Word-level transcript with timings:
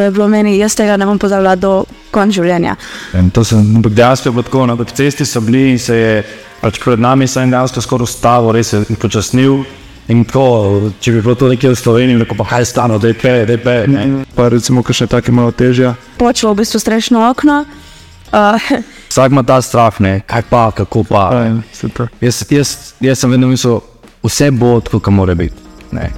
To 0.00 0.04
je 0.04 0.10
bilo 0.10 0.28
meni, 0.32 0.54
jaz 0.56 0.72
tega 0.72 0.94
ne 0.96 1.04
bom 1.04 1.18
pozabila 1.20 1.50
do 1.60 1.82
konca 2.08 2.32
življenja. 2.32 2.72
Sem 3.12 3.58
ampak 3.76 3.92
dejansko 3.92 4.30
je 4.30 4.32
bilo 4.32 4.44
tako, 4.46 4.62
na 4.64 4.76
cesti 4.88 5.26
so 5.28 5.42
bili 5.44 5.74
in 5.74 5.78
se 5.78 5.96
je 5.98 6.14
pač 6.62 6.78
pred 6.80 7.02
nami 7.04 7.26
se 7.28 7.42
je 7.42 7.50
dejansko 7.52 7.82
skoraj 7.84 8.08
ustavil, 8.08 8.48
res 8.56 8.72
je 8.72 8.96
počasnil. 8.96 9.58
In 10.08 10.22
tako, 10.24 10.88
če 11.04 11.12
bi 11.12 11.20
bilo 11.20 11.34
to 11.36 11.50
nekje 11.52 11.74
v 11.74 11.76
Sloveniji, 11.76 12.20
rekel 12.22 12.38
pa 12.38 12.46
kaj 12.48 12.64
stano, 12.70 12.96
da 12.96 13.10
je 13.12 13.18
pe, 13.20 13.34
da 13.44 13.58
je 13.58 13.60
pe. 13.60 13.74
ne. 13.92 14.06
Pa 14.32 14.48
recimo, 14.48 14.80
kakšne 14.80 15.10
take 15.12 15.36
malo 15.36 15.52
težje. 15.52 15.92
Počelo 16.16 16.54
v 16.56 16.62
bistvu 16.62 16.80
strešno 16.80 17.26
okno. 17.28 17.58
Uh, 18.32 18.72
Vsak 19.12 19.36
ima 19.36 19.44
ta 19.44 19.60
strah, 19.60 20.00
ne, 20.00 20.14
kaj 20.24 20.46
pa, 20.48 20.62
kako 20.80 21.04
pa. 21.12 21.26
Aj, 21.42 21.52
super. 21.76 22.08
Jaz, 22.24 22.40
jaz, 22.48 22.72
jaz 23.04 23.20
sem 23.20 23.36
vedno 23.36 23.52
mislil, 23.52 23.84
vse 24.24 24.48
bo 24.48 24.78
tako, 24.80 25.04
kot 25.04 25.12
mora 25.12 25.36
biti. 25.36 25.60
Ne. 25.92 26.08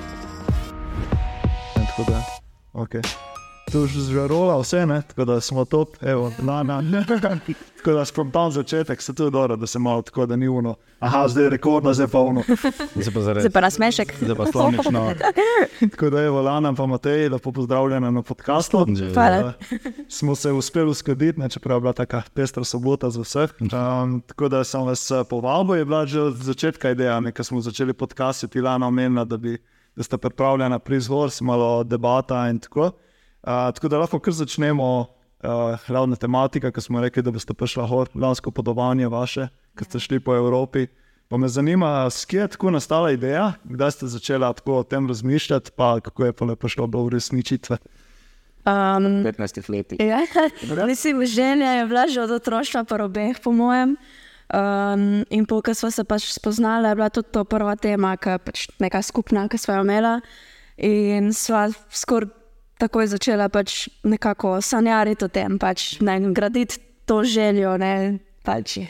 Ne, 1.75 1.83
tako 1.91 2.07
da, 2.13 2.23
okay. 2.87 3.03
Tu 3.73 3.87
že 3.89 4.13
žarola 4.13 4.61
vse, 4.61 4.85
ne? 4.87 5.03
tako 5.03 5.25
da 5.25 5.41
smo 5.41 5.65
top, 5.65 5.97
evo, 6.05 6.33
na, 6.43 6.63
na. 6.63 6.83
tako 7.77 7.93
da 7.93 8.05
spontan 8.05 8.51
začetek, 8.51 9.03
se 9.03 9.15
tu 9.15 9.31
dobro, 9.31 9.57
da 9.57 9.67
se 9.67 9.79
malo 9.79 10.03
tako, 10.03 10.27
da 10.27 10.37
ni 10.37 10.49
uno. 10.49 10.75
Aha, 11.01 11.29
zdaj 11.29 11.45
je 11.45 11.51
rekordno, 11.51 11.95
zdaj 11.95 12.07
pa 12.13 12.21
uno. 12.21 12.43
Zdaj 12.95 13.15
pa 13.15 13.21
zares. 13.21 13.43
zdaj 13.43 13.51
pa 13.51 13.61
nasmešek. 13.61 14.13
Zdaj 14.21 14.37
pa 14.37 14.47
slomično. 14.53 15.15
Tako 15.91 16.11
da, 16.11 16.23
evo, 16.23 16.43
Lana 16.43 16.75
pa 16.75 16.87
Matej, 16.87 17.29
lepo 17.29 17.53
pozdravljena 17.53 18.11
na 18.11 18.23
podkastu. 18.23 18.87
Hvala. 19.15 19.53
Smo 20.09 20.35
se 20.35 20.53
uspeli 20.53 20.91
uskladiti, 20.91 21.41
ne, 21.41 21.49
čeprav 21.49 21.77
je 21.77 21.81
bila 21.81 21.93
tako 21.93 22.21
pestra 22.35 22.65
sobota 22.65 23.11
za 23.11 23.21
vseh. 23.21 23.51
Um, 23.61 24.21
tako 24.21 24.49
da 24.49 24.65
sem 24.65 24.83
vas 24.83 25.11
eh, 25.11 25.25
povabil, 25.31 25.77
je 25.77 25.85
bila 25.85 26.07
že 26.07 26.21
od 26.21 26.37
začetka 26.37 26.91
ideja, 26.91 27.21
ne, 27.21 27.33
ko 27.33 27.45
smo 27.45 27.61
začeli 27.61 27.93
podkasti, 27.93 28.61
Lana 28.61 28.87
omenila, 28.87 29.25
da, 29.25 29.37
bi, 29.37 29.57
da 29.97 30.03
ste 30.03 30.19
pripravljena 30.19 30.79
pri 30.79 30.97
izvor, 30.97 31.31
malo 31.41 31.85
debata 31.85 32.49
in 32.51 32.59
tako. 32.59 32.91
Uh, 33.43 33.75
tako 33.75 33.89
da 33.89 33.99
lahko 33.99 34.21
kar 34.23 34.35
začnemo, 34.35 34.89
uh, 35.43 35.87
glavna 35.89 36.17
tematika, 36.17 36.71
ki 36.71 36.81
smo 36.81 37.01
rekli, 37.03 37.23
da 37.27 37.33
boste 37.35 37.55
prišla 37.55 37.87
gor, 37.91 38.11
lansko 38.15 38.53
podovanje 38.55 39.09
vaše, 39.11 39.49
ki 39.75 39.85
ste 39.85 40.01
šli 40.01 40.21
po 40.21 40.37
Evropi. 40.37 40.87
Pa 41.29 41.37
me 41.41 41.49
zanima, 41.49 42.11
skje 42.11 42.41
je 42.41 42.49
tako 42.55 42.71
nastala 42.71 43.11
ideja, 43.11 43.55
kdaj 43.65 43.91
ste 43.91 44.07
začela 44.07 44.53
tako 44.53 44.77
o 44.79 44.83
tem 44.85 45.09
razmišljati, 45.09 45.73
pa 45.77 45.97
kako 46.01 46.25
je 46.25 46.33
pa 46.33 46.45
le 46.45 46.57
prišlo 46.57 46.87
do 46.87 46.99
uresničitve. 47.09 47.79
Um, 48.67 49.25
15 49.27 49.71
let. 49.71 49.93
ja, 49.99 50.21
mislim, 50.87 51.27
želja 51.27 51.73
je 51.73 51.87
bila 51.87 52.07
že 52.09 52.21
od 52.21 52.31
otroštva, 52.31 52.85
pa 52.85 53.05
obeh, 53.05 53.41
po 53.43 53.53
mojem. 53.53 53.97
Um, 54.55 55.25
in 55.31 55.47
po, 55.47 55.63
ko 55.63 55.75
smo 55.75 55.91
se 55.91 56.05
pač 56.05 56.29
spoznali, 56.31 56.89
je 56.89 56.95
bila 56.95 57.09
tudi 57.09 57.29
to 57.33 57.45
prva 57.45 57.75
tema, 57.77 58.17
ki 58.17 58.29
je 58.29 58.39
pač 58.39 58.69
neka 58.79 59.03
skupna, 59.03 59.49
ki 59.49 59.59
smo 59.59 59.75
jo 59.75 59.83
imeli. 59.83 60.21
In 60.77 61.33
sva 61.33 61.71
skoraj 61.91 62.42
takoj 62.83 63.07
začela 63.15 63.47
pač 63.53 63.87
nekako 64.03 64.59
sanjariti 64.65 65.27
o 65.27 65.31
tem, 65.31 65.59
pač, 65.63 66.01
ne, 66.03 66.19
graditi 66.35 66.81
to 67.07 67.23
željo. 67.23 67.77
Ne, 67.79 68.19
pač. 68.47 68.81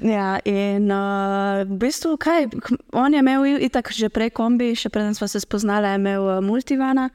Ja, 0.00 0.38
in 0.48 0.88
uh, 0.88 1.66
v 1.68 1.76
bistvu, 1.82 2.14
kaj, 2.16 2.48
on 2.96 3.12
je 3.12 3.20
imel 3.20 3.60
itak 3.60 3.90
že 3.92 4.08
prej 4.08 4.30
kombi, 4.32 4.72
še 4.78 4.88
preden 4.88 5.12
smo 5.12 5.28
se 5.28 5.42
spoznali, 5.42 5.90
je 5.90 6.00
imel 6.00 6.22
uh, 6.24 6.38
multivana. 6.44 7.10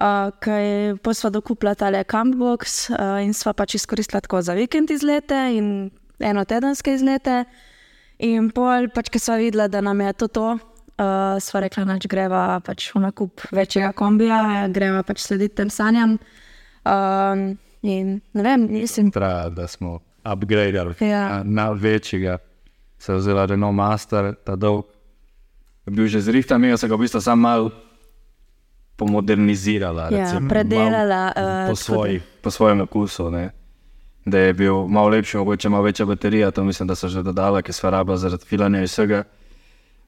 Uh, 0.00 0.32
Kaj 0.40 0.96
pa 1.04 1.12
sva 1.12 1.28
dokupila 1.32 1.74
tale 1.76 2.00
kampbox 2.08 2.88
uh, 2.92 3.18
in 3.20 3.34
sva 3.36 3.52
pač 3.52 3.74
izkoristila 3.76 4.20
tako 4.24 4.40
za 4.40 4.54
vikend 4.56 4.92
izlete 4.92 5.36
in 5.56 5.90
enotedenske 6.20 6.94
izlete. 6.94 7.44
In 8.20 8.50
pol, 8.52 8.88
pač, 8.92 9.08
ko 9.12 9.20
sva 9.20 9.38
videla, 9.40 9.66
da 9.68 9.80
nam 9.84 10.00
je 10.04 10.12
to 10.20 10.28
to, 10.28 10.48
uh, 11.00 11.40
sva 11.40 11.64
rekla, 11.64 11.84
da 11.88 11.96
greva 12.04 12.60
pač 12.64 12.90
v 12.94 13.00
nakup 13.06 13.40
večjega 13.52 13.92
kombija, 13.96 14.68
greva 14.68 15.02
pač 15.02 15.24
slediti 15.24 15.56
tem 15.62 15.72
sanjam. 15.72 16.18
Um, 16.84 17.58
in 17.82 18.20
ne 18.36 18.44
vem, 18.44 18.68
nisem. 18.70 19.10
Prav, 19.10 19.54
da 19.56 19.66
smo 19.66 19.98
upgradili 20.24 20.94
Ja. 21.00 21.42
na 21.44 21.70
večjega. 21.70 22.38
Se 22.98 23.12
je 23.12 23.16
vzela 23.16 23.46
Renault 23.46 23.74
Master, 23.74 24.34
ta 24.44 24.56
dolg. 24.56 24.84
Bil 25.86 26.06
že 26.06 26.20
zrihtan, 26.20 26.60
mi 26.60 26.76
se 26.78 26.88
ga 26.88 26.94
v 26.94 27.00
bistvu 27.00 27.20
sam 27.20 27.40
malo 27.40 27.70
pomodernizirala. 28.96 30.12
Ja, 30.12 30.28
recimo, 30.28 30.48
predelala, 30.48 31.32
malo 31.32 31.48
eh, 31.48 31.66
po, 31.66 31.72
tako 31.72 31.76
svoji, 31.76 32.20
po 32.42 32.50
svojem 32.50 32.80
okusu. 32.80 33.30
Ne. 33.30 33.50
Da 34.24 34.38
je 34.38 34.52
bil 34.52 34.86
malo 34.86 35.08
lepši, 35.08 35.36
mogoče 35.36 35.68
malo 35.68 35.82
večja 35.82 36.06
baterija, 36.06 36.50
to 36.50 36.64
mislim, 36.64 36.88
da 36.88 36.94
so 36.94 37.08
že 37.08 37.22
dodala, 37.22 37.62
ki 37.62 37.72
so 37.72 37.90
rabila 37.90 38.16
zaradi 38.16 38.44
filanja 38.44 38.78
in 38.78 38.84
vsega. 38.84 39.24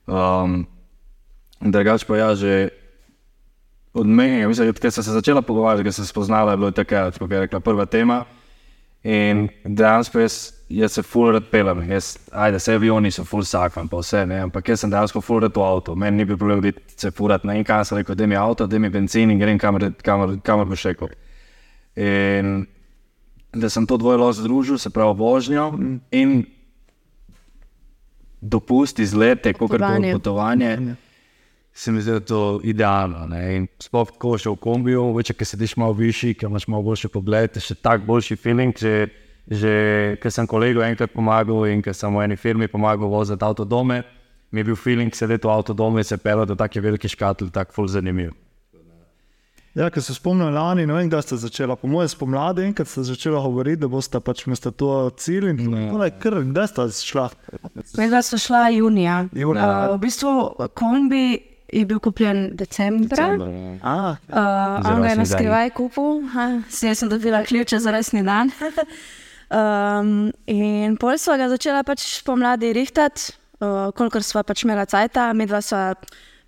Um, 0.07 0.67
Drugač 1.63 2.05
pa 2.05 2.17
ja, 2.19 2.35
že 2.35 2.71
od 3.95 4.07
meni, 4.07 4.47
mislim, 4.47 4.73
da 4.73 4.91
sem 4.91 5.05
se 5.05 5.13
začela 5.13 5.43
pogovarjati, 5.43 5.85
ker 5.85 5.93
sem 5.93 6.07
spoznala, 6.07 6.53
je 6.53 6.57
bilo 6.57 6.71
takrat, 6.71 7.19
kot 7.19 7.31
je 7.31 7.41
rekla, 7.41 7.61
prva 7.61 7.87
tema. 7.87 8.25
In 9.03 9.49
dejansko 9.65 10.21
jaz, 10.23 10.37
jaz 10.71 10.95
se 10.95 11.03
full 11.03 11.33
rad 11.35 11.49
pelem, 11.51 11.83
jaz, 11.91 12.17
ajde, 12.31 12.59
vse 12.63 12.77
avioni 12.79 13.11
so 13.11 13.25
full 13.27 13.43
sakvan, 13.47 13.89
pa 13.91 13.99
vse, 13.99 14.23
ne, 14.31 14.39
ampak 14.47 14.69
jaz 14.73 14.85
sem 14.85 14.91
dejansko 14.91 15.21
full 15.21 15.43
rad 15.43 15.55
v 15.59 15.65
avto. 15.67 15.97
Meni 15.99 16.23
ni 16.23 16.27
bil 16.27 16.39
problem, 16.39 16.63
da 16.63 16.73
se 16.97 17.11
furat 17.11 17.45
na 17.45 17.57
en 17.59 17.67
kan, 17.67 17.85
sem 17.85 17.99
rekel, 17.99 18.17
da 18.19 18.27
mi 18.31 18.39
avto, 18.39 18.67
da 18.67 18.79
mi 18.79 18.91
benzin 18.91 19.31
in 19.35 19.43
grem 19.43 19.59
kamor, 19.59 19.91
kamor, 20.03 20.37
kamor 20.47 20.71
bo 20.71 20.79
šel. 20.79 21.11
In 21.99 22.65
da 23.53 23.69
sem 23.69 23.87
to 23.87 23.99
dvoje 24.01 24.19
lahko 24.19 24.39
združil, 24.41 24.79
se 24.79 24.91
pravi 24.91 25.19
vožnjo 25.19 25.67
in 26.11 26.45
dopust, 28.41 28.99
izlete, 28.99 29.53
kako 29.53 29.69
Potovanje. 29.69 29.97
koli 30.01 30.13
potovanje. 30.13 30.77
Se 31.75 31.93
mi 31.93 32.03
zdi, 32.05 32.13
da 32.13 32.21
to 32.21 32.61
idealno. 32.63 33.27
Ne? 33.27 33.43
In 33.57 33.67
sploh 33.81 34.11
ko 34.21 34.37
še 34.37 34.53
v 34.53 34.61
kombiju, 34.61 35.07
več, 35.17 35.33
ki 35.33 35.47
sediš 35.49 35.77
malo 35.81 35.97
višji, 35.97 36.37
ki 36.37 36.49
imaš 36.51 36.69
malo 36.69 36.85
boljši 36.91 37.09
pogled, 37.13 37.57
še 37.57 37.79
tak 37.81 38.05
boljši 38.05 38.37
feeling. 38.37 38.77
Že, 38.77 39.09
že 39.49 39.73
ker 40.23 40.31
sem 40.31 40.47
kolegu 40.47 40.85
enkrat 40.85 41.15
pomagal 41.17 41.67
in 41.73 41.81
ker 41.83 41.97
sem 41.97 42.13
v 42.13 42.27
eni 42.27 42.37
firmi 42.37 42.69
pomagal 42.71 43.11
voziti 43.11 43.43
avto 43.43 43.65
dome, 43.65 44.03
mi 44.53 44.61
je 44.61 44.69
bil 44.69 44.77
feeling 44.77 45.17
sedeti 45.17 45.49
v 45.49 45.51
avto 45.51 45.75
dome 45.75 46.05
in 46.05 46.07
se 46.07 46.21
pelati 46.21 46.53
do 46.53 46.57
take 46.61 46.81
velike 46.81 47.09
škatle, 47.09 47.51
tako 47.51 47.81
ful 47.81 47.89
zanimiv. 47.89 48.37
Ja, 49.73 49.87
ker 49.89 50.05
se 50.05 50.13
spomnim 50.13 50.53
lani, 50.53 50.85
ne 50.85 50.93
vem, 50.93 51.07
kdaj 51.09 51.23
ste 51.25 51.37
začela, 51.41 51.79
po 51.81 51.89
mojem 51.89 52.11
spomladi, 52.13 52.67
enkrat 52.69 52.91
ste 52.93 53.07
začela 53.09 53.41
govoriti, 53.41 53.81
da 53.81 53.89
boste 53.89 54.21
pač 54.21 54.45
mesto 54.45 54.69
to 54.69 54.91
cilj 55.17 55.49
in 55.49 55.63
tako 55.63 56.03
naprej. 56.03 56.43
Kdaj 56.51 56.69
ste 56.69 56.85
šla? 57.09 57.25
Medva 57.97 58.21
so 58.21 58.37
šla 58.37 58.67
junija. 58.77 59.23
Junija. 59.33 59.71
Uh, 59.73 59.95
v 59.97 60.03
bistvu 60.05 60.35
kombi 60.77 61.25
je 61.73 61.85
bil 61.89 62.01
kupljen 62.01 62.51
decembra. 62.57 63.33
A, 63.83 64.17
Uh, 64.29 64.93
on 64.93 65.03
ga 65.03 65.09
je 65.09 65.17
na 65.17 65.27
skrivaj 65.27 65.71
kupil, 65.77 66.23
jaz 66.69 66.99
sem 66.99 67.09
dobila 67.09 67.43
ključe 67.45 67.79
za 67.79 67.91
resni 67.91 68.23
dan. 68.23 68.51
um, 69.59 70.33
in 70.47 70.97
pol 70.97 71.19
smo 71.19 71.37
ga 71.37 71.49
začela 71.49 71.83
pač 71.85 72.23
pomladi 72.27 72.73
rihtati, 72.77 73.33
uh, 73.61 73.89
kolikor 73.97 74.25
sva 74.25 74.45
pač 74.45 74.67
imela 74.67 74.85
cajta, 74.85 75.33
medva 75.33 75.63
sva. 75.65 75.95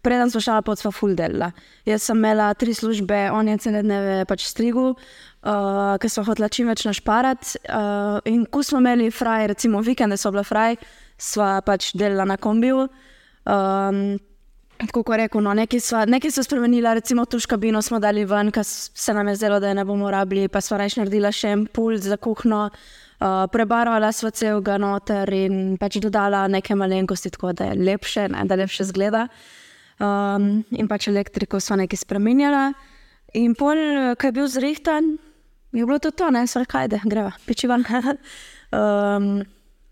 Preden 0.04 0.28
smo 0.28 0.42
šla 0.44 0.58
pot, 0.60 0.76
sva 0.76 0.90
full 0.92 1.16
delala. 1.16 1.48
Jaz 1.88 2.04
sem 2.04 2.18
imela 2.20 2.50
tri 2.60 2.74
službe, 2.76 3.30
on 3.32 3.48
je 3.48 3.56
cele 3.64 3.80
dneve 3.80 4.18
pač 4.28 4.44
strigel, 4.44 4.92
uh, 4.92 5.94
ker 5.96 6.12
smo 6.12 6.26
hotela 6.28 6.50
čim 6.52 6.68
več 6.68 6.84
našparati. 6.84 7.62
Uh, 7.64 8.20
in 8.28 8.44
ko 8.44 8.60
smo 8.60 8.82
imeli 8.84 9.08
fraj, 9.08 9.46
recimo 9.54 9.80
vikende 9.80 10.20
so 10.20 10.28
bile 10.34 10.44
fraj, 10.44 10.76
sva 11.16 11.54
pač 11.64 11.94
delala 11.96 12.28
na 12.34 12.36
kombiju. 12.36 12.84
Um, 13.48 14.18
Tako 14.86 15.02
kot 15.06 15.16
rekel, 15.16 15.42
no, 15.44 15.52
nekaj 15.56 15.80
so, 15.80 16.00
nekaj 16.08 16.32
so 16.34 16.42
spremenili, 16.44 16.88
recimo 16.98 17.24
tuš 17.24 17.46
kabino 17.46 17.82
smo 17.82 18.00
dali 18.02 18.24
ven, 18.28 18.50
ker 18.52 18.64
se 18.66 19.14
nam 19.14 19.28
je 19.28 19.36
zdelo, 19.36 19.60
da 19.60 19.68
je 19.68 19.78
ne 19.78 19.84
bomo 19.84 20.10
rabili, 20.10 20.48
pa 20.48 20.60
smo 20.60 20.78
reč 20.80 20.96
naredila 20.98 21.30
še 21.32 21.52
en 21.54 21.64
pult 21.66 22.02
za 22.04 22.16
kuhno, 22.16 22.66
uh, 22.68 23.44
prebarvala 23.52 24.10
sva 24.12 24.32
celega 24.34 24.76
noter 24.82 25.30
in 25.36 25.76
pač 25.80 26.00
dodala 26.02 26.44
nekaj 26.52 26.76
malenkosti, 26.76 27.32
tako 27.34 27.54
da 27.56 27.70
je 27.70 27.78
lepše, 27.80 28.28
ne, 28.34 28.44
da 28.50 28.58
lepše 28.60 28.88
zgleda. 28.90 29.28
Um, 30.02 30.64
in 30.74 30.90
pač 30.90 31.08
elektriko 31.08 31.60
smo 31.62 31.78
nekaj 31.80 32.02
spremenjala. 32.02 32.72
In 33.38 33.54
pol, 33.58 33.78
ko 34.18 34.28
je 34.28 34.34
bil 34.34 34.50
zrihtan, 34.50 35.16
je 35.74 35.86
bilo 35.86 35.98
to 36.02 36.10
to, 36.10 36.28
ne, 36.34 36.44
sva 36.50 36.64
rekla, 36.66 36.86
ajde, 36.86 37.02
greva, 37.06 37.32
piči 37.46 37.70
van. 37.70 37.86
um, 38.74 39.34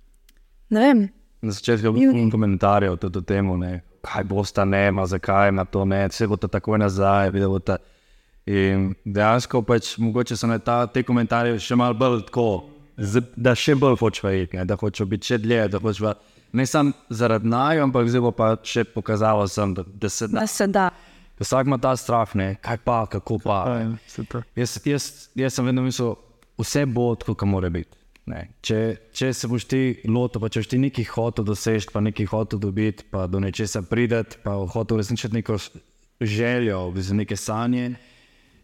ne 0.74 0.86
vem, 0.86 1.08
Na 1.42 1.50
začetku 1.50 1.86
je 1.86 1.92
bilo 1.92 2.12
nekaj 2.12 2.30
komentarjev 2.30 2.92
o 2.92 3.20
tem, 3.26 3.48
ne, 3.58 3.80
kaj 4.02 4.24
bo 4.24 4.44
sta 4.44 4.64
nema, 4.64 5.06
zakaj 5.06 5.52
na 5.52 5.64
to 5.64 5.84
ne, 5.84 6.08
vse 6.08 6.26
bo 6.26 6.36
to 6.36 6.48
takoj 6.48 6.78
nazaj. 6.78 7.30
videl 7.30 7.50
bo 7.50 7.58
ta- 7.58 7.78
In 8.46 8.94
dejansko 9.06 9.62
pač 9.62 9.98
mogoče 9.98 10.36
so 10.36 10.58
ta, 10.58 10.86
te 10.86 11.02
komentarje 11.02 11.58
še 11.58 11.76
malo 11.76 11.94
bolj 11.94 12.24
tako, 12.26 12.64
da 13.36 13.54
še 13.54 13.74
bolj 13.74 13.96
hočejo 13.96 14.32
iti, 14.34 14.56
ne, 14.56 14.64
da 14.64 14.74
hočejo 14.74 15.06
biti 15.06 15.26
še 15.26 15.38
dlje, 15.38 15.68
da 15.68 15.78
hočejo 15.78 16.14
ne 16.52 16.66
samo 16.66 16.92
zaradi 17.08 17.46
naju, 17.46 17.82
ampak 17.82 18.08
zdaj 18.08 18.20
bo 18.20 18.32
pa 18.32 18.56
še 18.62 18.84
pokazalo, 18.84 19.46
sem, 19.48 19.74
da, 19.74 19.84
da 19.86 20.08
se 20.08 20.26
da. 20.26 20.40
da 20.40 20.46
se 20.46 20.66
da. 20.66 20.90
Vsak 21.38 21.66
ima 21.66 21.78
ta 21.78 21.94
strah, 21.96 22.34
ne, 22.34 22.56
kaj 22.60 22.82
pa, 22.84 23.06
kako 23.06 23.38
pa. 23.38 23.62
aj. 23.70 23.86
Jaz, 24.56 24.74
jaz, 24.84 25.06
jaz 25.34 25.54
sem 25.54 25.66
vedno 25.66 25.82
mislil, 25.82 26.16
vse 26.58 26.82
bo 26.86 27.14
tako, 27.14 27.34
kot 27.34 27.48
mora 27.48 27.70
biti. 27.70 28.01
Ne. 28.30 28.44
Če, 28.62 28.78
če 29.10 29.32
se 29.34 29.48
boš 29.50 29.66
ti 29.66 29.80
lotil, 30.06 30.42
pa 30.42 30.50
če 30.52 30.62
boš 30.62 30.70
ti 30.70 30.78
nekaj 30.78 31.08
hotel 31.10 31.46
doseči, 31.48 31.90
pa 31.90 32.02
nekaj 32.04 32.28
hotel 32.30 32.60
dobiti, 32.62 33.06
pa 33.10 33.26
do 33.26 33.40
nečesa 33.42 33.82
prideti, 33.82 34.38
pa 34.44 34.54
hotel 34.74 35.00
uresničiti 35.00 35.34
neko 35.34 35.58
željo, 36.22 36.84
z 36.96 37.18
neke 37.18 37.36
sanje, 37.36 37.94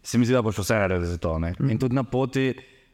se 0.03 0.17
mi 0.17 0.25
zdi, 0.25 0.37
da 0.37 0.43
boš 0.45 0.61
vse 0.63 0.77
naredil 0.79 1.09
za 1.09 1.17
to. 1.19 1.35
Ne? 1.43 1.53
In 1.67 1.79
tudi 1.79 1.97
na 1.97 2.05
poti 2.07 2.53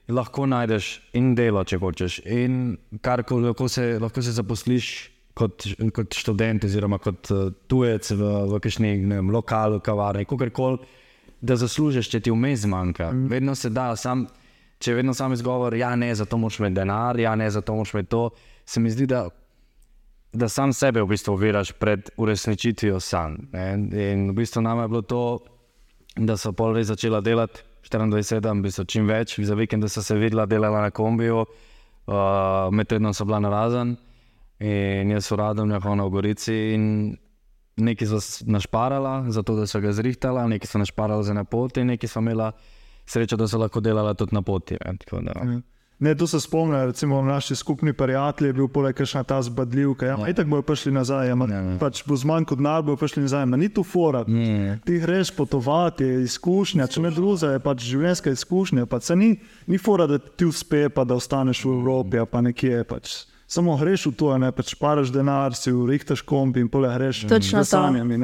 lahko 0.09 0.47
najdeš 0.49 0.89
in 1.17 1.33
delo, 1.37 1.61
če 1.65 1.77
hočeš, 1.81 2.19
in 2.25 2.77
kar 3.01 3.21
lahko 3.29 3.69
se, 3.69 3.95
lahko 4.01 4.25
se 4.25 4.33
zaposliš. 4.33 4.95
Kot, 5.35 5.65
kot 5.91 6.15
študent, 6.15 6.63
oziroma 6.63 6.95
kot 7.03 7.27
uh, 7.35 7.49
tujec 7.67 8.07
v, 8.15 8.27
v 8.53 8.59
kakšnem 8.63 9.33
lokalu, 9.35 9.81
kavarni, 9.83 10.23
kakorkoli, 10.23 10.77
da 11.43 11.57
zaslužiš, 11.59 12.07
če 12.07 12.21
ti 12.23 12.31
vmes 12.31 12.61
zmanjka. 12.63 13.09
Mm. 13.11 13.25
Vedno 13.33 13.55
se 13.59 13.67
da, 13.75 13.89
sam, 13.99 14.23
če 14.79 14.91
je 14.91 14.95
vedno 14.95 15.13
sam 15.13 15.33
izgovor, 15.33 15.73
ja, 15.75 15.95
ne, 15.95 16.15
zato 16.15 16.37
moraš 16.37 16.59
imeti 16.59 16.75
denar, 16.75 17.19
ja, 17.19 17.35
ne, 17.35 17.49
zato 17.51 17.75
moraš 17.75 17.93
imeti 17.93 18.09
to. 18.09 18.29
Se 18.65 18.79
mi 18.79 18.89
zdi, 18.89 19.07
da, 19.07 19.27
da 20.33 20.49
sam 20.49 20.73
sebe 20.73 21.01
v 21.01 21.07
bistvu 21.07 21.33
oviraš 21.33 21.71
pred 21.71 22.09
uresničitvijo 22.17 22.99
sanj. 22.99 23.37
In 23.93 24.29
v 24.29 24.33
bistvu 24.33 24.61
nam 24.61 24.81
je 24.83 24.87
bilo 24.87 25.01
to, 25.01 25.23
da 26.15 26.37
so 26.37 26.51
pol 26.55 26.75
res 26.75 26.87
začela 26.87 27.21
delati 27.21 27.63
24-7, 27.85 28.59
v 28.59 28.65
bistvu 28.65 28.85
čim 28.89 29.07
več, 29.07 29.37
za 29.39 29.55
vikend 29.55 29.85
so 29.91 30.01
se 30.01 30.17
videla, 30.17 30.45
delala 30.49 30.81
na 30.87 30.91
kombiju, 30.91 31.43
uh, 31.45 32.71
med 32.71 32.89
tednom 32.89 33.13
so 33.13 33.25
bila 33.25 33.39
na 33.43 33.51
razen. 33.53 33.95
In 34.59 35.11
jaz 35.11 35.27
sem 35.27 35.37
radom, 35.37 35.71
ja, 35.71 35.79
v 35.83 36.09
Gorici. 36.09 36.55
Nekaj 37.75 38.07
so 38.07 38.19
našparala, 38.47 39.25
zato 39.35 39.55
da 39.55 39.67
so 39.67 39.81
ga 39.83 39.91
zrihtala, 39.91 40.47
nekaj 40.47 40.69
so 40.71 40.79
našparala 40.79 41.23
za 41.23 41.33
na 41.35 41.43
poti, 41.43 41.83
nekaj 41.83 42.07
so 42.07 42.23
imela 42.23 42.53
srečo, 43.05 43.37
da 43.37 43.47
so 43.47 43.57
lahko 43.57 43.79
delala 43.79 44.13
tudi 44.13 44.35
na 44.35 44.41
poti. 44.41 44.77
Ne, 44.81 45.61
ne 45.99 46.15
tu 46.15 46.27
se 46.27 46.39
spomnim, 46.39 46.75
recimo 46.85 47.21
naši 47.21 47.55
skupni 47.55 47.93
prijatelji, 47.93 48.53
bil 48.53 48.67
poleg 48.67 48.99
še 49.05 49.23
ta 49.23 49.41
zbadljivka. 49.41 50.05
Ja, 50.05 50.17
ja. 50.27 50.33
Tako 50.33 50.49
bojo 50.55 50.65
prišli 50.67 50.91
nazaj, 50.95 51.29
ja, 51.29 51.37
ja, 51.49 51.61
ja. 51.61 51.77
pač 51.79 52.03
bo 52.07 52.17
zmanj 52.19 52.49
kot 52.51 52.63
nar, 52.63 52.83
bojo 52.83 52.99
prišli 52.99 53.25
nazaj. 53.25 53.45
Ma, 53.45 53.59
ni 53.61 53.69
tu 53.69 53.83
fora. 53.83 54.25
Ja. 54.27 54.79
Ti 54.85 54.99
greš 55.03 55.31
potovati, 55.37 56.03
je 56.03 56.25
izkušnja, 56.25 56.87
če 56.87 57.05
ne 57.05 57.13
druga, 57.15 57.53
je 57.55 57.63
pač 57.63 57.85
življenjska 57.85 58.35
izkušnja. 58.35 58.89
Pač 58.91 59.13
ni, 59.15 59.35
ni 59.67 59.79
fora, 59.79 60.09
da 60.09 60.19
ti 60.19 60.49
uspe, 60.49 60.87
pa 60.89 61.07
da 61.07 61.17
ostaneš 61.19 61.65
v 61.65 61.79
Evropi, 61.79 62.25
pa 62.31 62.43
nekje. 62.43 62.83
Pač 62.89 63.23
samo 63.47 63.77
greš 63.77 64.05
v 64.05 64.13
to, 64.17 64.29
ne 64.41 64.49
pač 64.51 64.73
paraš 64.79 65.11
denar, 65.13 65.53
si 65.57 65.71
v 65.71 65.85
rihtaš 65.89 66.23
kombi 66.25 66.63
in 66.65 66.69
pole 66.69 66.89
greš. 66.89 67.25
Točno 67.29 67.63
z 67.63 67.69
sanjami. 67.69 68.17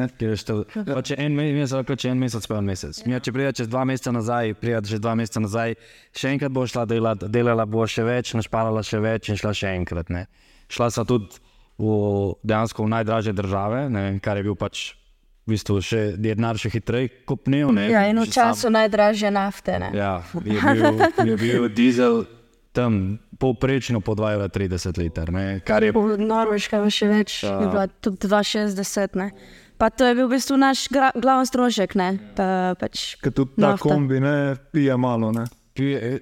Pa 0.73 1.01
če 1.05 1.17
en, 1.21 1.35
mesec, 1.37 1.93
če 1.97 2.11
en 2.11 2.21
mesec, 2.21 2.47
pa 2.49 2.57
en 2.57 2.65
mesec. 2.65 3.01
Ja, 3.05 3.21
če 3.21 3.33
prideš 3.35 3.61
čez 3.61 3.69
dva 3.71 3.85
meseca 3.85 4.13
nazaj, 4.15 4.55
prideš 4.61 4.95
že 4.95 5.01
dva 5.01 5.13
meseca 5.19 5.43
nazaj, 5.45 5.77
še 6.17 6.33
enkrat 6.35 6.53
boš 6.53 6.73
šla 6.73 6.87
delati, 6.89 7.29
delala 7.29 7.67
bo 7.69 7.85
še 7.85 8.05
več, 8.07 8.33
našparala 8.37 8.81
še 8.85 9.01
več 9.03 9.29
in 9.29 9.37
šla 9.37 9.53
še 9.53 9.75
enkrat. 9.77 10.09
Ne. 10.09 10.25
Šla 10.71 10.89
sem 10.89 11.05
tudi 11.05 11.37
v 11.77 12.33
dejansko 12.45 12.85
v 12.85 12.93
najdražje 12.97 13.33
države, 13.37 13.85
ne, 13.93 14.17
kar 14.23 14.41
je 14.41 14.49
bil 14.49 14.57
pač. 14.57 14.97
V 15.41 15.57
bistvu 15.57 15.79
še 15.81 16.01
denar 16.21 16.53
še 16.61 16.69
hitreje 16.69 17.09
kopnil. 17.25 17.73
Ja, 17.89 18.05
in 18.05 18.21
v 18.21 18.27
času 18.29 18.69
sam... 18.69 18.75
najdražje 18.77 19.31
nafte. 19.33 19.79
Ne. 19.81 19.89
Ja, 19.97 20.21
je 20.37 20.61
bil, 20.77 21.01
je 21.01 21.37
bil 21.41 21.65
dizel 21.73 22.21
tam 22.71 23.19
povprečno 23.37 24.01
po 24.01 24.15
2,30 24.15 24.97
liter. 24.97 25.29
Je... 25.29 25.93
Norveška 26.17 26.83
je 26.85 26.91
še 26.93 27.07
več, 27.11 27.43
ja. 27.43 27.57
je 27.59 27.67
bila 27.67 27.87
tudi 27.87 28.27
2,60. 28.27 29.31
Pa 29.81 29.89
to 29.89 30.05
je 30.05 30.13
bil 30.13 30.29
v 30.29 30.37
bistvu 30.37 30.59
naš 30.61 30.85
glavni 30.93 31.47
strošek. 31.49 31.97
Pa, 32.37 32.77
pač 32.77 33.17
Ker 33.17 33.33
tudi 33.33 33.57
ta 33.57 33.73
nafta. 33.73 33.89
kombi 33.89 34.21
ne 34.21 34.53
pije 34.71 34.93
malo. 34.93 35.33
Ne? 35.33 35.47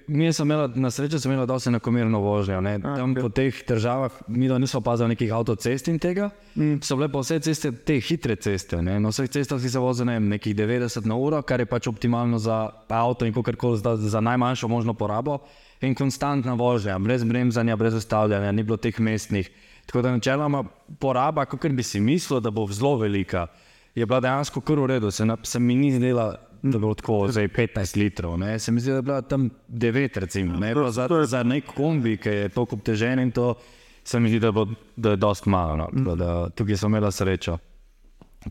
Mi 0.07 0.30
smo 0.31 0.46
imeli 0.46 0.80
na 0.80 0.92
srečo, 0.94 1.19
smo 1.19 1.34
imeli 1.34 1.48
dosti 1.50 1.68
enakomerno 1.74 2.22
vožnjo. 2.24 2.62
Tam 2.80 3.16
po 3.18 3.28
teh 3.30 3.52
državah 3.68 4.16
mi 4.31 4.48
nismo 4.48 4.80
opazili 4.80 5.10
nekih 5.10 5.34
avtocest 5.34 5.90
in 5.92 6.00
tega. 6.00 6.30
Mm. 6.56 6.80
So 6.86 6.95
bile 6.95 7.10
pa 7.12 7.19
vse 7.19 7.42
ceste, 7.44 7.74
te 7.74 8.00
hitre 8.00 8.38
ceste. 8.40 8.80
Ne? 8.81 9.00
Na 9.04 9.12
vseh 9.12 9.28
cestah 9.28 9.60
si 9.60 9.69
se 9.69 9.81
vozil 9.81 10.07
ne, 10.07 10.19
nekih 10.38 10.56
90 10.56 11.10
na 11.10 11.18
uro, 11.19 11.42
kar 11.42 11.60
je 11.60 11.68
pač 11.68 11.90
optimalno 11.92 12.40
za 12.40 12.69
avto 12.88 13.28
in 13.28 13.36
kakorkoli 13.36 13.81
za, 13.81 13.98
za 14.00 14.22
najmanjšo 14.22 14.72
možno 14.72 14.94
porabo 14.94 15.42
in 15.81 15.96
konstantna 15.96 16.54
vožnja, 16.54 17.00
brez 17.00 17.24
bremzanja, 17.24 17.76
brez 17.76 17.94
ustavljanja, 17.94 18.52
ni 18.52 18.64
bilo 18.64 18.78
teh 18.78 19.00
mestnih. 19.00 19.50
Tako 19.86 20.02
da 20.02 20.12
načeloma 20.12 20.64
poraba, 21.00 21.46
kot 21.46 21.72
bi 21.72 21.84
si 21.84 22.00
mislil, 22.00 22.40
da 22.40 22.52
bo 22.52 22.68
zelo 22.68 22.98
velika, 22.98 23.48
je 23.96 24.06
bila 24.06 24.20
dejansko 24.20 24.62
kar 24.62 24.80
v 24.80 24.86
redu. 24.86 25.12
Se, 25.12 25.26
na, 25.26 25.38
se 25.44 25.60
mi 25.60 25.76
ni 25.76 25.92
zdela, 25.96 26.36
da 26.62 26.80
bo 26.80 26.94
tako 26.94 27.28
zdaj 27.31 27.48
15 27.48 27.98
litrov. 27.98 28.38
Ne? 28.38 28.60
Se 28.60 28.72
mi 28.72 28.81
zdi, 28.81 28.92
da 28.92 28.96
je 28.96 29.02
bila 29.02 29.22
tam 29.22 29.50
9, 29.70 30.20
recimo. 30.20 30.60
Ne? 30.60 30.76
Za, 30.92 31.08
za 31.26 31.44
nek 31.44 31.74
kombi, 31.76 32.18
ki 32.18 32.30
je 32.30 32.50
toliko 32.50 32.76
obtežen 32.76 33.20
in 33.20 33.31
to 33.31 33.56
se 34.04 34.20
mi 34.20 34.30
zdi, 34.30 34.40
da, 34.40 34.52
bo, 34.52 34.68
da 34.96 35.16
je 35.16 35.18
dost 35.18 35.46
malo. 35.46 35.90
No? 35.94 36.16
Da, 36.16 36.50
tukaj 36.50 36.78
sem 36.78 36.92
imela 36.92 37.12
srečo. 37.12 37.58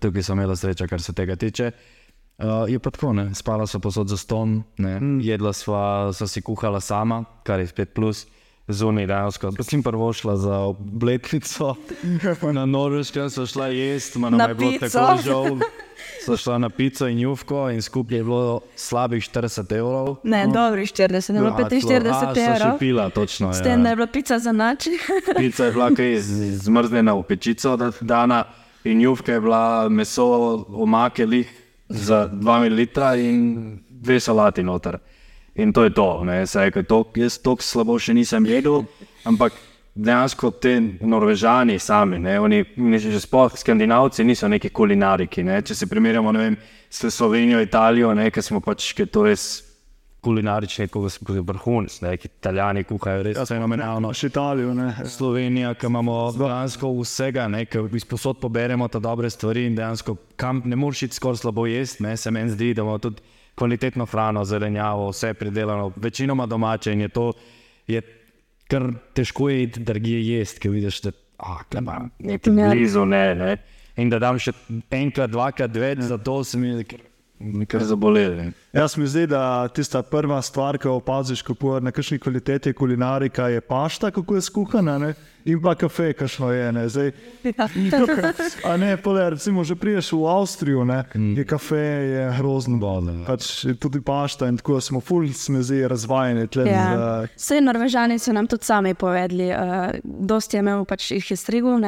Tukaj 0.00 0.22
sem 0.22 0.38
imela 0.38 0.56
srečo, 0.56 0.88
kar 0.88 1.02
se 1.02 1.12
tega 1.12 1.36
tiče. 1.36 1.70
Uh, 1.70 1.97
je 2.68 2.78
pa 2.78 2.90
tako, 2.90 3.12
ne? 3.12 3.34
spala 3.34 3.66
so 3.66 3.78
posod 3.78 4.08
za 4.08 4.16
ston, 4.16 4.62
mm. 4.78 5.20
jedla 5.20 5.52
sva, 5.52 6.12
sva 6.12 6.26
si 6.26 6.42
kuhala 6.42 6.80
sama, 6.80 7.24
kar 7.42 7.60
je 7.60 7.66
spet 7.66 7.94
plus. 7.94 8.26
Zunaj, 8.68 9.06
dejansko. 9.06 9.50
Sem 9.64 9.82
prvo 9.82 10.12
šla 10.12 10.36
za 10.36 10.56
obletnico 10.58 11.74
na 12.52 12.66
Norveško, 12.66 13.30
so 13.30 13.46
šla 13.46 13.66
jesti, 13.66 14.18
malo 14.18 14.48
je 14.48 14.54
bilo 14.54 14.72
tako 14.80 15.22
žal. 15.24 15.46
So 16.26 16.36
šla 16.36 16.58
na 16.58 16.68
pico 16.68 17.08
in 17.08 17.18
jufko 17.18 17.70
in 17.70 17.82
skupaj 17.82 18.16
je 18.16 18.24
bilo 18.24 18.60
slabih 18.76 19.24
40 19.24 19.72
evrov. 19.76 20.16
Ne, 20.24 20.46
no. 20.46 20.52
dobro, 20.52 20.80
40, 20.80 21.32
ne 21.32 21.40
bilo 21.40 21.56
45 21.56 21.92
evrov. 21.92 22.68
Ja, 22.68 22.76
pila, 22.78 23.10
točno. 23.10 23.52
S 23.52 23.62
tem, 23.62 23.80
ja. 23.80 23.82
da 23.82 23.88
je 23.88 23.96
bila 23.96 24.06
pica 24.06 24.38
za 24.38 24.52
noč. 24.52 24.88
pica 25.38 25.64
je 25.64 25.72
bila 25.72 25.90
kaj 25.94 26.20
zmrznjena 26.60 27.14
v 27.14 27.22
pečico, 27.22 27.76
dana 28.00 28.44
in 28.84 29.00
jufka 29.00 29.32
je 29.32 29.40
bila 29.40 29.88
meso 29.88 30.26
omakeli 30.68 31.46
za 31.88 32.28
2 32.28 32.58
ml 32.60 33.18
in 33.18 33.78
dve 33.88 34.20
salati 34.20 34.62
noter. 34.62 34.98
In 35.54 35.72
to 35.72 35.84
je 35.84 35.90
to. 35.90 36.24
Saj, 36.46 36.70
to 36.88 37.04
jaz 37.16 37.38
tako 37.38 37.62
slabo 37.62 37.98
še 37.98 38.14
nisem 38.14 38.46
jedel, 38.46 38.84
ampak 39.26 39.52
dejansko 39.98 40.50
te 40.62 40.76
Norvežani 41.00 41.78
sami, 41.78 42.18
ne, 42.18 42.38
oni, 42.40 42.62
že 42.98 43.20
sploh 43.20 43.56
Skandinavci, 43.58 44.24
niso 44.24 44.48
neki 44.48 44.70
kulinariki. 44.70 45.42
Ne. 45.42 45.58
Če 45.62 45.74
se 45.74 45.86
primerjamo 45.90 46.32
vem, 46.32 46.56
s 46.90 47.10
Slovenijo, 47.10 47.60
Italijo, 47.60 48.14
ki 48.14 48.42
smo 48.42 48.60
pač, 48.60 48.92
ki 48.94 49.06
to 49.10 49.26
res 49.26 49.67
kulinarični, 50.24 50.88
kot 50.90 51.12
so 51.12 51.42
vrhunci, 51.46 52.02
ki 52.18 52.30
italijani 52.30 52.84
kuhajo 52.88 53.22
res 53.26 53.38
ja, 53.38 53.46
fenomenalno. 53.46 54.10
Še 54.16 54.32
Italijo, 54.32 54.74
ne. 54.74 54.90
Slovenija, 55.08 55.72
ki 55.78 55.86
imamo 55.88 56.18
dejansko 56.36 56.90
vsega, 56.98 57.46
ki 57.70 57.84
izposod 58.00 58.40
poberemo 58.42 58.88
ta 58.90 59.00
dobre 59.02 59.30
stvari 59.30 59.66
in 59.68 59.78
dejansko 59.78 60.16
kam 60.38 60.62
ne 60.66 60.78
moreš 60.78 61.08
iti 61.08 61.18
skoraj 61.20 61.42
slabo 61.44 61.66
jesti, 61.70 62.02
ne. 62.06 62.16
se 62.16 62.34
meni 62.34 62.54
zdi, 62.54 62.72
da 62.74 62.82
imamo 62.82 62.98
tudi 63.02 63.22
kvalitetno 63.58 64.06
hrano, 64.06 64.44
zelenjavo, 64.46 65.08
vse 65.10 65.32
pridelano, 65.34 65.92
večinoma 65.96 66.46
domače 66.46 66.92
in 66.92 67.06
je 67.06 67.08
to. 67.14 67.32
Je 67.88 68.02
Ker 68.68 68.84
težko 69.16 69.48
je 69.48 69.62
iti, 69.64 69.80
da 69.80 69.94
je 69.96 70.18
jesti, 70.28 70.60
ki 70.60 70.68
vidiš, 70.68 71.00
da 71.06 71.12
je 71.72 71.82
nekaj 72.18 72.52
blizu. 72.52 73.04
Ne, 73.08 73.34
ne. 73.34 73.54
In 73.96 74.10
da 74.12 74.20
dam 74.20 74.36
še 74.38 74.52
enkrat, 74.94 75.32
dvakrat 75.32 75.72
več, 75.74 76.04
zato 76.10 76.42
se 76.44 76.60
mi 76.60 76.68
je 76.68 76.98
nekaj 77.40 77.80
zabolelo. 77.80 78.42
Jaz 78.72 78.96
mi 78.96 79.06
zdi, 79.06 79.26
da 79.26 79.68
tista 79.68 80.02
prva 80.02 80.42
stvar, 80.42 80.78
ki 80.78 80.88
jo 80.88 80.94
opaziš, 80.98 81.42
kako 81.42 81.74
je 81.74 81.80
na 81.80 81.90
kakšni 81.90 82.18
kvaliteti 82.18 82.72
kulinarika, 82.72 83.48
je 83.48 83.60
pašta, 83.60 84.10
kako 84.10 84.34
je 84.34 84.42
skuhana, 84.42 84.98
ne? 84.98 85.14
in 85.48 85.62
pa 85.62 85.74
kafe, 85.74 86.12
kakšno 86.12 86.50
je. 86.52 86.72
Ne, 86.72 86.88
Zdaj, 86.88 87.12
ja. 87.44 88.76
ne 88.76 88.96
pole, 88.96 89.30
recimo, 89.30 89.64
že 89.64 89.74
priješ 89.74 90.12
v 90.12 90.26
Avstrijo, 90.28 90.84
ne? 90.84 91.04
Mm. 91.14 91.36
je 91.38 91.44
kafe, 91.44 91.76
je 91.78 92.24
grozno. 92.38 92.78
Pač, 93.26 93.66
tudi 93.80 94.00
pašta 94.00 94.48
in 94.48 94.58
tako 94.60 94.80
smo 94.80 95.00
fulj 95.00 95.32
smezi 95.32 95.88
razvajeni. 95.88 96.48
Ja. 96.66 97.24
Vse 97.36 97.60
Norvežani 97.60 98.18
so 98.18 98.32
nam 98.32 98.46
tudi 98.46 98.64
sami 98.64 98.94
povedali, 98.94 99.48
uh, 99.50 99.96
dosti 100.04 100.56
je 100.56 100.60
imel 100.60 100.84
pač 100.84 101.10
jih 101.16 101.30
je 101.30 101.36
strigul. 101.36 101.80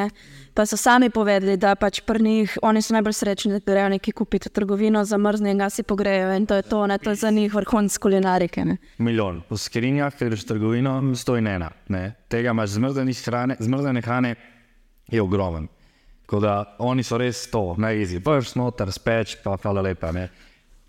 Pa 0.61 0.67
so 0.67 0.77
sami 0.77 1.09
povedali, 1.09 1.57
da 1.57 1.73
pač 1.73 2.03
pri 2.05 2.21
njih 2.21 2.59
oni 2.63 2.83
so 2.85 2.93
najbolj 2.93 3.15
srečni, 3.17 3.53
da 3.55 3.73
grejo 3.73 3.89
nekaj 3.89 4.13
kupiti 4.13 4.51
v 4.51 4.53
trgovino, 4.53 5.01
zamrznejo 5.09 5.55
in 5.57 5.63
ga 5.63 5.71
si 5.73 5.83
pogrejo. 5.83 6.35
In 6.37 6.45
to 6.45 6.59
je 6.59 6.63
to, 6.69 6.83
ne, 6.87 6.99
to 7.01 7.15
je 7.15 7.17
za 7.17 7.31
njih 7.31 7.55
vrhunc 7.55 7.97
kulinarike. 7.97 8.65
Ne. 8.69 8.77
Milijon. 8.99 9.39
Po 9.49 9.57
skrinjah, 9.57 10.13
ki 10.13 10.29
greš 10.29 10.45
v 10.45 10.49
trgovino, 10.51 10.93
stoji 11.17 11.41
ena. 11.49 11.71
Ne. 11.89 12.13
Tega 12.29 12.53
imaš 12.53 12.77
hrane, 13.25 13.57
zmrzene 13.57 14.03
hrane, 14.05 14.35
je 15.09 15.23
ogromen. 15.23 15.69
Tako 16.27 16.41
da 16.41 16.77
oni 16.79 17.03
so 17.03 17.17
res 17.17 17.47
to, 17.51 17.75
ne 17.79 17.97
izi. 18.03 18.21
Prvič 18.21 18.53
smo 18.53 18.71
ter 18.71 18.93
speč, 18.93 19.39
pa 19.41 19.57
hvala 19.57 19.81
lepa. 19.81 20.13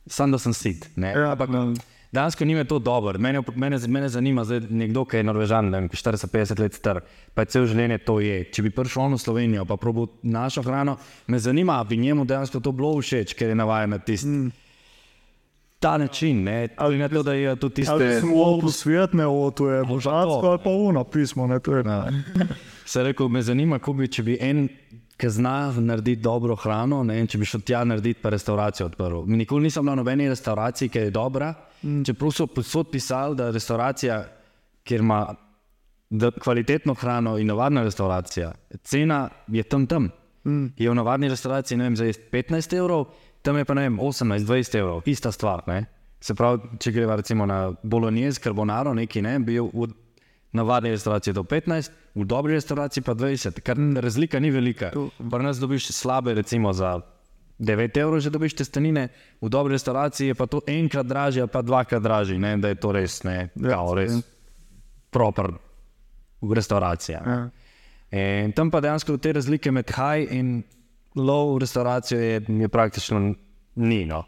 Sam 0.05 0.31
da 0.31 0.37
sem 0.37 0.53
sit. 0.53 0.89
Ja, 0.97 1.31
Ampak, 1.31 1.49
Dansko 2.11 2.45
ni 2.45 2.55
me 2.55 2.63
to 2.63 2.79
dobro. 2.79 3.19
Mene, 3.19 3.41
mene, 3.55 3.77
mene 3.87 4.09
zanima, 4.09 4.43
da 4.43 4.53
je 4.53 4.61
nekdo, 4.69 5.05
ki 5.05 5.17
je 5.17 5.23
Norvežan, 5.23 5.69
ne 5.71 5.79
vem, 5.79 5.89
40-50 5.89 6.59
let 6.59 6.73
star, 6.73 6.99
pa 7.33 7.45
je 7.45 7.53
cel 7.53 7.67
življenje 7.71 8.01
to 8.03 8.17
je. 8.19 8.41
Če 8.51 8.65
bi 8.65 8.71
prišel 8.75 9.15
v 9.15 9.19
Slovenijo, 9.21 9.63
pa 9.65 9.77
probo 9.79 10.09
našo 10.23 10.63
hrano, 10.65 10.97
me 11.27 11.39
zanima, 11.39 11.79
ali 11.79 11.93
bi 11.93 12.01
njemu 12.03 12.25
dejansko 12.27 12.59
to 12.59 12.75
bilo 12.75 12.97
všeč, 12.99 13.31
ker 13.39 13.53
je 13.53 13.55
navaden 13.55 13.95
na 13.95 13.99
tisti. 14.03 14.27
Mm. 14.27 14.51
Ta 15.81 15.95
način, 15.97 16.43
ne, 16.43 16.67
ali 16.77 16.99
ne, 16.99 17.07
da 17.09 17.33
je 17.33 17.55
to 17.55 17.69
tisto, 17.69 17.95
kar 17.97 18.19
smo 18.19 18.35
lahko 18.37 18.67
posvetili, 18.67 19.23
to 19.55 19.69
je 19.71 19.83
božansko, 19.89 20.51
ali 20.51 20.59
pa 20.63 20.69
uno 20.69 21.03
pismo. 21.03 21.47
Ne, 21.47 21.57
Se 22.91 23.03
rekel, 23.03 23.31
me 23.31 23.41
zanima, 23.41 23.79
kako 23.79 23.93
bi, 23.93 24.11
če 24.11 24.23
bi 24.23 24.37
en 24.41 24.67
ki 25.21 25.29
zna 25.29 25.71
narediti 25.77 26.21
dobro 26.21 26.55
hrano. 26.55 27.03
Ne, 27.05 27.19
če 27.29 27.37
bi 27.37 27.45
šel 27.45 27.61
tja 27.65 27.83
narediti, 27.85 28.21
pa 28.23 28.31
restauracijo 28.33 28.87
odprl. 28.89 29.21
Nikoli 29.29 29.69
nisem 29.69 29.85
bil 29.85 29.93
na 29.93 30.01
nobeni 30.01 30.29
restauraciji, 30.29 30.89
ki 30.89 31.05
je 31.05 31.13
dobra. 31.13 31.53
Mm. 31.83 32.01
Čeprav 32.09 32.33
so 32.33 32.47
posod 32.49 32.89
pisali, 32.91 33.37
da 33.37 33.51
restauracija, 33.53 34.21
kjer 34.87 35.05
ima 35.05 35.21
kvalitetno 36.41 36.93
hrano 36.97 37.37
in 37.39 37.47
navadna 37.47 37.83
restauracija, 37.85 38.51
cena 38.83 39.29
je 39.47 39.63
tam 39.63 39.85
tam. 39.87 40.09
Mm. 40.45 40.73
Je 40.77 40.89
v 40.89 40.95
navadni 40.97 41.29
restauraciji, 41.29 41.77
vem, 41.77 41.95
za 41.95 42.09
15 42.33 42.77
evrov, 42.77 43.05
tam 43.45 43.57
je 43.57 43.65
pa 43.65 43.77
vem, 43.77 43.99
18-20 44.01 44.77
evrov, 44.79 45.01
ista 45.05 45.31
stvar. 45.31 45.63
Ne? 45.67 45.85
Se 46.21 46.33
pravi, 46.37 46.77
če 46.81 46.91
greva 46.91 47.15
recimo 47.21 47.45
na 47.45 47.71
Bolognese, 47.83 48.41
carbonaro, 48.41 48.93
neki 48.97 49.21
ne, 49.21 49.37
bi 49.39 49.59
v 49.61 49.87
navadni 50.51 50.91
restauraciji 50.91 51.33
do 51.33 51.43
15, 51.43 51.91
v 52.15 52.25
dobri 52.25 52.53
restauraciji 52.53 53.03
pa 53.03 53.13
20, 53.13 53.61
kar 53.63 53.77
razlika 54.03 54.39
ni 54.39 54.51
velika. 54.51 54.91
Pri 55.17 55.43
nas 55.43 55.59
dobiš 55.59 55.91
slabe, 55.95 56.33
recimo 56.33 56.73
za 56.73 56.99
9 57.59 57.97
evrov, 57.97 58.19
že 58.19 58.33
dobiš 58.33 58.57
testenine, 58.57 59.07
v 59.41 59.49
dobri 59.49 59.77
restauraciji 59.77 60.33
je 60.33 60.35
pa 60.35 60.47
to 60.49 60.61
enkrat 60.67 61.05
dražje, 61.05 61.47
pa 61.47 61.61
dvakrat 61.61 62.01
dražje, 62.01 62.39
ne, 62.39 62.57
da 62.57 62.73
je 62.73 62.75
to 62.75 62.91
res, 62.91 63.23
ne, 63.23 63.49
ja, 63.55 63.79
res 63.95 64.19
proper 65.11 65.53
v 66.41 66.53
restauraciji. 66.57 67.15
Ja. 67.15 67.49
In 68.11 68.51
tam 68.51 68.71
pa 68.71 68.81
dejansko 68.83 69.15
te 69.21 69.31
razlike 69.37 69.71
med 69.71 69.93
high 69.93 70.33
in 70.35 70.63
low 71.15 71.59
restauracijo 71.59 72.19
je, 72.19 72.41
je 72.47 72.67
praktično 72.67 73.19
ni. 73.75 74.05
No. 74.05 74.25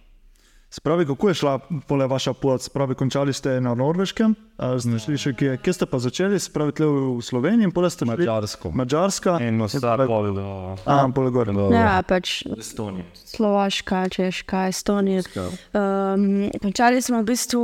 Spravi, 0.74 1.06
kako 1.06 1.28
je 1.28 1.34
šla 1.34 1.60
pole 1.88 2.08
vaša 2.08 2.34
pot? 2.34 2.62
Spravi, 2.62 2.96
končali 2.96 3.34
ste 3.34 3.62
na 3.62 3.76
Norveškem, 3.78 4.34
znašli 4.78 5.18
še 5.22 5.34
kje? 5.38 5.58
Kje 5.62 5.74
ste 5.78 5.86
pa 5.86 6.00
začeli? 6.02 6.40
Spravi, 6.42 6.74
tle 6.74 6.88
v 6.90 7.22
Sloveniji 7.22 7.70
in 7.70 7.74
pole 7.76 7.92
ste 7.94 8.08
na 8.10 8.16
Mačarsko. 8.18 8.72
Mačarska. 8.74 9.36
In 9.46 9.62
ostal 9.62 10.02
pol 10.10 10.32
do... 10.34 10.46
A, 10.90 10.96
pole 11.14 11.30
gore. 11.30 11.54
do 11.54 11.68
Ja, 11.70 12.00
pač 12.02 12.42
Estonije. 12.58 13.06
Slovaška, 13.14 14.08
Češka, 14.18 14.66
Estonija. 14.74 15.22
Um, 15.78 16.50
končali 16.58 17.06
smo 17.06 17.22
v 17.22 17.30
bistvu 17.30 17.62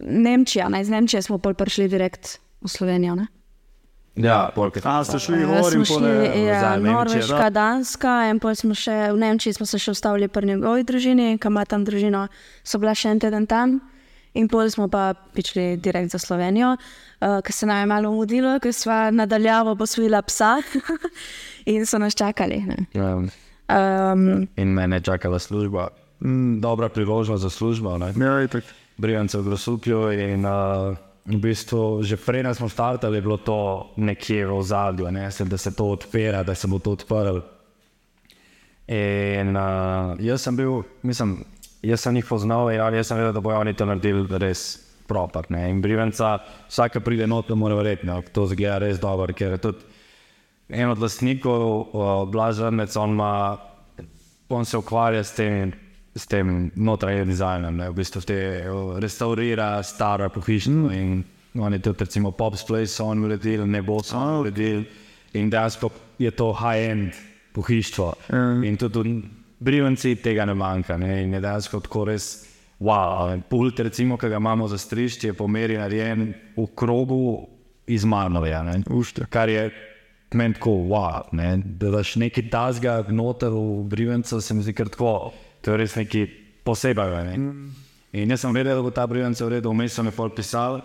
Nemčija, 0.00 0.72
ne? 0.72 0.80
iz 0.80 0.88
Nemčije 0.88 1.20
smo 1.28 1.36
pol 1.44 1.52
prišli 1.52 1.90
direkt 1.92 2.38
v 2.64 2.72
Slovenijo. 2.72 3.20
Ne? 3.20 3.28
Ja, 4.16 4.50
polk. 4.54 4.76
A, 4.84 5.04
ste 5.04 5.18
šli 5.22 5.44
pole. 5.46 5.84
šli, 5.84 6.44
ja, 6.46 6.60
za 6.60 6.70
Nemčijo, 6.76 6.92
Norveška, 6.92 7.50
da. 7.50 7.50
Danska, 7.50 8.14
in 8.30 8.40
potem 8.42 8.56
smo 8.56 8.74
še 8.74 8.96
v 9.14 9.20
Nemčiji, 9.20 9.54
smo 9.54 9.66
se 9.66 9.78
še 9.78 9.94
ustavili 9.94 10.28
pri 10.28 10.50
njegovi 10.50 10.84
družini, 10.84 11.38
ki 11.38 11.48
ima 11.48 11.64
tam 11.64 11.86
družino, 11.86 12.26
so 12.64 12.80
bila 12.82 12.94
še 12.94 13.14
en 13.14 13.22
teden 13.22 13.46
tam. 13.46 13.78
In 14.34 14.46
potem 14.50 14.70
smo 14.70 14.86
pa 14.90 15.14
prišli 15.34 15.76
direkt 15.82 16.12
za 16.14 16.18
Slovenijo, 16.22 16.76
uh, 16.76 17.38
ker 17.42 17.54
se 17.54 17.66
nam 17.66 17.80
je 17.82 17.86
malo 17.90 18.12
mudilo, 18.14 18.58
ker 18.62 18.74
smo 18.74 19.10
nadaljavo 19.14 19.74
posvojila 19.78 20.22
psa 20.22 20.58
in 21.72 21.86
so 21.86 21.98
nas 21.98 22.14
čakali. 22.14 22.62
ne. 22.66 22.86
Um, 23.70 24.46
in 24.56 24.74
mene 24.74 24.98
je 24.98 25.06
čakala 25.06 25.38
služba. 25.38 25.88
Mm, 26.20 26.60
dobra 26.60 26.88
priložnost 26.88 27.42
za 27.42 27.50
službo. 27.50 27.98
Ne? 27.98 28.14
Ja, 28.18 28.42
itak. 28.42 28.64
Brijance 29.00 29.38
v 29.38 29.48
Grosuplju 29.48 30.12
in 30.12 30.44
uh, 30.44 30.96
v 31.24 31.36
bistvu 31.36 32.02
že 32.02 32.16
prej, 32.16 32.42
da 32.42 32.54
smo 32.54 32.68
startali, 32.68 33.18
je 33.18 33.22
bilo 33.22 33.36
to 33.36 33.90
nekje 33.96 34.46
v 34.46 34.56
ozadju, 34.56 35.10
ne? 35.10 35.28
Da 35.28 35.58
se 35.58 35.74
to 35.76 35.90
odpira, 35.96 36.42
da 36.42 36.54
se 36.54 36.68
bo 36.68 36.78
to 36.78 36.92
odprlo. 36.92 37.42
In 38.90 39.54
uh, 39.54 40.18
jaz 40.18 40.42
sem 40.42 40.56
bil, 40.56 40.82
mislim, 41.02 41.44
jaz 41.82 42.00
sem 42.00 42.16
jih 42.16 42.26
poznal 42.26 42.72
in 42.72 42.80
jaz 42.80 43.06
sem 43.06 43.18
vedel, 43.20 43.32
da 43.32 43.40
bojo 43.40 43.60
oni 43.60 43.74
to 43.74 43.86
naredili 43.86 44.26
res 44.38 44.80
proper. 45.06 45.46
Ne? 45.50 45.68
In 45.70 45.82
Brivenca, 45.82 46.38
vsak, 46.68 46.96
ki 46.96 47.04
pride 47.06 47.26
not, 47.30 47.50
mora 47.54 47.78
verjeti, 47.78 48.06
da 48.06 48.18
to 48.22 48.48
zgleda 48.50 48.80
res 48.82 48.98
dobro, 48.98 49.34
ker 49.34 49.54
je 49.54 49.62
tudi 49.62 49.86
en 50.70 50.90
od 50.90 50.98
lastnikov, 51.02 51.62
uh, 51.94 52.10
Blažarnec, 52.30 52.96
on, 52.96 53.10
ima, 53.10 53.58
on 54.48 54.64
se 54.64 54.78
ukvarja 54.78 55.24
s 55.24 55.34
tem, 55.34 55.72
s 56.14 56.26
tem 56.26 56.70
notranjim 56.74 57.28
dizajnom, 57.28 57.76
ne, 57.76 57.90
v 57.90 57.94
bistvu 57.94 58.22
te 58.26 58.38
restaurira 59.02 59.82
stara 59.82 60.28
pohištva 60.28 60.94
in 60.94 61.22
oni 61.54 61.78
tudi 61.82 62.04
recimo 62.04 62.30
Pop's 62.30 62.66
Place 62.66 62.86
so 62.86 63.04
on 63.04 63.24
uredili, 63.24 63.66
ne 63.66 63.82
bo 63.82 64.02
so 64.02 64.18
on 64.18 64.40
uredili 64.40 64.84
in 65.34 65.50
dejansko 65.50 65.90
je 66.18 66.30
to 66.30 66.52
high-end 66.52 67.14
pohištvo. 67.52 68.14
In 68.64 68.76
tudi 68.76 69.10
v 69.10 69.22
Brivenci 69.60 70.16
tega 70.16 70.44
ne 70.44 70.54
manjka 70.54 70.96
ne, 70.96 71.22
in 71.22 71.34
je 71.34 71.40
dejansko 71.40 71.80
tako 71.80 72.04
res 72.04 72.46
wow, 72.80 73.40
pult 73.48 73.80
recimo, 73.80 74.16
ki 74.16 74.28
ga 74.28 74.36
imamo 74.36 74.68
za 74.68 74.78
strišče, 74.78 75.26
je 75.28 75.36
po 75.36 75.46
meri 75.48 75.76
narejen 75.76 76.32
v 76.56 76.66
krogu 76.74 77.46
iz 77.86 78.04
Ušte. 78.90 79.24
kar 79.30 79.48
je 79.48 79.70
meni 80.34 80.54
tako, 80.54 80.70
wow, 80.70 81.22
ne, 81.32 81.56
da 81.56 81.90
daš 81.90 82.16
nekaj 82.16 82.50
tazga 82.50 83.04
noter 83.08 83.50
v 83.50 83.84
Brivencu, 83.84 84.40
se 84.40 84.54
mi 84.54 84.62
zdi 84.62 84.72
kar 84.72 84.88
tako, 84.88 85.32
to 85.60 85.72
je 85.72 85.76
res 85.76 85.96
nekaj 85.96 86.26
posebej. 86.64 87.24
Ne. 87.28 87.34
In 88.12 88.30
jaz 88.30 88.42
sem 88.42 88.54
vedel, 88.54 88.74
da 88.76 88.82
bo 88.82 88.90
ta 88.90 89.06
Brivenc 89.06 89.38
v 89.38 89.48
redu, 89.56 89.70
vmes 89.70 89.94
sem 89.94 90.06
je 90.08 90.14
pol 90.14 90.32
pisal 90.34 90.80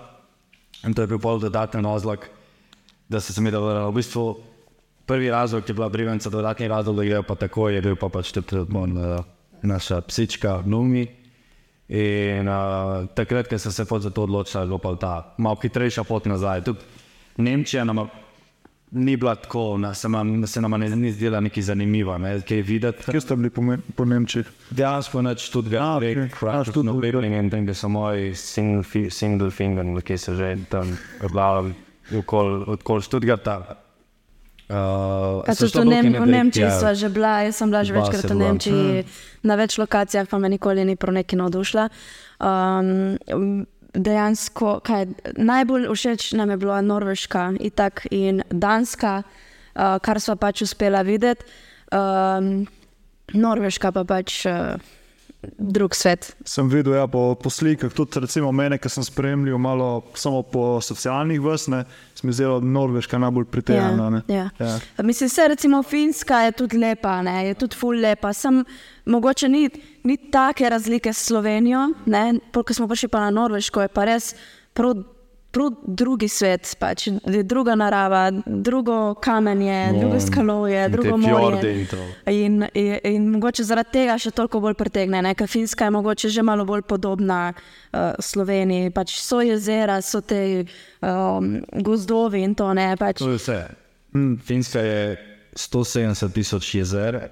in 0.85 0.93
to 0.93 1.01
je 1.01 1.09
bil 1.09 1.19
pol 1.19 1.39
dodaten 1.41 1.85
razlog, 1.85 2.27
da 3.09 3.19
se 3.19 3.33
sem 3.33 3.45
videl, 3.45 3.63
da 3.65 3.87
v 3.89 3.95
bistvu 3.95 4.25
prvi 5.05 5.31
razlog 5.31 5.65
je 5.67 5.73
bila 5.73 5.89
Brivenca, 5.89 6.29
dodatni 6.29 6.67
razlog, 6.67 6.95
da 6.95 7.03
je 7.03 7.23
pa 7.23 7.35
tako, 7.35 7.69
je 7.69 7.81
bil 7.81 7.95
pa 7.95 8.09
pač 8.09 8.31
tudi 8.31 8.57
uh, 8.57 9.23
naša 9.61 10.01
psička 10.01 10.61
Numi. 10.65 11.07
In 11.87 12.49
uh, 12.49 13.05
takrat, 13.13 13.47
ko 13.47 13.57
sem 13.57 13.71
se 13.71 13.85
za 13.85 14.09
to 14.09 14.23
odločil, 14.23 14.61
je 14.61 14.67
bila 14.67 14.79
pa 14.81 14.95
ta 14.95 15.13
malo 15.37 15.57
hitrejša 15.61 16.03
pot 16.03 16.25
nazaj. 16.25 16.63
Tudi 16.65 16.79
Nemčija 17.37 17.83
nam 17.83 18.09
ni 18.91 19.17
bila 19.17 19.35
tako, 19.35 19.77
na, 19.77 19.93
se, 19.93 20.09
nam, 20.09 20.47
se 20.47 20.61
nam 20.61 20.71
ne, 20.79 20.89
ni 20.95 21.11
zdela 21.11 21.39
nekaj 21.39 21.63
zanimiva, 21.63 22.17
ne, 22.17 22.41
kaj 22.41 22.61
videti. 22.61 23.11
Kje 23.11 23.21
ste 23.21 23.35
bili 23.35 23.49
po, 23.49 23.61
po 23.95 24.05
Nemčiji? 24.05 24.43
Dejansko 24.69 25.21
neč 25.21 25.49
tudi 25.49 25.75
A, 25.77 25.79
ga, 25.79 25.95
okej. 25.97 26.11
A, 26.11 26.13
Frankfurt, 26.13 26.69
Stuttgart. 26.69 26.85
no, 26.85 27.01
Bebling 27.01 27.35
in 27.35 27.49
tam, 27.49 27.65
da 27.65 27.73
so 27.73 27.89
moji 27.89 28.35
single, 28.35 28.83
fi, 28.83 29.09
single 29.09 29.51
finger, 29.51 30.01
ki 30.01 30.17
so 30.17 30.35
že 30.35 30.55
tam 30.69 30.97
glavali 31.31 31.73
okoli 32.15 33.01
Stuttgarta. 33.01 33.81
Uh, 34.65 35.45
so 35.53 35.69
tudi 35.69 35.85
v, 35.85 35.89
Nem 35.93 36.05
v 36.09 36.25
Nemčiji 36.25 36.65
ja. 36.65 36.73
sva 36.73 36.97
že 36.97 37.05
bila, 37.13 37.45
jaz 37.45 37.53
sem 37.61 37.69
bila 37.69 37.85
že 37.85 37.93
Dva 37.93 38.01
večkrat 38.01 38.21
se 38.25 38.33
v. 38.33 38.37
Nemčiji, 38.41 39.05
na 39.45 39.53
več 39.61 39.77
lokacijah, 39.77 40.25
pa 40.25 40.41
me 40.41 40.49
nikoli 40.49 40.81
ni 40.81 40.97
prav 40.97 41.13
neki 41.13 41.37
navdušila. 41.37 41.85
Um, 42.41 43.69
dejansko, 43.95 44.79
kaj, 44.85 45.07
najbolj 45.37 45.87
všeč 45.93 46.33
nam 46.33 46.49
je 46.49 46.57
bila 46.57 46.81
Norveška 46.81 47.53
itak 47.59 48.05
in 48.11 48.43
Danska, 48.49 49.21
uh, 49.23 49.97
kar 50.01 50.19
sva 50.19 50.35
pač 50.35 50.61
uspela 50.61 51.01
videti. 51.01 51.45
Um, 51.91 52.67
Norveška 53.33 53.91
pa 53.91 54.03
pač 54.03 54.45
uh, 54.45 54.75
drug 55.57 55.95
svet. 55.95 56.35
Sem 56.45 56.69
videl 56.69 56.93
ja, 56.93 57.07
po, 57.07 57.35
po 57.35 57.49
slikah, 57.49 57.93
tudi 57.93 58.19
recimo 58.23 58.51
mene, 58.51 58.77
ki 58.81 58.89
sem 58.89 59.03
spremljal 59.03 59.59
malo 59.61 59.89
samo 60.15 60.41
po 60.41 60.81
socialnih 60.81 61.41
vrstah, 61.41 61.85
se 62.15 62.27
mi 62.27 62.33
zdelo 62.33 62.59
Norveška 62.59 63.17
najbolj 63.17 63.45
pritegnjena. 63.51 64.09
ne. 64.09 64.21
ja. 64.27 64.49
Ja. 64.59 64.79
Ja. 64.97 65.03
Mislim, 65.03 65.29
se 65.29 65.47
recimo 65.47 65.83
Finska 65.83 66.39
je 66.47 66.51
tudi 66.51 66.77
lepa, 66.77 67.21
ne? 67.21 67.47
je 67.47 67.53
tudi 67.53 67.75
ful 67.75 67.99
lepa. 68.01 68.33
Sem, 68.33 68.63
mogoče 69.05 69.49
ni, 69.49 69.69
ni 70.03 70.17
take 70.31 70.69
razlike 70.69 71.13
s 71.13 71.25
Slovenijo, 71.25 71.89
ko 72.53 72.73
smo 72.73 72.87
prišli 72.87 73.09
pa 73.09 73.19
na 73.19 73.29
Norveško, 73.29 73.81
je 73.81 73.87
pa 73.87 74.05
res 74.05 74.35
prav 74.73 75.14
drugi 75.87 76.27
svet, 76.27 76.75
pač, 76.79 77.07
druga 77.43 77.75
narava, 77.75 78.31
drugo 78.45 79.15
kamenje, 79.21 79.91
No, 79.93 79.99
drugo 79.99 80.19
skalovje, 80.19 80.89
drugo 80.89 81.17
morje. 81.17 81.73
in. 81.73 81.87
In, 82.25 82.65
in, 82.73 82.97
in 83.03 83.29
mogoče 83.31 83.63
zaradi 83.63 83.91
tega 83.91 84.17
še 84.19 84.31
toliko 84.31 84.59
bolj 84.59 84.73
pritegne, 84.79 85.21
ne? 85.21 85.33
ker 85.35 85.47
Finska 85.47 85.85
je 85.85 85.91
mogoče 85.91 86.29
že 86.29 86.43
malo 86.43 86.65
bolj 86.65 86.81
podobna 86.81 87.53
uh, 87.53 88.13
Sloveniji. 88.19 88.89
Pač 88.91 89.15
so 89.21 89.41
jezera, 89.41 90.01
so 90.01 90.21
te 90.21 90.65
um, 91.01 91.61
gozdovi 91.83 92.43
in 92.43 92.55
to 92.55 92.73
ne. 92.73 92.95
Pač, 92.97 93.19
To 93.23 93.31
je 93.31 93.37
vse. 93.37 93.59
Mm. 94.15 94.35
Finska 94.45 94.79
je 94.79 95.17
170 95.55 96.33
tisoč 96.33 96.73
jezer 96.75 97.29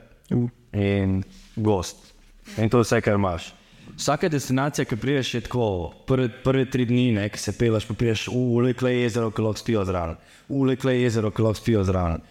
in 0.73 1.23
gost. 1.55 2.13
In 2.57 2.69
to 2.69 2.77
je 2.79 2.83
vse, 2.83 3.01
kar 3.01 3.15
imaš. 3.15 3.53
Vsaka 3.97 4.29
destinacija, 4.29 4.85
ki 4.85 4.97
prideš, 4.97 5.33
je 5.33 5.41
tako, 5.45 5.93
prve, 6.07 6.29
prve 6.43 6.65
tri 6.69 6.85
dni, 6.89 7.11
ne, 7.13 7.27
ki 7.29 7.39
se 7.39 7.53
peleš, 7.57 7.85
pa 7.87 7.93
prideš 7.93 8.27
v 8.31 8.37
ulekle 8.57 8.93
jezero, 8.95 9.29
ki 9.31 9.45
lahko 9.45 9.61
spijo 9.61 9.83
zraven. 9.85 10.17
Ulekle 10.49 10.95
jezero, 10.97 11.31
ki 11.31 11.45
lahko 11.45 11.61
spijo 11.61 11.83
zraven. 11.85 12.23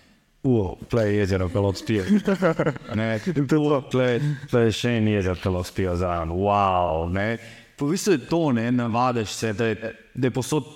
Ulekle 0.42 1.07
jezero, 1.14 1.49
ki 1.49 1.62
lahko 1.62 1.78
spijo. 1.78 2.04
Ne, 2.99 3.09
Tle, 3.23 4.09
tle 4.50 4.64
je 4.66 4.76
še 4.78 4.97
en 4.99 5.11
jezer, 5.14 5.38
ki 5.38 5.54
lahko 5.54 5.71
spijo 5.71 5.97
zraven. 6.00 6.35
Wow, 6.35 7.07
ne. 7.14 7.37
Po 7.78 7.88
bistvu 7.90 8.16
je 8.16 8.25
to, 8.31 8.42
ne, 8.59 8.66
navadiš 8.75 9.37
se, 9.38 9.52
da 9.59 9.71
je, 9.71 9.92
da 10.14 10.28
je 10.28 10.35
posod 10.35 10.66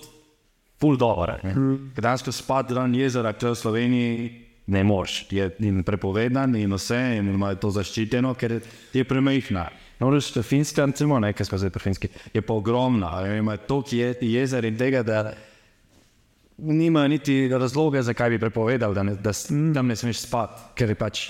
pol 0.78 0.96
dolara. 1.00 1.38
Mm. 1.42 1.92
Dejansko 1.96 2.32
spad 2.32 2.70
dan 2.76 2.94
jezera, 2.94 3.34
ki 3.34 3.50
v 3.50 3.58
Sloveniji 3.58 4.28
ne 4.66 4.82
moreš, 4.84 5.26
je 5.30 5.50
in 5.66 5.82
prepovedan 5.86 6.56
in 6.58 6.74
vse, 6.74 7.00
in 7.18 7.34
imajo 7.34 7.60
to 7.62 7.70
zaščiteno, 7.78 8.34
ker 8.38 8.58
je 8.94 9.04
premehna. 9.06 9.68
No, 9.98 10.10
reč, 10.10 10.32
Finska, 10.42 10.84
recimo, 10.84 11.18
nekaj 11.20 11.46
smo 11.46 11.58
zdaj 11.58 11.70
pri 11.72 11.82
Finski, 11.82 12.08
je 12.34 12.42
pa 12.42 12.54
ogromna, 12.54 13.14
a 13.16 13.36
ima 13.36 13.56
toliko 13.56 13.96
je, 13.96 14.14
jezer 14.20 14.64
in 14.64 14.76
tega, 14.76 15.02
da 15.02 15.32
nima 16.58 17.08
niti 17.08 17.48
razloga, 17.48 18.02
zakaj 18.02 18.30
bi 18.30 18.38
prepovedal, 18.38 18.94
da, 18.94 19.02
ne, 19.02 19.14
da 19.14 19.32
tam 19.74 19.86
ne 19.86 19.96
smeš 19.96 20.20
spati, 20.26 20.62
ker 20.76 20.92
je 20.92 20.98
pač 20.98 21.24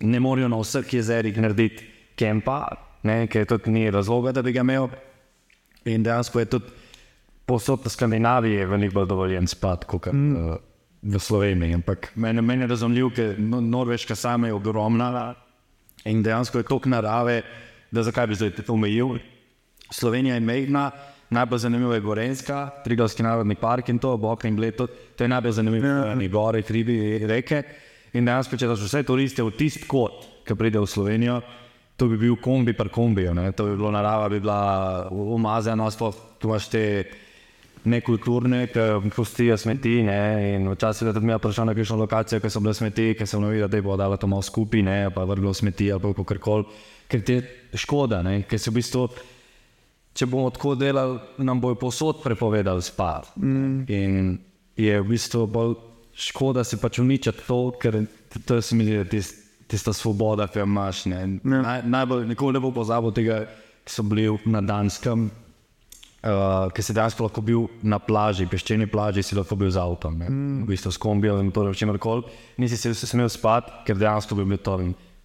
ne 0.00 0.20
morejo 0.20 0.48
na 0.48 0.58
vseh 0.60 0.94
jezerih 0.94 1.38
narediti 1.38 1.86
kempa, 2.18 2.60
ne, 3.02 3.24
ker 3.30 3.46
tudi 3.46 3.70
ni 3.70 3.90
razloga, 3.90 4.32
da 4.32 4.42
bi 4.42 4.52
ga 4.52 4.62
imel. 4.62 4.88
In 5.90 6.02
dejansko 6.02 6.40
je 6.40 6.50
tudi 6.56 6.82
posod 7.46 7.84
v 7.84 7.92
Skandinaviji 7.92 8.64
veliko 8.64 9.00
bolj 9.00 9.08
dovoljen 9.08 9.46
spati 9.46 9.86
kot 9.86 10.08
mm. 10.12 10.36
uh, 10.36 10.56
v 11.02 11.20
Sloveniji. 11.20 11.74
Ampak 11.74 12.12
meni, 12.16 12.42
meni 12.42 12.64
je 12.64 12.70
razumljivo, 12.72 13.10
ker 13.14 13.34
no, 13.38 13.60
Norveška 13.60 14.16
sama 14.16 14.48
je 14.48 14.54
ogromna 14.54 15.34
in 16.04 16.22
dejansko 16.22 16.58
je 16.58 16.68
toliko 16.68 16.88
narave, 16.88 17.42
da 17.94 18.02
zakaj 18.02 18.26
bi 18.26 18.38
zdaj 18.38 18.50
to 18.58 18.74
omejil. 18.74 19.16
Slovenija 19.90 20.34
je 20.34 20.40
mehna, 20.40 20.90
najbolj 21.30 21.58
zanimiva 21.58 21.94
je 21.94 22.00
Gorenska, 22.00 22.70
Triglavski 22.84 23.22
narodni 23.22 23.54
park 23.54 23.88
in 23.88 23.98
to, 23.98 24.16
Bok 24.16 24.44
in 24.44 24.56
Bled, 24.56 24.76
to, 24.76 24.88
je 25.18 25.28
najbolj 25.28 25.52
zanimivo, 25.52 25.86
ja. 25.86 26.28
gore, 26.28 26.62
hribi, 26.62 27.26
reke. 27.26 27.62
In 28.14 28.26
dejansko, 28.26 28.56
če 28.56 28.70
daš 28.70 28.86
vse 28.86 29.02
turiste 29.06 29.42
v 29.42 29.52
tisti 29.58 29.86
kot, 29.90 30.26
ki 30.46 30.54
pride 30.58 30.82
v 30.82 30.90
Slovenijo, 30.90 31.40
to 31.96 32.08
bi 32.10 32.18
bil 32.18 32.36
kombi 32.42 32.74
par 32.74 32.90
kombiju, 32.90 33.34
ne? 33.34 33.52
to 33.52 33.66
bi 33.68 33.76
bilo 33.78 33.90
narava, 33.94 34.28
bi 34.28 34.40
bila 34.42 35.08
umazana, 35.10 35.86
sploh 35.90 36.14
tu 36.38 36.50
imaš 36.50 36.68
te 36.70 36.84
nekulturne, 37.84 38.66
ki 38.72 39.10
pustijo 39.14 39.56
smeti. 39.60 40.00
Ne? 40.02 40.54
In 40.54 40.68
včasih 40.72 41.08
je 41.08 41.14
tudi 41.14 41.26
mi 41.26 41.38
prišel 41.38 41.68
na 41.68 41.74
kakšno 41.74 41.98
lokacijo, 42.00 42.40
ki 42.40 42.50
so 42.50 42.62
bile 42.64 42.74
smeti, 42.74 43.12
ki 43.18 43.26
sem 43.26 43.44
videl, 43.44 43.68
da 43.68 43.78
je 43.78 43.84
bo 43.84 43.96
dala 43.96 44.16
to 44.16 44.30
malo 44.30 44.42
skupaj, 44.42 44.82
ne? 44.82 44.98
pa 45.14 45.26
vrglo 45.28 45.54
smeti 45.54 45.92
ali 45.92 46.02
pa 46.02 46.24
kar 46.24 46.40
ker 47.08 47.22
ti 47.24 47.38
je 47.38 47.78
škoda, 47.78 48.22
ne? 48.22 48.42
ker 48.48 48.60
se 48.60 48.70
v 48.70 48.80
bistvu. 48.80 49.08
Če 50.14 50.28
bomo 50.30 50.46
tako 50.54 50.76
delali, 50.78 51.18
nam 51.42 51.58
bojo 51.58 51.74
posod 51.74 52.20
prepovedali 52.22 52.82
spati. 52.86 53.32
Mm. 53.42 53.80
In 53.90 54.36
je 54.78 55.00
v 55.00 55.08
bistvu 55.08 55.48
bolj 55.50 55.74
škoda 56.14 56.64
se 56.64 56.78
pač 56.78 56.98
uničiti 57.02 57.42
to, 57.46 57.72
ker 57.80 58.04
to 58.46 58.60
se 58.62 58.76
mi 58.76 58.86
zdi, 58.86 59.02
tist, 59.10 59.40
tista 59.66 59.92
svoboda, 59.92 60.46
ki 60.46 60.62
jo 60.62 60.66
imaš. 60.68 61.04
Ne. 61.10 61.24
Naj, 61.42 61.82
najbolj 61.90 62.28
nikoli 62.30 62.54
ne 62.54 62.62
bo 62.62 62.70
pozabil 62.74 63.14
tega, 63.16 63.40
ki 63.84 63.92
so 63.92 64.04
bili 64.06 64.28
na 64.46 64.62
Danskem, 64.64 65.26
uh, 65.26 66.70
ki 66.74 66.84
si 66.84 66.96
dejansko 66.96 67.26
lahko 67.26 67.42
bil 67.44 67.66
na 67.82 67.98
plaži, 67.98 68.46
peščeni 68.50 68.86
plaži, 68.90 69.24
si 69.26 69.36
lahko 69.36 69.58
bil 69.60 69.72
z 69.74 69.82
avtom, 69.82 70.22
mm. 70.22 70.62
v 70.64 70.70
bistvu 70.70 70.94
s 70.94 71.00
kombijem 71.02 71.42
in 71.42 71.50
to 71.54 71.66
čemer 71.74 71.98
koli. 71.98 72.24
Nisi 72.62 72.78
se 72.78 72.94
smel 72.94 73.28
spati, 73.32 73.82
ker 73.88 73.98
dejansko 73.98 74.38
bi 74.38 74.46
bilo 74.46 74.62
to 74.62 74.78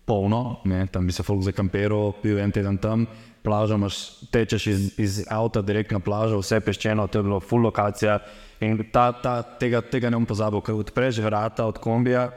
polno, 0.09 0.59
ne. 0.65 0.87
tam 0.89 1.05
bi 1.05 1.13
se 1.13 1.23
folk 1.23 1.45
zakampiral, 1.45 2.15
bil 2.23 2.39
en 2.41 2.51
teden 2.51 2.77
tam. 2.81 3.05
Plaža 3.45 3.77
imaš, 3.77 3.99
tečeš 4.33 4.67
iz, 4.67 4.81
iz 4.99 5.19
avta 5.31 5.61
direkt 5.61 5.93
na 5.95 6.01
plažo, 6.03 6.41
vse 6.41 6.59
peščeno, 6.65 7.07
to 7.07 7.21
je 7.21 7.27
bilo 7.29 7.39
full 7.39 7.63
lokacija. 7.63 8.17
In 8.65 8.81
ta, 8.91 9.11
ta, 9.15 9.39
tega, 9.61 9.79
tega 9.85 10.09
ne 10.11 10.19
bom 10.19 10.27
pozabil, 10.27 10.59
ker 10.65 10.75
odpreš 10.75 11.21
vrata 11.23 11.69
od 11.69 11.79
kombija, 11.79 12.27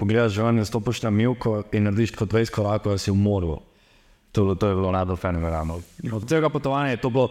pogledaš 0.00 0.36
ven 0.42 0.60
in 0.60 0.68
stopiš 0.68 1.04
na 1.06 1.14
milko 1.14 1.62
in 1.72 1.88
narediš 1.88 2.12
kot 2.18 2.32
20 2.34 2.52
korakov, 2.56 2.98
da 2.98 3.00
si 3.00 3.14
v 3.14 3.16
morju. 3.20 3.56
To, 4.32 4.54
to 4.54 4.68
je 4.68 4.76
bilo 4.76 4.92
najbolj 4.94 5.18
fenomenalno. 5.22 5.80
Od 6.12 6.28
tega 6.28 6.50
potovanja 6.52 6.92
je 6.92 7.00
to 7.02 7.10
bilo, 7.10 7.30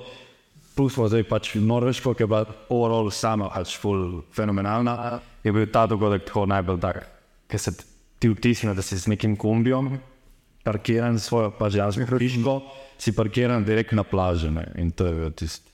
plus 0.75 0.98
smo 0.98 1.08
zdaj 1.12 1.24
pač 1.29 1.53
v 1.56 1.63
Norveško, 1.68 2.15
ki 2.15 2.25
je 2.25 2.32
bila 2.32 2.58
overall 2.72 3.12
sama 3.12 3.51
pač 3.53 3.77
full 3.77 4.24
fenomenalna, 4.36 5.20
je 5.44 5.53
bil 5.53 5.70
ta 5.72 5.86
dogodek 5.88 6.25
tako 6.27 6.48
najbolj 6.50 6.82
tak, 6.84 7.06
ker 7.48 7.62
se 7.62 7.75
ti 8.19 8.29
vtisne, 8.29 8.75
da 8.75 8.81
si 8.81 8.97
z 8.97 9.07
nekim 9.07 9.35
kombijem 9.39 9.97
parkiran 10.63 11.19
svojo 11.19 11.51
pač 11.55 11.79
jasno 11.79 12.05
hiško, 12.05 12.59
si 12.99 13.15
parkiran 13.15 13.63
direkt 13.65 13.95
na 13.95 14.03
plaži. 14.03 14.51
Ne? 14.51 14.67
In 14.77 14.91
to 14.91 15.07
je 15.07 15.13
bil 15.15 15.31
tisti 15.31 15.69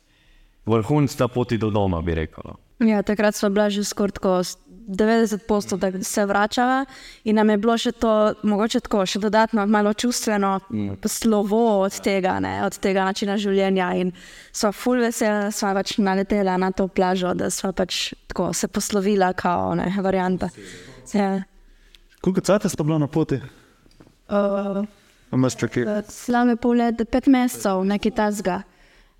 vrhunc 0.65 1.15
ta 1.15 1.27
poti 1.27 1.57
do 1.57 1.69
doma, 1.69 2.01
bi 2.01 2.15
rekel. 2.15 2.43
no. 2.45 2.59
Ja, 2.87 3.01
takrat 3.03 3.35
smo 3.35 3.49
bili 3.49 3.71
že 3.71 3.83
skoraj 3.83 4.11
tako 4.11 4.43
s 4.43 4.57
90%, 4.87 5.77
da 5.77 6.03
se 6.03 6.25
vračava 6.25 6.85
in 7.23 7.35
nam 7.35 7.49
je 7.49 7.57
bilo 7.57 7.77
še 7.77 7.91
to, 7.91 8.33
mogoče 8.43 8.79
tako, 8.85 9.05
še 9.05 9.19
dodatno 9.19 9.65
malo 9.65 9.93
čustveno 9.93 10.59
mm. 10.69 10.99
slovo 11.07 11.81
od 11.81 11.99
tega, 12.03 12.39
ne, 12.39 12.59
od 12.65 12.77
tega 12.77 13.05
načina 13.05 13.37
življenja. 13.37 13.93
In 13.95 14.11
smo 14.51 14.71
full 14.71 15.01
vesela, 15.01 15.47
da 15.47 15.51
smo 15.51 15.73
pač 15.73 15.97
naletela 15.97 16.57
na 16.57 16.71
to 16.71 16.87
plažo, 16.87 17.33
da 17.33 17.49
smo 17.49 17.71
pač 17.73 18.13
tako 18.27 18.51
se 18.53 18.67
poslovila, 18.67 19.33
kao 19.33 19.73
ne, 19.75 19.89
varianta. 20.03 20.49
Ja. 21.13 21.41
Koliko 22.25 22.41
cajt 22.41 22.71
ste 22.71 22.83
bili 22.83 22.99
na 22.99 23.07
poti? 23.07 23.37
Uh, 24.29 25.51
čakaj. 25.57 25.83
Slave 26.09 26.55
pol 26.57 26.79
leta, 26.81 27.05
pet 27.05 27.27
mesecev, 27.29 27.83
nekaj 27.85 28.11
tasga. 28.17 28.55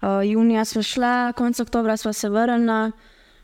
Uh, 0.02 0.26
junija 0.26 0.64
smo 0.66 0.82
šla, 0.84 1.34
konec 1.38 1.60
oktobra 1.60 1.98
smo 1.98 2.14
se 2.14 2.30
vrnili. 2.30 2.90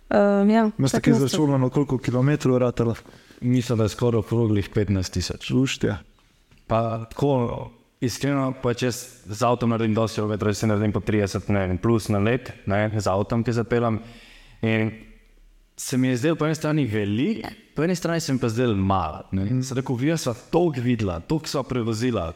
Uh, 0.10 0.50
ja, 0.50 0.70
Imaš 0.78 0.92
pet 0.92 1.04
tako 1.04 1.10
mesecev. 1.10 1.26
izračunano, 1.26 1.70
koliko 1.70 1.98
kilometrov 1.98 2.58
ratala? 2.58 2.96
Mislim, 3.42 3.78
da 3.78 3.86
je 3.86 3.90
skoraj 3.90 4.20
okroglih 4.20 4.70
15 4.74 5.14
tisoč. 5.14 5.48
Sluštja. 5.48 5.98
Pa 6.68 7.06
tako, 7.06 7.70
iskreno, 8.02 8.54
pa 8.64 8.74
če 8.74 8.90
z 8.92 9.44
avtom 9.46 9.70
naredim 9.70 9.94
dosti 9.94 10.24
kilometrov, 10.24 10.58
se 10.58 10.68
naredim 10.68 10.92
po 10.92 11.06
30 11.06 11.54
ne, 11.54 11.68
vem, 11.68 11.78
plus 11.78 12.10
na 12.10 12.18
let, 12.20 12.50
ne, 12.66 12.90
z 12.98 13.08
avtom, 13.08 13.46
ki 13.46 13.54
zapeljem. 13.54 14.02
In 14.66 14.90
se 15.82 15.98
mi 15.98 16.08
je 16.08 16.18
zdelo 16.18 16.36
po 16.36 16.46
eni 16.46 16.56
strani 16.56 16.86
velik, 16.86 17.46
po 17.76 17.84
eni 17.84 17.96
strani 17.96 18.20
se 18.20 18.34
mi 18.34 18.40
pa 18.40 18.50
zdelo 18.50 18.76
malo. 18.76 19.24
Mm. 19.32 19.62
Se 19.62 19.76
rekel, 19.76 19.96
vi 19.96 20.18
smo 20.18 20.34
toliko 20.52 20.82
videla, 20.82 21.20
toliko 21.20 21.48
smo 21.48 21.64
prevozila. 21.64 22.34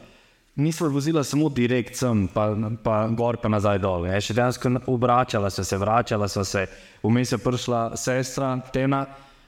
Nismo 0.56 0.88
vozila 0.88 1.24
samo 1.24 1.48
direkt 1.48 1.96
sem, 1.96 2.28
pa, 2.28 2.56
pa 2.82 3.08
gor, 3.08 3.36
pa 3.36 3.48
nazaj 3.48 3.78
dol. 3.78 4.06
Je 4.08 4.20
še 4.20 4.34
dejansko 4.34 4.70
obračala 4.86 5.50
so 5.50 5.64
se, 5.64 5.78
vračala 5.78 6.28
so 6.28 6.44
se. 6.44 6.64
Vmes 7.04 7.32
je 7.32 7.38
prišla 7.38 7.80
sestra, 7.96 8.54
Tena, 8.72 9.04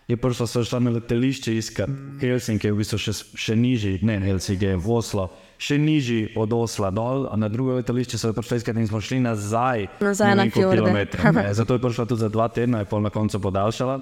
je 0.09 0.17
prišla 0.17 0.47
so 0.47 0.63
šla 0.65 0.79
na 0.85 0.93
letališče 0.99 1.57
iskati. 1.57 1.97
Helsinki 2.21 2.69
je 2.69 2.75
v 2.77 2.83
bistvu 2.85 3.01
še, 3.03 3.17
še 3.35 3.57
nižji, 3.57 3.99
ne 4.03 4.21
Helsinki, 4.21 4.75
je 4.75 4.77
v 4.77 4.95
Oslo, 5.01 5.31
še 5.59 5.79
nižji 5.79 6.33
od 6.39 6.53
Osla 6.55 6.91
dol, 6.95 7.27
a 7.27 7.37
na 7.37 7.51
drugo 7.51 7.75
letališče 7.75 8.19
so 8.19 8.33
prišli 8.33 8.63
iskati 8.63 8.79
in 8.79 8.89
smo 8.89 9.01
šli 9.03 9.19
nazaj. 9.21 9.87
Nazaj 10.01 10.37
ne 10.39 10.47
na 10.47 11.31
ne. 11.43 11.55
Zato 11.55 11.75
je 11.75 11.83
prišla 11.83 12.07
tudi 12.07 12.21
za 12.21 12.31
dva 12.31 12.49
tedna, 12.49 12.85
je 12.85 12.91
pol 12.91 13.03
na 13.03 13.11
koncu 13.11 13.41
podaljšala. 13.43 14.01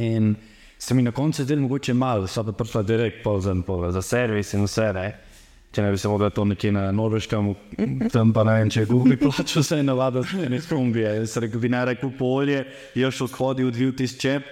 In 0.00 0.34
se 0.78 0.94
mi 0.94 1.02
na 1.02 1.12
koncu 1.12 1.44
zdelo 1.44 1.66
mogoče 1.66 1.94
malo, 1.94 2.26
so 2.26 2.44
pa 2.44 2.52
prišla 2.52 2.82
direkt 2.82 3.22
pol 3.24 3.40
za, 3.40 3.54
pol 3.66 3.90
za 3.92 4.02
servis 4.02 4.54
in 4.54 4.64
vse. 4.64 4.92
Ne. 4.96 5.08
Če 5.68 5.84
ne 5.84 5.90
bi 5.92 5.98
se 6.00 6.08
mogla 6.08 6.30
to 6.32 6.46
nekje 6.48 6.72
na 6.72 6.86
norveškem, 6.96 7.50
tam 8.14 8.32
pa 8.32 8.44
ne 8.48 8.54
vem, 8.56 8.70
če 8.72 8.86
je 8.86 8.88
Google 8.88 9.18
plačal 9.20 9.60
vse 9.60 9.82
navado, 9.84 10.24
ne 10.48 10.62
skombije. 10.64 11.12
Jaz 11.20 11.36
sem 11.36 11.44
rekel, 11.44 11.60
bi 11.60 11.68
naj 11.68 11.90
rekel 11.92 12.14
polje, 12.16 12.64
je 12.96 13.10
šel 13.12 13.28
skodi, 13.28 13.68
odvil 13.68 13.92
tisti 13.92 14.24
čep, 14.24 14.48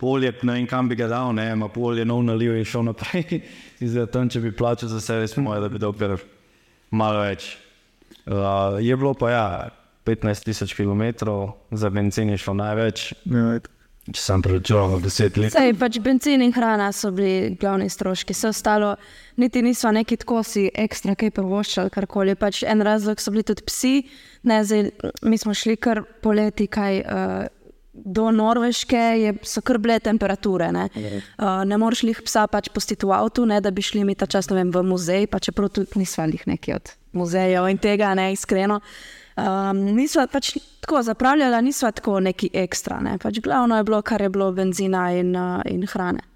polje, 0.00 0.32
ne 0.42 0.58
vem 0.58 0.68
kam 0.68 0.88
bi 0.88 0.96
ga 0.96 1.08
dal, 1.10 1.34
ne, 1.36 1.50
ima 1.52 1.68
polje 1.68 2.04
nov 2.08 2.22
naliv 2.24 2.56
in 2.56 2.64
šel 2.64 2.86
naprej. 2.88 3.40
In 3.80 3.88
zdaj 3.88 4.10
tam, 4.12 4.28
če 4.32 4.42
bi 4.44 4.54
plačal 4.56 4.90
za 4.92 5.00
servis, 5.00 5.36
moje, 5.36 5.60
da 5.64 5.68
bi 5.72 5.80
kar 5.80 6.16
malo 6.90 7.24
več. 7.24 7.54
Uh, 8.26 8.76
je 8.82 8.96
bilo 8.96 9.14
pa 9.14 9.30
ja, 9.30 9.44
15 10.04 10.44
tisoč 10.44 10.74
km, 10.74 11.02
za 11.70 11.90
benzin 11.90 12.30
je 12.30 12.40
šlo 12.40 12.54
največ, 12.58 13.12
Ja, 13.30 13.60
če 14.10 14.20
sem 14.20 14.42
preračunal 14.42 15.02
10 15.04 15.38
let. 15.38 15.54
Sej, 15.54 15.74
pač 15.78 15.98
benzin 16.02 16.42
in 16.42 16.54
hrana 16.54 16.88
so 16.96 17.12
bili 17.14 17.54
glavni 17.60 17.88
stroški, 17.92 18.34
vse 18.34 18.50
ostalo, 18.50 18.94
niti 19.40 19.62
nismo 19.62 19.92
neki 19.94 20.18
tako 20.24 20.42
si 20.46 20.66
ekstra 20.72 21.14
kaj 21.18 21.32
prvoščali, 21.36 21.92
karkoli. 21.94 22.34
Pač 22.40 22.64
en 22.66 22.82
razlog 22.86 23.22
so 23.22 23.32
bili 23.34 23.46
tudi 23.46 23.64
psi, 23.68 23.94
ne, 24.48 24.60
zdaj, 24.66 24.90
mi 25.22 25.38
smo 25.40 25.54
šli 25.54 25.78
kar 25.80 26.04
poleti, 26.24 26.68
kaj. 26.70 27.02
Uh, 27.06 27.56
Do 28.04 28.30
Norveške 28.30 29.00
je, 29.20 29.34
so 29.42 29.62
kar 29.62 29.78
bile 29.78 29.98
temperature. 30.00 30.70
Ne, 30.72 30.88
uh, 30.94 31.62
ne 31.66 31.78
moreš 31.78 32.04
jih 32.08 32.22
psa 32.24 32.46
pač 32.50 32.70
pustiti 32.74 33.06
v 33.06 33.14
avtu, 33.16 33.46
ne, 33.46 33.60
da 33.60 33.70
bi 33.70 33.84
šli 33.84 34.04
mi 34.04 34.14
ta 34.14 34.26
čas 34.30 34.50
vem, 34.50 34.72
v 34.72 34.82
muzej, 34.86 35.28
pa 35.30 35.38
čeprav 35.38 35.72
tudi 35.74 36.00
nismo 36.00 36.28
jih 36.30 36.46
neki 36.46 36.74
od 36.78 36.94
muzejev 37.12 37.68
in 37.68 37.78
tega, 37.78 38.14
ne 38.14 38.30
iskreno. 38.32 38.80
Um, 39.40 39.84
nisva 39.96 40.26
pač 40.30 40.54
tako 40.82 41.02
zapravljala, 41.06 41.60
nisva 41.64 41.92
tako 41.96 42.18
neki 42.20 42.50
ekstra. 42.52 43.00
Ne. 43.04 43.18
Pač 43.18 43.40
glavno 43.40 43.78
je 43.78 43.86
bilo, 43.88 44.02
kar 44.02 44.22
je 44.22 44.32
bilo 44.32 44.50
benzina 44.52 45.10
in, 45.16 45.36
uh, 45.36 45.62
in 45.70 45.86
hrane. 45.86 46.29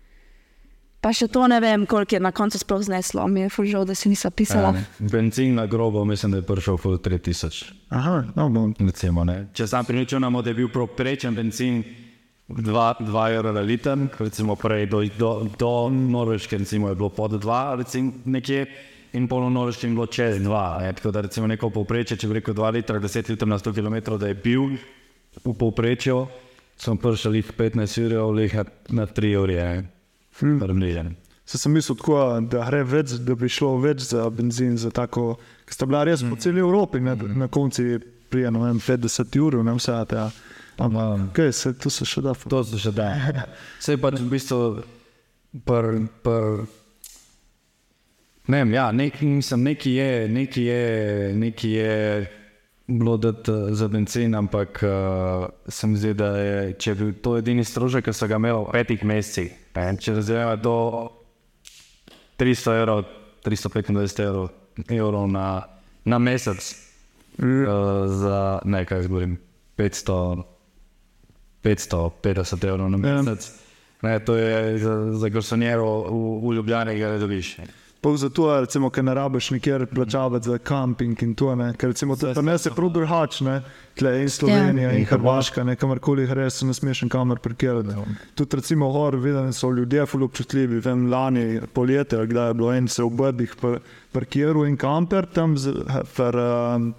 Pa 1.04 1.10
še 1.12 1.26
to 1.28 1.44
ne 1.44 1.58
vem, 1.60 1.82
koliko 1.84 2.16
je 2.16 2.20
na 2.24 2.30
koncu 2.32 2.56
sploh 2.56 2.80
zneslo. 2.80 3.26
Mi 3.28 3.42
je 3.44 3.50
fužal, 3.52 3.84
da 3.84 3.92
si 3.92 4.08
nisem 4.08 4.32
pisala. 4.32 4.70
Ja, 4.72 5.08
Benzin 5.12 5.58
na 5.60 5.66
grobo, 5.68 6.00
mislim, 6.08 6.32
da 6.32 6.40
je 6.40 6.46
prišel 6.48 6.78
po 6.80 6.94
3000. 6.96 7.74
Aha, 7.92 8.22
no, 8.32 8.48
bom. 8.48 8.72
Recimo, 8.80 9.20
ne. 9.28 9.50
Če 9.52 9.66
sam 9.68 9.84
priračunamo, 9.84 10.40
da 10.40 10.54
je 10.54 10.58
bil 10.62 10.70
proprečen 10.72 11.36
benzin 11.36 11.82
2 12.48 13.36
evra 13.36 13.52
na 13.52 13.60
liter, 13.60 14.00
recimo 14.16 14.56
prej 14.56 14.86
do, 14.88 15.02
do, 15.18 15.30
do 15.60 15.72
Norveške 15.92 16.58
recimo, 16.64 16.88
je 16.88 16.96
bilo 16.96 17.12
pod 17.12 17.36
2, 17.36 17.60
recimo 17.84 18.24
nekje. 18.24 18.64
In 19.12 19.28
polno 19.28 19.52
Norveške 19.52 19.86
je 19.86 19.92
bilo 19.92 20.06
čez 20.08 20.40
2. 20.40 20.64
Ne. 20.80 20.92
Tako 20.96 21.12
da 21.12 21.20
recimo 21.28 21.46
neko 21.46 21.68
povprečje, 21.70 22.16
če 22.16 22.32
bi 22.32 22.40
rekel 22.40 22.56
2 22.56 22.72
litra, 22.80 22.96
10 23.00 23.28
litrov 23.28 23.52
na 23.52 23.60
100 23.60 23.76
km, 23.76 24.16
da 24.16 24.32
je 24.32 24.40
bil 24.40 24.72
v 25.44 25.52
povprečju, 25.52 26.24
smo 26.80 26.96
prišli 26.96 27.44
15 27.44 28.00
ur, 28.08 28.72
na 28.88 29.04
3 29.04 29.36
ure. 29.44 29.84
Hmm. 30.40 31.14
Se 31.44 31.58
sem 31.58 31.72
mislil, 31.72 31.96
tako, 32.00 32.18
da, 32.50 32.64
več, 32.88 33.18
da 33.22 33.36
bi 33.38 33.48
šlo 33.52 33.76
več 33.82 34.08
za 34.08 34.24
benzin, 34.32 34.78
za 34.80 34.90
tako, 34.90 35.36
ki 35.68 35.76
sta 35.76 35.86
bila 35.86 36.02
res 36.08 36.24
po 36.24 36.38
celi 36.40 36.62
Evropi, 36.64 37.02
ne, 37.04 37.14
na 37.36 37.48
koncu 37.52 38.00
prije 38.32 38.50
ne 38.50 38.62
vem, 38.64 38.80
50 38.80 39.40
ur, 39.40 39.60
ne 39.62 39.76
vse 39.76 39.98
ta 40.10 40.30
Ampak, 40.78 41.32
kaj 41.32 41.52
se 41.52 41.72
tu 41.78 41.90
se 41.90 42.04
še 42.04 42.22
da? 42.24 42.32
To 42.34 42.62
se 42.66 42.78
še 42.82 42.90
da. 42.94 43.10
Vse 43.78 43.94
je 43.94 44.00
pač 44.04 44.18
v 44.18 44.26
bistvu, 44.32 44.82
pr, 45.62 45.90
pr, 46.24 46.64
ne 48.50 48.62
vem, 48.64 48.72
ja, 48.74 48.88
nek, 48.90 49.20
mislim, 49.22 49.68
neki 49.70 49.94
je, 49.94 50.08
neki 50.34 50.64
je, 50.66 50.80
neki 51.38 51.70
je 51.76 51.92
bilo 52.86 53.16
dati 53.16 53.52
za 53.70 53.88
benzin, 53.88 54.34
ampak 54.34 54.82
uh, 54.82 55.46
se 55.68 55.86
mi 55.86 55.96
zdi, 55.96 56.14
da 56.14 56.26
je, 56.36 56.72
če 56.78 56.90
je 56.90 56.94
bil 56.94 57.12
to 57.22 57.36
edini 57.38 57.64
strošek, 57.64 58.04
ki 58.04 58.12
so 58.12 58.28
ga 58.28 58.36
imeli 58.40 58.58
v 58.60 58.72
petih 58.72 59.04
mesecih, 59.04 59.52
ne, 59.76 59.86
če 59.96 60.16
razumemo 60.20 60.56
do 60.60 60.76
300 62.40 62.80
evrov, 62.82 63.04
325 63.46 64.24
evrov, 64.26 64.48
evrov 64.88 65.28
na, 65.32 65.46
na 66.04 66.18
mesec, 66.18 66.60
uh, 67.40 67.46
za 68.12 68.40
nekaj, 68.64 69.06
govorim, 69.08 69.38
500. 69.80 70.50
550 71.64 72.64
evrov 72.68 72.90
na 72.92 72.98
mesec. 73.00 73.48
Ne, 74.04 74.18
to 74.20 74.36
je 74.36 74.78
za, 74.78 75.12
za 75.16 75.28
garsonjero 75.32 75.88
v, 76.12 76.18
v 76.44 76.52
Ljubljani, 76.58 76.98
ga 76.98 77.14
ne 77.14 77.18
dobiš. 77.18 77.56
Pa 78.04 78.10
zato, 78.20 78.50
recimo, 78.60 78.90
ker 78.92 79.04
ne 79.04 79.14
rabiš 79.16 79.46
nikjer 79.54 79.86
plačavati 79.86 80.48
za 80.50 80.58
kamping 80.58 81.22
in 81.22 81.30
to, 81.34 81.54
ne? 81.56 81.70
ker 81.72 81.88
recimo, 81.88 82.16
to 82.16 82.42
ne 82.42 82.58
se 82.60 82.70
prav 82.76 82.90
drugač, 82.92 83.38
ne, 83.40 83.54
tle 83.96 84.12
in 84.20 84.28
Slovenija 84.28 84.90
ja. 84.90 84.98
in 84.98 85.06
Hrvaška, 85.08 85.64
ne, 85.64 85.76
kamorkoli 85.80 86.26
greš, 86.28 86.58
se 86.58 86.68
ne 86.68 86.74
smeš 86.76 87.00
kamor 87.08 87.40
parkirati. 87.40 87.96
Tudi 88.36 88.60
recimo, 88.60 88.90
gor, 88.92 89.16
vidim, 89.16 89.52
so 89.56 89.70
ljudje 89.72 90.04
ful 90.06 90.26
občutljivi, 90.28 90.82
vem, 90.84 91.06
lani 91.08 91.62
poletje, 91.72 92.26
kdaj 92.26 92.50
je 92.50 92.58
bilo 92.60 92.74
en 92.74 92.88
se 92.92 93.02
v 93.02 93.08
brdih 93.22 93.56
parkiral 94.12 94.68
in 94.68 94.76
kamper 94.76 95.30
tam, 95.32 95.56
z, 95.56 95.72
per, 96.16 96.36
um, 96.36 96.92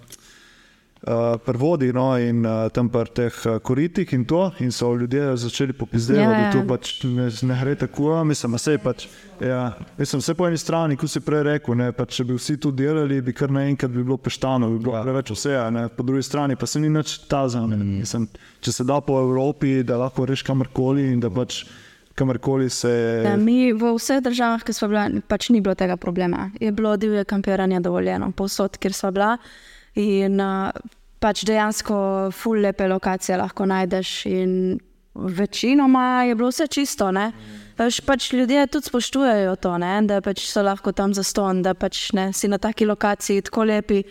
uh, 1.06 1.40
prvodi 1.44 1.92
no, 1.92 2.18
in 2.18 2.46
uh, 2.46 2.68
tam 2.72 2.88
pri 2.88 3.10
teh 3.14 3.38
uh, 3.46 3.58
koritih 3.62 4.12
in 4.12 4.24
to, 4.24 4.50
in 4.60 4.72
so 4.72 4.94
ljudje 4.94 5.36
začeli 5.36 5.72
popizdevati, 5.72 6.22
Ja, 6.22 6.30
da 6.30 6.46
ja. 6.46 6.52
to 6.52 6.62
pač 6.68 7.02
ne, 7.04 7.28
ne 7.42 7.58
gre 7.62 7.74
tako. 7.74 8.24
Mislim, 8.24 8.54
vse 8.58 8.78
pač. 8.82 9.06
Ja, 9.40 9.72
mislim, 9.98 10.20
vse 10.20 10.34
po 10.34 10.46
eni 10.48 10.58
strani, 10.58 10.96
kot 10.96 11.12
si 11.12 11.20
prej 11.20 11.42
rekel, 11.50 11.76
ne, 11.76 11.90
pač, 11.92 12.16
če 12.18 12.24
bi 12.24 12.36
vsi 12.38 12.56
to 12.60 12.72
delali, 12.72 13.20
bi 13.22 13.34
kar 13.36 13.52
naenkrat 13.52 13.92
bi 13.92 14.02
bilo 14.02 14.16
peštano, 14.16 14.70
bi 14.72 14.80
bilo 14.84 14.96
ja. 14.96 15.02
preveč 15.04 15.32
vse, 15.34 15.56
ne, 15.76 15.86
po 15.92 16.06
drugi 16.06 16.24
strani 16.24 16.56
pa 16.56 16.66
se 16.66 16.80
ni 16.80 16.88
nič 16.88 17.18
ta 17.28 17.44
za 17.48 17.66
me. 17.66 17.76
Mislim, 17.76 18.28
če 18.64 18.72
se 18.72 18.86
da 18.88 19.00
po 19.04 19.20
Evropi, 19.20 19.82
da 19.84 20.00
lahko 20.00 20.24
reš 20.26 20.42
kamorkoli 20.46 21.10
in 21.12 21.20
da 21.20 21.30
pač 21.30 21.64
kamorkoli 22.16 22.70
se. 22.72 22.90
Ja, 23.26 23.36
mi 23.36 23.74
v 23.76 23.92
vseh 23.98 24.22
državah, 24.24 24.64
ki 24.64 24.72
smo 24.72 24.88
bili, 24.88 25.22
pač 25.28 25.50
ni 25.52 25.60
bilo 25.60 25.76
tega 25.76 25.98
problema. 26.00 26.48
Je 26.60 26.72
bilo 26.72 26.96
divje 26.96 27.26
kampiranje 27.28 27.82
dovoljeno, 27.84 28.32
povsod, 28.32 28.80
kjer 28.80 28.96
smo 28.96 29.12
bili. 29.12 29.34
In 29.96 30.40
uh, 30.40 30.70
pač 31.20 31.44
dejansko 31.48 32.30
full 32.36 32.60
lepe 32.64 32.88
lokacije 32.88 33.38
lahko 33.40 33.66
najdeš. 33.66 34.26
In 34.26 34.52
večinoma 35.14 36.22
je 36.28 36.34
bilo 36.34 36.48
vse 36.48 36.66
čisto. 36.66 37.10
Pač, 37.76 38.00
pač 38.00 38.32
ljudje 38.32 38.66
tudi 38.66 38.88
spoštujejo 38.88 39.56
to, 39.56 39.76
ne? 39.78 40.00
da 40.08 40.20
pač 40.20 40.46
so 40.48 40.62
lahko 40.64 40.92
tam 40.92 41.14
za 41.14 41.22
ston, 41.22 41.62
da 41.62 41.74
pač 41.74 42.12
ne, 42.16 42.32
si 42.32 42.48
na 42.48 42.58
taki 42.58 42.86
lokaciji 42.86 43.42
tako 43.48 43.64
lepi 43.68 44.02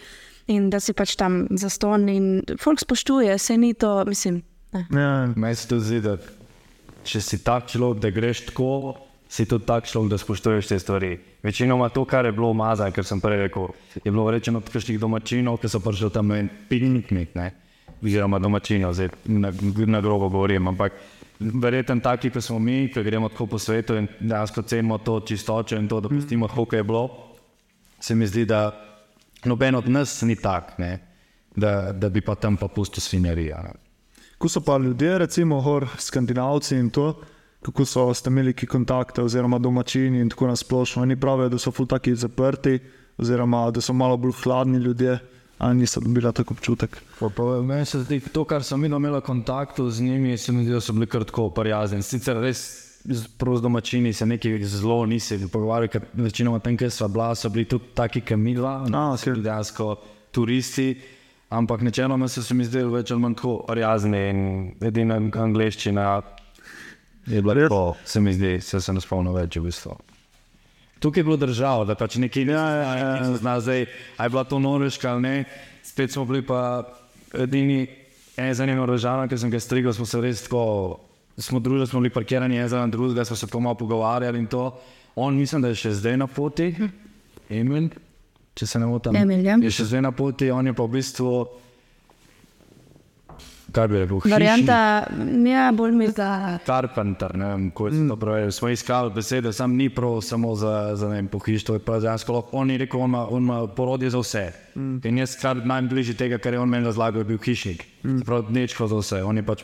in 0.48 0.70
da 0.70 0.80
si 0.80 0.94
pač 0.94 1.16
tam 1.18 1.48
za 1.50 1.70
ston. 1.70 2.10
In 2.10 2.42
folk 2.62 2.82
spoštuje, 2.82 3.38
se 3.38 3.58
ni 3.58 3.74
to, 3.74 4.04
mislim. 4.06 4.44
Ja, 4.74 5.28
Meni 5.36 5.56
se 5.56 5.68
tudi 5.68 5.86
zdi, 5.86 6.02
da 6.02 6.18
če 7.06 7.22
si 7.22 7.40
tak 7.46 7.70
človek, 7.72 8.02
da 8.02 8.12
greš 8.14 8.46
tako, 8.50 8.96
si 9.28 9.46
tudi 9.46 9.66
tak 9.66 9.88
človek, 9.90 10.10
da 10.10 10.18
spoštuješ 10.18 10.68
te 10.68 10.80
stvari. 10.80 11.18
Večinoma 11.44 11.90
to, 11.90 12.06
kar 12.06 12.26
je 12.26 12.32
bilo 12.32 12.50
umazano, 12.54 12.92
ker 12.92 13.06
sem 13.06 13.22
prej 13.22 13.46
rekel, 13.48 13.68
je 14.04 14.12
bilo 14.12 14.30
rečeno 14.32 14.62
od 14.62 14.70
kakšnih 14.70 15.00
domačinov, 15.00 15.58
ki 15.62 15.70
so 15.70 15.80
prišli 15.80 16.10
tam 16.14 16.32
en 16.32 16.50
piknik, 16.70 17.36
ne? 17.36 17.52
oziroma 18.06 18.40
domačinov, 18.40 18.94
zdaj 18.94 19.10
na, 19.26 19.50
na 19.88 20.02
grobo 20.02 20.30
govorim. 20.30 20.68
Ampak 20.68 20.94
verjetno 21.40 22.00
taki, 22.04 22.30
ki 22.30 22.42
smo 22.42 22.60
mi, 22.60 22.90
ki 22.94 23.04
gremo 23.04 23.30
tako 23.30 23.48
po 23.56 23.60
svetu 23.60 23.96
in 23.98 24.08
dejansko 24.20 24.62
cenimo 24.62 24.98
to 24.98 25.20
čistočo 25.26 25.80
in 25.80 25.88
to, 25.88 26.02
da 26.02 26.10
pustimo, 26.10 26.48
koliko 26.48 26.76
je 26.76 26.84
bilo, 26.84 27.04
se 28.00 28.16
mi 28.16 28.28
zdi, 28.28 28.46
da 28.46 28.72
noben 29.46 29.76
od 29.76 29.90
nas 29.90 30.22
ni 30.22 30.36
tak, 30.36 30.78
ne? 30.78 31.00
da, 31.56 31.92
da 31.92 32.10
bi 32.10 32.22
pa 32.22 32.36
tam 32.36 32.58
pa 32.58 32.68
pustil 32.68 33.02
svinjarija. 33.02 33.64
Ko 34.38 34.50
so 34.52 34.62
pa 34.62 34.78
ljudje, 34.78 35.18
recimo, 35.18 35.62
gor, 35.62 35.88
skandinavci 35.98 36.76
in 36.76 36.90
to, 36.90 37.14
kako 37.66 37.86
so 37.86 38.14
ste 38.14 38.30
imeli 38.30 38.54
ki 38.54 38.68
kontakte, 38.70 39.24
oziroma 39.26 39.58
domačini 39.60 40.22
in 40.22 40.30
tako 40.30 40.48
nasplošno. 40.48 41.02
Oni 41.02 41.16
pravijo, 41.20 41.50
da 41.50 41.58
so 41.58 41.72
ful 41.72 41.88
taki 41.90 42.16
zaprti, 42.16 42.80
oziroma 43.18 43.72
da 43.72 43.82
so 43.82 43.94
malo 43.94 44.18
bolj 44.18 44.36
hladni 44.44 44.78
ljudje, 44.78 45.18
ali 45.58 45.76
niso 45.76 46.00
dobili 46.00 46.34
tako 46.34 46.54
občutek. 46.54 46.98
Meni 47.64 47.86
se 47.86 48.04
zdi, 48.04 48.20
to, 48.20 48.44
kar 48.46 48.64
sem 48.64 48.86
imel 48.86 49.22
kontakt 49.22 49.80
z 49.90 50.02
njimi, 50.02 50.38
se 50.38 50.52
mi 50.52 50.64
zdi, 50.64 50.74
da 50.74 50.82
so 50.82 50.94
bili 50.94 51.08
kar 51.08 51.24
tako 51.24 51.50
prijazni. 51.50 52.04
Sicer 52.04 52.38
res 52.38 52.62
prav 53.38 53.58
z 53.58 53.62
domačini 53.62 54.14
se 54.14 54.26
nekaj 54.26 54.64
zelo 54.64 55.06
nisi 55.06 55.40
pogovarjal, 55.52 55.90
ker 55.90 56.06
večinoma 56.14 56.60
tam, 56.60 56.78
kjer 56.78 56.92
sva 56.92 57.08
bila, 57.08 57.34
so 57.36 57.50
bili 57.50 57.66
tudi 57.66 57.94
taki 57.94 58.22
kamila, 58.22 58.84
bili 59.26 59.42
dejansko 59.42 59.96
turisti. 60.32 60.96
Ampak 61.50 61.82
načeloma 61.82 62.28
so 62.28 62.44
se 62.44 62.54
mi 62.54 62.66
zdeli 62.66 62.90
več 62.92 63.12
ali 63.12 63.22
manj 63.22 63.36
tako 63.38 63.60
prijazni 63.68 64.30
in 64.30 64.42
edina 64.82 65.16
angliščina 65.18 66.22
je 67.28 67.42
bila 67.42 67.54
Res? 67.54 67.72
se 68.06 68.20
mi 68.22 68.34
zdi, 68.34 68.60
se 68.62 68.82
sem 68.82 69.02
spomnil 69.02 69.34
več 69.34 69.58
v 69.58 69.66
bistvu. 69.68 69.98
Tukaj 71.00 71.20
je 71.20 71.28
bilo 71.28 71.38
državo, 71.38 71.86
da 71.86 71.96
pač 71.96 72.16
nekaj 72.22 72.48
ja, 72.50 72.66
ja, 72.72 72.92
ja. 72.98 73.38
zna 73.38 73.60
zdaj, 73.60 73.86
a 74.18 74.24
je 74.24 74.30
bila 74.30 74.44
to 74.44 74.60
Norveška 74.60 75.12
ali 75.12 75.22
ne. 75.22 75.36
Spet 75.84 76.12
smo 76.12 76.26
bili 76.26 76.42
pa 76.42 76.86
edini, 77.34 77.88
en 78.38 78.54
za 78.54 78.66
njim 78.66 78.86
državljan, 78.86 79.30
ki 79.30 79.38
sem 79.38 79.52
ga 79.52 79.60
strigel, 79.60 79.94
smo 79.94 80.06
se 80.06 80.22
res 80.22 80.44
tako, 80.48 81.00
smo 81.38 81.60
družili, 81.60 81.88
smo 81.88 82.00
bili 82.00 82.14
parkirani 82.14 82.58
en 82.58 82.70
za 82.70 82.86
drugega, 82.88 83.26
smo 83.26 83.36
se 83.36 83.48
pa 83.48 83.60
malo 83.60 83.76
pogovarjali 83.76 84.40
in 84.40 84.48
to. 84.48 84.72
On 85.16 85.36
mislim, 85.36 85.62
da 85.62 85.72
je 85.72 85.76
še 85.76 85.94
zdaj 86.00 86.18
na 86.18 86.28
poti, 86.28 86.74
Emil, 87.50 87.90
če 88.56 88.68
se 88.68 88.80
ne 88.80 88.88
motim. 88.90 89.16
Emil, 89.16 89.46
ja. 89.46 89.56
Je 89.62 89.72
še 89.72 89.86
zdaj 89.92 90.02
na 90.02 90.12
poti, 90.12 90.50
on 90.52 90.68
je 90.68 90.74
pa 90.74 90.84
v 90.84 90.98
bistvu, 90.98 91.46
kaj 93.76 93.88
bi 93.88 93.98
rekel, 93.98 94.18
hišnik. 94.18 94.34
Varianta, 94.34 94.78
ja, 95.46 95.72
bolj 95.72 95.92
mi 95.94 96.08
da. 96.10 96.30
Carpenter, 96.66 97.36
ne 97.36 97.46
vem, 97.48 97.70
kako 97.70 97.92
se 97.92 98.08
to 98.08 98.16
pravi. 98.18 98.52
Smo 98.52 98.70
iskali 98.70 99.12
besede, 99.12 99.52
sam 99.54 99.74
ni 99.74 99.90
prav 99.90 100.22
samo 100.22 100.56
za, 100.56 100.72
za 100.96 101.10
ne 101.10 101.16
vem, 101.16 101.28
pohištvo, 101.28 101.76
je 101.76 101.82
prav 101.82 102.02
dejansko 102.02 102.34
lahko. 102.34 102.50
On 102.54 102.72
je 102.72 102.78
rekel, 102.78 103.02
on 103.02 103.10
ima, 103.10 103.28
on 103.28 103.44
ima 103.44 103.68
porodje 103.70 104.10
za 104.10 104.20
vse. 104.20 104.46
Mm. 104.76 104.98
In 105.04 105.18
jaz, 105.18 105.36
kar 105.36 105.60
najbližje 105.66 106.16
tega, 106.16 106.38
kar 106.38 106.54
je 106.54 106.60
on 106.60 106.70
meni 106.70 106.86
razlagal, 106.86 107.22
je 107.22 107.26
bil 107.26 107.38
hišnik. 107.40 107.86
Mm. 108.04 108.20
Prav 108.22 108.42
dnečko 108.44 108.88
za 108.88 108.96
vse. 108.98 109.24
On 109.24 109.38
je 109.38 109.44
pač 109.44 109.64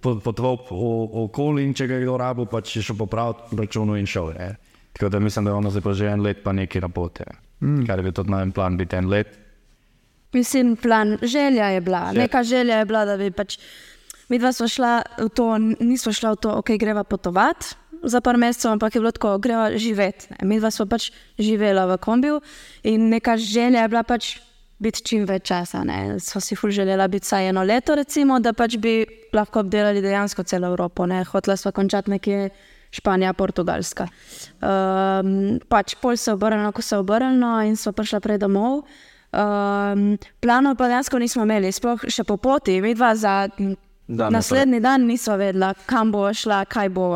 po- 0.00 0.16
potoval 0.16 0.58
o- 0.70 1.24
okoli 1.24 1.64
in 1.64 1.74
če 1.74 1.86
ga 1.86 1.94
je 1.94 2.02
kdo 2.02 2.16
rabil, 2.16 2.46
pač 2.46 2.76
je 2.76 2.82
šel 2.82 2.96
popraviti 2.96 3.56
računu 3.56 3.96
in 3.96 4.06
šel. 4.06 4.32
Ne. 4.32 4.54
Tako 4.92 5.08
da 5.08 5.18
mislim, 5.20 5.44
da 5.44 5.50
je 5.50 5.54
ono 5.54 5.70
zdaj 5.70 5.82
pa 5.82 5.92
že 5.92 6.06
en 6.08 6.22
let 6.22 6.40
pa 6.42 6.52
nekaj 6.52 6.80
na 6.80 6.88
poti. 6.88 7.24
Mm. 7.60 7.84
Kar 7.86 7.98
je 7.98 8.02
bil 8.02 8.12
tudi 8.12 8.30
najen 8.30 8.52
plan, 8.52 8.76
biti 8.76 8.96
en 8.96 9.08
let. 9.08 9.28
Mislim, 10.36 10.76
plan, 10.76 11.16
želja 11.22 11.70
je 11.72 11.80
bila. 11.80 12.04
Želja. 12.12 12.22
Neka 12.22 12.42
želja 12.42 12.78
je 12.78 12.84
bila, 12.84 13.04
da 13.08 13.16
bi 13.16 13.30
pač. 13.30 13.58
Mi 14.28 14.38
dva 14.42 14.52
smo 14.52 14.68
šla 14.68 15.02
v 15.18 15.28
to, 15.28 15.46
nismo 15.80 16.12
šla 16.12 16.34
v 16.34 16.40
to, 16.42 16.54
ok, 16.60 16.74
greva 16.80 17.04
potovati 17.04 17.76
za 18.02 18.20
par 18.20 18.36
mesecev, 18.36 18.72
ampak 18.72 18.94
je 18.94 19.00
bilo 19.00 19.12
tako, 19.12 19.38
greva 19.38 19.70
živeti. 19.78 20.26
ne. 20.30 20.48
Mi 20.48 20.60
dva 20.60 20.70
smo 20.70 20.86
pač 20.86 21.10
živela 21.38 21.86
v 21.86 21.98
kombiju 21.98 22.40
in 22.82 23.08
neka 23.08 23.36
želja 23.36 23.82
je 23.82 23.88
bila 23.88 24.02
pač 24.02 24.36
biti 24.78 25.02
čim 25.02 25.24
več 25.24 25.48
časa. 25.48 25.84
Ne. 25.84 26.18
Sva 26.20 26.40
si 26.40 26.56
ful 26.56 26.70
želela 26.70 27.08
biti 27.08 27.24
vsaj 27.24 27.48
eno 27.48 27.64
leto, 27.64 27.94
recimo, 27.96 28.40
da 28.40 28.52
pač 28.52 28.76
bi 28.76 29.06
lahko 29.32 29.64
obdelali 29.64 30.02
dejansko 30.04 30.44
celo 30.44 30.68
Evropo. 30.68 31.06
Ne. 31.06 31.24
Hotela 31.24 31.56
sva 31.56 31.72
končati 31.72 32.10
nekje 32.10 32.50
Španija, 32.96 33.32
Portugalska. 33.32 34.06
Um, 34.60 35.58
pač 35.68 35.96
pol 36.00 36.16
se 36.16 36.30
je 36.30 36.34
obrnilo, 36.34 36.72
ko 36.72 36.82
se 36.82 36.94
je 36.94 37.00
obrnilo 37.00 37.60
in 37.66 37.76
smo 37.76 37.92
prišla 37.92 38.20
prej 38.20 38.38
domov. 38.44 38.84
Um, 39.36 40.16
planov 40.40 40.78
pa 40.80 40.88
dejansko 40.88 41.18
nismo 41.20 41.44
imeli, 41.44 41.72
sploh 41.72 42.06
še 42.08 42.24
po 42.24 42.38
poti, 42.40 42.80
mi 42.80 42.94
dva 42.96 43.12
za 43.16 43.42
Dan 44.08 44.32
naslednji 44.32 44.80
dan 44.80 45.02
nismo 45.06 45.36
vedela, 45.36 45.74
kam 45.86 46.12
bo 46.12 46.34
šla, 46.34 46.64
kaj 46.64 46.88
bo. 46.88 47.10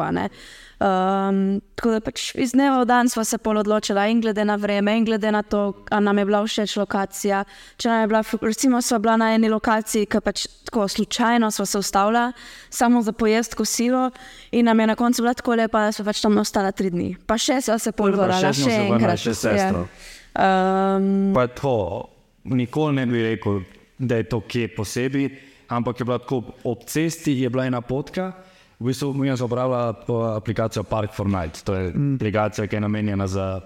Um, 0.80 1.60
tako 1.76 1.90
da 1.92 2.00
pač 2.00 2.32
iz 2.34 2.54
dneva 2.56 2.80
v 2.82 2.86
dan 2.88 3.08
smo 3.08 3.22
se 3.24 3.38
pol 3.38 3.60
odločila, 3.60 4.08
in 4.10 4.20
glede 4.20 4.44
na 4.44 4.56
vreme, 4.56 4.96
in 4.98 5.04
glede 5.04 5.30
na 5.30 5.42
to, 5.42 5.84
ali 5.90 6.04
nam 6.04 6.18
je 6.18 6.24
bila 6.24 6.42
všeč 6.42 6.76
lokacija. 6.80 7.44
Če 7.76 7.88
nam 7.88 8.00
je 8.00 8.06
bila, 8.10 8.22
recimo, 8.42 8.82
smo 8.82 8.98
bila 8.98 9.16
na 9.20 9.30
eni 9.34 9.48
lokaciji, 9.48 10.08
ki 10.10 10.20
pač 10.24 10.46
tako 10.66 10.88
slučajno 10.88 11.50
smo 11.50 11.66
se 11.66 11.78
ustavila, 11.78 12.32
samo 12.70 13.02
za 13.02 13.12
pojest 13.12 13.54
kosilo, 13.54 14.10
in 14.50 14.66
nam 14.66 14.80
je 14.80 14.86
na 14.86 14.96
koncu 14.96 15.22
bila 15.22 15.34
tako 15.34 15.54
lepa, 15.54 15.86
da 15.86 15.92
smo 15.92 16.04
pač 16.04 16.24
tam 16.24 16.38
ostala 16.42 16.72
tri 16.72 16.90
dni. 16.90 17.12
Pa 17.26 17.38
še 17.38 17.60
smo 17.60 17.78
se 17.78 17.92
pol 17.92 18.16
vrala, 18.16 18.40
še 18.40 18.64
še 18.64 18.80
enkrat. 18.88 19.20
še 19.20 19.34
sestro. 19.34 19.86
Um, 20.34 21.32
Pa 21.34 21.46
to, 21.46 22.08
nikoli 22.44 22.94
ne 22.94 23.06
bi 23.06 23.22
rekel, 23.22 23.60
da 23.98 24.16
je 24.16 24.28
to 24.30 24.40
kje 24.40 24.68
posebej, 24.76 25.28
ampak 25.68 26.00
je 26.00 26.04
bila 26.04 26.18
tako 26.18 26.42
ob 26.64 26.84
cesti, 26.86 27.40
je 27.42 27.50
bila 27.50 27.66
ena 27.66 27.80
potka. 27.80 28.32
V 28.80 28.88
bistvu 28.88 29.12
mi 29.14 29.36
smo 29.36 29.46
uporabljali 29.46 29.94
to 30.06 30.20
aplikacijo 30.22 30.82
Park 30.82 31.12
for 31.12 31.26
Night. 31.28 31.64
To 31.64 31.74
je 31.74 31.92
mm. 31.92 32.14
aplikacija, 32.14 32.66
ki 32.66 32.76
je 32.76 32.80
namenjena 32.80 33.26
za 33.26 33.60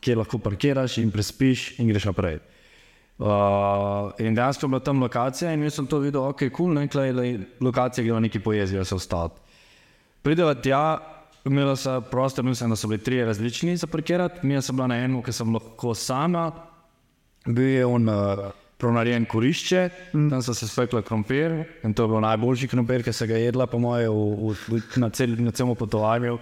kjer 0.00 0.18
lahko 0.18 0.38
parkiraš 0.38 0.98
in 0.98 1.10
prespiš 1.10 1.78
in 1.78 1.88
greš 1.88 2.04
naprej. 2.04 2.38
Uh, 3.20 4.12
in 4.18 4.34
dejansko 4.34 4.64
je 4.66 4.68
bila 4.68 4.80
tam 4.80 5.02
lokacija, 5.02 5.52
in 5.52 5.62
jaz 5.62 5.74
sem 5.74 5.86
to 5.86 5.98
videl, 5.98 6.22
ok, 6.30 6.38
kul, 6.38 6.50
cool, 6.56 6.74
nekaj 6.78 7.08
je 7.08 7.40
lokacija, 7.60 8.04
ki 8.04 8.08
jo 8.08 8.20
neki 8.20 8.40
pojezijo, 8.40 8.84
se 8.84 8.94
ostati. 8.94 9.40
Prideva 10.22 10.54
tja, 10.54 10.98
imela 11.44 11.76
sem 11.76 12.02
prostor, 12.10 12.44
mislim, 12.44 12.70
da 12.70 12.76
so 12.76 12.88
bili 12.88 13.02
tri 13.02 13.24
različni 13.24 13.76
za 13.76 13.86
parkirati, 13.86 14.46
mi 14.46 14.62
sem 14.62 14.76
bila 14.76 14.86
na 14.86 14.96
enem, 14.96 15.22
ki 15.22 15.32
sem 15.32 15.54
lahko 15.54 15.94
sama, 15.94 16.50
bil 17.46 17.68
je 17.68 17.86
on 17.86 18.08
uh, 18.08 18.50
pronarejen 18.80 19.24
korišče, 19.28 19.88
mm. 20.12 20.30
tam 20.30 20.42
so 20.42 20.54
se 20.54 20.68
spekla 20.68 21.02
krompir 21.02 21.64
in 21.84 21.94
to 21.94 22.04
je 22.04 22.08
bil 22.08 22.20
najboljši 22.24 22.68
krompir, 22.68 23.04
ki 23.04 23.12
se 23.12 23.26
ga 23.26 23.40
jedla, 23.40 23.66
po 23.66 23.78
moje, 23.78 24.08
v, 24.08 24.54
v, 24.68 24.82
na, 25.00 25.10
cel, 25.10 25.36
na 25.38 25.52
celem 25.52 25.76
potovanju. 25.76 26.38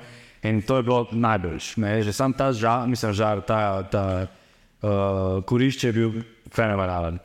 In 0.46 0.60
to 0.62 0.76
je 0.78 0.82
bilo 0.86 1.06
najboljše. 1.12 2.02
Že 2.06 2.12
sam 2.14 2.32
ta 2.32 2.52
žar, 2.52 2.86
mislim, 2.86 3.12
žar, 3.12 3.42
ta, 3.42 3.82
ta 3.90 4.04
uh, 4.26 5.42
korišče 5.44 5.88
je 5.88 5.92
bil 5.92 6.20
fenomenalen. 6.54 7.18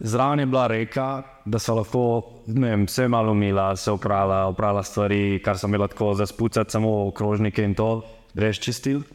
Zraven 0.00 0.40
je 0.40 0.46
bila 0.46 0.66
reka, 0.66 1.22
da 1.44 1.58
so 1.58 1.74
lahko 1.74 2.02
vem, 2.46 2.86
vse 2.86 3.08
malo 3.08 3.32
umila, 3.32 3.76
se 3.76 3.90
uprala, 3.90 4.46
uprala 4.48 4.82
stvari, 4.82 5.40
kar 5.44 5.58
sem 5.58 5.70
imela 5.70 5.88
tako 5.88 6.12
za 6.14 6.26
spucati, 6.26 6.70
samo 6.70 7.10
krožnike 7.10 7.64
in 7.64 7.74
to, 7.74 8.02
brez 8.34 8.58
čistil. 8.58 9.02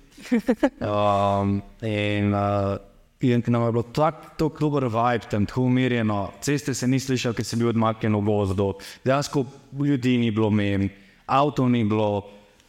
Um, 0.80 1.62
in 1.82 2.34
uh, 2.34 2.78
in 3.24 3.44
nam 3.48 3.66
je 3.66 3.72
bilo 3.72 3.84
tako 3.84 4.50
dober 4.60 4.84
vibe, 4.84 5.26
tam 5.32 5.46
tako 5.46 5.62
umirjeno, 5.62 6.32
ceste 6.42 6.74
se 6.74 6.88
ni 6.88 7.00
slišal, 7.00 7.34
ker 7.34 7.46
sem 7.46 7.60
bil 7.60 7.72
odmaknjen 7.72 8.16
v 8.16 8.22
gozdu, 8.28 8.74
dejansko 9.06 9.46
ljudi 9.80 10.18
ni 10.18 10.32
bilo 10.32 10.50
meni, 10.50 10.90
avto 11.26 11.68
ni 11.70 11.84
bilo 11.84 12.24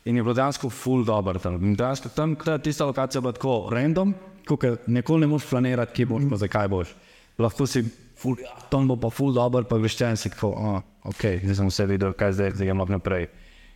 in 0.04 0.16
je 0.16 0.22
bilo 0.22 0.34
dejansko 0.34 0.70
full 0.70 1.04
dobro 1.04 1.38
tam. 1.38 1.74
Dejansko 1.74 2.08
tam, 2.14 2.36
tista 2.62 2.84
lokacija 2.84 3.18
je 3.18 3.22
bila 3.22 3.32
tako 3.32 3.68
random, 3.72 4.14
kot 4.46 4.64
nikoli 4.86 5.20
ne 5.20 5.26
moreš 5.26 5.48
planirati, 5.50 5.92
kje 5.94 6.06
boš, 6.06 6.22
pa 6.30 6.36
zakaj 6.36 6.68
boš. 6.68 6.94
Lahko 7.38 7.66
si, 7.66 7.82
ful, 8.24 8.40
ja, 8.40 8.56
tam 8.72 8.88
bo 8.88 8.96
pa 8.96 9.12
ful 9.12 9.36
dobro, 9.36 9.66
pa 9.68 9.76
greš 9.76 9.98
čez 10.00 10.24
in 10.24 10.32
tako, 10.32 10.52
oh, 10.56 10.80
ok, 11.12 11.44
zdaj 11.44 11.56
sem 11.60 11.68
vse 11.68 11.84
videl, 11.92 12.16
kaj 12.16 12.32
zdaj, 12.38 12.56
zdaj 12.56 12.72
gremo 12.72 12.88
naprej. 12.88 13.28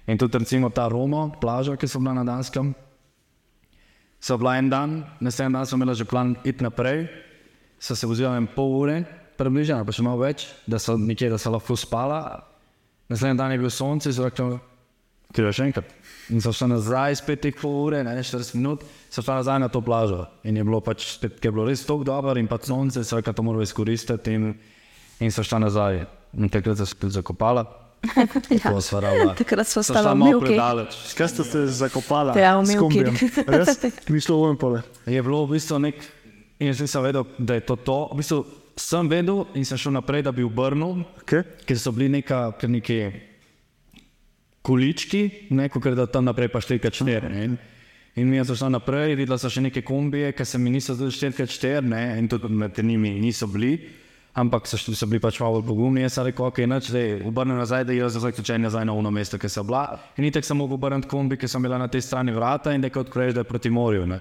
In 0.09 0.17
tudi 0.17 0.41
recimo 0.41 0.73
ta 0.73 0.89
Roma, 0.89 1.29
plaža, 1.41 1.77
ki 1.77 1.85
so 1.85 2.01
bila 2.01 2.17
na 2.17 2.25
Danskem, 2.25 2.73
so 4.21 4.39
bila 4.41 4.57
en 4.57 4.71
dan, 4.73 5.05
naslednji 5.21 5.53
dan 5.53 5.67
smo 5.69 5.77
imeli 5.77 5.95
že 5.95 6.09
plan 6.09 6.33
iti 6.45 6.65
naprej, 6.65 7.07
so 7.79 7.95
se 7.95 8.09
vzeli 8.09 8.41
en 8.41 8.49
pol 8.49 8.73
ure, 8.81 8.97
približno, 9.37 9.85
pa 9.85 9.93
še 9.93 10.03
malo 10.03 10.25
več, 10.25 10.49
da 10.67 10.81
so 10.81 10.97
nekje, 10.97 11.29
da 11.31 11.39
so 11.39 11.53
lahko 11.53 11.77
spala. 11.77 12.41
Naslednji 13.13 13.39
dan 13.39 13.53
je 13.53 13.61
bil 13.61 13.71
sonce, 13.71 14.13
so 14.13 14.25
rekli, 14.25 14.57
je 15.37 15.53
še 15.53 15.69
enkrat. 15.69 15.93
In 16.33 16.41
so 16.41 16.57
šli 16.57 16.73
nazaj, 16.73 17.21
spet 17.21 17.45
te 17.45 17.53
pol 17.53 17.77
ure, 17.85 18.01
ne 18.03 18.17
40 18.17 18.57
minut, 18.57 18.83
so 19.11 19.23
šli 19.23 19.35
nazaj 19.35 19.59
na 19.61 19.69
to 19.69 19.81
plažo. 19.81 20.27
In 20.45 20.57
je 20.57 20.65
bilo 20.65 20.81
pač 20.81 21.07
spet, 21.17 21.39
ker 21.41 21.49
je 21.49 21.53
bilo 21.53 21.67
res 21.67 21.85
tako 21.87 22.05
dobro 22.05 22.37
in 22.37 22.47
pa 22.47 22.59
sonce, 22.59 23.05
so 23.05 23.17
rekli, 23.17 23.33
da 23.33 23.37
to 23.37 23.43
moramo 23.43 23.63
izkoristiti 23.63 24.35
in, 24.35 24.55
in 25.21 25.33
so 25.33 25.43
šli 25.43 25.61
nazaj. 25.61 26.05
In 26.37 26.49
takrat 26.49 26.77
se 26.77 26.87
spet 26.87 27.11
zakopala. 27.11 27.65
Ja. 28.05 29.35
Takrat 29.35 29.67
smo 29.67 29.83
stali 29.83 30.07
v 30.07 30.15
Milki. 30.15 30.55
Kaj 31.19 31.29
ste 31.29 31.45
se 31.45 31.67
zakopala? 31.67 32.37
Ja, 32.39 32.55
v 32.61 32.67
s 32.67 32.69
Milki. 32.69 33.03
kombijem? 33.03 33.17
Res? 33.59 33.75
Ni 34.09 34.21
šlo 34.21 34.37
v 34.45 34.51
en 34.53 34.57
pole. 34.61 34.83
Je 35.03 35.19
bilo 35.19 35.43
v 35.47 35.57
bistvu 35.57 35.81
nek, 35.83 35.99
in 36.61 36.71
jaz 36.71 36.79
nisem 36.81 37.03
vedel, 37.03 37.27
da 37.39 37.59
je 37.59 37.65
to 37.67 37.75
to. 37.77 37.99
V 38.13 38.21
bistvu 38.21 38.39
sem 38.79 39.09
vedel 39.11 39.43
in 39.59 39.65
sem 39.67 39.75
šel 39.81 39.97
naprej, 39.99 40.23
da 40.23 40.31
bi 40.31 40.47
obrnil, 40.47 41.03
Okay. 41.25 41.43
ker 41.67 41.75
so 41.75 41.91
bili 41.91 42.07
neka, 42.09 42.55
neki 42.71 43.01
kulički, 44.63 45.49
neko, 45.51 45.81
ker 45.81 45.95
da 45.99 46.07
tam 46.07 46.25
naprej 46.29 46.49
pa 46.53 46.61
številka 46.63 46.91
četiri. 46.93 47.51
In 48.19 48.31
mi 48.31 48.45
smo 48.45 48.57
šli 48.59 48.71
naprej, 48.75 49.15
videla 49.15 49.39
so 49.39 49.51
še 49.53 49.63
neke 49.63 49.85
kombije, 49.87 50.33
ki 50.35 50.45
se 50.45 50.59
mi 50.59 50.73
niso 50.75 50.97
zdeli 50.97 51.15
številka 51.15 51.45
četiri, 51.47 51.87
ne, 51.87 52.03
in 52.19 52.27
tudi 52.27 52.51
med 52.51 52.79
njimi 52.83 53.15
niso 53.23 53.47
bili. 53.47 53.77
Ampak 54.39 54.67
so, 54.67 54.79
so 54.79 55.07
bili 55.07 55.21
pač 55.23 55.39
malo 55.43 55.61
pogumni, 55.63 56.03
jaz 56.03 56.17
sem 56.19 56.27
rekel, 56.27 56.49
ok, 56.51 56.59
noč, 56.71 56.91
zdaj 56.93 57.23
obrnem 57.27 57.59
nazaj, 57.59 57.87
da 57.87 57.95
jaz 57.95 58.19
zdaj 58.19 58.35
če 58.43 58.59
nazaj 58.59 58.85
na 58.87 58.95
ono 58.95 59.13
mesto, 59.15 59.39
ki 59.39 59.51
sem 59.51 59.67
bila. 59.67 60.01
In 60.19 60.27
itek 60.27 60.47
sem 60.47 60.59
mogel 60.59 60.79
obrniti 60.79 61.11
kombi, 61.11 61.39
ki 61.39 61.51
sem 61.51 61.63
bila 61.63 61.79
na 61.79 61.89
tej 61.91 62.05
strani 62.07 62.35
vrata 62.35 62.75
in 62.75 62.83
da 62.83 62.91
ko 62.91 63.03
odkreješ, 63.07 63.39
da 63.39 63.47
je 63.47 63.51
proti 63.51 63.71
morju. 63.71 64.07
Ne. 64.11 64.19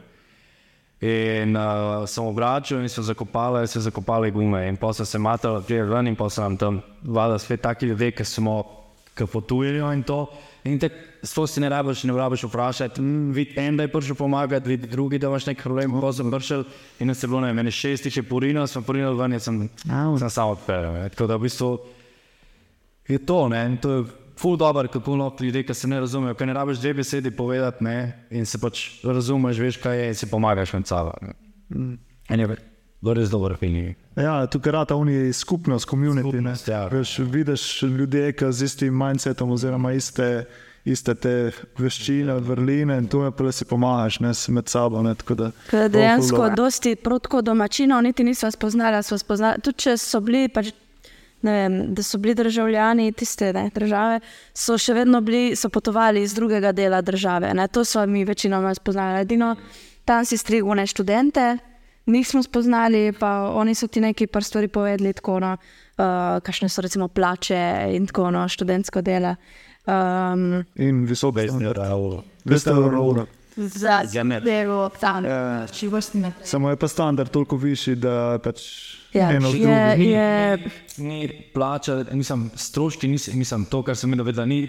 In 1.06 1.54
uh, 1.54 2.08
sem 2.10 2.26
obračal 2.26 2.82
in 2.82 2.90
so 2.90 3.04
zakopali, 3.06 3.68
se 3.70 3.82
zakopali 3.86 4.32
gume. 4.34 4.64
In 4.70 4.78
pa 4.82 4.94
so 4.94 5.06
se 5.06 5.22
matali, 5.22 5.62
gre 5.68 5.84
ven 5.86 6.14
in 6.14 6.18
pa 6.18 6.30
so 6.30 6.42
nam 6.42 6.58
tam 6.58 6.82
vada 7.04 7.38
spet 7.38 7.62
taki 7.62 7.92
ljudje, 7.92 8.16
ki 8.18 8.26
smo, 8.26 8.58
ki 9.14 9.30
potujejo 9.30 9.92
in 9.94 10.02
to. 10.04 10.24
In 10.66 10.80
te, 10.82 10.90
to 11.34 11.48
si 11.48 11.60
ne 11.60 11.70
rabiš, 11.70 12.04
ne 12.04 12.14
rabiš 12.14 12.44
vprašati. 12.44 13.02
Mm, 13.02 13.32
vid 13.32 13.58
en, 13.58 13.78
da 13.78 13.84
je 13.84 13.92
prišel 13.92 14.16
pomagati, 14.16 14.70
vid 14.70 14.86
drugi, 14.92 15.20
da 15.20 15.28
imaš 15.28 15.46
nek 15.46 15.64
problem, 15.64 15.98
pa 16.02 16.14
sem 16.14 16.32
prišel 16.32 16.64
in 17.00 17.10
je 17.10 17.28
bilo, 17.28 17.42
ne 17.42 17.54
vem, 17.54 17.72
šest 17.72 18.06
jih 18.06 18.18
je 18.18 18.24
porinil, 18.24 18.68
sem 18.68 18.84
porinil 18.84 19.18
ven 19.18 19.34
in 19.34 19.40
sem, 19.40 19.60
sem 20.20 20.30
samo 20.30 20.56
odpeljal. 20.58 21.10
Tako 21.10 21.28
da 21.28 21.36
v 21.36 21.48
bistvu 21.48 21.72
je 23.08 23.20
to, 23.26 23.48
ne, 23.50 23.78
to 23.82 23.92
je 23.92 24.06
ful 24.38 24.58
dobro, 24.58 24.88
kako 24.88 25.16
lahko 25.16 25.44
ljudje, 25.44 25.64
ki 25.64 25.74
se 25.74 25.88
ne 25.88 26.00
razumejo, 26.00 26.36
ker 26.36 26.48
ne 26.48 26.54
rabiš 26.54 26.78
dve 26.78 26.94
besedi 26.94 27.32
povedati, 27.32 27.84
ne, 27.84 28.28
in 28.30 28.46
se 28.46 28.60
pač 28.62 29.04
razumeš, 29.04 29.60
veš, 29.60 29.78
kaj 29.82 30.00
je, 30.00 30.08
in 30.08 30.16
si 30.16 30.30
pomagaš 30.30 30.74
med 30.74 30.88
sabo. 30.88 31.14
In 31.74 32.40
je 32.40 32.48
bilo 33.02 33.14
res 33.14 33.30
dobro, 33.30 33.56
fini. 33.56 33.96
Ja, 34.18 34.46
tukaj 34.48 34.72
rata 34.72 34.96
oni 34.96 35.34
skupnost, 35.34 35.90
community. 35.90 36.24
ne. 36.24 36.32
Skupnost, 36.32 36.68
ja. 36.68 36.88
Veš, 36.92 37.18
vidiš 37.20 37.82
ljudje, 37.84 38.32
ki 38.34 38.52
z 38.52 38.64
istim 38.64 38.98
mindsetom 38.98 39.52
oziroma 39.52 39.94
iste, 39.94 40.46
iste 40.88 41.16
te 41.20 41.34
veščine, 41.80 42.38
vrline 42.44 42.98
in 43.02 43.08
je 43.12 43.32
pa, 43.36 43.52
si 43.52 43.68
pomagaš 43.68 44.20
ne, 44.24 44.32
med 44.56 44.70
sabo. 44.72 45.02
Ne, 45.04 45.14
tako 45.16 45.36
da, 45.36 45.52
dejansko 45.72 46.50
dosti 46.56 46.96
protko 46.96 47.42
domačinov 47.42 48.02
niti 48.06 48.24
nismo 48.24 48.52
spoznali, 48.52 49.04
smo 49.04 49.18
spoznali. 49.18 49.62
Tudi 49.64 49.88
če 49.88 49.98
so 50.02 50.22
bili, 50.24 50.48
pač, 50.54 50.72
ne 51.46 51.58
vem, 51.58 51.78
da 51.96 52.04
so 52.04 52.20
bili 52.22 52.36
državljani 52.38 53.12
tiste 53.18 53.52
ne, 53.54 53.68
države, 53.76 54.22
so 54.54 54.78
še 54.80 54.96
vedno 54.98 55.22
bili, 55.22 55.56
so 55.56 55.70
potovali 55.70 56.24
iz 56.24 56.34
drugega 56.38 56.72
dela 56.72 57.02
države. 57.02 57.54
Ne. 57.58 57.68
To 57.68 57.86
so 57.86 58.06
mi 58.08 58.26
večinoma 58.26 58.74
spoznali. 58.76 59.26
Edino 59.28 59.56
tam 60.08 60.26
si 60.26 60.38
strigune 60.40 60.88
študente, 60.88 61.58
nismo 62.08 62.44
spoznali, 62.44 63.12
pa 63.20 63.52
oni 63.52 63.76
so 63.76 63.88
ti 63.88 64.00
neki 64.02 64.28
par 64.32 64.44
stvari 64.44 64.68
povedali, 64.72 65.12
tako 65.14 65.40
no, 65.44 65.58
uh, 65.60 66.40
kakšne 66.40 66.70
so 66.72 66.82
recimo 66.82 67.08
plače 67.08 67.92
in 67.92 68.08
tako 68.08 68.32
no, 68.32 68.48
študentsko 68.48 69.02
delo. 69.02 69.36
Um, 69.88 70.66
In 70.76 71.06
visok 71.06 71.38
standard. 71.40 71.78
200 72.46 72.72
evrov. 72.72 73.28
za 73.58 74.04
Ja, 74.14 74.24
ne. 74.24 74.42
delo 74.42 74.90
tam. 74.92 75.26
Ja. 75.26 75.66
Če 75.66 75.88
vrstne. 75.88 76.34
Samo 76.44 76.70
je 76.70 76.76
pa 76.76 76.88
standard 76.88 77.32
toliko 77.32 77.58
višji, 77.58 77.96
da 77.96 78.38
pač 78.38 78.62
Ja, 79.14 79.32
eno 79.32 79.50
z 79.50 79.56
je, 79.56 79.64
drugim. 79.64 80.10
je, 80.10 80.58
Ni 81.00 81.22
plača, 81.54 82.06
mislim, 82.12 82.52
stroški, 82.54 83.08
nis, 83.08 83.30
mislim, 83.30 83.66
to, 83.66 83.82
kar 83.82 83.96
sem 83.96 84.12
videl, 84.12 84.32
da 84.32 84.46
ni 84.46 84.68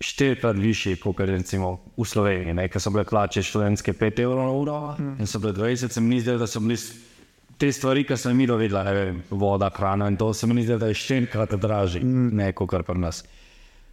štirikrat 0.00 0.56
višji, 0.56 0.96
kot 0.96 1.18
recimo 1.20 1.74
v 1.94 2.04
Sloveniji, 2.04 2.54
ne, 2.54 2.68
ker 2.68 2.80
so 2.80 2.90
bile 2.90 3.04
plače 3.04 3.42
študentske 3.42 3.92
5 3.92 4.22
evrov 4.22 4.40
na 4.40 4.52
uro 4.52 4.78
in 5.18 5.26
so 5.26 5.38
bile 5.38 5.52
20, 5.52 5.90
se 5.90 6.00
mi 6.00 6.14
ni 6.14 6.20
zdelo, 6.20 6.38
da 6.38 6.46
so 6.46 6.60
bili 6.60 6.76
s- 6.76 6.94
te 7.58 7.68
stvari, 7.68 8.04
ki 8.04 8.16
sem 8.16 8.32
jih 8.32 8.48
ne 8.48 8.94
vem, 8.94 9.22
voda, 9.30 9.68
hrana 9.68 10.08
in 10.08 10.16
to 10.16 10.32
se 10.32 10.46
mi 10.46 10.54
ni 10.54 10.62
zdelo, 10.62 10.78
da 10.78 10.86
je 10.86 10.94
štirikrat 10.94 11.52
dražji, 11.52 12.00
ne 12.04 12.52
kot 12.52 12.70
kar 12.70 12.82
pri 12.82 12.98
nas. 12.98 13.24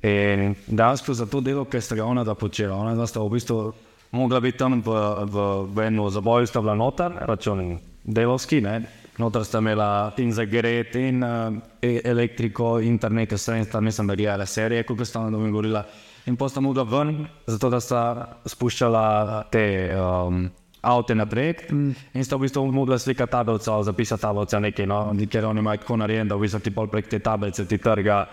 In 0.01 0.53
dejansko 0.67 1.13
za 1.13 1.25
to 1.25 1.41
delo, 1.41 1.65
ki 1.65 1.81
ste 1.81 1.95
ga 1.95 2.05
ona 2.05 2.23
počela, 2.35 2.75
ona 2.77 2.93
dva 2.95 3.07
sta 3.07 3.19
v 3.19 3.33
bistvu 3.33 3.73
mogla 4.11 4.39
biti 4.39 4.57
tam 4.57 4.81
v, 4.81 4.91
v, 5.25 5.45
v 5.73 5.87
eno 5.87 6.09
zaboju, 6.09 6.47
sta 6.47 6.61
bila 6.61 6.75
noter, 6.75 7.11
račun 7.27 7.79
delovski, 8.03 8.61
ne. 8.61 8.81
Noter 9.17 9.45
sta 9.45 9.57
imela 9.57 10.13
in 10.21 10.31
za 10.31 10.45
gret, 10.45 10.95
in 10.95 11.23
uh, 11.23 11.53
elektriko, 11.81 12.79
internet, 12.79 13.33
sredstva, 13.33 13.81
mislim, 13.81 14.07
da 14.07 14.13
je 14.13 14.17
gledala 14.17 14.45
serije, 14.45 14.83
kot 14.83 15.01
sta 15.07 15.21
ona 15.21 15.37
mi 15.37 15.51
govorila. 15.51 15.83
In 16.27 16.35
potem 16.35 16.49
sta 16.49 16.61
mogla 16.61 16.83
ven, 16.83 17.25
zato 17.47 17.69
da 17.69 17.79
sta 17.79 18.01
spuščala 18.45 19.47
te 19.51 19.95
um, 19.95 20.45
avte 20.81 21.15
naprej. 21.15 21.53
Mm. 21.71 21.95
In 22.13 22.25
sta 22.25 22.35
v 22.35 22.45
bistvu 22.45 22.65
mogla 22.71 22.99
slikati 22.99 23.31
tablico, 23.31 23.81
zapisati 23.83 24.21
tablico 24.21 24.59
nekaj, 24.59 24.85
no, 24.85 24.99
ker 25.31 25.45
oni 25.45 25.59
imajo 25.59 25.81
tako 25.81 25.97
narejen, 26.03 26.27
da 26.27 26.35
v 26.35 26.45
bistvu 26.45 26.59
ti 26.59 26.75
pol 26.75 26.91
prek 26.91 27.09
te 27.09 27.19
tablice 27.19 27.65
ti 27.65 27.77
trga, 27.81 28.25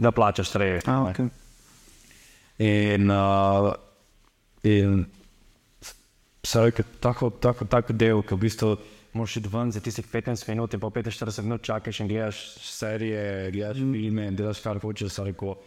da 0.00 0.10
plačaš 0.10 0.50
treje. 0.50 0.80
A, 0.86 0.98
okay. 1.12 1.28
In, 2.58 3.10
uh, 3.10 3.72
in 4.62 5.04
se 6.42 6.64
reče, 6.64 6.82
tako, 7.00 7.30
tako, 7.30 7.64
tako 7.64 7.92
del, 7.92 8.22
ki 8.22 8.34
v 8.34 8.40
bistvu 8.46 8.76
moraš 9.12 9.36
iti 9.36 9.48
ven 9.52 9.72
za 9.72 9.80
tistih 9.80 10.06
15 10.06 10.48
minut, 10.48 10.74
in 10.74 10.80
pa 10.80 10.86
45 10.86 11.42
minut 11.42 11.62
čakaš 11.62 12.00
in 12.00 12.08
gledaš 12.08 12.38
serije, 12.62 13.50
gledaš 13.50 13.76
filme 13.76 14.26
in 14.26 14.36
delaš 14.36 14.60
kar 14.60 14.78
hočeš. 14.78 15.18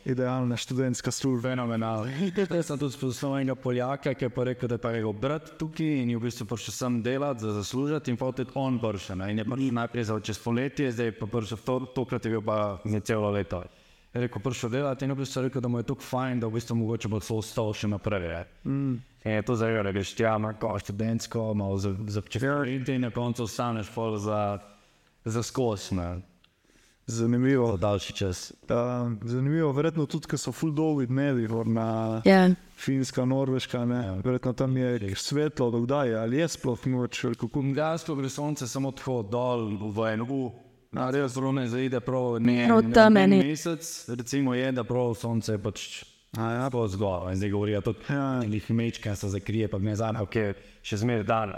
Idealna 0.06 0.58
študentska 0.58 1.12
služba. 1.12 1.50
Fenomenalno. 1.50 2.08
Jaz 2.56 2.66
sem 2.66 2.80
tudi 2.80 2.94
spoznal 2.94 3.40
enega 3.40 3.56
Poljaka, 3.56 4.14
ki 4.14 4.26
je 4.26 4.30
pa 4.30 4.44
rekel, 4.44 4.70
da 4.70 4.76
je 4.76 4.80
pa 4.86 4.94
njegov 4.94 5.14
brat 5.14 5.54
tukaj 5.60 6.02
in 6.02 6.10
je 6.10 6.18
v 6.18 6.24
bistvu 6.24 6.48
prišel 6.48 6.74
sem 6.74 7.02
delati, 7.04 7.42
za 7.42 7.52
zaslužiti 7.52 8.12
in 8.12 8.18
tudi 8.18 8.52
on 8.56 8.80
pršel. 8.80 9.18
ne. 9.18 9.32
In 9.32 9.38
je 9.38 9.46
prišel 9.46 9.74
najprej 9.74 10.04
za 10.04 10.20
čez 10.20 10.40
poletje, 10.40 10.92
zdaj 10.92 11.06
je 11.06 11.20
pa 11.20 11.26
prišel 11.26 11.58
to, 11.66 11.80
tokrat 11.96 12.26
je 12.26 12.32
bil 12.32 12.42
pa 12.42 12.80
ne 12.86 13.00
celo 13.00 13.32
leto. 13.32 13.64
Je 14.14 14.22
rekel, 14.22 14.42
prišel 14.42 14.70
delati 14.70 15.06
in 15.06 15.12
je 15.12 15.16
v 15.16 15.24
bistvu 15.24 15.42
rekel, 15.42 15.62
da 15.62 15.68
mu 15.68 15.80
je 15.82 15.88
tako 15.90 16.06
fajn, 16.06 16.40
da 16.40 16.48
v 16.48 16.60
bistvu 16.60 16.76
mogoče 16.76 17.10
bo 17.10 17.20
celo 17.20 17.40
ostal 17.42 17.74
še 17.74 17.88
naprej. 17.90 18.30
je. 18.30 18.44
In 18.66 19.02
je 19.24 19.42
to 19.42 19.56
zdaj, 19.56 19.80
da 19.84 19.92
greš 19.92 20.14
tja, 20.14 20.38
malo 20.38 20.78
študentsko, 20.80 21.54
malo 21.54 21.78
za, 21.78 21.96
za 22.08 22.22
čefiriti 22.22 22.94
in 22.94 23.02
na 23.02 23.10
koncu 23.10 23.44
ostaneš 23.44 23.90
pol 23.90 24.18
za 24.18 24.60
za 25.26 25.44
skozi, 25.44 25.96
ne, 25.96 26.22
Zanimivo. 27.06 27.68
za 27.72 27.78
daljši 27.78 28.14
čas. 28.14 28.54
Uh, 28.64 29.12
zanimivo, 29.22 29.72
verjetno 29.72 30.06
tudi, 30.06 30.28
ker 30.28 30.40
so 30.40 30.52
full 30.52 30.72
dolgi 30.72 31.08
dnevi, 31.08 31.48
gor 31.48 31.68
na 31.68 32.22
Ja. 32.26 32.50
Finska, 32.78 33.26
Norveška, 33.26 33.86
ne. 33.86 34.22
verjetno 34.24 34.54
tam 34.54 34.78
je 34.78 35.16
svetlo, 35.16 35.72
do 35.72 35.82
kdaj 35.82 36.10
je, 36.10 36.16
ali 36.16 36.38
je 36.38 36.48
sploh 36.48 36.86
noč, 36.88 37.24
ali 37.24 37.36
kako. 37.36 37.62
Dejansko 37.76 38.16
gre 38.16 38.30
sonce 38.30 38.68
samo 38.68 38.92
tako 38.92 39.24
dol 39.24 39.92
v 39.92 40.14
eno. 40.14 40.52
Na 40.94 41.10
res 41.10 41.34
zelo 41.34 41.52
ne 41.52 41.68
zaide 41.68 42.00
prav, 42.00 42.40
ne, 42.40 42.66
Prav 42.68 42.82
ne, 42.82 42.94
teme 42.94 43.20
en 43.20 43.30
ni. 43.30 43.38
mesec, 43.44 43.82
recimo 44.10 44.54
je, 44.54 44.72
da 44.72 44.84
prav 44.84 45.16
sonce 45.16 45.52
je 45.52 45.58
pač 45.60 46.04
A 46.34 46.52
ja. 46.52 46.62
tako 46.66 46.88
zgor. 46.88 47.30
In 47.30 47.38
zdaj 47.38 47.50
govorijo 47.50 47.82
tudi, 47.82 48.00
Ja. 48.10 48.40
da 48.40 48.46
jih 48.48 48.70
mečka 48.72 49.16
se 49.16 49.30
zakrije, 49.30 49.68
pa 49.68 49.78
ne 49.78 49.96
znam, 49.96 50.16
ok, 50.18 50.38
še 50.82 50.98
zmeraj 50.98 51.24
dan. 51.24 51.54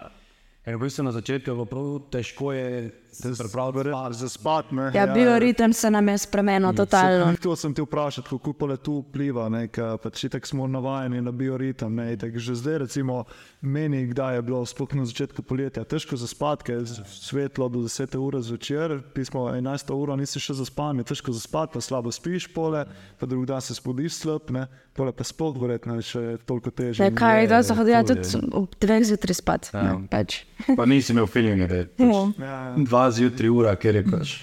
In 0.66 0.76
v 0.76 0.82
bistvu 0.82 1.04
na 1.04 1.12
začetku 1.12 1.48
je 1.48 1.54
bilo 1.54 1.66
prav 1.66 2.00
težko 2.10 2.52
je. 2.52 2.92
Za 3.16 4.30
spat, 4.30 4.72
ne. 4.72 4.92
Ja, 4.94 5.08
bioritem 5.08 5.74
se 5.74 5.92
nam 5.92 6.08
je 6.08 6.18
spremenil 6.18 6.74
totalno. 6.74 7.34
To 7.42 7.56
sem 7.56 7.74
ti 7.74 7.82
vprašal, 7.82 8.24
kako 8.24 8.54
pa 8.54 8.66
le 8.66 8.78
tu 8.78 9.00
vpliva, 9.02 9.48
ne, 9.50 9.68
ker 9.68 9.98
pač 10.04 10.26
tako 10.32 10.48
smo 10.48 10.68
navajeni 10.68 11.22
na 11.22 11.32
bioritem. 11.32 11.96
Ne, 11.96 12.14
itak 12.14 12.38
že 12.38 12.56
zdaj, 12.56 12.78
recimo, 12.86 13.24
meni, 13.62 14.06
kdaj 14.08 14.36
je 14.36 14.42
bilo, 14.42 14.66
sploh 14.66 14.94
na 14.94 15.06
začetku 15.06 15.42
poletja, 15.48 15.84
težko 15.84 16.18
zaspati, 16.20 16.64
ker 16.68 16.84
je 16.84 17.04
svetlo 17.08 17.70
do 17.70 17.86
10 17.88 18.18
ure 18.20 18.42
zvečer, 18.42 19.00
pismo 19.16 19.48
11 19.50 19.94
ura, 19.96 20.16
nisi 20.20 20.40
še 20.40 20.58
zaspan, 20.60 21.00
je 21.02 21.10
težko 21.14 21.32
zaspati, 21.36 21.74
pa 21.74 21.82
slabo 21.82 22.12
spiš, 22.12 22.50
pole, 22.54 22.86
pa 23.20 23.26
drug 23.30 23.46
dan 23.50 23.62
se 23.62 23.76
spudiš 23.76 24.22
slab, 24.22 24.52
ne, 24.54 24.68
pole 24.96 25.12
pa 25.16 25.24
sploh 25.28 25.56
verjetno 25.62 25.98
je 26.00 26.08
še 26.12 26.24
toliko 26.46 26.72
težje. 26.72 27.04
Ne, 27.04 27.12
kaj 27.16 27.48
da 27.52 27.62
so 27.64 27.76
hodili 27.78 28.00
ful 28.04 28.16
je. 28.16 28.24
tudi 28.24 28.52
ob 28.56 28.76
dveh 28.82 29.04
zjutraj 29.08 29.40
spat. 29.40 29.70
Ja. 29.74 29.84
ne, 29.84 30.08
Pač. 30.12 30.44
Pa 30.78 30.86
nisem 30.90 31.18
imel 31.18 31.28
feelinga, 31.30 31.68
da 31.68 31.82
je 31.84 31.88
pač 31.96 32.42
Ja, 32.42 32.60
dva 32.78 33.05
zjutraj 33.12 33.50
ura, 33.50 33.76
ker 33.76 33.96
je 33.96 34.04
pač. 34.08 34.36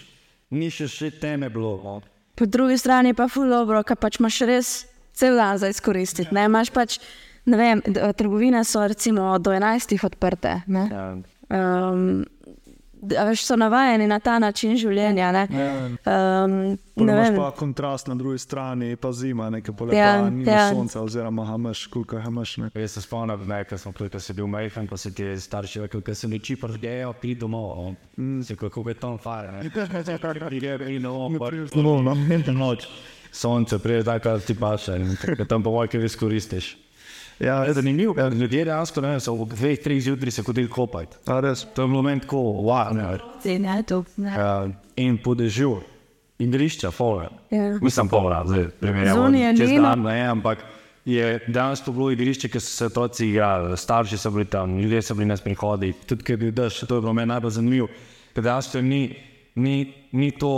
Ni 0.53 0.71
še 0.71 0.89
še 0.91 1.11
teme 1.21 1.49
bilo. 1.51 1.77
No. 1.83 2.01
Po 2.37 2.47
drugi 2.47 2.79
strani 2.81 3.15
pa 3.15 3.29
ful 3.29 3.51
dobro, 3.53 3.83
ker 3.85 3.97
pač 3.97 4.21
imaš 4.21 4.41
res 4.49 4.73
cel 5.17 5.37
dan 5.37 5.59
za 5.61 5.69
izkoristiti. 5.73 6.33
Ne, 6.35 6.47
imaš 6.49 6.73
pač, 6.73 6.99
ne 7.49 7.61
vem, 7.61 7.83
trgovine 8.17 8.65
so 8.65 8.85
recimo 8.89 9.37
do 9.39 9.53
11 9.53 9.97
odprte. 10.09 10.61
Ne. 10.67 10.87
Ja. 10.91 11.07
Um, 11.53 12.25
veš, 13.03 13.45
so 13.45 13.57
navajeni 13.57 14.07
na 14.07 14.19
ta 14.19 14.39
način 14.39 14.77
življenja. 14.77 15.33
Ne, 15.33 15.47
um, 16.07 16.55
ne 16.97 17.15
vem, 17.15 17.37
pa 17.37 17.51
kontrast 17.57 18.09
na 18.09 18.15
drugi 18.15 18.39
strani, 18.39 18.97
pa 18.97 19.13
zima, 19.13 19.51
nekaj 19.51 19.77
pole 19.77 19.97
Ja, 19.97 20.31
ni 20.31 20.47
ja. 20.47 20.69
sonca, 20.71 21.03
oziroma 21.03 21.45
hamaš, 21.47 21.87
koliko 21.87 22.17
je 22.17 22.23
hamaš. 22.23 22.57
Ne. 22.57 22.71
Jaz 22.75 22.97
se 22.97 23.03
spomnim, 23.03 23.47
ne, 23.49 23.63
ko 23.65 23.79
sem 23.79 23.93
ko 23.93 24.21
si 24.21 24.37
bil 24.39 24.47
majhen, 24.47 24.89
pa 24.89 24.97
se 24.97 25.15
ti 25.15 25.27
starši 25.39 25.87
rekel, 25.87 26.05
da 26.07 26.15
se 26.15 26.29
neči 26.29 26.57
prdejo, 26.57 27.13
pridi 27.13 27.41
domov. 27.41 27.95
Mm. 28.17 28.43
Se 28.43 28.57
kako 28.57 28.89
je 28.89 28.95
tam 28.95 29.19
fajn. 29.19 29.71
Pride 30.53 30.79
domov, 31.01 31.39
pa 31.39 31.51
Domov, 31.75 32.03
no. 32.05 32.15
noč. 32.53 32.87
Sonce, 33.33 33.79
pride 33.79 34.05
tako, 34.05 34.37
da 34.37 34.41
ti 34.41 34.55
paše 34.55 34.97
in 35.01 35.17
tako 35.17 35.45
tam 35.45 35.63
po 35.63 35.71
vojki 35.71 35.99
izkoristiš. 36.05 36.77
Ja, 37.43 37.65
Je 37.65 37.73
zanimivo, 37.75 38.15
ker 38.15 38.33
ljudje 38.33 38.65
dejansko 38.65 39.03
ne, 39.03 39.17
so 39.21 39.33
ob 39.35 39.51
dveh, 39.51 39.81
treh 39.83 39.99
zjutraj 40.03 40.31
se 40.31 40.43
hodili 40.47 40.69
kopati. 40.71 41.17
a 41.27 41.41
res. 41.41 41.65
To 41.75 41.83
je 41.83 41.89
bilo 41.89 42.03
meni 42.03 42.21
tako, 42.21 42.37
wow, 42.39 42.93
ne. 42.95 43.59
ne, 43.59 43.83
to. 43.83 43.99
Uh, 43.99 44.71
in 44.97 45.19
po 45.19 45.35
dežju, 45.35 45.81
igrišča, 46.39 46.91
fore. 46.91 47.29
Ja. 47.51 47.79
Mislim, 47.83 48.09
polna, 48.09 48.45
zdaj 48.47 48.69
primerjamo. 48.81 49.25
Zunaj 49.27 49.47
je 49.47 49.57
čez 49.57 49.71
dan, 49.75 50.03
ne, 50.03 50.21
ampak 50.29 50.63
je 51.05 51.41
dejansko 51.49 51.93
bilo 51.93 52.11
igrišče, 52.15 52.49
ki 52.49 52.61
so 52.61 52.77
se 52.77 52.87
otroci 52.87 53.27
igrali, 53.29 53.77
starši 53.77 54.19
so 54.19 54.31
bili 54.31 54.45
tam, 54.45 54.79
ljudje 54.79 55.03
so 55.03 55.15
bili 55.15 55.27
na 55.27 55.37
sprehodi, 55.37 55.93
tudi 56.07 56.23
ker 56.23 56.39
je 56.39 56.45
bil 56.45 56.55
dež, 56.55 56.79
to 56.87 56.95
je 56.95 57.01
bilo 57.01 57.13
meni 57.13 57.33
najbolj 57.35 57.57
zanimivo. 57.59 57.89
Ker 58.35 58.45
dejansko 58.45 58.83
ni, 58.87 59.03
ni, 59.55 59.93
ni 60.13 60.31
to, 60.31 60.55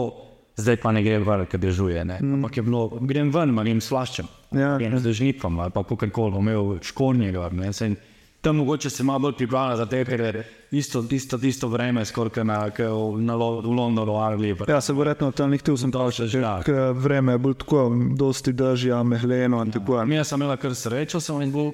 zdaj 0.56 0.76
pa 0.82 0.92
ne 0.92 1.02
grem 1.02 1.24
ven, 1.26 1.46
ker 1.46 1.60
dežuje, 1.60 2.04
ne. 2.04 2.18
Ampak 2.22 2.56
je 2.56 2.62
bilo, 2.62 2.88
grem 3.00 3.30
ven, 3.30 3.54
grem 3.56 3.80
s 3.80 3.88
plaščem, 3.90 4.26
Ja. 4.54 4.76
grem 4.78 4.98
z 4.98 5.04
dežnikom 5.08 5.58
ali 5.58 5.70
pa 5.70 5.82
kakorkoli, 5.82 6.32
bom 6.32 6.48
imel 6.48 6.78
škornjega, 6.82 7.50
ne. 7.52 7.72
Saj, 7.72 7.96
Tam 8.44 8.56
mogoče 8.60 8.90
se 8.90 9.00
malo 9.02 9.18
bolj 9.24 9.38
pripravlja 9.38 9.76
za 9.76 9.86
te, 9.88 10.02
ker 10.04 10.20
je 10.20 10.42
isto, 10.76 11.00
isto, 11.10 11.38
isto 11.42 11.68
vreme, 11.68 12.04
skoraj 12.04 12.44
na, 12.44 12.58
v, 12.68 13.16
na, 13.24 13.32
Lo- 13.40 13.62
v 13.64 13.72
Londonu, 13.72 14.12
v 14.12 14.20
Angliji. 14.20 14.54
pa 14.54 14.64
Ja, 14.68 14.80
se 14.84 14.92
verjetno 14.92 15.32
tam 15.32 15.48
nikti 15.50 15.72
sem 15.76 15.90
dal 15.90 16.10
še 16.12 16.26
že. 16.28 16.42
Ja. 16.44 16.60
Vreme 16.92 17.32
je 17.32 17.38
bolj 17.38 17.54
tako, 17.64 17.88
dosti 18.12 18.52
dežja, 18.52 19.00
mehleno 19.02 19.62
in 19.64 19.72
tako. 19.72 20.04
Mi 20.04 20.20
sem 20.24 20.42
imel 20.42 20.56
kar 20.60 20.74
srečo, 20.76 21.20
sem 21.24 21.40
in 21.40 21.52
bil. 21.52 21.72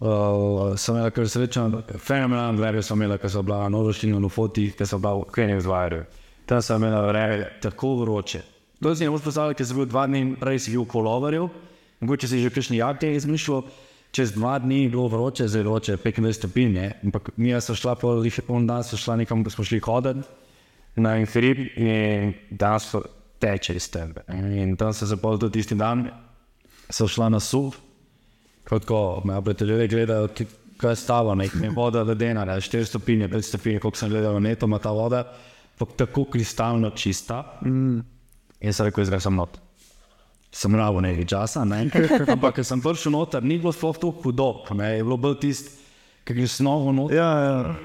Uh, 0.00 0.74
sem 0.74 0.96
imel 0.96 1.10
kar 1.14 1.28
srečo, 1.28 1.68
fenomenalno 2.02 2.58
vreme 2.58 2.82
sem 2.82 3.02
imel, 3.02 3.18
ker 3.22 3.30
sem 3.30 3.44
bila 3.46 3.62
na 3.62 3.68
Noroščini, 3.68 4.18
na 4.18 4.28
fotih, 4.28 4.74
ker 4.74 4.86
sem 4.90 4.98
bila 4.98 5.20
v 5.22 5.30
Keniju 5.30 5.60
zvajarju. 5.60 6.02
Tam 6.46 6.62
sem 6.62 6.82
imel 6.82 7.06
vreme 7.08 7.50
tako 7.62 7.94
vroče. 8.00 8.42
To 8.80 8.94
si 8.94 9.04
ne 9.04 9.10
moreš 9.10 9.22
predstavljati, 9.22 9.58
ker 9.58 9.66
sem 9.66 9.76
bil 9.76 9.86
dva 9.90 10.06
dni 10.08 10.22
prej 10.40 10.58
si 10.58 10.72
bil 10.72 10.86
v 10.86 10.90
kolovarju, 10.94 11.48
mogoče 12.00 12.28
si 12.28 12.40
že 12.40 12.50
kakšni 12.50 12.80
jakte 12.80 13.12
izmišljal, 13.12 13.62
čez 14.10 14.32
dva 14.32 14.58
dni 14.58 14.82
je 14.82 14.88
bilo 14.88 15.08
vroče, 15.08 15.48
zelo 15.48 15.74
vroče, 15.74 15.98
25 16.00 16.32
stopinj, 16.32 16.72
ne. 16.72 16.86
ampak 17.04 17.30
mi 17.36 17.52
smo 17.60 17.74
šla 17.74 17.94
po 17.94 18.14
lihe 18.16 18.42
poln 18.42 18.66
dan, 18.66 18.84
smo 18.84 18.98
šla 18.98 19.16
nekam, 19.20 19.44
ko 19.44 19.50
smo 19.50 19.64
šli 19.64 19.80
hoditi 19.84 20.24
na 20.96 21.16
Inferib 21.20 21.58
in 21.76 22.34
danes 22.50 22.88
teče 23.38 23.76
iz 23.76 23.90
tebe. 23.90 24.24
In 24.32 24.76
tam 24.76 24.92
se 24.92 25.06
zapol 25.06 25.38
tudi 25.38 25.60
tisti 25.60 25.74
dan, 25.74 26.08
so 26.90 27.08
šla 27.08 27.28
na 27.28 27.40
suv, 27.40 27.76
kot 28.68 28.84
ko 28.84 29.22
me 29.24 29.38
prijatelji 29.44 29.88
gledajo, 29.88 30.28
kaj 30.80 30.92
je 30.92 30.96
stava, 30.96 31.34
nek 31.34 31.54
je 31.62 31.70
voda 31.76 32.02
ledena, 32.02 32.44
ne, 32.44 32.56
4 32.60 32.84
stopinje, 32.84 33.28
5 33.28 33.48
stopinje, 33.48 33.78
koliko 33.80 33.98
sem 33.98 34.10
gledal 34.10 34.34
na 34.34 34.48
neto, 34.48 34.66
ima 34.66 34.78
ta 34.78 34.90
voda, 34.90 35.24
tako 35.86 36.24
kristalno 36.24 36.90
čista. 36.90 37.58
Mm. 37.64 38.00
In 38.60 38.72
sem 38.72 38.86
rekel, 38.86 39.04
zdaj 39.08 39.24
sem 39.24 39.36
not. 39.36 39.60
Sem 40.52 40.74
rabo 40.74 41.00
nekaj 41.00 41.26
časa, 41.30 41.64
ne? 41.64 41.86
ampak 42.34 42.58
ko 42.58 42.64
sem 42.66 42.82
prišel 42.82 43.14
noter, 43.14 43.44
ni 43.44 43.58
bilo 43.58 43.72
sploh 43.72 43.96
tako 43.96 44.24
hudo, 44.24 44.50
ne? 44.74 44.96
je 44.98 45.04
bilo 45.06 45.16
bolj 45.16 45.38
tisto, 45.46 45.79
ki 46.34 46.40
je 46.40 46.48
snovo 46.48 46.92
noter, 46.92 47.16
Ja, 47.16 47.28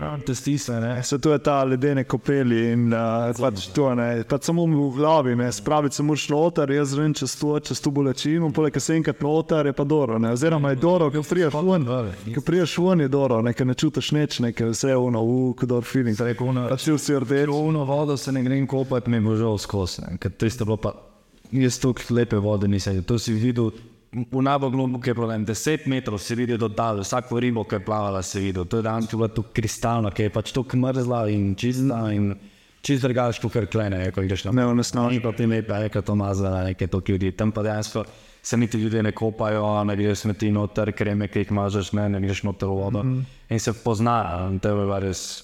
ja. 0.02 0.18
te 0.26 0.36
stisne, 0.36 0.80
ne. 0.82 1.04
Se 1.04 1.20
tu 1.20 1.30
je 1.30 1.40
ta 1.40 1.64
ledene 1.64 2.04
kopeli 2.04 2.72
in 2.72 2.94
uh, 2.94 3.32
pač 3.40 3.68
to 3.76 3.90
ne, 3.96 4.24
pač 4.30 4.50
samo 4.50 4.66
v 4.66 4.90
glavi, 4.98 5.36
ne, 5.36 5.52
spraviti 5.52 5.96
se 5.96 6.04
moraš 6.04 6.28
noter, 6.30 6.72
jaz 6.72 6.94
vem, 6.98 7.14
čez 7.14 7.36
to, 7.40 7.56
čez 7.60 7.82
to 7.82 7.92
bolečino, 7.92 8.52
poleg 8.56 8.78
se 8.80 8.96
enkrat 8.96 9.22
noter 9.22 9.72
je 9.72 9.74
pa 9.74 9.84
dobro, 9.84 10.20
ne, 10.20 10.32
oziroma 10.36 10.74
je 10.74 10.82
dobro, 10.82 11.10
ko 11.12 11.24
priješ 11.24 11.54
ven, 11.54 11.88
ko 12.36 12.42
priješ 12.46 12.78
ven 12.78 13.06
je 13.06 13.08
dobro, 13.08 13.42
ne, 13.42 13.54
ker 13.54 13.68
ne 13.68 13.74
čutiš 13.74 14.12
nič, 14.12 14.40
ne, 14.46 14.54
ker 14.54 14.72
vse 14.74 14.94
je 14.94 14.98
ono, 14.98 15.24
uh, 15.24 15.56
kdo 15.60 15.82
feeling, 15.82 16.18
ono, 16.40 16.68
pač 16.70 16.88
vsi 16.88 17.20
rdeči. 17.20 17.50
Rovno 17.52 17.84
vodo 17.86 18.18
se 18.18 18.32
ne 18.32 18.44
grem 18.44 18.68
kopati, 18.68 19.10
mi 19.10 19.18
je 19.18 19.22
bilo 19.22 19.36
žal 19.36 19.58
skozi, 19.58 20.06
ker 20.20 20.32
to 20.32 20.46
je 20.46 20.64
bilo 20.64 20.78
pa, 20.78 20.94
jaz 21.52 21.80
toliko 21.80 22.14
lepe 22.14 22.38
vode 22.38 22.68
nisem 22.68 23.04
to 23.04 23.20
si 23.20 23.34
videl. 23.34 23.72
V 24.16 24.42
najbolj 24.42 24.72
globokem 24.72 25.12
je 25.12 25.16
problem, 25.16 25.46
10 25.46 25.88
metrov 25.92 26.20
si 26.24 26.36
videl 26.40 26.58
do 26.58 26.70
dal, 26.72 27.02
vsako 27.04 27.40
ribo, 27.40 27.66
ki 27.68 27.76
je 27.76 27.84
plavala, 27.84 28.22
si 28.24 28.40
videl. 28.40 28.64
To 28.64 28.80
je 28.80 28.84
danes 28.84 29.12
bilo 29.12 29.28
tako 29.28 29.52
kristalno, 29.52 30.12
ki 30.12 30.30
je 30.30 30.32
pač 30.32 30.54
tako 30.56 30.78
mrzla 30.80 31.28
in 31.36 31.56
čista 31.60 32.00
in 32.16 32.32
čist 32.86 33.04
drugače, 33.04 33.42
kot 33.44 33.52
kar 33.52 33.68
klene, 33.68 34.00
ko 34.16 34.24
greš 34.24 34.46
na 34.48 34.54
Ne, 34.56 34.66
onesnaži. 34.72 35.18
Ni 35.18 35.24
pa 35.24 35.34
ti 35.36 35.50
lepe, 35.50 35.74
je 35.74 36.02
to 36.02 36.16
mazala, 36.16 36.64
nekaj 36.64 36.88
toliko 36.88 37.12
ljudi. 37.12 37.32
Tam 37.32 37.52
pa 37.52 37.64
dejansko 37.64 38.06
se 38.44 38.58
niti 38.58 38.78
ljudje 38.78 39.04
ne 39.04 39.12
kopajo, 39.12 39.84
ne 39.84 39.96
greš 39.96 40.24
smeti 40.24 40.52
noter, 40.52 40.94
kreme, 40.94 41.28
ki 41.28 41.44
jih 41.44 41.52
mažeš, 41.52 41.92
ne, 41.98 42.10
ne 42.10 42.22
greš 42.22 42.44
noter 42.44 42.70
v 42.70 42.72
vodo. 42.72 43.04
Mm 43.04 43.16
-hmm. 43.16 43.54
In 43.54 43.60
se 43.60 43.74
pozna, 43.74 44.48
in 44.52 44.60
to 44.60 44.70
je 44.70 44.76
bilo 44.76 45.00
res. 45.00 45.44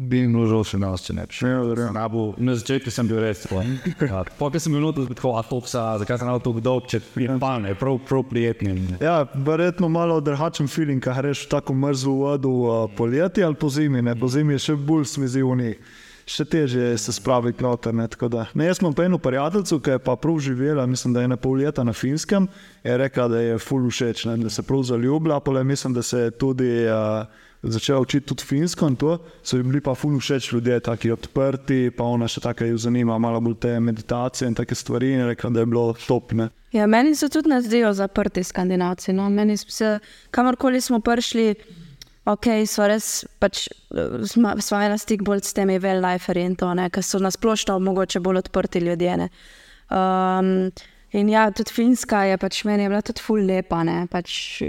Bi 0.00 0.22
jim 0.22 0.32
bilo 0.32 0.62
še 0.64 0.78
nas, 0.80 1.02
če 1.04 1.12
ne 1.12 1.26
bi 1.28 1.36
šel. 1.36 1.74
Ja. 1.76 1.90
Nabu, 1.92 2.30
na 2.40 2.54
začetku 2.56 2.88
sem 2.94 3.08
bil 3.08 3.18
res 3.20 3.42
tako. 3.44 3.60
Ja, 4.00 4.22
Potem 4.38 4.62
sem 4.62 4.72
bil 4.72 4.80
noter, 4.80 5.04
tako 5.12 5.34
atopsa, 5.36 5.82
zakaj 6.00 6.22
sem 6.22 6.30
avto 6.32 6.54
dolg, 6.56 6.86
če 6.88 7.02
je 7.20 7.34
pa 7.42 7.58
ne, 7.60 7.74
prav, 7.76 7.98
prav 8.08 8.24
prijetni. 8.30 8.72
Ja, 9.02 9.18
verjetno 9.34 9.90
malo 9.92 10.16
drugačen 10.24 10.70
feeling, 10.72 11.04
kaj 11.04 11.18
greš 11.20 11.42
v 11.44 11.50
tako 11.52 11.76
mrzlo 11.76 12.14
vodo 12.16 12.52
uh, 12.62 12.78
poleti 12.96 13.44
ali 13.44 13.58
po 13.60 13.68
zimi, 13.68 14.00
ne, 14.06 14.14
po 14.16 14.30
zimi 14.32 14.56
je 14.56 14.70
še 14.70 14.78
bolj 14.88 15.04
smizivni. 15.10 15.74
Še 16.30 16.46
težje 16.48 16.92
je 16.92 16.96
se 17.02 17.12
spraviti 17.12 17.64
noter. 17.66 17.92
Ne, 17.96 18.06
tako 18.08 18.30
da. 18.32 18.46
ne, 18.56 18.70
jaz 18.70 18.80
imam 18.80 18.96
pa 18.96 19.04
eno 19.04 19.18
prijateljico, 19.20 19.80
ki 19.84 19.96
je 19.98 20.02
pa 20.06 20.16
prav 20.16 20.40
živela, 20.40 20.86
mislim, 20.88 21.12
da 21.12 21.20
je 21.20 21.28
ena 21.28 21.36
pol 21.36 21.60
leta 21.60 21.84
na 21.84 21.92
finskem, 21.92 22.48
je 22.86 22.96
rekla, 23.04 23.28
da 23.28 23.44
je 23.44 23.60
ful 23.60 23.84
všeč, 23.90 24.24
ne, 24.30 24.40
da 24.46 24.52
se 24.54 24.64
prav 24.64 24.86
zaljubila, 24.94 25.42
pa 25.44 25.60
mislim, 25.60 25.92
da 25.92 26.06
se 26.06 26.28
je 26.28 26.34
tudi 26.40 26.70
uh, 26.88 27.26
začela 27.62 28.00
učiti 28.00 28.26
tudi 28.26 28.44
finsko 28.44 28.88
in 28.88 28.96
to, 28.96 29.18
so 29.42 29.56
jim 29.56 29.68
bili 29.68 29.80
pa 29.84 29.94
ful 29.94 30.18
všeč 30.18 30.52
ljudje, 30.52 30.80
taki 30.80 31.12
odprti, 31.12 31.90
pa 31.96 32.04
ona 32.04 32.28
še 32.28 32.40
tako 32.40 32.70
jo 32.70 32.78
zanima, 32.80 33.18
malo 33.18 33.40
bolj 33.40 33.58
te 33.60 33.74
meditacije 33.80 34.48
in 34.48 34.56
take 34.56 34.74
stvari 34.74 35.12
in 35.12 35.26
rekla, 35.28 35.50
da 35.50 35.60
je 35.60 35.66
bilo 35.66 35.92
top. 36.06 36.32
Ne. 36.32 36.48
Ja, 36.72 36.86
meni 36.86 37.14
se 37.14 37.28
tudi 37.28 37.50
ne 37.50 37.60
zdijo 37.62 37.92
zaprti 37.92 38.44
skandinavci. 38.44 39.12
No. 39.12 39.28
Meni 39.30 39.56
se, 39.56 39.98
kamorkoli 40.30 40.80
smo 40.80 41.00
prišli, 41.04 41.54
ok, 42.24 42.46
so 42.66 42.86
res, 42.88 43.10
pač, 43.42 43.66
smo 44.30 44.54
imeli 44.56 44.98
stik 44.98 45.24
bolj 45.26 45.44
s 45.44 45.56
temi 45.56 45.80
well-liferji 45.82 46.46
in 46.46 46.56
to, 46.56 46.70
ki 46.92 47.02
so 47.04 47.20
nasplošno 47.20 47.78
mogoče 47.78 48.20
bolj 48.20 48.44
odprti 48.46 48.80
ljudje. 48.86 49.16
ne. 49.16 49.28
Um, 49.90 50.70
in 51.12 51.28
ja, 51.28 51.50
tudi 51.50 51.74
Finska 51.74 52.22
je 52.24 52.36
pač 52.38 52.62
meni 52.64 52.86
je 52.86 52.88
bila 52.88 53.02
tudi 53.02 53.20
ful 53.20 53.42
lepa. 53.42 53.82
Ne, 53.84 54.06
pač, 54.10 54.62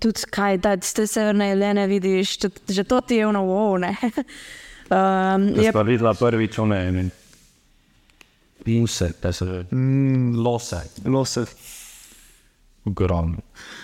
Tudi 0.00 0.20
kaj, 0.30 0.58
da 0.58 0.76
ste 0.80 1.06
severne 1.06 1.48
jelene 1.48 1.86
vidiš, 1.86 2.36
tudi, 2.38 2.60
že 2.70 2.84
to 2.84 3.00
ti 3.00 3.16
je 3.16 3.26
ono 3.26 3.42
wow. 3.42 3.78
ne. 3.80 3.96
Um, 4.90 5.46
Da 5.56 5.62
je 5.62 5.72
smo 5.72 5.82
videla 5.82 6.14
prvič 6.14 6.58
one 6.58 6.78
in 6.88 7.10
pinse, 8.64 9.12
da 9.22 9.32
so 9.32 9.46
že 9.46 9.64
Mm, 9.72 10.36
lose. 10.36 10.80
lose. 11.04 11.44
Ogromno. 12.84 13.38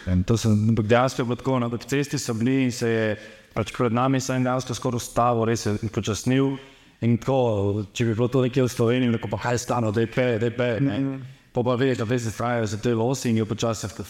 In 0.07 0.24
to 0.24 0.36
sem, 0.36 0.53
ampak 0.68 0.86
dejansko 0.86 1.22
je 1.22 1.26
bilo 1.26 1.36
tako, 1.36 1.59
na 1.59 1.70
cesti 1.78 2.18
so 2.18 2.34
bili 2.34 2.64
in 2.64 2.72
se 2.72 2.88
je 2.88 3.16
pač 3.55 3.72
pred 3.72 3.92
nami 3.92 4.20
se 4.20 4.32
je 4.32 4.40
dejansko 4.40 4.74
skoraj 4.74 4.96
ustavil, 4.96 5.44
res 5.44 5.66
je 5.66 5.76
počasnil. 5.94 6.57
In 7.01 7.16
tako, 7.18 7.84
če 7.92 8.05
bi 8.05 8.14
bilo 8.14 8.26
to 8.28 8.42
nekje 8.42 8.62
v 8.62 8.68
Sloveniji, 8.68 9.12
tako 9.12 9.28
pa 9.28 9.38
kaj 9.38 9.59
stano, 9.59 9.92
da 9.92 10.01
je 10.01 10.07
pe, 10.07 10.38
da 10.38 10.46
je 10.46 10.57
pe. 10.57 10.80
ne. 10.80 11.18
Pa 11.53 11.62
pa 11.62 11.74
veš, 11.74 11.99
da 11.99 12.05
veš, 12.05 12.22
da 12.22 12.30
trajajo 12.30 12.66
za 12.66 12.76
te 12.76 12.94
losi 12.94 13.30
in 13.30 13.36
je 13.36 13.44
počasi 13.44 13.88
tako, 13.88 14.05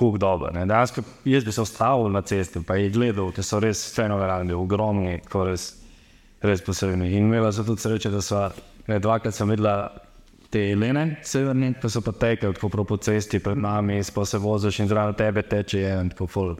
kuk 0.00 0.16
dobro. 0.18 0.52
Dejansko 0.54 1.02
jaz 1.28 1.44
bi 1.44 1.52
se 1.52 1.60
ustavil 1.60 2.08
na 2.12 2.22
cesti, 2.22 2.62
pa 2.64 2.78
jih 2.80 2.92
gledal, 2.94 3.32
ker 3.36 3.44
so 3.44 3.60
res 3.60 3.82
fenomenalni, 3.92 4.56
ogromni, 4.56 5.18
tako 5.26 5.50
res, 5.50 5.66
res 6.40 6.64
posebni. 6.64 7.10
In 7.18 7.28
imela 7.28 7.52
sem 7.52 7.68
tudi 7.68 7.84
srečo, 7.84 8.12
da 8.14 8.22
so 8.24 8.46
ne, 8.88 8.96
dvakrat 8.98 9.36
sem 9.36 9.52
videla 9.52 9.90
te 10.50 10.62
lene, 10.74 11.20
severne, 11.26 11.74
pa 11.82 11.92
so 11.92 12.00
pa 12.02 12.16
tekli 12.16 12.54
tako 12.56 12.84
po 12.88 12.96
cesti 12.96 13.42
pred 13.44 13.60
nami, 13.60 14.00
pa 14.14 14.24
se 14.24 14.40
voziš 14.40 14.80
in 14.80 14.88
zraven 14.90 15.14
tebe 15.20 15.44
teče 15.46 15.84
en 15.92 16.12
tako 16.14 16.26
full. 16.26 16.58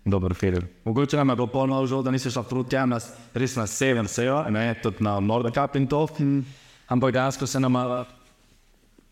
Dober 0.00 0.32
film. 0.32 0.64
Mogoče 0.88 1.18
nam 1.20 1.28
je 1.28 1.34
bilo 1.36 1.46
polno 1.52 1.82
žal, 1.86 2.00
da 2.02 2.10
nisi 2.10 2.30
šla 2.32 2.42
proti 2.48 2.72
tja, 2.72 2.86
nas, 2.88 3.10
res 3.36 3.52
na 3.60 3.66
sever, 3.68 4.06
sejo, 4.08 4.38
ne, 4.48 4.62
tudi 4.80 5.04
na 5.04 5.18
Nordkap 5.20 5.76
in 5.76 5.84
to. 5.86 6.06
Ampak 6.88 7.12
dejansko 7.12 7.46
se 7.46 7.60
nam, 7.60 7.76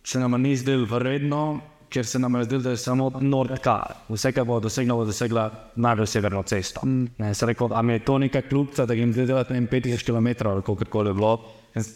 se 0.00 0.18
nam 0.18 0.38
ni 0.40 0.56
zdelo 0.56 0.88
vredno, 0.88 1.60
ker 1.88 2.06
se 2.06 2.18
nam 2.18 2.34
je 2.34 2.44
zdelo, 2.44 2.62
da 2.62 2.70
je 2.70 2.76
samo 2.76 3.10
Nordkap. 3.20 4.08
Vse, 4.08 4.32
kar 4.32 4.44
bo 4.44 4.60
dosegla, 4.60 4.96
bo 4.96 5.04
dosegla 5.04 5.50
najbolj 5.76 6.06
severno 6.06 6.42
cesto. 6.42 6.80
Ne, 6.84 7.34
sem 7.34 7.48
rekel, 7.48 7.72
a 7.72 7.82
mi 7.82 7.92
je 7.92 8.04
to 8.04 8.18
neka 8.18 8.42
kljubca, 8.42 8.86
da 8.86 8.94
jim 8.94 9.12
zdaj 9.12 9.26
delati 9.26 9.52
ne 9.52 9.60
vem, 9.60 9.68
50 9.68 10.04
km 10.04 10.48
ali 10.48 10.62
koliko 10.62 10.84
koli 10.84 11.10
je 11.10 11.14
bilo. 11.14 11.32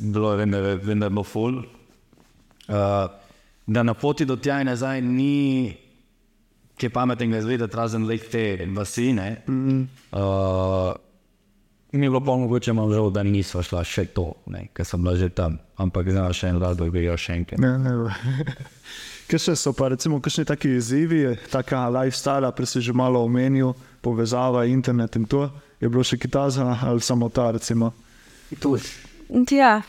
Bilo 0.01 0.32
je, 0.32 0.36
vem, 0.36 0.51
da 0.51 0.59
je, 1.07 1.11
bilo 1.11 1.24
full. 1.24 1.59
Uh, 2.68 2.74
da 3.66 3.82
na 3.82 3.95
poti 3.95 4.24
do 4.24 4.36
tja 4.36 4.61
in 4.61 4.66
nazaj 4.66 5.01
ni, 5.03 5.76
pameten, 6.93 7.30
da 7.30 7.38
izvedeti 7.38 7.76
razen 7.76 8.07
le 8.07 8.18
te 8.18 8.66
vasi. 8.74 9.12
Ne, 9.12 9.43
mm 9.49 9.68
-hmm. 9.68 9.86
uh, 10.12 10.97
mi 11.93 12.07
je 12.07 12.11
bilo 12.11 12.20
pa 12.20 12.36
mogoče 12.36 12.72
malo 12.72 12.93
žal, 12.93 13.11
da 13.11 13.22
nismo 13.22 13.62
šla 13.62 13.84
še 13.84 14.05
to, 14.05 14.32
ne, 14.47 14.68
ker 14.72 14.86
sem 14.86 15.03
bila 15.03 15.16
že 15.16 15.28
tam, 15.28 15.59
ampak 15.76 16.11
znala 16.11 16.32
še 16.32 16.49
en 16.49 16.61
razlog, 16.61 16.90
bi 16.90 17.16
še 17.16 17.32
enkrat. 17.32 17.61
Ne, 17.61 17.78
ne. 17.78 17.90
Kaj 19.21 19.21
še 19.38 19.54
so 19.56 19.72
pa 19.72 19.88
recimo 19.92 20.20
kakšni 20.20 20.44
taki 20.48 20.76
izzivi, 20.76 21.36
taka 21.52 21.86
lifestyle, 21.92 22.50
prej 22.56 22.66
si 22.66 22.80
že 22.80 22.92
malo 22.92 23.22
omenil, 23.24 23.74
povezava, 24.02 24.64
internet 24.66 25.16
in 25.16 25.24
to. 25.24 25.48
Je 25.80 25.88
bilo 25.88 26.04
še 26.04 26.18
kitazana 26.18 26.78
ali 26.82 27.00
samo 27.00 27.28
ta 27.28 27.50
recimo? 27.50 27.92
Ja, 29.50 29.82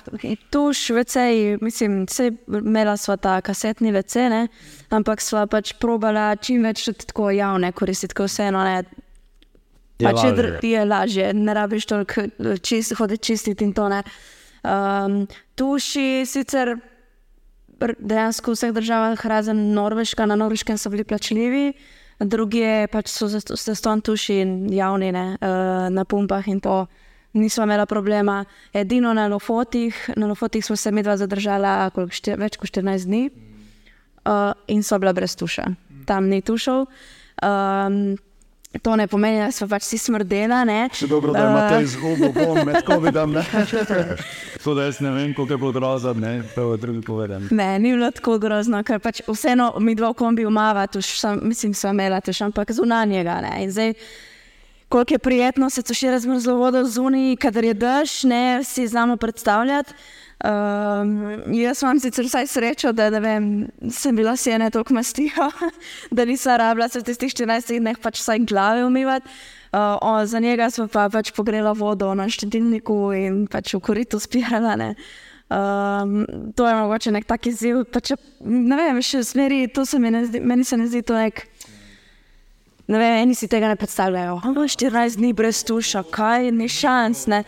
tuš, 0.49 0.89
vecej, 0.95 1.57
mislim, 1.61 2.05
vse 2.07 2.29
imela 2.47 2.95
sva 2.97 3.17
ta 3.17 3.41
kasetni 3.43 3.91
vece, 3.91 4.29
ne? 4.31 4.47
ampak 4.89 5.21
sva 5.21 5.43
pač 5.51 5.73
probala 5.81 6.29
čim 6.39 6.63
več 6.63 6.85
tako 7.03 7.27
javne 7.35 7.73
koristiti, 7.75 8.15
ker 8.15 8.29
vseeno 8.31 8.63
ne. 8.63 8.77
Je, 9.99 10.07
lažje. 10.07 10.31
dr- 10.37 10.63
je 10.63 10.85
lažje, 10.85 11.27
ne 11.33 11.53
rabiš 11.53 11.85
toliko 11.85 12.23
čist, 12.63 12.95
hoditi 12.97 13.33
čistiti 13.33 13.67
in 13.67 13.73
to 13.75 13.89
ne. 13.91 13.99
Um, 14.63 15.27
tuši 15.59 16.23
sicer 16.25 16.77
dejansko 17.99 18.51
v 18.51 18.57
vseh 18.57 18.73
državah, 18.73 19.25
razen 19.25 19.73
Norveška, 19.73 20.25
na 20.25 20.35
Norveškem 20.35 20.77
so 20.77 20.89
bili 20.89 21.03
plačljivi, 21.03 21.73
druge 22.19 22.87
pač 22.91 23.09
so 23.11 23.27
zaston 23.27 24.01
tuši 24.01 24.39
in 24.41 24.51
javni, 24.73 25.11
ne, 25.11 25.25
uh, 25.35 25.89
na 25.93 26.05
pumpah 26.05 26.47
in 26.47 26.61
to. 26.63 26.85
Nismo 27.33 27.65
imeli 27.65 27.85
problema, 27.89 28.43
edino 28.73 29.13
na 29.13 29.25
Lofotih, 29.27 30.09
na 30.15 30.27
Lofotih 30.29 30.65
smo 30.65 30.75
se 30.75 30.91
medva 30.91 31.17
zadržala 31.17 31.89
koliko, 31.89 32.13
štir, 32.13 32.37
več 32.37 32.59
kot 32.61 32.69
14 32.69 33.09
dni 33.09 33.23
uh, 34.29 34.53
in 34.67 34.83
so 34.85 34.99
bila 35.01 35.15
brez 35.17 35.33
tuša. 35.35 35.65
Tam 36.05 36.29
ni 36.29 36.43
tušov. 36.45 36.85
Um, 37.41 38.17
to 38.81 38.95
ne 38.95 39.07
pomeni, 39.07 39.39
da 39.39 39.51
smo 39.51 39.67
pač 39.67 39.85
vsi 39.85 39.97
smrdela. 39.97 40.63
Ne? 40.65 40.87
Še 40.93 41.07
dobro, 41.07 41.33
da 41.35 41.45
imate 41.49 41.83
izgubo 41.83 42.31
bom 42.33 42.59
med 42.65 42.81
COVID-om. 42.87 43.37
Tako 44.57 44.73
da 44.73 44.87
jaz 44.87 44.99
ne 45.03 45.11
vem, 45.11 45.33
koliko 45.33 45.53
je 45.53 45.57
bilo 45.57 45.71
grozno, 45.71 46.13
ne, 46.13 46.33
prvo 46.55 46.77
drugi 46.77 47.01
povedem. 47.05 47.47
Ne, 47.51 47.79
ni 47.79 47.91
bilo 47.91 48.07
tako 48.15 48.37
grozno, 48.39 48.79
ker 48.87 49.01
pač 49.03 49.19
vseeno 49.27 49.73
mi 49.83 49.91
dva 49.95 50.13
kombi 50.15 50.45
umava, 50.47 50.85
tuš, 50.87 51.17
sam, 51.19 51.41
mislim, 51.43 51.73
sva 51.75 51.91
imela 51.91 52.21
tuš, 52.23 52.39
ampak 52.47 52.71
zunanjega. 52.71 53.41
Ne? 53.43 53.51
In 53.65 53.73
zdaj, 53.75 53.93
koliko 54.87 55.17
je 55.17 55.19
prijetno 55.19 55.69
se 55.69 55.83
tušira 55.83 56.19
z 56.19 56.31
mrzlo 56.31 56.55
vodo 56.55 56.85
zunaj, 56.87 57.35
kadar 57.43 57.67
je 57.67 57.73
dež, 57.73 58.23
ne, 58.31 58.43
si 58.63 58.87
znamo 58.87 59.17
predstavljati. 59.17 59.93
Um, 60.43 61.53
jaz 61.55 61.79
imam 61.81 61.99
sicer 62.03 62.25
vsaj 62.27 62.47
srečo, 62.51 62.91
da, 62.91 63.07
vem, 63.23 63.69
sem 63.87 64.15
bila 64.15 64.33
sjene 64.35 64.67
toliko 64.75 64.97
mastiha, 64.97 65.45
da 66.11 66.25
nisem 66.27 66.57
rabila 66.59 66.89
se 66.91 66.99
v 66.99 67.07
tistih 67.07 67.31
14 67.31 67.77
dneh 67.79 67.99
pač 68.03 68.19
vsaj 68.19 68.41
glave 68.49 68.83
umivati. 68.83 69.29
Uh, 69.73 69.95
o, 70.01 70.25
za 70.25 70.39
njega 70.43 70.67
smo 70.69 70.89
pa 70.91 71.07
pač 71.09 71.31
pogrela 71.31 71.71
vodo 71.73 72.11
na 72.13 72.27
štedilniku 72.29 72.97
in 73.15 73.45
pač 73.47 73.71
v 73.73 73.79
koritu 73.81 74.19
spirala. 74.19 74.75
Ne. 74.75 74.89
Um, 75.47 76.25
to 76.55 76.67
je 76.67 76.75
mogoče 76.75 77.13
nek 77.15 77.25
tak 77.25 77.47
izziv. 77.47 77.85
Pa 77.87 78.03
če, 78.03 78.19
ne 78.43 78.77
vem, 78.77 78.99
še 78.99 79.23
v 79.23 79.27
smeri, 79.29 79.61
to 79.71 79.85
se 79.87 79.99
mi 79.99 80.11
ne 80.11 80.25
zdi, 80.27 80.43
meni 80.43 80.67
se 80.67 80.77
ne 80.77 80.89
zdi 80.91 81.01
to 81.07 81.15
nek. 81.15 81.45
Ne 82.91 82.99
vem, 82.99 83.15
eni 83.23 83.39
si 83.39 83.47
tega 83.47 83.71
ne 83.71 83.79
predstavljajo. 83.79 84.41
Oh, 84.43 84.59
14 84.67 85.17
dni 85.23 85.31
brez 85.33 85.63
tuša, 85.63 86.03
kaj, 86.11 86.51
ni 86.51 86.67
šans. 86.67 87.25
Ne. 87.31 87.45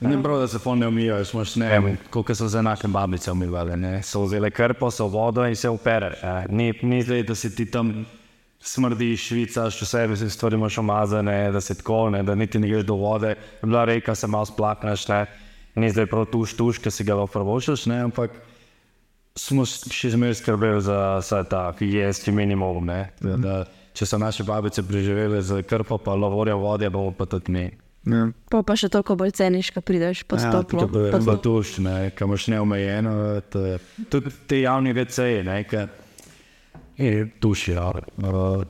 Ne 0.00 0.22
prav, 0.22 0.38
da 0.38 0.48
se 0.48 0.58
fone 0.58 0.86
umijajo, 0.86 1.24
smo 1.24 1.42
še 1.44 1.60
ne 1.60 1.68
vem, 1.72 1.96
koliko 2.10 2.34
so 2.34 2.46
za 2.48 2.60
enake 2.62 2.86
babice 2.88 3.32
umivali. 3.32 3.76
Ne? 3.76 4.02
So 4.02 4.22
vzeli 4.22 4.50
krpo, 4.50 4.90
so 4.94 5.08
vodo 5.10 5.46
in 5.46 5.56
se 5.56 5.68
opere. 5.68 6.12
Ni, 6.48 6.70
ni 6.82 7.02
zdaj, 7.02 7.24
da 7.26 7.34
si 7.34 7.50
ti 7.54 7.66
tam 7.70 8.04
smrdiš, 8.60 9.26
švicaš, 9.28 9.80
vse 9.82 10.06
vse 10.06 10.30
stvari 10.30 10.54
imaš 10.54 10.78
umazane, 10.78 11.50
da 11.52 11.60
se 11.60 11.74
tako, 11.74 12.10
ne, 12.10 12.22
da 12.22 12.34
niti 12.34 12.58
ne 12.58 12.68
greš 12.68 12.86
do 12.86 12.94
vode. 12.94 13.28
Je 13.28 13.66
Bila 13.66 13.84
reka, 13.84 14.14
se 14.14 14.26
malo 14.26 14.46
splakneš, 14.46 15.08
ne. 15.08 15.26
Ni 15.74 15.90
zdaj 15.90 16.06
prav 16.06 16.26
tuš, 16.30 16.54
tuš, 16.58 16.78
ki 16.78 16.90
si 16.90 17.04
ga 17.04 17.14
lahko 17.14 17.38
prvošaš, 17.38 17.86
ne, 17.86 18.00
ampak 18.08 18.34
smo 19.38 19.66
še 19.66 20.10
zmeraj 20.14 20.40
skrbeli 20.40 20.80
za 20.82 21.18
vse 21.18 21.42
ta 21.50 21.68
higienski 21.78 22.34
minimum. 22.34 22.86
Ne, 22.86 23.12
da, 23.22 23.36
da, 23.36 23.58
če 23.94 24.06
so 24.06 24.18
naše 24.18 24.46
babice 24.46 24.82
preživele 24.82 25.42
z 25.42 25.62
krpo, 25.62 25.98
pa 26.02 26.14
lavorja 26.14 26.58
vode, 26.58 26.90
bomo 26.90 27.14
pa 27.14 27.26
tudi 27.30 27.54
mi. 27.54 27.68
Ja. 28.06 28.28
Pa, 28.50 28.62
pa 28.62 28.76
še 28.76 28.88
toliko 28.88 29.16
bolj 29.16 29.34
ceniš, 29.36 29.70
ko 29.74 29.80
prideš 29.80 30.22
postopno. 30.24 30.86
To 30.86 31.00
je 31.00 31.12
Pa 31.12 31.18
to- 31.18 31.36
tuš, 31.36 31.78
ne, 31.78 32.10
kam 32.10 32.28
imaš 32.30 32.46
neomejeno. 32.46 33.42
je- 33.54 33.78
Tudi 34.08 34.30
te 34.46 34.60
javni 34.60 34.92
VC-ji, 34.92 35.42
ne, 35.44 35.64
ki 35.64 35.76
tušijo. 37.40 37.92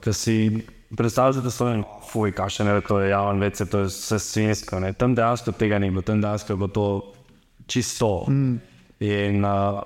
Ker 0.00 0.14
si 0.14 0.62
predstavljate, 0.96 1.44
da 1.44 1.50
so 1.50 1.68
jim, 1.68 1.84
fuj, 2.10 2.32
kakšen 2.32 2.66
je 2.66 2.80
to 2.80 3.00
je 3.00 3.10
javni 3.10 3.40
VC, 3.40 3.70
to 3.70 3.78
je 3.78 3.84
vse 3.84 4.18
svinsko. 4.18 4.80
Ne. 4.80 4.92
Tam 4.92 5.14
dejansko 5.14 5.52
tega 5.52 5.78
ni 5.78 5.90
bilo, 5.90 6.02
tam 6.02 6.20
dejansko 6.20 6.52
je 6.52 6.56
bilo 6.56 6.68
to 6.68 7.12
čisto. 7.66 8.24
Mm. 8.28 8.58
In 9.00 9.44
uh, 9.44 9.82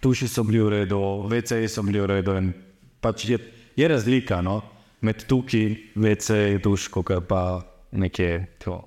tuši 0.00 0.28
so 0.28 0.42
bili 0.44 0.60
v 0.60 0.68
redu, 0.70 1.00
VC-ji 1.28 1.68
so 1.68 1.82
bili 1.82 2.00
v 2.00 2.06
redu. 2.06 2.52
Pač 3.00 3.24
je, 3.28 3.38
je 3.76 3.88
razlika 3.88 4.40
no, 4.40 4.62
med 5.00 5.26
tukaj, 5.28 5.76
VC-ji, 5.96 6.62
tuško, 6.62 7.02
pa 7.28 7.60
nekje 7.92 8.46
to. 8.58 8.80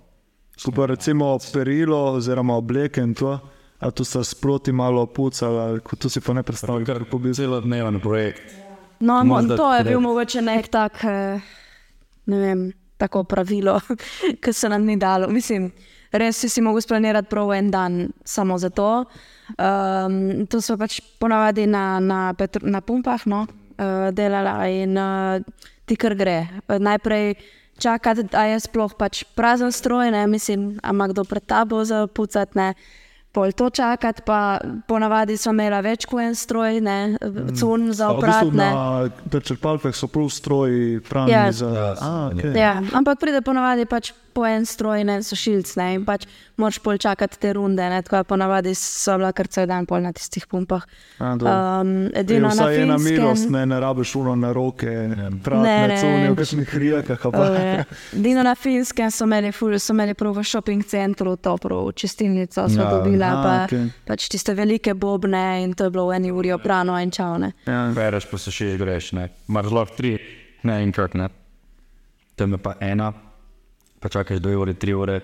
Skupaj 0.57 0.87
recimo 0.87 1.37
perilo 1.53 2.13
oziroma 2.13 2.55
obleke 2.55 3.01
in 3.01 3.13
to. 3.13 3.39
A 3.79 3.91
tu 3.91 4.03
se 4.03 4.23
sproti 4.23 4.71
malo 4.71 5.05
pucali, 5.05 5.57
ali 5.59 5.79
ko 5.79 5.95
tu 5.95 6.09
si 6.09 6.21
pa 6.21 6.33
ne 6.33 6.43
predstavljam, 6.43 6.85
kako 6.85 7.17
bi 7.17 7.33
Celo 7.33 7.61
dneven 7.61 7.99
projekt. 7.99 8.53
No, 8.99 9.23
mo, 9.23 9.35
Morda 9.35 9.57
to 9.57 9.73
je 9.75 9.83
bil 9.83 9.99
mogoče 9.99 10.41
nek 10.41 10.67
tak, 10.71 11.03
eh, 11.03 11.41
ne 12.25 12.37
vem, 12.39 12.71
tako 12.97 13.23
pravilo, 13.23 13.79
ki 14.43 14.53
se 14.53 14.69
nam 14.69 14.85
ni 14.85 14.95
dalo. 14.97 15.27
Mislim, 15.27 15.71
res 16.11 16.39
si 16.39 16.49
si 16.49 16.61
mogel 16.61 16.81
splanirati 16.81 17.27
prav 17.29 17.51
en 17.53 17.71
dan 17.71 18.07
samo 18.25 18.57
za 18.57 18.69
to. 18.69 19.03
Um, 19.59 20.45
to 20.47 20.61
so 20.61 20.77
pač 20.79 21.01
ponavadi 21.19 21.67
na, 21.67 21.99
na, 21.99 22.33
petro, 22.37 22.63
na 22.63 22.79
pumpah 22.81 23.25
no, 23.27 23.43
uh, 23.43 24.07
delala 24.15 24.55
in 24.71 24.95
uh, 24.97 25.43
ti 25.85 25.99
kar 25.99 26.15
gre. 26.15 26.37
Najprej 26.69 27.35
čakati, 27.79 28.23
da 28.23 28.45
je 28.45 28.59
sploh 28.59 28.93
pač 28.97 29.23
prazen 29.35 29.71
stroj, 29.71 30.11
ne, 30.11 30.27
mislim, 30.27 30.79
a 30.83 30.89
ima 30.89 31.07
kdo 31.07 31.23
pred 31.23 31.45
tabo 31.45 31.85
za 31.85 32.07
pucati. 32.07 32.57
Ne. 32.57 32.73
Pol 33.33 33.51
to 33.51 33.69
čakati, 33.69 34.21
pa 34.25 34.61
ponavadi 34.87 35.37
smo 35.37 35.55
imeli 35.55 35.79
več 35.81 36.05
kot 36.05 36.21
en 36.21 36.35
stroj, 36.37 36.77
ne, 36.85 37.17
cun 37.57 37.89
za 37.89 38.11
A 38.11 38.13
v 38.13 38.21
bistvu 38.21 38.51
opratne. 38.53 38.67
Na 39.33 39.39
črpalkah 39.41 39.95
so 39.97 40.07
prav 40.07 40.29
stroji, 40.29 40.99
pravni 41.01 41.33
Ja. 41.33 41.51
za. 41.51 41.97
A, 41.97 42.29
okay. 42.29 42.53
Ja, 42.53 42.77
ampak 42.93 43.17
pride 43.19 43.41
ponavadi 43.41 43.89
pač 43.89 44.13
po 44.33 44.45
en 44.45 44.65
stroj 44.65 45.01
in 45.01 45.09
en 45.09 45.23
sušilc, 45.23 45.75
ne, 45.77 45.87
in 45.95 46.05
pač 46.05 46.25
moraš 46.57 46.79
pol 46.79 46.97
čakati 46.97 47.39
te 47.39 47.53
runde, 47.53 47.85
ne, 47.89 48.01
tako 48.01 48.15
da 48.15 48.23
ponavadi 48.25 48.73
so 48.75 49.15
bila 49.17 49.31
kar 49.31 49.47
cel 49.47 49.67
dan 49.69 49.85
pol 49.85 50.01
na 50.01 50.11
tistih 50.11 50.47
pumpah. 50.47 50.83
A. 51.19 51.33
Um, 51.81 51.93
Je 52.09 52.19
edino 52.19 52.47
na 52.47 52.53
vsaj 52.55 52.81
ena 52.81 52.97
milost, 52.97 53.45
finskem. 53.45 53.51
ne, 53.51 53.65
ne 53.65 53.79
rabiš 53.79 54.15
uno 54.15 54.35
na 54.35 54.51
roke, 54.51 54.89
Ne, 54.89 55.29
pravne 55.43 55.87
ne. 55.87 55.97
cune, 55.97 56.31
v 56.31 56.35
kakšnih 56.35 56.69
Eh, 57.33 57.83
Edino 58.13 58.43
na 58.43 58.55
finskem 58.55 59.11
so 59.11 59.25
imeli, 59.25 59.51
ful, 59.51 59.77
so 59.79 59.93
imeli 59.93 60.13
prav 60.13 60.33
v 60.33 60.43
shopping 60.43 60.83
centru, 60.83 61.35
to 61.35 61.57
prav 61.57 61.91
čistilnico 61.93 62.67
so 62.69 62.81
Ja, 62.81 62.89
dobila, 62.89 63.27
a, 63.27 63.43
pa, 63.43 63.53
okej. 63.65 63.89
pač 64.07 64.29
tiste 64.29 64.53
velike 64.53 64.93
bobne 64.93 65.63
in 65.63 65.73
to 65.73 65.83
je 65.83 65.89
bilo 65.89 66.07
v 66.07 66.15
eni 66.15 66.31
uri 66.31 66.51
oprano 66.51 66.97
in 67.01 67.11
čavne. 67.11 67.53
Ja. 67.65 67.91
Bereš 67.95 68.25
pa 68.31 68.37
se 68.37 68.51
še 68.51 68.77
greš, 68.77 69.11
ne. 69.13 69.29
Mar 69.47 69.63
zelo 69.65 69.85
tri, 69.85 70.17
ne 70.63 70.81
enkrat, 70.83 71.13
ne. 71.13 71.29
Tam 72.35 72.51
je 72.51 72.57
pa 72.57 72.73
ena, 72.81 73.13
pa 74.03 74.09
čakaš 74.11 74.43
dve 74.43 74.57
ure, 74.59 74.73
tri 74.75 74.93
ure, 74.93 75.21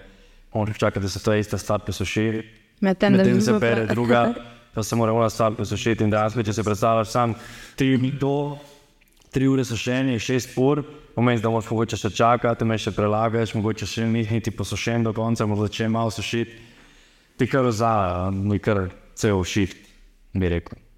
moraš 0.53 0.77
čakati, 0.79 1.03
da 1.03 1.09
se 1.11 1.19
ta 1.23 1.35
ista 1.35 1.57
stvar 1.57 1.83
posuši. 1.85 2.43
Medtem, 2.81 3.17
da 3.17 3.41
se 3.41 3.59
pere 3.59 3.87
pa- 3.87 3.93
druga, 3.93 4.33
pa 4.73 4.83
se 4.83 4.95
mora 4.95 5.13
ona 5.13 5.29
stvar 5.29 5.53
posušiti 5.57 6.03
in 6.03 6.13
dejansko, 6.13 6.43
če 6.43 6.53
se 6.53 6.63
predstavljaš 6.63 7.11
sam 7.11 7.35
tri 7.75 7.97
do 8.11 8.57
tri 9.31 9.47
ure 9.47 9.65
sušenje, 9.65 10.19
šest 10.19 10.55
ur, 10.57 10.81
pomeni, 11.15 11.41
da 11.41 11.51
moraš 11.51 11.69
mogoče 11.69 11.97
še 11.99 12.09
čakati, 12.17 12.65
me 12.65 12.77
še 12.81 12.95
prelagaš, 12.95 13.53
mogoče 13.53 13.85
še 13.85 14.07
ni 14.09 14.23
niti 14.31 14.51
posušen 14.51 15.05
do 15.05 15.13
konca, 15.13 15.45
moraš 15.45 15.75
če 15.75 15.89
malo 15.91 16.13
sušiti. 16.13 16.57
Ti 17.37 17.47
kar 17.47 17.67
vzala, 17.67 18.31
mi 18.31 18.57
kar 18.59 18.87
cel 19.15 19.43
shift, 19.45 19.77
bi 20.33 20.49
rekel. 20.49 20.88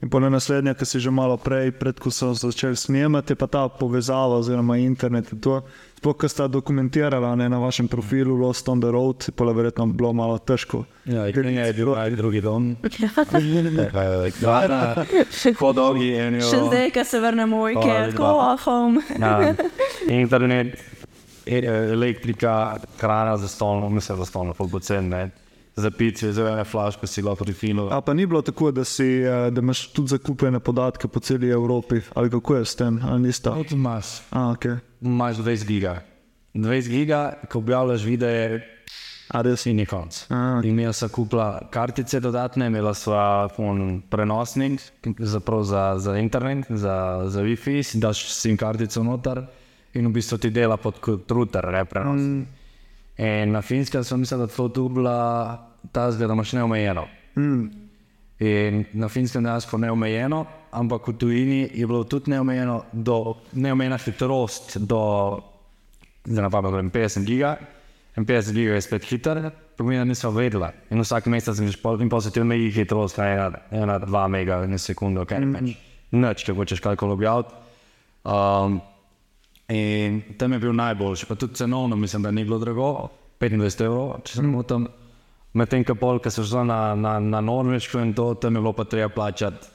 In 0.00 0.08
pa 0.08 0.16
na 0.16 0.30
naslednje, 0.32 0.72
ki 0.80 0.86
si 0.88 0.96
že 1.00 1.10
malo 1.12 1.36
prej, 1.36 1.76
pred 1.76 1.92
ko 2.00 2.08
so 2.08 2.32
začeli 2.32 2.72
snemati, 2.72 3.36
pa 3.36 3.44
ta 3.44 3.68
povezava 3.68 4.40
oziroma 4.40 4.80
internet. 4.80 5.32
in 5.32 5.40
to. 5.40 5.60
Sploh, 6.00 6.16
ko 6.16 6.28
sta 6.28 6.48
dokumentirala 6.48 7.36
ne, 7.36 7.44
na 7.52 7.60
vašem 7.60 7.84
profilu 7.84 8.32
Lost 8.32 8.64
on 8.72 8.80
the 8.80 8.88
Road, 8.88 9.28
pa 9.36 9.44
je 9.44 9.52
verjetno 9.52 9.84
bilo 9.92 10.12
malo 10.16 10.38
težko. 10.40 10.88
Ja, 11.04 11.28
in 11.28 11.60
je 11.60 11.72
bil 11.76 11.92
aj 11.92 12.16
drugi 12.16 12.40
dom. 12.40 12.80
Tako 15.52 15.72
dolgi 15.76 16.08
je 16.16 16.30
bil. 16.30 16.48
Še 16.48 16.62
zdaj, 16.64 16.88
ko 16.96 17.04
se 17.04 17.20
vrnemo 17.20 17.60
v 17.60 17.76
Ikea, 17.76 18.08
go 18.16 18.56
home. 18.64 19.04
Ja, 19.20 19.52
internet, 20.08 20.80
e- 21.44 21.92
elektrika, 21.92 22.80
hrana 22.96 23.36
za 23.36 23.52
stolno, 23.52 23.92
mislim, 23.92 24.16
za 24.16 24.24
stolno, 24.24 24.56
pocen, 24.56 25.12
ne. 25.12 25.28
Za 25.80 25.90
pice, 25.90 26.32
za 26.32 26.48
ene 26.52 26.64
flaške 26.64 27.06
si 27.06 27.22
lahko 27.22 27.44
refilo. 27.44 27.88
A 27.92 28.00
pa 28.00 28.14
ni 28.14 28.26
bilo 28.26 28.42
tako, 28.42 28.70
da, 28.70 28.84
si, 28.84 29.04
eh, 29.04 29.50
da 29.50 29.60
imaš 29.60 29.86
tudi 29.92 30.08
zakupljene 30.08 30.60
podatke 30.60 31.08
po 31.08 31.20
celi 31.20 31.48
Evropi, 31.48 32.00
ali 32.14 32.30
kako 32.30 32.56
je 32.56 32.64
s 32.64 32.76
tem, 32.76 33.00
ali 33.04 33.22
nista? 33.22 33.54
Kot 33.54 33.72
imaš, 33.72 34.20
A, 34.30 34.52
okay. 34.52 34.76
imaš 35.00 35.36
20 35.36 35.66
giga. 35.66 36.02
20 36.54 36.88
giga, 36.88 37.32
ko 37.48 37.58
objavljaš 37.58 38.04
videe, 38.04 38.60
A 39.30 39.42
res? 39.42 39.66
in 39.66 39.78
je 39.78 39.86
konc. 39.86 40.16
A. 40.30 40.60
Imela 40.66 40.92
sem 40.92 41.08
kupila 41.08 41.60
kartice 41.70 42.18
dodatne, 42.20 42.66
imela 42.66 42.90
sva 42.98 43.46
un 43.62 44.00
prenosnik 44.10 44.80
zaprav 45.18 45.62
za, 45.62 45.84
za 45.98 46.16
internet, 46.18 46.66
za, 46.68 46.96
za 47.30 47.42
Wi-Fi, 47.42 47.82
si 47.82 48.00
daš 48.02 48.24
SIM 48.34 48.56
kartico 48.58 49.04
noter 49.06 49.44
in 49.94 50.06
v 50.06 50.12
bistvu 50.18 50.38
ti 50.38 50.50
dela 50.50 50.76
pod 50.76 50.98
router, 51.30 51.70
ne 51.70 51.84
prenos. 51.84 52.20
Mm. 52.20 52.46
In 53.20 53.52
na 53.54 53.62
finskem 53.62 54.04
sem 54.04 54.20
mislil, 54.20 54.46
da 54.46 54.50
to 54.50 54.68
tu 54.68 54.88
bila 54.88 55.69
ta 55.92 56.10
zgled, 56.12 56.28
da 56.28 56.34
imaš 56.34 56.52
neomejeno. 56.52 57.06
Mm. 57.36 57.68
In 58.40 58.84
na 58.92 59.08
finskem 59.08 59.44
dejansko 59.44 59.78
neomejeno, 59.78 60.44
ampak 60.72 61.08
v 61.08 61.16
tujini 61.20 61.60
je 61.74 61.86
bilo 61.86 62.04
tudi 62.04 62.30
neomejeno, 62.30 62.82
do, 62.92 63.36
neomejena 63.52 63.98
hitrost 64.00 64.78
do, 64.80 65.02
zdaj 66.24 66.42
na 66.42 66.50
pamet, 66.50 66.70
govorim 66.70 66.90
50 66.90 67.24
giga. 67.28 67.56
In 68.16 68.26
50 68.26 68.52
giga 68.52 68.74
je 68.74 68.80
spet 68.80 69.04
hiter, 69.04 69.50
pomeni, 69.76 69.98
da 70.00 70.04
nisem 70.04 70.34
vedela. 70.34 70.72
In 70.90 71.00
vsak 71.04 71.26
mesec 71.26 71.56
sem 71.56 71.68
že 71.68 71.78
pol 71.82 72.00
in 72.00 72.08
pol 72.08 72.20
se 72.20 72.32
ti 72.32 72.40
omeji 72.40 72.72
hitrost 72.72 73.18
na 73.18 73.28
ena, 73.28 73.60
ena, 73.70 73.98
dva 73.98 74.26
mega 74.28 74.62
na 74.66 74.78
sekundo, 74.78 75.24
kaj 75.28 75.40
ne 75.40 75.52
pač. 75.52 75.76
Nič, 76.10 76.44
če 76.44 76.54
hočeš 76.56 76.80
karkoli 76.82 77.14
objaviti. 77.14 77.54
Um, 78.24 78.80
in 79.68 80.22
tam 80.38 80.52
je 80.52 80.58
bil 80.58 80.72
najboljši, 80.74 81.28
pa 81.28 81.36
tudi 81.38 81.60
cenovno, 81.60 81.96
mislim, 81.96 82.22
da 82.22 82.30
ni 82.30 82.44
bilo 82.44 82.58
drago, 82.58 83.10
25 83.40 83.84
evrov, 83.84 84.16
če 84.24 84.40
se 84.40 84.42
ne 84.42 84.50
motim. 84.52 84.88
Medtem 85.54 85.82
ko 85.84 85.94
pol, 85.98 86.20
ki 86.22 86.30
so 86.30 86.44
šli 86.46 86.62
na, 86.68 86.94
na, 86.94 87.18
na 87.18 87.40
Norveško 87.42 87.98
in 88.04 88.14
to, 88.14 88.34
tam 88.34 88.54
je 88.54 88.60
bilo 88.62 88.72
pa 88.72 88.84
treba 88.84 89.08
plačati 89.08 89.66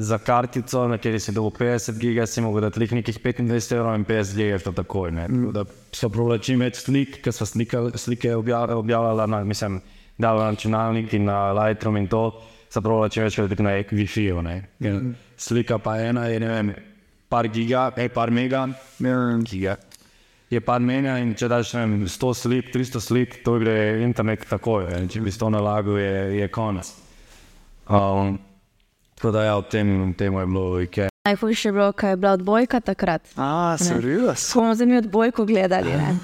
za 0.00 0.18
kartico, 0.18 0.86
na 0.88 0.96
kateri 0.96 1.20
si 1.20 1.32
dobil 1.32 1.50
50 1.50 1.98
giga, 1.98 2.26
si 2.26 2.40
mogel 2.40 2.60
dati 2.60 2.80
nekih 2.94 3.18
25 3.20 3.74
evrov 3.76 3.94
in 3.98 4.04
50 4.04 4.36
giga 4.36 4.58
to 4.58 4.72
takoj. 4.72 5.10
ne. 5.12 5.26
Da 5.52 5.64
so 5.92 6.08
probali 6.08 6.40
čim 6.40 6.60
več 6.60 6.80
slik, 6.86 7.18
ker 7.20 7.32
so 7.36 7.44
slike, 7.44 7.76
slike 8.00 8.30
obja- 8.32 8.70
objavljala, 8.72 9.26
na, 9.26 9.44
mislim, 9.44 9.80
dala 10.18 10.44
na 10.44 10.50
računalnik 10.50 11.12
in 11.12 11.24
na 11.24 11.52
Lightroom 11.52 11.96
in 11.96 12.08
to, 12.08 12.30
so 12.70 12.80
probali 12.80 13.10
čim 13.10 13.26
več 13.28 13.36
videti 13.38 13.62
na 13.62 13.70
Wi-Fi-ju. 13.70 14.42
ne. 14.42 14.56
Ker 14.80 15.00
Slika 15.36 15.78
pa 15.78 15.98
ena 16.00 16.26
je, 16.28 16.40
ne 16.40 16.48
vem, 16.48 16.74
par 17.28 17.48
giga, 17.48 17.90
ej, 17.96 18.08
par 18.08 18.30
mega, 18.30 18.68
Ja, 19.00 19.38
giga. 19.44 19.76
Je 20.50 20.58
par 20.60 20.80
mega 20.82 21.12
in 21.22 21.30
če 21.38 21.46
daš 21.46 21.74
vem, 21.78 21.92
100 22.10 22.30
slik, 22.34 22.72
300 22.74 23.00
slik, 23.00 23.36
to 23.46 23.52
gre 23.62 24.02
internet 24.02 24.42
takoj. 24.50 24.88
ne. 24.90 25.06
Če 25.06 25.20
bi 25.22 25.30
100 25.30 25.50
nalagal, 25.54 25.94
je, 26.02 26.40
je 26.40 26.48
konec. 26.50 26.90
Um, 27.86 28.34
tako 29.14 29.30
da 29.36 29.44
ja, 29.46 29.54
v 29.60 29.68
tem, 29.70 29.92
v 30.10 30.16
tem 30.18 30.34
je 30.34 30.46
bilo 30.50 30.64
IKEA. 30.82 31.06
Najhujše 31.28 31.68
je 31.68 31.72
bilo, 31.72 31.92
ko 31.92 32.06
je 32.10 32.16
bila 32.16 32.32
odbojka 32.32 32.80
takrat. 32.80 33.28
A, 33.36 33.76
serios? 33.78 34.40
Smo 34.40 34.74
z 34.74 34.80
njimi 34.88 34.98
odbojko 35.04 35.44
gledali. 35.46 35.92
Ne? 35.92 36.16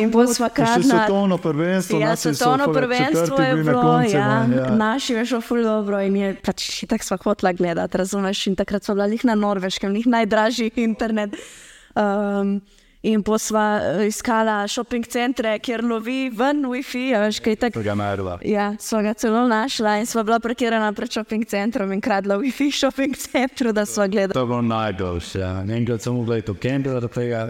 In 0.00 0.08
bolj 0.14 0.32
smo 0.38 0.48
Še 0.48 0.54
kratna. 0.54 0.86
svetovno 0.86 1.36
prvenstvo, 1.36 2.00
Ja, 2.00 2.16
svetovno 2.16 2.72
prvenstvo 2.72 3.42
je 3.42 3.54
bilo, 3.60 3.82
koncu, 3.82 4.16
ja, 4.16 4.46
no, 4.46 4.56
ja. 4.56 4.70
naši 4.70 5.18
je 5.18 5.26
šlo 5.34 5.40
ful 5.44 5.60
dobro 5.66 6.00
in 6.00 6.16
je 6.16 6.34
pač 6.46 6.86
tako 6.88 7.04
sva 7.04 7.20
hotla 7.26 7.52
gledati, 7.52 7.98
razumeš? 7.98 8.46
In 8.46 8.56
takrat 8.56 8.88
smo 8.88 8.96
bili 8.96 9.20
na 9.28 9.34
norveškem, 9.34 9.92
njih 9.92 10.06
najdražji 10.06 10.70
internet. 10.80 11.36
Um, 11.92 12.62
in 13.02 13.22
pa 13.24 13.38
sva 13.40 13.64
eh, 13.80 14.06
iskala 14.10 14.66
shopping 14.68 15.06
centre, 15.08 15.54
kjer 15.64 15.82
lovi 15.86 16.28
ven 16.36 16.66
Wi-Fi, 16.68 17.04
veš, 17.24 17.40
kaj 17.44 17.56
tako. 17.64 17.80
Tega 17.80 17.96
naredila. 17.96 18.36
Ja, 18.44 18.70
sva 18.80 19.00
ga 19.06 19.14
celo 19.16 19.46
našla 19.48 19.96
in 20.02 20.08
sva 20.08 20.24
bila 20.26 20.40
parkirana 20.42 20.92
pred 20.96 21.12
shopping 21.12 21.46
centrom 21.48 21.94
in 21.96 22.04
kradla 22.04 22.36
Wi-Fi 22.42 22.68
shopping 22.82 23.16
centru, 23.16 23.72
da 23.72 23.86
sva 23.88 24.08
gledala. 24.10 24.36
To 24.36 24.44
je 24.44 24.52
bilo 24.52 24.62
najboljše. 24.68 25.40
Ja. 25.40 25.54
Enkrat 25.64 26.04
sem 26.04 26.14
mogla 26.14 26.40
iti 26.40 26.52
v 26.52 26.60
kamp, 26.60 26.92
da 26.92 27.08
tega. 27.08 27.42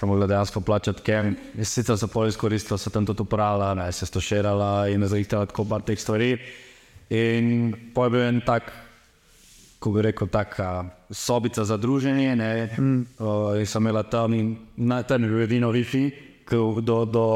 Sem 0.00 0.08
mogla 0.08 0.26
dejansko 0.26 0.62
plačati 0.64 1.04
kamp. 1.06 1.38
Sicer 1.60 1.98
so 2.00 2.08
pol 2.10 2.30
izkoristila, 2.30 2.78
so 2.80 2.90
tam 2.90 3.06
tudi 3.06 3.22
uporabljala, 3.22 3.74
ne, 3.76 3.90
se 3.92 4.08
stoširala 4.08 4.88
in 4.90 5.06
zrihtala 5.06 5.46
tako 5.50 5.68
par 5.68 5.84
teh 5.86 5.98
stvari. 5.98 6.34
In 7.10 7.74
pa 7.94 8.06
je 8.06 8.14
bil 8.14 8.22
en 8.24 8.38
tak, 8.46 8.70
ko 9.80 9.90
bi 9.90 10.02
rekel, 10.04 10.28
taka 10.28 10.84
sobica 11.10 11.64
za 11.64 11.76
druženje. 11.76 12.36
Ne, 12.36 12.68
mm. 12.78 13.06
uh, 13.18 13.58
in 13.58 13.66
sem 13.66 13.82
imela 13.82 14.02
tam 14.02 14.34
in 14.34 14.56
na 14.76 15.02
tam 15.02 15.24
je 15.24 15.30
bil 15.30 15.42
edino 15.42 15.72
Wi-Fi, 15.72 16.04
ko 16.48 16.80
do, 16.80 17.04
do, 17.04 17.26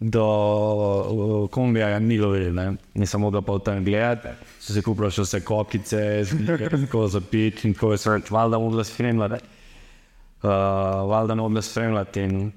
do 0.00 0.24
uh, 0.24 1.48
kombija 1.52 1.98
ni 1.98 2.18
lovil, 2.18 2.54
ne. 2.54 2.72
nisem 2.94 3.20
mogla 3.20 3.42
pa 3.44 3.58
v 3.58 3.64
tem 3.64 3.84
gledati. 3.84 4.32
So 4.60 4.72
se 4.72 4.82
kupila 4.82 5.12
še 5.12 5.26
vse 5.26 5.42
kokice, 5.44 6.02
tako 6.86 7.06
za 7.12 7.20
pit 7.20 7.64
in 7.68 7.76
tako 7.76 7.92
je 7.92 7.98
se 7.98 8.16
reč, 8.16 8.30
valjda 8.32 8.58
mogla 8.58 8.84
spremljati. 8.84 9.44
Uh, 10.38 10.50
valjda 11.10 11.34
mogla 11.34 11.62
spremljati 11.62 12.22
in 12.22 12.52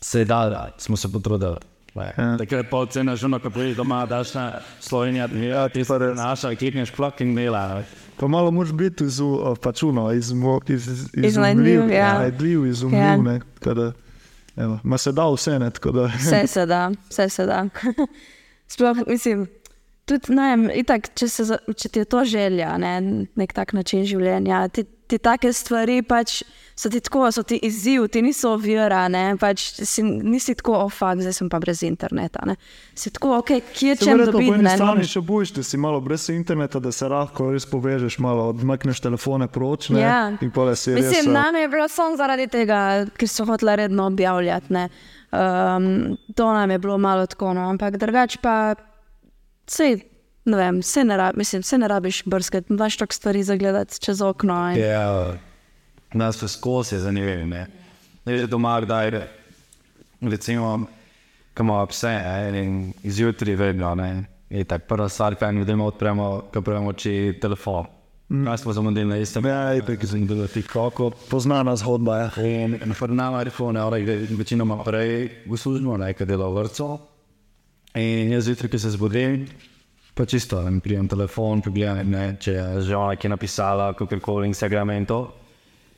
se 0.00 0.22
je 0.22 0.24
dal, 0.24 0.54
smo 0.78 0.96
se 0.96 1.12
potrudili. 1.12 1.69
Ja. 1.94 2.36
Takrat 2.38 2.70
pa 2.70 2.76
ocena 2.84 3.16
žena, 3.16 3.38
ko 3.42 3.50
prideš 3.50 3.76
doma, 3.76 4.04
daš 4.06 4.34
na 4.34 4.44
Slovenijo, 4.80 5.26
ja, 5.42 5.68
ti 5.68 5.84
so 5.84 5.98
naša, 5.98 6.54
kikneš 6.54 6.92
fucking 6.94 7.36
dela. 7.36 7.74
ne. 7.74 7.84
Pa 8.16 8.28
malo 8.28 8.50
moraš 8.50 8.72
biti 8.72 9.04
iz, 9.04 9.20
uh, 9.20 9.56
pač 9.62 9.82
uno, 9.82 10.12
iz, 10.12 10.30
iz, 10.68 10.88
iz, 10.88 11.24
Iznajdljiv, 11.24 11.90
ja. 11.90 12.18
Najdljiv, 12.18 12.66
izumljiv, 12.66 13.00
Ja. 13.00 13.16
ne. 13.16 13.40
tako 13.58 13.74
da, 13.74 13.92
evo, 14.56 14.78
Ma 14.82 14.98
se 14.98 15.12
da 15.12 15.26
vse, 15.32 15.58
ne, 15.58 15.70
tako 15.70 15.90
da. 15.92 16.06
Vse 16.18 16.46
se 16.46 16.66
da, 16.66 16.90
vse 17.10 17.28
se 17.28 17.46
da. 17.46 17.64
Sploh, 18.72 18.96
mislim, 19.06 19.46
tudi, 20.04 20.34
ne 20.34 20.50
vem, 20.50 20.70
itak, 20.74 21.10
če, 21.14 21.28
se, 21.28 21.44
če 21.76 21.88
ti 21.88 21.98
je 21.98 22.04
to 22.04 22.24
želja, 22.24 22.76
ne, 22.78 23.26
nek 23.36 23.52
tak 23.56 23.72
način 23.72 24.04
življenja, 24.06 24.68
ti, 24.68 24.84
ti 25.10 25.18
take 25.18 25.52
stvari 25.52 26.02
pač 26.02 26.42
so 26.80 26.88
ti 26.90 27.00
tako, 27.00 27.32
so 27.32 27.42
ti 27.42 27.58
izziv, 27.62 28.06
ti 28.08 28.22
niso 28.22 28.54
ovira, 28.54 29.02
ne, 29.08 29.36
pač 29.40 29.60
si, 29.84 30.02
nisi 30.02 30.54
tako, 30.56 30.78
o 30.78 30.86
oh, 30.86 31.00
zdaj 31.20 31.34
sem 31.36 31.48
pa 31.52 31.58
brez 31.60 31.82
interneta, 31.84 32.40
ne. 32.48 32.54
Si 32.96 33.10
tako, 33.12 33.34
ok, 33.42 33.50
kje 33.76 33.96
čem 34.00 34.14
verjetno 34.14 34.32
po 34.32 34.38
dobiti, 34.38 34.54
eni 34.54 34.64
ne, 34.64 34.72
strani 34.78 35.04
še 35.04 35.20
bojiš, 35.20 35.52
da 35.58 35.64
si 35.68 35.76
malo 35.76 36.00
brez 36.00 36.24
interneta, 36.32 36.80
da 36.80 36.92
se 36.92 37.08
lahko 37.12 37.50
res 37.52 37.66
povežeš, 37.68 38.16
malo 38.24 38.46
odmakneš 38.54 39.02
telefone 39.04 39.48
proč, 39.52 39.90
ne, 39.92 40.00
Ja. 40.00 40.20
in 40.40 40.52
pole 40.54 40.72
si 40.72 40.94
res. 40.94 41.10
Mislim, 41.10 41.34
nam 41.36 41.58
je 41.60 41.68
bilo 41.68 41.88
samo 41.92 42.16
zaradi 42.16 42.48
tega, 42.48 42.78
ker 43.12 43.28
so 43.28 43.44
hotela 43.44 43.76
redno 43.82 44.08
objavljati. 44.08 44.72
ne. 44.72 44.88
Um, 45.30 46.16
to 46.34 46.48
nam 46.52 46.70
je 46.70 46.78
bilo 46.78 46.96
malo 46.98 47.26
tako, 47.26 47.52
no. 47.54 47.68
ampak 47.70 48.00
drugače 48.00 48.40
pa 48.42 48.74
sej, 49.68 50.00
ne 50.48 50.56
vem, 50.56 50.80
se 50.82 51.04
ne, 51.04 51.20
rab, 51.20 51.36
mislim, 51.36 51.62
se 51.62 51.78
ne 51.78 51.88
rabiš 51.88 52.24
brskati, 52.24 52.72
imaš 52.72 52.96
toliko 52.96 53.14
stvari 53.14 53.42
za 53.42 53.56
gledati 53.56 54.00
čez 54.00 54.22
okno. 54.22 54.58
In, 54.72 54.80
Ja, 54.80 55.36
nas 56.12 56.36
so 56.36 56.48
skozi 56.48 56.98
zanimivi. 56.98 57.46
Ne, 57.46 57.66
ne 58.24 58.38
že 58.38 58.46
doma, 58.46 58.80
kdaj 58.80 59.10
recimo, 60.20 60.86
ko 61.54 61.62
imamo 61.62 61.86
pse 61.86 62.08
ne, 62.08 62.64
in 62.64 62.92
izjutraj 63.02 63.56
vedno, 63.56 63.94
ne, 63.94 64.24
je 64.50 64.64
tako 64.64 64.84
prva 64.88 65.08
stvar, 65.08 65.34
kaj 65.34 65.52
ljudem 65.52 65.80
odpremo, 65.80 66.42
ko 66.52 66.62
premo 66.62 66.90
oči 66.90 67.38
telefon. 67.40 67.86
Mm. 68.30 68.44
Kaj 68.46 68.58
smo 68.58 68.72
zamudili 68.72 69.06
na 69.06 69.16
istem? 69.16 69.46
Ja, 69.46 69.74
itak. 69.74 70.06
sem 70.06 70.26
bil 70.26 70.36
na 70.36 70.46
TikToku. 70.46 71.10
Poznana 71.30 71.76
zgodba. 71.76 72.16
Ja. 72.16 72.30
In 72.46 72.78
pred 72.98 73.10
nami 73.10 73.38
je 73.38 73.44
telefon, 73.44 73.76
večinoma 74.38 74.84
prej 74.84 75.30
v 75.46 75.56
službo, 75.56 75.96
nekaj 75.96 76.26
dela 76.26 76.48
v 76.48 76.62
vrtu. 76.62 76.98
In 77.94 78.30
jaz 78.32 78.44
zjutraj, 78.46 78.70
ki 78.70 78.78
se 78.78 78.90
zbudim, 78.90 79.48
pa 80.14 80.26
čisto, 80.26 80.62
ne 80.62 80.80
prijem 80.80 81.08
telefon, 81.08 81.62
pogledam, 81.62 82.06
ne, 82.10 82.36
če 82.38 82.52
je 82.52 82.82
že 82.86 82.96
ona, 82.96 83.16
ki 83.16 83.26
je 83.26 83.30
napisala, 83.30 83.92
kako 83.98 84.20
koli 84.20 84.46
Instagram 84.46 84.90
in 84.90 85.06
to. 85.06 85.34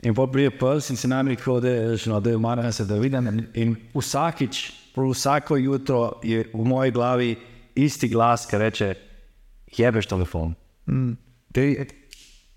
In 0.03 0.15
pa 0.15 0.27
prije 0.27 0.51
pes 0.59 0.91
in 0.91 0.97
si 0.97 1.09
nam 1.09 1.29
rekel, 1.29 1.61
da 1.61 1.69
je 1.69 1.97
že 1.97 2.11
no, 2.11 2.21
da 2.21 2.31
je 2.31 2.37
umaren 2.37 2.73
se, 2.73 2.85
da 2.85 2.99
vidim. 2.99 3.47
In 3.55 3.77
vsakič, 3.95 4.73
vsako 4.97 5.57
jutro 5.57 6.21
je 6.23 6.51
v 6.55 6.65
moji 6.65 6.91
glavi 6.91 7.37
isti 7.75 8.09
glas, 8.09 8.47
ki 8.47 8.59
reče, 8.59 8.95
jebeš 9.77 10.07
telefon. 10.07 10.55
Mm. 10.87 11.15
Dej 11.55 11.87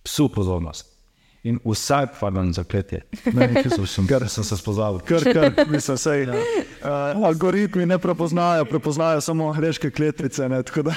psu 0.04 0.30
pozornost. 0.30 0.95
In 1.46 1.60
vsak, 1.62 2.16
pardon, 2.20 2.48
zakletje. 2.54 3.04
Ne, 3.34 3.62
sem, 3.86 4.08
ker 4.10 4.24
sem 4.34 4.44
se 4.44 4.56
spoznal. 4.58 4.96
Kar, 5.06 5.22
kar, 5.30 5.52
mislim, 5.70 5.98
sej, 6.02 6.24
uh, 6.26 7.26
algoritmi 7.28 7.86
ne 7.86 8.00
prepoznajo, 8.02 8.66
prepoznajo 8.66 9.22
samo 9.22 9.52
angliške 9.52 9.92
kletvice. 9.94 10.50
Ne, 10.50 10.64
tako 10.66 10.88
da. 10.88 10.96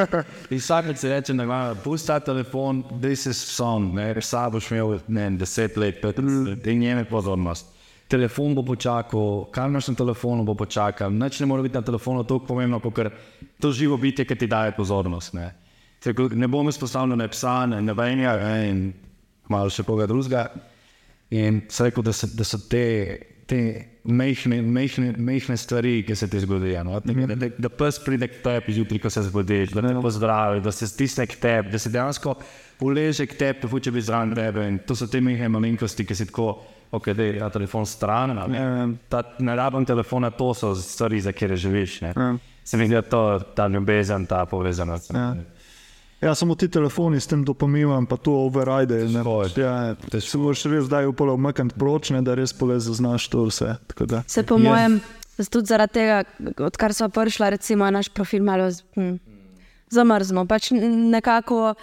In 0.50 0.56
vsak 0.56 0.88
se 0.96 1.08
reče, 1.08 1.34
da 1.36 1.44
ima 1.44 1.74
pusti 1.84 2.06
ta 2.08 2.16
telefon, 2.20 2.80
da 2.96 3.10
si 3.16 3.34
son, 3.34 3.90
ne, 3.94 4.14
sabo 4.24 4.56
boš 4.56 4.70
imel 4.70 4.96
ne, 5.08 5.26
deset 5.36 5.76
let, 5.76 6.00
petnajst 6.00 6.48
let, 6.48 6.66
in 6.66 6.80
njeme 6.80 7.04
pozornost. 7.04 7.68
Telefon 8.08 8.56
bo 8.56 8.64
počakal, 8.64 9.44
kar 9.52 9.68
imaš 9.68 9.92
na 9.92 9.94
telefonu, 10.00 10.48
bo 10.48 10.54
počakal. 10.54 11.12
Nič 11.12 11.42
ne 11.44 11.46
more 11.46 11.62
biti 11.62 11.76
na 11.76 11.84
telefonu 11.84 12.24
tako 12.24 12.46
pomembno, 12.46 12.80
kot 12.80 13.12
to 13.60 13.72
živo 13.72 14.00
bitje, 14.00 14.24
ki 14.24 14.34
ti 14.34 14.48
daje 14.48 14.72
pozornost. 14.72 15.36
Ne, 15.36 15.52
ne 16.32 16.48
bom 16.48 16.68
izpostavljal 16.72 17.20
ne 17.20 17.28
psa, 17.28 17.66
ne 17.66 17.84
nobenja, 17.84 18.38
in 18.64 19.09
malo 19.50 19.70
še 19.72 19.84
koga 19.86 20.06
drugega. 20.10 20.48
In 21.30 21.62
sem 21.70 21.86
rekel, 21.86 22.02
da, 22.02 22.14
se, 22.16 22.26
da 22.34 22.44
so 22.46 22.58
te, 22.70 22.86
te 23.46 23.60
mehne, 24.02 24.60
mehne, 24.62 25.12
mehne 25.18 25.56
stvari, 25.58 26.00
ki 26.06 26.16
se 26.18 26.26
ti 26.30 26.40
zgodijo. 26.42 26.82
No? 26.86 26.98
Da, 27.04 27.36
da, 27.36 27.50
da 27.54 27.70
pes 27.70 28.00
pride 28.02 28.26
k 28.30 28.40
tebi 28.42 28.74
zjutraj, 28.74 29.02
ko 29.04 29.12
se 29.14 29.22
zbudiš, 29.28 29.76
da 29.76 29.84
te 29.86 29.94
pozdravi, 30.02 30.64
da 30.64 30.72
se 30.74 30.88
stisne 30.90 31.26
k 31.30 31.38
tebi, 31.38 31.70
da 31.70 31.78
se 31.78 31.92
dejansko 31.94 32.34
uleže 32.86 33.26
k 33.30 33.38
tebi, 33.38 33.62
da 33.62 33.70
hoče 33.70 33.94
biti 33.94 34.06
zraven 34.08 34.34
tebe. 34.34 34.66
In 34.72 34.80
to 34.86 34.96
so 34.98 35.06
te 35.10 35.22
mehne 35.22 35.48
malenkosti, 35.54 36.06
ki 36.06 36.18
si 36.18 36.28
tako. 36.30 36.52
Ok, 36.90 37.12
da 37.14 37.22
je 37.22 37.36
ja, 37.36 37.46
telefon 37.54 37.84
stran, 37.86 38.32
ne 38.34 39.54
rabim 39.54 39.84
telefona, 39.86 40.32
to 40.34 40.48
so 40.58 40.72
stvari, 40.74 41.20
za 41.22 41.30
kere 41.30 41.54
živiš. 41.54 42.00
Se 42.66 42.76
mi 42.76 42.88
zdi, 42.88 42.96
da 42.96 43.02
to 43.06 43.20
je 43.32 43.44
ta 43.54 43.68
ljubezen, 43.70 44.26
ta 44.26 44.40
povezanost. 44.50 45.14
Ja. 45.14 45.28
Ja, 46.20 46.34
samo 46.34 46.54
ti 46.54 46.68
telefoni 46.68 47.20
s 47.20 47.26
tem 47.26 47.44
dopaminem, 47.44 48.06
pa 48.06 48.16
to 48.16 48.32
override. 48.44 48.98
Ne, 49.08 49.22
ja, 49.56 49.96
se 50.20 50.38
moraš 50.38 50.66
res 50.68 50.84
zdaj 50.84 51.08
upolo 51.08 51.34
umakniti 51.34 51.78
pročne, 51.80 52.20
da 52.22 52.34
res 52.36 52.52
pole 52.52 52.76
zaznaš 52.80 53.28
to 53.32 53.46
vse. 53.48 53.74
Se 54.28 54.44
po 54.44 54.58
mojem, 54.60 54.98
tudi 55.48 55.72
zaradi 55.72 55.96
tega, 55.96 56.18
odkar 56.60 56.94
smo 56.94 57.08
prišli, 57.08 57.50
recimo, 57.56 57.88
naš 57.90 58.12
profil 58.12 58.44
malo 58.44 58.68
hm, 58.98 59.16
zamrznil. 59.88 60.44
Pač 60.44 60.70
nekako 60.76 61.74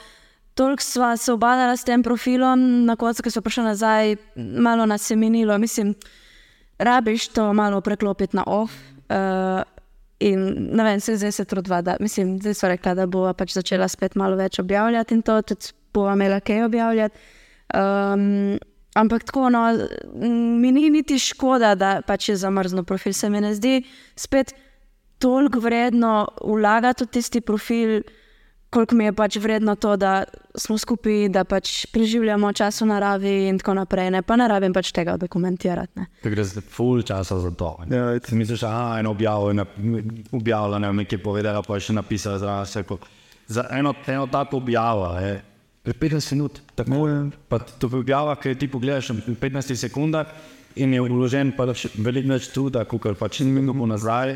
toliko 0.53 0.85
sva 0.85 1.15
se 1.17 1.33
obadala 1.33 1.73
s 1.77 1.85
tem 1.85 2.03
profilom, 2.05 2.85
na 2.85 2.95
koncu, 2.95 3.25
ko 3.25 3.33
smo 3.33 3.41
prišli 3.41 3.63
nazaj, 3.63 4.15
malo 4.37 4.85
nas 4.85 5.09
je 5.09 5.17
minilo. 5.17 5.57
Mislim, 5.57 5.95
rabiš 6.77 7.27
to 7.33 7.53
malo 7.53 7.81
preklopiti 7.81 8.37
na 8.37 8.43
off. 8.45 8.73
Uh, 9.09 9.65
in 10.19 10.45
ne 10.73 10.83
vem, 10.83 10.99
se 10.99 11.17
zdaj 11.17 11.31
se 11.31 11.45
trudva, 11.45 11.81
da 11.81 11.97
mislim, 11.99 12.37
zdaj 12.41 12.53
so 12.53 12.67
rekla, 12.67 12.93
da 12.97 13.05
bo 13.05 13.25
pač 13.37 13.53
začela 13.53 13.87
spet 13.87 14.15
malo 14.15 14.35
več 14.35 14.59
objavljati 14.59 15.13
in 15.13 15.21
to 15.21 15.41
tudi 15.41 15.73
bo 15.93 16.07
imela 16.11 16.39
kaj 16.39 16.63
objavljati. 16.65 17.17
Um, 17.73 18.57
ampak 18.95 19.27
tako, 19.29 19.49
no, 19.49 19.63
mi 20.61 20.71
ni 20.71 20.89
niti 20.89 21.19
škoda, 21.19 21.75
da 21.75 22.01
pač 22.07 22.29
je 22.29 22.37
zamrznil 22.41 22.85
profil. 22.87 23.13
Se 23.13 23.29
mi 23.29 23.41
ne 23.41 23.53
zdi 23.55 23.81
spet 24.15 24.53
toliko 25.19 25.59
vredno 25.59 26.27
vlagati 26.41 27.05
v 27.05 27.13
tisti 27.13 27.41
profil, 27.41 28.01
koliko 28.69 28.95
mi 28.95 29.05
je 29.05 29.13
pač 29.13 29.35
vredno 29.37 29.75
to, 29.75 29.95
da 29.95 30.23
smo 30.53 30.77
skupaj, 30.77 31.29
da 31.29 31.43
pač 31.43 31.85
preživljamo 31.87 32.53
čas 32.53 32.81
v 32.81 32.85
naravi 32.85 33.47
in 33.47 33.57
tako 33.57 33.73
naprej. 33.75 34.11
Ne? 34.11 34.21
Pa 34.21 34.35
ne 34.35 34.47
rabim 34.47 34.73
pač 34.73 34.91
tega 34.91 35.17
dokumentirati. 35.17 35.93
Ne? 35.95 36.07
Da 36.23 36.29
gre 36.29 36.43
za 36.43 36.61
full 36.61 37.01
časa 37.01 37.39
za 37.39 37.51
to. 37.51 37.77
ne. 37.85 37.95
Ja, 37.95 38.19
Si 38.19 38.35
misliš, 38.35 38.61
da 38.61 38.71
je 38.93 38.99
eno 38.99 39.11
objavljeno, 39.11 39.65
objavljeno, 40.31 40.93
nekaj 40.93 41.17
povedala, 41.19 41.61
pa 41.61 41.75
je 41.75 41.79
še 41.81 41.93
napisala 41.93 42.37
za 42.37 42.81
rekel, 42.81 42.97
Za 43.47 43.63
eno, 43.71 43.93
eno 44.07 44.27
tako 44.27 44.57
objavo 44.57 45.13
je 45.15 45.41
15 45.85 46.31
minut. 46.33 46.59
Tako, 46.75 47.07
Ja. 47.07 47.29
pa 47.47 47.59
to 47.59 47.87
je 47.87 47.95
objava, 47.95 48.35
ki 48.35 48.55
ti 48.55 48.67
pogledaš 48.67 49.09
v 49.09 49.35
15 49.39 49.75
sekundah 49.77 50.27
in 50.75 50.93
je 50.93 51.01
vložen 51.01 51.53
pa 51.55 51.63
še 51.73 51.89
veliko 51.95 52.27
več 52.27 52.51
truda, 52.51 52.83
kot 52.83 53.17
pač 53.17 53.39
minuto 53.39 53.87
nazaj. 53.87 54.35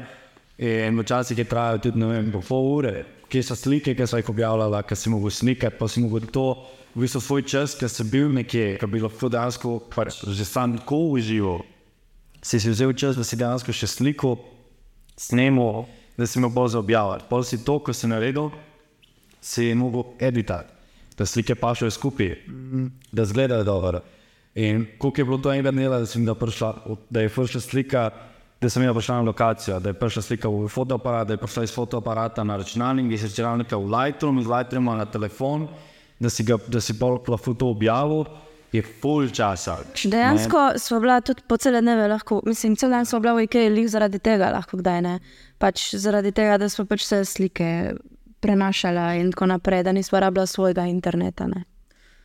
In 0.58 0.96
včasih 0.96 1.38
je 1.38 1.44
trajalo 1.44 1.78
tudi 1.80 2.00
ne 2.00 2.06
vem, 2.06 2.32
po 2.32 2.40
pol 2.40 2.78
ure, 2.78 3.06
kje 3.32 3.46
so 3.48 3.56
slike, 3.56 3.96
ki 3.96 4.08
so 4.08 4.20
jih 4.20 4.30
objavljala, 4.30 4.84
ki 4.84 4.96
si 5.00 5.10
mogel 5.10 5.32
slikati, 5.32 5.80
pa 5.80 5.88
si 5.88 6.04
mogel 6.04 6.28
to, 6.32 6.48
v 6.92 7.06
bistvu 7.06 7.22
svoj 7.24 7.46
čas, 7.48 7.76
ker 7.80 7.88
si 7.90 8.04
bil 8.04 8.34
nekje, 8.36 8.76
ki 8.82 8.88
bi 8.92 9.00
lahko 9.00 9.32
dejansko 9.32 9.78
pač 9.94 10.26
že 10.28 10.46
sam 10.46 10.76
tako 10.76 11.06
užival 11.16 11.62
si 12.42 12.60
si 12.60 12.70
vzel 12.70 12.94
čas, 12.94 13.16
da 13.16 13.24
si 13.24 13.38
dejansko 13.38 13.74
še 13.74 13.88
sliko 13.88 14.36
snemal, 15.20 15.86
da 16.18 16.26
si 16.26 16.40
imel 16.40 16.52
bolj 16.54 16.74
za 16.74 16.82
objavljati. 16.82 17.28
Pol 17.30 17.46
si 17.46 17.62
to, 17.66 17.78
ko 17.80 17.94
si 17.94 18.10
naredil, 18.10 18.50
si 19.42 19.72
mogel 19.78 20.18
editati, 20.20 20.74
da 21.18 21.26
slike 21.26 21.56
pašejo 21.56 21.94
skupaj, 21.94 22.34
da 23.12 23.28
izgledajo 23.28 23.64
dobro. 23.64 24.02
In 24.56 24.88
koliko 25.00 25.22
je 25.22 25.26
bilo 25.26 25.38
to 25.38 25.54
enega 25.54 25.72
dneva, 25.72 26.02
da, 26.02 26.10
sem 26.10 26.26
ga 26.26 26.36
prišla, 26.36 26.72
da 27.10 27.24
je 27.24 27.32
prišla 27.32 27.62
slika, 27.62 28.10
da 28.62 28.70
sem 28.70 28.84
jaz 28.84 28.94
prišla 28.94 29.16
na 29.16 29.22
lokacijo, 29.22 29.80
da 29.80 29.90
je 29.90 29.98
prišla 29.98 30.22
slika 30.22 30.50
v 30.50 30.68
fotoaparat, 30.70 31.28
da 31.28 31.34
je 31.34 31.42
prišla 31.42 31.64
iz 31.64 31.74
fotoaparata 31.74 32.44
na 32.44 32.58
računalnik, 32.62 33.14
iz 33.14 33.24
računalnika 33.24 33.78
v 33.78 33.90
Lightroom, 33.90 34.40
iz 34.40 34.48
Lightrooma 34.48 34.96
na 34.96 35.06
telefon, 35.06 35.68
da 36.20 36.30
si, 36.30 36.44
ga, 36.44 36.58
da 36.68 36.82
si 36.82 36.94
pol 37.00 37.18
lahko 37.28 37.54
to 37.54 37.72
objavil, 37.74 38.26
je 38.72 38.84
full 39.02 39.30
časa. 39.34 39.78
Dejansko 40.06 40.78
smo 40.78 41.00
bila 41.00 41.22
tudi 41.22 41.42
po 41.48 41.58
cele 41.58 41.82
dneve, 41.82 42.08
lahko, 42.08 42.42
mislim, 42.46 42.76
cel 42.76 42.90
dan 42.90 43.06
smo 43.06 43.20
bila 43.20 43.34
v 43.34 43.48
IKEA, 43.50 43.70
lih 43.70 43.90
zaradi 43.90 44.20
tega, 44.20 44.52
lahko 44.54 44.78
kdaj 44.78 45.02
ne. 45.02 45.18
Pač 45.58 45.96
zaradi 45.96 46.32
tega, 46.32 46.58
da 46.62 46.70
smo 46.70 46.86
pač 46.86 47.04
vse 47.04 47.26
slike 47.26 47.72
prenašala 48.42 49.16
in 49.20 49.34
tako 49.34 49.50
naprej, 49.52 49.84
da 49.84 49.92
nismo 49.92 50.20
rabila 50.20 50.46
svojega 50.46 50.86
interneta. 50.86 51.50
Ne. 51.50 51.66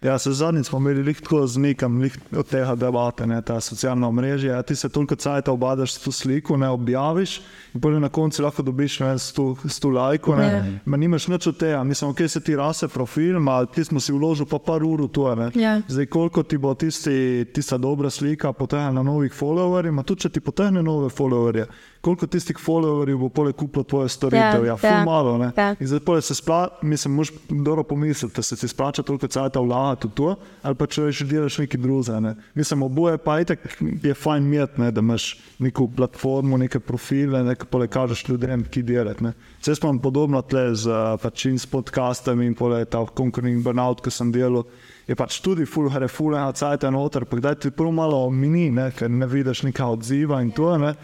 Ja, 0.03 0.19
se 0.19 0.33
zadnjič 0.33 0.67
smo 0.67 0.79
imeli 0.79 1.15
tako 1.15 1.47
z 1.47 1.59
nekom 1.59 2.01
lih 2.01 2.19
od 2.37 2.47
tega 2.49 2.75
debate, 2.75 3.27
ne, 3.27 3.43
ta 3.43 3.61
socialna 3.61 4.11
mreža. 4.11 4.49
Ja, 4.49 4.63
ti 4.63 4.77
se 4.77 4.89
toliko 4.89 5.17
cajta 5.17 5.53
obadaš 5.53 5.95
s 5.95 5.99
to 5.99 6.13
sliko, 6.13 6.57
ne 6.57 6.69
objaviš 6.69 7.41
in 7.75 7.81
potem 7.81 8.01
na 8.01 8.09
koncu 8.09 8.43
lahko 8.43 8.63
dobiš 8.63 9.01
ne, 9.01 9.19
s 9.19 9.33
to, 9.33 9.57
s 9.65 9.81
to 9.81 9.89
lajko. 9.91 10.37
Ne, 10.37 10.47
Ja. 10.47 10.65
Ma 10.85 10.97
nimaš 10.97 11.29
nič 11.29 11.47
od 11.47 11.57
tega, 11.59 11.85
mislim, 11.85 12.11
ok, 12.11 12.21
se 12.29 12.41
ti 12.41 12.57
rase 12.57 12.89
profil, 12.89 13.41
ma 13.41 13.67
ti 13.67 13.85
smo 13.85 14.01
si 14.01 14.13
vložili 14.13 14.49
pa 14.51 14.59
par 14.59 14.85
ur 14.85 15.03
v 15.03 15.09
to. 15.09 15.35
Ne. 15.35 15.51
Ja. 15.55 15.81
Zdaj, 15.89 16.07
koliko 16.07 16.43
ti 16.43 16.59
bo 16.59 16.75
tisti, 16.75 17.47
tista 17.55 17.79
dobra 17.79 18.11
slika 18.11 18.53
potegnila 18.53 19.03
novih 19.03 19.33
followerjih, 19.33 19.91
ma 19.91 20.03
tudi 20.03 20.21
če 20.21 20.29
ti 20.29 20.41
potegne 20.41 20.83
nove 20.83 21.09
followerje, 21.09 21.67
koliko 22.07 22.27
tistih 22.31 22.59
followerjev 22.63 23.19
bo 23.19 23.29
poleg 23.35 23.57
kupilo 23.59 23.83
tvoje 23.85 24.09
storitev, 24.15 24.65
ja, 24.65 24.77
Ja, 24.83 24.91
ja 24.91 25.05
malo. 25.05 25.35
Ne. 25.39 25.51
ja. 25.57 25.75
In 25.81 25.89
zdaj 25.91 26.23
se 26.23 26.35
spla, 26.35 26.69
mislim, 26.83 27.15
moš 27.15 27.33
dobro 27.49 27.83
pomisliti, 27.83 28.43
se 28.43 28.57
ti 28.57 28.69
splača 28.69 29.03
toliko 29.03 29.27
cajta 29.27 29.61
vlagati 29.61 30.07
v 30.07 30.11
to, 30.15 30.37
ali 30.63 30.75
pa 30.75 30.87
če 30.87 31.11
že 31.11 31.27
delaš 31.27 31.59
nekaj 31.59 31.81
drugega. 31.81 32.21
Ne. 32.21 32.35
Mislim, 32.55 32.83
oboje 32.87 33.19
pa 33.19 33.41
itek 33.41 33.67
je 34.03 34.15
fajn 34.15 34.47
imeti, 34.47 34.81
ne, 34.81 34.93
da 34.93 35.03
imaš 35.03 35.33
neko 35.59 35.89
platformo, 35.97 36.57
neke 36.57 36.81
profile, 36.81 37.43
ne, 37.43 37.57
ki 37.59 37.67
pole 37.71 37.89
kažeš 37.89 38.29
ljudem, 38.29 38.63
ki 38.71 38.83
delajo. 38.87 39.33
Vse 39.61 39.75
smo 39.75 39.91
podobno 40.03 40.43
tle 40.43 40.69
z 40.75 40.87
uh, 40.87 41.19
pač 41.23 41.49
in 41.51 41.59
s 41.59 41.67
podcastom 41.67 42.43
in 42.43 42.55
pole 42.55 42.85
ta 42.85 43.03
konkurentni 43.03 43.63
burnout, 43.63 44.05
ki 44.05 44.15
sem 44.15 44.31
delal. 44.33 44.63
Je 45.07 45.15
pač 45.19 45.41
tudi 45.43 45.67
full 45.67 45.91
hare, 45.91 46.07
full 46.09 46.39
ena 46.39 46.53
cajta 46.55 46.91
noter, 46.91 47.27
pa 47.27 47.39
kdaj 47.39 47.61
ti 47.63 47.75
prvo 47.75 47.91
malo 47.95 48.27
mini, 48.31 48.71
ne, 48.71 48.93
ker 48.95 49.11
ne 49.11 49.27
vidiš 49.27 49.67
neka 49.67 49.91
odziva 49.91 50.39
in 50.43 50.55
to. 50.55 50.77
Ne. 50.79 50.95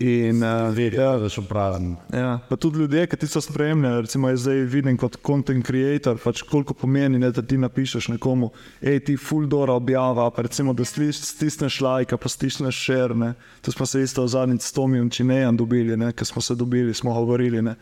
In, 0.00 0.42
uh, 0.42 0.78
Ja, 0.92 1.18
da 1.18 1.28
so 1.28 1.42
pravi. 1.42 1.94
Ja, 2.12 2.38
pa 2.48 2.56
tudi 2.56 2.78
ljudje, 2.78 3.06
ki 3.06 3.16
ti 3.16 3.26
so 3.28 3.40
spremljali, 3.40 4.00
recimo 4.00 4.28
jaz 4.28 4.40
zdaj 4.40 4.62
vidim 4.72 4.96
kot 4.96 5.18
content 5.26 5.66
creator, 5.66 6.16
pač 6.24 6.40
koliko 6.48 6.72
pomeni, 6.74 7.18
ne, 7.20 7.28
da 7.30 7.42
ti 7.42 7.58
napišeš 7.60 8.08
nekomu, 8.14 8.48
hej, 8.80 9.02
ti 9.04 9.18
full 9.20 9.44
dora 9.44 9.76
objava, 9.76 10.30
pa 10.32 10.46
recimo, 10.46 10.72
da 10.72 10.86
sliš, 10.88 11.20
stisneš 11.34 11.82
like, 11.84 12.16
pa 12.16 12.32
stisneš 12.32 12.78
share. 12.80 13.14
Ne. 13.14 13.34
To 13.60 13.74
smo 13.76 13.86
se 13.86 14.00
isto 14.02 14.24
zadnjič 14.26 14.62
s 14.62 14.72
Tomijem 14.72 15.10
Činejem 15.10 15.60
dobili, 15.60 15.96
ne, 16.00 16.14
ker 16.16 16.26
smo 16.26 16.40
se 16.40 16.56
dobili, 16.56 16.94
smo 16.94 17.14
govorili. 17.14 17.60
Ne. 17.62 17.76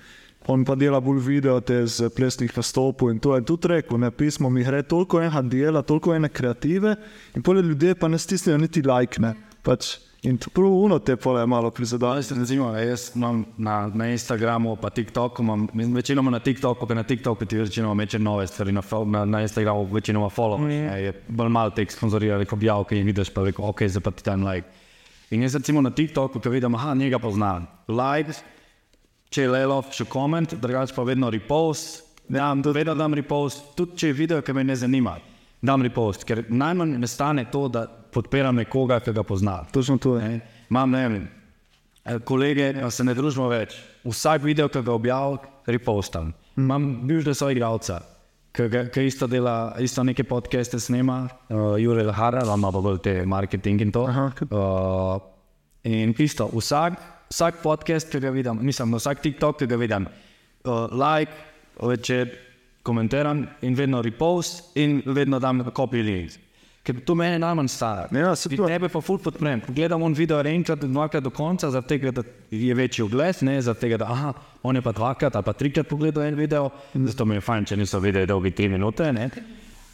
On 0.50 0.64
pa 0.64 0.74
dela 0.74 0.98
bolj 1.00 1.22
video 1.22 1.60
te 1.60 1.86
z 1.86 2.10
plesnih 2.10 2.50
nastopov 2.56 3.12
in 3.12 3.22
to 3.22 3.36
je 3.36 3.44
tudi 3.46 3.68
rekel, 3.68 3.98
ne, 3.98 4.10
pismo 4.10 4.50
mi 4.50 4.66
gre 4.66 4.82
toliko 4.82 5.22
enega 5.22 5.42
dela, 5.42 5.82
toliko 5.86 6.14
ene 6.14 6.28
kreative 6.28 6.96
in 7.36 7.46
pole 7.46 7.62
ljudje 7.62 7.94
pa 7.94 8.08
ne 8.08 8.18
stisnejo 8.18 8.58
niti 8.58 8.82
like. 8.82 9.22
Ne. 9.22 9.36
Pač, 9.62 9.98
In 10.22 10.38
to 10.38 10.50
prav 10.50 10.72
uno 10.72 10.98
te 10.98 11.16
pole 11.16 11.46
malo 11.46 11.70
prizadene. 11.70 12.16
Jaz, 12.16 12.32
recimo, 12.32 12.72
jaz 12.74 13.10
imam 13.14 13.44
na, 13.56 13.86
na 13.94 14.08
Instagramu, 14.10 14.76
pa 14.76 14.90
TikToku, 14.90 15.42
imam, 15.42 15.68
večinoma 15.94 16.30
na 16.30 16.40
TikToku, 16.42 16.86
ker 16.86 16.96
na 16.96 17.02
TikToku 17.02 17.46
ti 17.46 17.58
večinoma 17.58 17.94
meče 17.94 18.18
nove 18.18 18.46
stvari, 18.46 18.72
na, 18.72 18.82
na, 19.06 19.24
na 19.24 19.42
Instagramu 19.42 19.84
večinoma 19.84 20.28
follow. 20.28 20.58
Mm. 20.58 20.70
Je 21.04 21.12
bolj 21.28 21.48
malo 21.48 21.70
teh 21.70 21.92
sponzoriranih 21.92 22.52
objav, 22.52 22.84
ki 22.84 22.98
jih 22.98 23.06
vidiš, 23.06 23.30
pa 23.34 23.44
reko, 23.46 23.68
ok, 23.70 23.84
zdaj 23.86 24.02
pa 24.02 24.10
ti 24.10 24.24
tam 24.26 24.42
like. 24.46 24.66
In 25.30 25.42
jaz 25.42 25.54
recimo 25.54 25.80
na 25.80 25.90
TikToku, 25.90 26.40
ko 26.40 26.50
vidim, 26.50 26.74
aha, 26.74 26.94
njega 26.94 27.18
poznam, 27.22 27.68
like, 27.88 28.34
če 29.30 29.46
je 29.46 29.52
lelo, 29.54 29.78
še 29.92 30.08
koment, 30.10 30.56
drugače 30.58 30.96
pa 30.96 31.06
vedno 31.06 31.30
repost, 31.30 32.02
dam, 32.28 32.62
vedno 32.66 32.96
dam 32.98 33.14
repost, 33.14 33.62
tudi 33.76 33.94
če 33.94 34.10
je 34.10 34.18
video, 34.18 34.42
ki 34.42 34.56
me 34.56 34.64
ne 34.64 34.76
zanima, 34.76 35.14
dam 35.62 35.84
repost, 35.84 36.26
ker 36.26 36.42
najmanj 36.48 36.98
ne 36.98 37.06
stane 37.06 37.46
to, 37.52 37.68
da 37.70 37.86
podpiram 38.12 38.56
nekoga, 38.56 39.00
ki 39.00 39.12
ga 39.12 39.22
poznam. 39.22 39.66
Točno 39.72 39.98
to 39.98 40.16
je. 40.18 40.40
Imam 40.70 40.90
ne 40.90 41.08
vem, 41.08 41.28
eh, 42.04 42.18
kolege, 42.18 42.72
pa 42.80 42.90
se 42.90 43.04
ne 43.04 43.14
družimo 43.14 43.48
več. 43.48 43.76
Vsak 44.04 44.42
video, 44.42 44.68
ki 44.68 44.82
ga 44.82 44.92
objavim, 44.92 45.38
repostam. 45.66 46.32
Imam 46.56 47.06
bivšega 47.08 47.34
soigralca, 47.34 48.00
ki, 48.52 48.68
ga- 48.68 48.88
ki 48.90 49.06
isto 49.06 49.26
dela, 49.26 49.74
isto 49.78 50.02
neke 50.02 50.24
podcaste 50.24 50.80
snema, 50.80 51.28
uh, 51.50 51.76
Jurek 51.78 52.10
Hara, 52.14 52.42
ima 52.54 52.72
pa 52.72 52.80
bolj 52.80 52.98
te 53.02 53.24
marketing 53.26 53.80
in 53.80 53.92
to. 53.92 54.06
Aha. 54.08 54.32
Uh, 54.50 55.20
in 55.84 56.14
isto, 56.18 56.48
vsak, 56.48 56.98
vsak 57.30 57.62
podcast, 57.62 58.10
ki 58.10 58.20
ga 58.20 58.30
vidim, 58.30 58.58
mislim, 58.64 58.94
vsak 58.94 59.22
TikTok, 59.22 59.58
ki 59.58 59.66
ga 59.66 59.76
vidim, 59.76 60.06
uh, 60.64 60.88
like, 60.90 61.32
večer 61.80 62.32
komentiram 62.82 63.46
in 63.62 63.74
vedno 63.74 64.02
repost 64.02 64.76
in 64.76 65.02
vedno 65.06 65.38
dam 65.38 65.60
copy 65.70 66.02
link. 66.02 66.32
Ker 66.88 66.96
to 67.04 67.12
meni 67.20 67.36
najmanj 67.36 67.68
stane. 67.68 68.20
Ja, 68.20 68.30
se 68.32 68.48
to- 68.48 68.66
tebe 68.66 68.88
pa 68.88 69.00
ful 69.04 69.18
podprem. 69.20 69.60
Gledam 69.68 70.02
on 70.02 70.14
video 70.16 70.40
enkrat, 70.40 70.80
dvakrat 70.80 71.22
do 71.22 71.30
konca, 71.30 71.68
zaradi 71.70 71.88
tega, 71.88 72.10
da 72.10 72.22
je 72.50 72.74
večji 72.74 73.04
ogled, 73.04 73.42
ne 73.44 73.58
zaradi 73.60 73.80
tega, 73.80 73.98
da 74.00 74.06
aha, 74.08 74.32
on 74.62 74.76
je 74.76 74.82
pa 74.82 74.92
dvakrat 74.96 75.36
ali 75.36 75.44
pa 75.44 75.52
trikrat 75.52 75.88
pogledal 75.88 76.24
en 76.24 76.34
video, 76.34 76.70
zato 76.94 77.26
mi 77.28 77.36
je 77.36 77.44
fajn, 77.44 77.66
če 77.68 77.76
niso 77.76 78.00
videi 78.00 78.24
dolgi 78.26 78.54
tri 78.56 78.70
minute, 78.72 79.12
ne. 79.12 79.28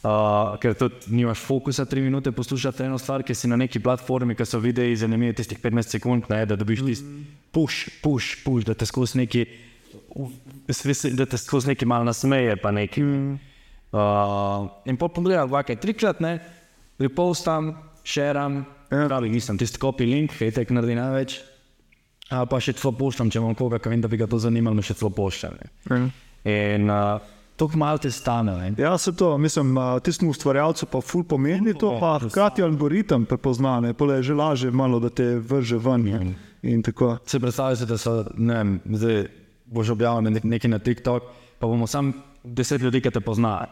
Uh, 0.05 0.55
ker 0.61 0.77
tudi 0.77 1.11
nimaš 1.17 1.41
fokusa 1.43 1.83
tri 1.89 1.99
minute 2.05 2.31
poslušati 2.31 2.83
eno 2.85 2.97
stvar, 2.97 3.23
ki 3.25 3.35
si 3.35 3.47
na 3.51 3.57
neki 3.59 3.81
platformi, 3.83 4.35
ki 4.37 4.45
so 4.47 4.59
videi 4.63 4.95
zanimivi 4.95 5.33
tistih 5.35 5.59
15 5.59 5.97
sekund, 5.97 6.29
ne, 6.29 6.45
da 6.45 6.55
dobiš 6.55 6.85
tisti 6.85 7.23
push, 7.51 7.89
push, 8.03 8.43
push, 8.45 8.63
da 8.67 8.73
te 8.73 8.85
skozi 8.85 9.17
neki, 9.17 9.45
da 11.11 11.25
te 11.25 11.37
skozi 11.37 11.73
neki 11.73 11.85
mal 11.85 12.05
nasmeje, 12.07 12.55
pa 12.55 12.71
neki. 12.71 13.03
Uh, 13.91 14.69
in 14.85 14.95
pa 14.95 15.09
pogledam 15.11 15.49
dvakrat, 15.49 15.81
trikrat, 15.83 16.23
ne, 16.23 16.37
repostam, 16.99 17.75
šeram, 18.03 18.63
Ja. 18.91 19.07
pravi, 19.07 19.29
nisem 19.29 19.57
tisti 19.57 19.79
copy 19.81 20.05
link, 20.05 20.35
hejtek 20.39 20.69
naredi 20.69 20.95
največ. 20.95 21.39
Ali 22.33 22.49
pa 22.49 22.59
še 22.61 22.73
celo 22.77 22.93
poštam, 22.97 23.29
če 23.29 23.39
imam 23.41 23.55
koga, 23.57 23.79
ki 23.81 23.91
vem, 23.91 24.01
da 24.01 24.09
bi 24.09 24.17
ga 24.17 24.27
to 24.29 24.39
zanimalo, 24.41 24.81
še 24.81 24.95
celo 24.97 25.11
poštam. 25.13 25.57
Ja. 25.89 25.97
In 26.49 26.89
uh, 26.89 27.21
to 27.57 27.67
malo 27.77 28.01
te 28.01 28.11
stane. 28.11 28.55
Ne. 28.57 28.71
Ja, 28.81 28.97
se 28.97 29.13
to, 29.15 29.37
mislim, 29.37 29.77
a, 29.77 29.99
tistemu 29.99 30.33
ustvarjalcu 30.33 30.89
pa 30.91 31.01
ful 31.05 31.23
pomeni 31.23 31.73
to, 31.77 31.93
pa 32.01 32.17
hkrati 32.23 32.65
algoritem 32.65 33.25
prepozna, 33.29 33.77
ne, 33.81 33.93
pole 33.93 34.19
je 34.19 34.29
že 34.31 34.37
lažje 34.37 34.71
malo, 34.71 34.99
da 34.99 35.09
te 35.09 35.35
vrže 35.37 35.77
ven. 35.81 36.07
Ja. 36.09 36.19
ne. 36.19 36.35
In 36.65 36.81
tako. 36.81 37.17
Se 37.29 37.39
predstavljate, 37.39 37.85
da 37.85 37.97
so, 38.01 38.23
ne 38.37 38.57
vem, 38.57 38.77
zdaj 38.97 39.27
boš 39.69 39.93
objavil 39.93 40.25
nek, 40.25 40.43
nekaj 40.43 40.71
na 40.71 40.79
TikTok, 40.81 41.29
pa 41.61 41.67
bomo 41.69 41.85
sam 41.87 42.13
deset 42.43 42.81
ljudi, 42.81 43.01
ki 43.05 43.13
te 43.13 43.21
poznajo. 43.21 43.69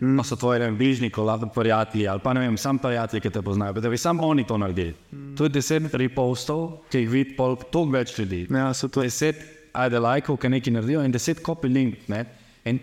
Mm. 0.00 0.16
Pa 0.16 0.24
so 0.24 0.36
tvoji 0.36 0.60
vem, 0.60 0.76
bližnji, 0.76 1.10
kolab, 1.10 1.46
prijatelji 1.54 2.08
ali 2.08 2.20
pa 2.20 2.32
ne 2.32 2.40
vem, 2.40 2.56
sam 2.60 2.78
prijatelji, 2.78 3.20
ki 3.20 3.30
te 3.30 3.42
poznajo. 3.42 3.72
Da 3.80 3.88
bi 3.88 3.98
samo 3.98 4.26
oni 4.26 4.46
to 4.46 4.58
naredili. 4.58 4.94
Mm. 5.12 5.36
To 5.36 5.44
je 5.44 5.48
deset 5.48 5.94
repostov, 5.94 6.82
ki 6.90 6.98
jih 6.98 7.10
vidi 7.10 7.36
pol 7.36 7.56
toliko 7.56 7.92
več 7.92 8.18
ljudi. 8.18 8.46
Ja, 8.50 8.74
se 8.74 8.88
to. 8.88 9.02
Deset 9.02 9.40
ajde 9.72 9.98
lajkov, 9.98 10.36
ki 10.36 10.48
nekaj 10.52 10.72
naredijo 10.72 11.04
in 11.04 11.12
deset 11.12 11.40
copy 11.44 11.72
link. 11.72 12.08
Ne? 12.12 12.24
In 12.64 12.80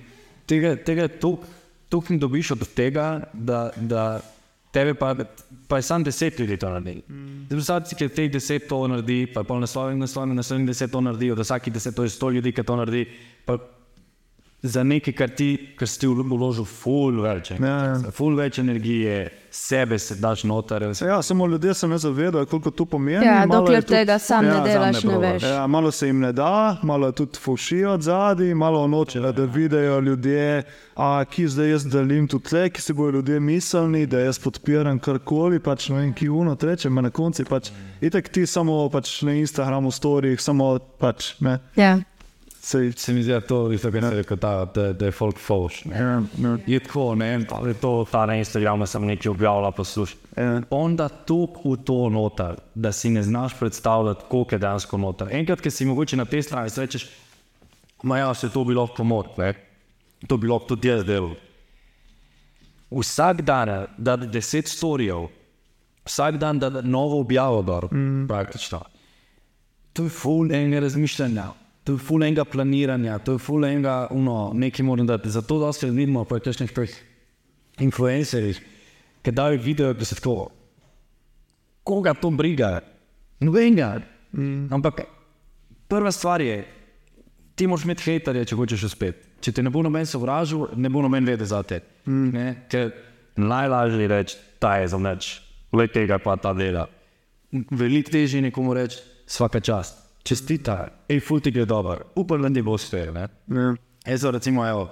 tega, 0.49 0.75
tega 0.75 1.07
tukaj 1.09 2.15
ne 2.15 2.21
dobiš 2.21 2.51
od 2.57 2.65
tega, 2.73 3.07
da, 3.33 3.67
da 3.77 4.21
tebe 4.73 4.93
pa, 4.97 5.13
pa 5.67 5.77
je 5.77 5.85
samo 5.85 6.05
deset 6.05 6.39
ljudi 6.39 6.57
to 6.57 6.69
naredi. 6.69 7.01
Mm. 7.09 7.45
Zdaj, 7.61 7.85
si, 7.85 7.95
ki 7.95 8.09
teh 8.09 8.31
deset 8.31 8.65
to 8.69 8.81
naredi, 8.87 9.27
pa 9.33 9.45
je 9.45 9.49
pol 9.49 9.61
naslovnik, 9.61 10.01
naslovnik, 10.01 10.41
naslovnik 10.41 10.73
deset 10.73 10.91
to 10.91 11.01
naredi, 11.01 11.31
od 11.31 11.45
vsakih 11.45 11.73
deset 11.73 11.95
to 11.95 12.03
je 12.03 12.09
sto 12.09 12.29
ljudi, 12.29 12.51
ki 12.51 12.65
to 12.65 12.75
naredi. 12.75 13.05
Pa 13.45 13.59
za 14.63 14.81
nekaj, 14.81 15.13
kar 15.13 15.29
ti, 15.29 15.47
kar 15.75 15.87
si 15.87 16.07
vložil, 16.07 16.63
ful 16.65 17.21
več, 17.21 17.51
Ja, 17.51 17.57
ja. 17.57 18.11
ful 18.11 18.35
več 18.35 18.57
energije, 18.57 19.17
sebe 19.51 19.99
se 19.99 20.15
daš 20.15 20.43
noter. 20.43 20.81
Ja, 20.99 21.21
samo 21.21 21.47
ljudje 21.47 21.73
se 21.73 21.87
ne 21.87 21.97
zavedajo, 21.97 22.45
koliko 22.45 22.71
to 22.71 22.85
pomeni. 22.87 23.25
Ja, 23.25 23.41
malo 23.41 23.59
dokler 23.59 23.83
tudi- 23.83 23.97
tega 23.97 24.19
sam 24.19 24.45
ja, 24.45 24.53
ne 24.53 24.63
delaš, 24.63 24.95
sam 24.95 25.03
ne 25.03 25.13
ne 25.13 25.13
probaš. 25.13 25.33
veš. 25.35 25.49
Ja, 25.51 25.67
malo 25.67 25.91
se 25.91 26.07
jim 26.07 26.19
ne 26.19 26.31
da, 26.33 26.51
malo 26.83 27.07
je 27.07 27.13
tudi 27.13 27.37
fušijo 27.37 27.91
od 27.91 28.01
zadaj, 28.01 28.53
malo 28.55 28.87
noče, 28.87 29.19
da 29.21 29.43
vidijo 29.43 29.99
ljudje, 29.99 30.63
a, 30.95 31.25
ki 31.25 31.47
zdaj 31.47 31.69
jaz 31.69 31.85
delim 31.87 32.27
tudi 32.27 32.43
tle, 32.45 32.69
ki 32.69 32.81
si 32.81 32.93
bojo 32.93 33.11
ljudje 33.11 33.39
mislili, 33.41 34.05
da 34.07 34.19
jaz 34.21 34.39
podpiram 34.39 34.99
karkoli, 34.99 35.59
pač 35.59 35.89
ne 35.89 35.95
vem, 35.97 36.13
ki 36.13 36.29
uno 36.29 36.55
treče, 36.55 36.89
ma 36.89 37.01
na 37.01 37.09
koncu 37.11 37.43
pač, 37.45 37.69
itek 38.01 38.29
ti 38.29 38.45
samo 38.45 38.89
pač 38.89 39.21
na 39.21 39.33
Instagramu, 39.33 39.91
storih, 39.91 40.39
samo 40.39 40.71
pač, 40.97 41.33
ne, 41.41 41.59
Ja. 41.75 41.97
Sej, 42.63 42.91
Se 42.95 43.13
mi 43.13 43.23
zdi, 43.23 43.31
da 43.31 43.41
to 43.41 43.71
je 43.71 43.77
to, 43.77 43.91
kar 43.91 44.03
se 44.03 44.15
reče, 44.15 44.35
da, 44.35 44.53
da, 44.75 44.93
da 44.93 45.05
je 45.05 45.11
folk 45.11 45.39
foš. 45.39 45.85
ja, 45.85 46.21
ja, 46.39 46.57
Je 46.67 46.79
tako, 46.79 47.15
ne, 47.15 47.45
pa 47.49 47.59
je 47.67 47.73
to 47.73 48.05
ta 48.11 48.25
na 48.25 48.35
Instagramu, 48.35 48.87
sem 48.87 49.05
nekaj 49.05 49.29
objavila, 49.31 49.71
poslušaj. 49.71 50.17
ja. 50.37 50.61
Onda 50.69 51.09
toliko 51.09 51.73
v 51.73 51.77
to 51.83 52.09
noter, 52.09 52.55
da 52.75 52.91
si 52.91 53.09
ne 53.09 53.23
znaš 53.23 53.59
predstavljati, 53.59 54.25
koliko 54.29 54.55
je 54.55 54.59
dejansko 54.59 54.97
noter. 54.97 55.27
Enkrat, 55.31 55.61
ki 55.61 55.71
si 55.71 55.85
mogoče 55.85 56.17
na 56.17 56.25
tej 56.25 56.43
strani, 56.43 56.69
si 56.69 56.79
rečeš, 56.79 57.09
ma 58.03 58.17
ja, 58.17 58.33
se 58.33 58.49
to 58.49 58.63
bi 58.63 58.73
lahko 58.73 58.95
pomoč, 58.95 59.37
ne? 59.37 59.53
to 60.27 60.37
bi 60.37 60.47
lahko 60.47 60.75
tudi 60.75 60.87
jaz 60.87 61.03
delal. 61.03 61.35
Vsak 62.93 63.41
dan 63.41 63.87
da 63.97 64.15
deset 64.15 64.67
storijev, 64.67 65.27
vsak 66.05 66.37
dan 66.37 66.59
da 66.59 66.69
novo 66.81 67.19
objavo 67.19 67.61
dol, 67.61 67.89
mm. 67.91 68.27
praktično. 68.27 68.83
To 69.93 70.03
je 70.03 70.09
ful 70.09 70.51
enega 70.51 70.79
razmišljanja, 70.79 71.47
to 71.83 71.93
je 71.93 71.99
ful 71.99 72.23
enega 72.23 72.45
planiranja, 72.45 73.17
to 73.19 73.35
je 73.35 73.41
ful 73.43 73.65
enega, 73.65 74.07
uno, 74.11 74.51
nekaj 74.55 74.85
moram 74.85 75.07
dati. 75.07 75.29
Zato 75.29 75.73
se 75.73 75.89
vidimo 75.89 76.23
po 76.25 76.39
kakšnih 76.39 76.71
teh 76.71 76.91
influencerjih, 77.79 78.61
ki 79.21 79.31
dajo 79.31 79.59
video, 79.61 79.93
da 79.93 80.05
se 80.05 80.15
tako, 80.15 80.51
koga 81.83 82.13
to 82.13 82.29
briga, 82.29 82.79
nobenega. 83.39 84.01
Mm. 84.33 84.73
Ampak 84.73 85.03
prva 85.87 86.11
stvar 86.11 86.41
je, 86.41 86.63
ti 87.55 87.67
moraš 87.67 87.85
imeti 87.85 88.03
haterje, 88.07 88.45
če 88.45 88.55
hočeš 88.55 88.83
uspeti. 88.89 89.29
Če 89.43 89.51
te 89.51 89.63
ne 89.63 89.69
bo 89.69 89.81
noben 89.83 90.05
sovražil, 90.07 90.69
ne 90.79 90.89
bo 90.89 91.01
noben 91.03 91.25
vedel 91.27 91.45
za 91.45 91.59
te. 91.67 91.81
Mm. 92.07 92.63
Ker 92.71 92.93
najlažje 93.35 94.01
je 94.01 94.07
reči, 94.07 94.37
ta 94.59 94.77
je 94.79 94.87
za 94.87 94.97
nič, 94.97 95.33
le 95.75 95.87
tega 95.91 96.17
pa 96.23 96.37
ta 96.39 96.53
dela. 96.55 96.87
Veliko 97.51 98.13
težje 98.13 98.39
je 98.39 98.47
nekomu 98.47 98.73
reči, 98.73 99.01
vsaka 99.27 99.59
čast, 99.59 100.02
čestita, 100.23 101.03
ej, 101.09 101.19
ful 101.23 101.41
ti 101.43 101.51
gre 101.51 101.65
dobro, 101.67 102.13
upam, 102.15 102.41
da 102.41 102.49
ne 102.49 102.63
bo 102.63 102.77
uspel. 102.77 103.15
ja. 103.15 103.27
Jaz 104.05 104.21
sem 104.21 104.31
recimo, 104.35 104.65
evo, 104.67 104.89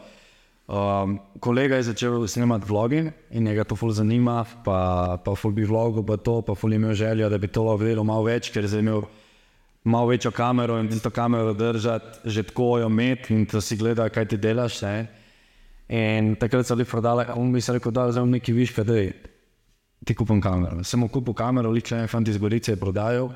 um, 0.67 1.17
kolega 1.39 1.75
je 1.75 1.89
začel 1.91 2.27
snemati 2.27 2.67
vloge 2.67 3.11
in 3.31 3.43
njega 3.43 3.63
to 3.63 3.75
ful 3.75 3.91
zanima, 3.91 4.45
pa, 4.63 5.17
pa 5.23 5.35
ful 5.35 5.51
bi 5.51 5.65
vlogo, 5.67 6.03
pa 6.03 6.17
to, 6.17 6.41
pa 6.41 6.55
ful 6.55 6.73
imel 6.73 6.93
željo, 6.93 7.29
da 7.29 7.37
bi 7.37 7.47
to 7.47 7.63
lahko 7.63 7.83
delal 7.83 8.07
malo 8.07 8.27
več, 8.27 8.51
ker 8.51 8.63
je 8.63 8.79
imel 8.79 9.03
malo 9.83 10.07
večjo 10.07 10.31
kamero 10.31 10.79
in 10.79 10.99
to 10.99 11.09
kamero 11.09 11.53
držati, 11.53 12.29
že 12.29 12.43
tako 12.43 12.77
jo 12.79 12.87
imeti 12.87 13.33
in 13.33 13.45
to 13.45 13.61
si 13.61 13.77
gleda, 13.77 14.09
kaj 14.09 14.25
ti 14.25 14.37
delaš. 14.37 14.81
Ne? 14.81 15.07
In 15.89 16.35
takrat 16.39 16.67
so 16.67 16.75
bili 16.75 16.87
prodali, 16.87 17.25
on 17.35 17.51
bi 17.51 17.61
se 17.61 17.73
rekel, 17.73 17.91
da 17.91 18.05
je 18.05 18.25
nekaj 18.25 18.55
viška, 18.55 18.83
da. 18.83 19.01
Ti 20.05 20.15
kupim 20.15 20.41
kamero. 20.41 20.83
Sem 20.83 21.03
kupil 21.09 21.33
kamero, 21.33 21.69
lične 21.69 22.07
fanti 22.07 22.31
iz 22.31 22.37
Gorice 22.37 22.71
je 22.71 22.79
prodajal. 22.79 23.29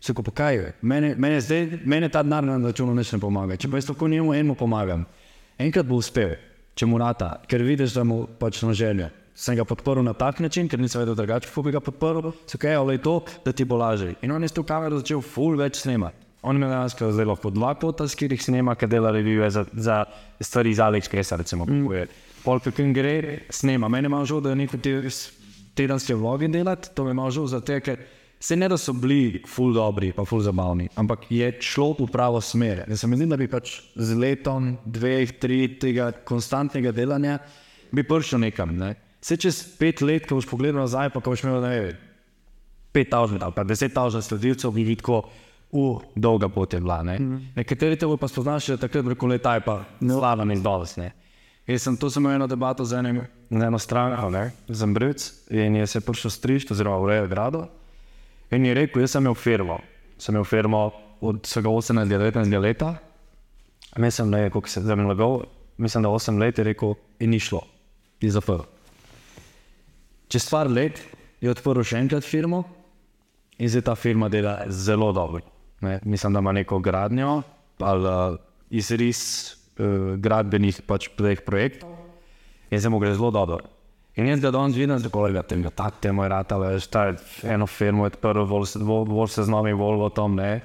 Se 0.00 0.14
ko 0.14 0.22
pokajajo. 0.22 0.72
Mene, 0.82 1.14
mene, 1.18 1.40
zdaj, 1.40 1.80
mene 1.84 2.08
ta 2.12 2.22
denar 2.22 2.44
na 2.44 2.58
računu 2.68 2.94
nič 2.94 3.12
ne 3.12 3.20
pomaga. 3.20 3.56
Če 3.56 3.70
pa 3.70 3.80
jaz 3.80 3.88
tako 3.88 4.08
njemu 4.08 4.34
enemu 4.34 4.54
pomagam, 4.54 5.06
enkrat 5.58 5.86
bo 5.88 5.98
uspel, 6.00 6.36
če 6.76 6.86
mu 6.86 7.00
rata, 7.00 7.38
ker 7.48 7.64
vidiš, 7.64 7.96
da 7.96 8.04
mu 8.04 8.26
pač 8.38 8.60
na 8.62 8.74
željo. 8.76 9.08
Sem 9.36 9.56
ga 9.56 9.66
podporil 9.68 10.04
na 10.04 10.14
tak 10.16 10.38
način, 10.40 10.68
ker 10.68 10.80
nisem 10.80 11.02
vedel 11.02 11.16
drugače, 11.16 11.48
kako 11.48 11.66
bi 11.66 11.72
ga 11.74 11.80
podporil. 11.84 12.32
Se 12.48 12.60
kaj, 12.60 12.76
ale 12.76 12.96
je 12.96 13.02
to, 13.04 13.16
da 13.44 13.52
ti 13.52 13.64
bo 13.68 13.76
lažje. 13.76 14.14
In 14.24 14.32
on 14.32 14.44
je 14.44 14.48
s 14.48 14.56
to 14.56 14.64
kamero 14.64 15.00
začel 15.00 15.20
ful 15.20 15.58
več 15.60 15.82
snemati. 15.82 16.26
On 16.46 16.56
me 16.56 16.68
danes 16.70 16.94
zdaj 16.94 17.26
lahko 17.26 17.50
dva 17.50 17.72
kota, 17.74 18.06
s 18.06 18.14
katerih 18.14 18.42
snema, 18.42 18.76
ki 18.78 18.86
dela 18.86 19.10
revije 19.10 19.48
za, 19.50 19.64
za 19.72 20.04
stvari 20.40 20.70
iz 20.70 20.80
AliExpressa, 20.80 21.36
recimo. 21.40 21.66
Mm. 21.66 22.06
Pol, 22.44 22.60
ki 22.62 22.70
jim 22.78 22.92
gre, 22.94 23.16
snema. 23.50 23.88
Mene 23.90 24.06
ima 24.06 24.22
žal, 24.24 24.40
da 24.44 24.54
nekaj 24.54 24.80
te, 24.80 24.94
tedenske 25.74 26.14
vloge 26.14 26.48
delati, 26.48 26.92
to 26.94 27.04
me 27.04 27.16
ima 27.16 27.26
žal 27.34 27.48
za 27.50 27.60
te, 27.60 27.80
ker 27.82 27.98
se 28.46 28.56
ne 28.56 28.68
da 28.68 28.76
so 28.78 28.92
bili 28.92 29.42
ful 29.48 29.72
dobri, 29.74 30.12
pa 30.14 30.24
ful 30.24 30.40
zabavni, 30.44 30.86
ampak 30.94 31.24
je 31.30 31.48
šlo 31.60 31.96
v 31.98 32.06
pravo 32.12 32.38
smer. 32.40 32.84
Jaz 32.86 33.00
se 33.02 33.08
mi 33.10 33.16
zdi, 33.18 33.26
da 33.26 33.36
bi 33.36 33.48
pač 33.50 33.72
z 33.96 34.14
letom, 34.14 34.76
dveh, 34.84 35.32
tri 35.42 35.64
tega 35.82 36.12
konstantnega 36.28 36.92
delanja 36.94 37.40
bi 37.90 38.04
prišel 38.06 38.44
nekam. 38.44 38.76
Ne? 38.78 38.92
Se 39.20 39.34
čez 39.34 39.64
pet 39.80 40.02
let, 40.04 40.28
ko 40.28 40.38
boš 40.38 40.46
pogledal 40.46 40.78
nazaj, 40.84 41.10
pa 41.10 41.22
ko 41.24 41.32
boš 41.34 41.42
imel, 41.42 41.58
ne 41.64 41.80
vem, 41.80 41.96
5000 42.94 43.42
ali 43.42 43.56
pa 43.56 43.64
10.000 43.66 44.22
sledilcev, 44.28 44.70
bi 44.76 44.84
videl, 44.86 45.26
uh, 45.74 46.04
dolga 46.14 46.48
pot 46.48 46.76
je 46.76 46.80
bila. 46.80 47.00
Ne? 47.02 47.16
Mm. 47.18 47.40
Nekateri 47.56 47.98
te 47.98 48.06
bodo 48.06 48.20
pa 48.22 48.28
spoznali, 48.30 48.62
da 48.68 48.84
takrat 48.84 49.08
reko 49.10 49.32
leta 49.32 49.56
je 49.56 49.64
pa 49.66 49.80
slaven 49.98 50.54
in 50.54 50.62
dolos. 50.62 50.94
Jaz 51.66 51.82
sem 51.82 51.98
to 51.98 52.12
samo 52.14 52.30
eno 52.30 52.46
debato 52.46 52.86
z 52.86 53.00
enim, 53.00 53.18
z 53.50 53.58
eno 53.58 53.78
stranko, 53.82 54.30
z 54.68 54.86
Ambric, 54.86 55.26
in 55.50 55.80
je 55.82 55.90
se 55.90 56.00
prišel 56.00 56.30
strišč, 56.30 56.70
oziroma 56.76 57.02
urejo 57.02 57.26
grado. 57.26 57.64
In 58.50 58.64
je 58.64 58.74
rekel, 58.74 59.02
jaz 59.02 59.16
sem 59.16 59.24
imel 59.24 59.34
firmo, 59.34 59.80
sem 60.18 60.34
imel 60.34 60.44
firmo 60.46 60.90
od 61.20 61.42
vsega 61.42 61.68
18 61.68 62.08
do 62.08 62.18
19 62.18 62.60
let. 62.60 62.82
Mislim, 63.96 64.30
da 64.30 64.38
je, 64.38 64.50
kako 64.50 64.68
se 64.68 64.80
zdaj 64.80 64.96
lagal, 64.96 65.40
mislim, 65.78 66.02
da 66.02 66.08
8 66.08 66.38
let 66.38 66.58
je 66.58 66.64
rekel, 66.64 66.94
in 67.18 67.30
ni 67.30 67.40
šlo, 67.40 67.62
iz 68.20 68.32
zaprl. 68.32 68.62
Čez 70.28 70.50
par 70.50 70.70
let 70.70 71.00
je 71.40 71.50
odprl 71.50 71.82
še 71.86 72.00
enkrat 72.02 72.24
firmo 72.26 72.64
in 73.58 73.70
zdaj 73.70 73.86
ta 73.86 73.94
firma 73.94 74.28
dela 74.28 74.58
zelo 74.68 75.12
dobro. 75.12 75.42
Ne? 75.80 76.00
Mislim, 76.04 76.32
da 76.32 76.42
ima 76.42 76.52
neko 76.52 76.78
gradnjo 76.78 77.42
ali 77.78 78.08
uh, 78.08 78.38
izris 78.70 79.20
uh, 79.78 80.16
gradbenih 80.16 80.80
pač 80.86 81.10
projektov 81.16 81.92
in 82.70 82.80
se 82.80 82.88
mu 82.88 82.98
gre 82.98 83.14
zelo 83.14 83.30
dobro. 83.30 83.75
In 84.16 84.30
jaz 84.30 84.40
ga 84.40 84.50
danes 84.50 84.76
vidim, 84.76 84.96
da 84.96 85.10
kolega 85.12 85.42
tega, 85.44 85.70
ta 85.76 85.90
te 85.90 86.08
moj 86.12 86.30
rad, 86.32 86.52
ali 86.56 86.80
šta 86.80 87.04
je 87.04 87.16
eno 87.52 87.66
firmo, 87.68 88.06
odprl, 88.08 88.46
bolj 88.48 89.28
se 89.28 89.44
z 89.44 89.52
nami 89.52 89.74
volvo 89.76 90.08
tam, 90.08 90.38
ne, 90.38 90.62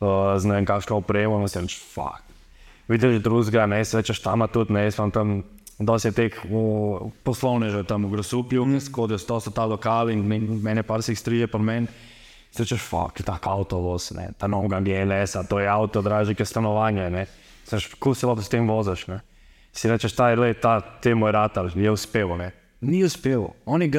uh, 0.00 0.34
z 0.34 0.50
ne 0.50 0.58
vem 0.58 0.66
kakšno 0.66 0.98
opremo, 0.98 1.38
in 1.38 1.48
sem 1.48 1.68
reč, 1.68 1.78
fuck. 1.78 2.26
Videli 2.90 3.22
drugega, 3.22 3.68
ne, 3.70 3.84
se 3.86 3.96
večeš 3.96 4.22
tam 4.24 4.42
tudi, 4.50 4.74
ne, 4.74 4.88
sem 4.90 5.14
tam, 5.14 5.36
dosti 5.78 6.10
je 6.10 6.16
teh 6.18 6.42
poslovnežev 7.22 7.86
tam 7.86 8.08
v 8.08 8.16
Grosupju, 8.16 8.66
mm. 8.66 8.82
skodijo, 8.90 9.22
to 9.22 9.38
so 9.38 9.54
ta 9.54 9.70
lokali 9.70 10.18
in 10.18 10.26
mene 10.58 10.82
par 10.82 11.06
se 11.06 11.14
jih 11.14 11.18
strije 11.18 11.46
po 11.46 11.62
meni. 11.62 11.86
Se 12.50 12.66
češ, 12.66 12.82
fuck, 12.82 13.22
tak 13.22 13.46
avtovoz, 13.46 14.10
ne, 14.18 14.32
ta 14.34 14.50
noga 14.50 14.80
GLS, 14.82 15.38
to 15.46 15.62
je 15.62 15.70
avto, 15.70 16.02
dražje, 16.02 16.34
ki 16.34 16.42
je 16.42 16.50
stanovanje, 16.50 17.06
ne. 17.10 17.26
Se 17.62 17.78
češ, 17.78 17.92
kako 17.94 18.14
se 18.18 18.26
lahko 18.26 18.42
s 18.42 18.50
tem 18.50 18.66
voziš, 18.66 19.06
ne. 19.06 19.20
Si 19.70 19.86
rečeš, 19.86 20.18
ta 20.18 20.32
je 20.34 20.42
le, 20.42 20.56
ta, 20.58 20.80
te 20.82 21.14
moj 21.14 21.30
ratar, 21.38 21.70
je 21.70 21.94
uspel, 21.94 22.34
ne. 22.34 22.50
Ni 22.80 23.02
uspel, 23.04 23.44
on 23.66 23.82
je 23.82 23.90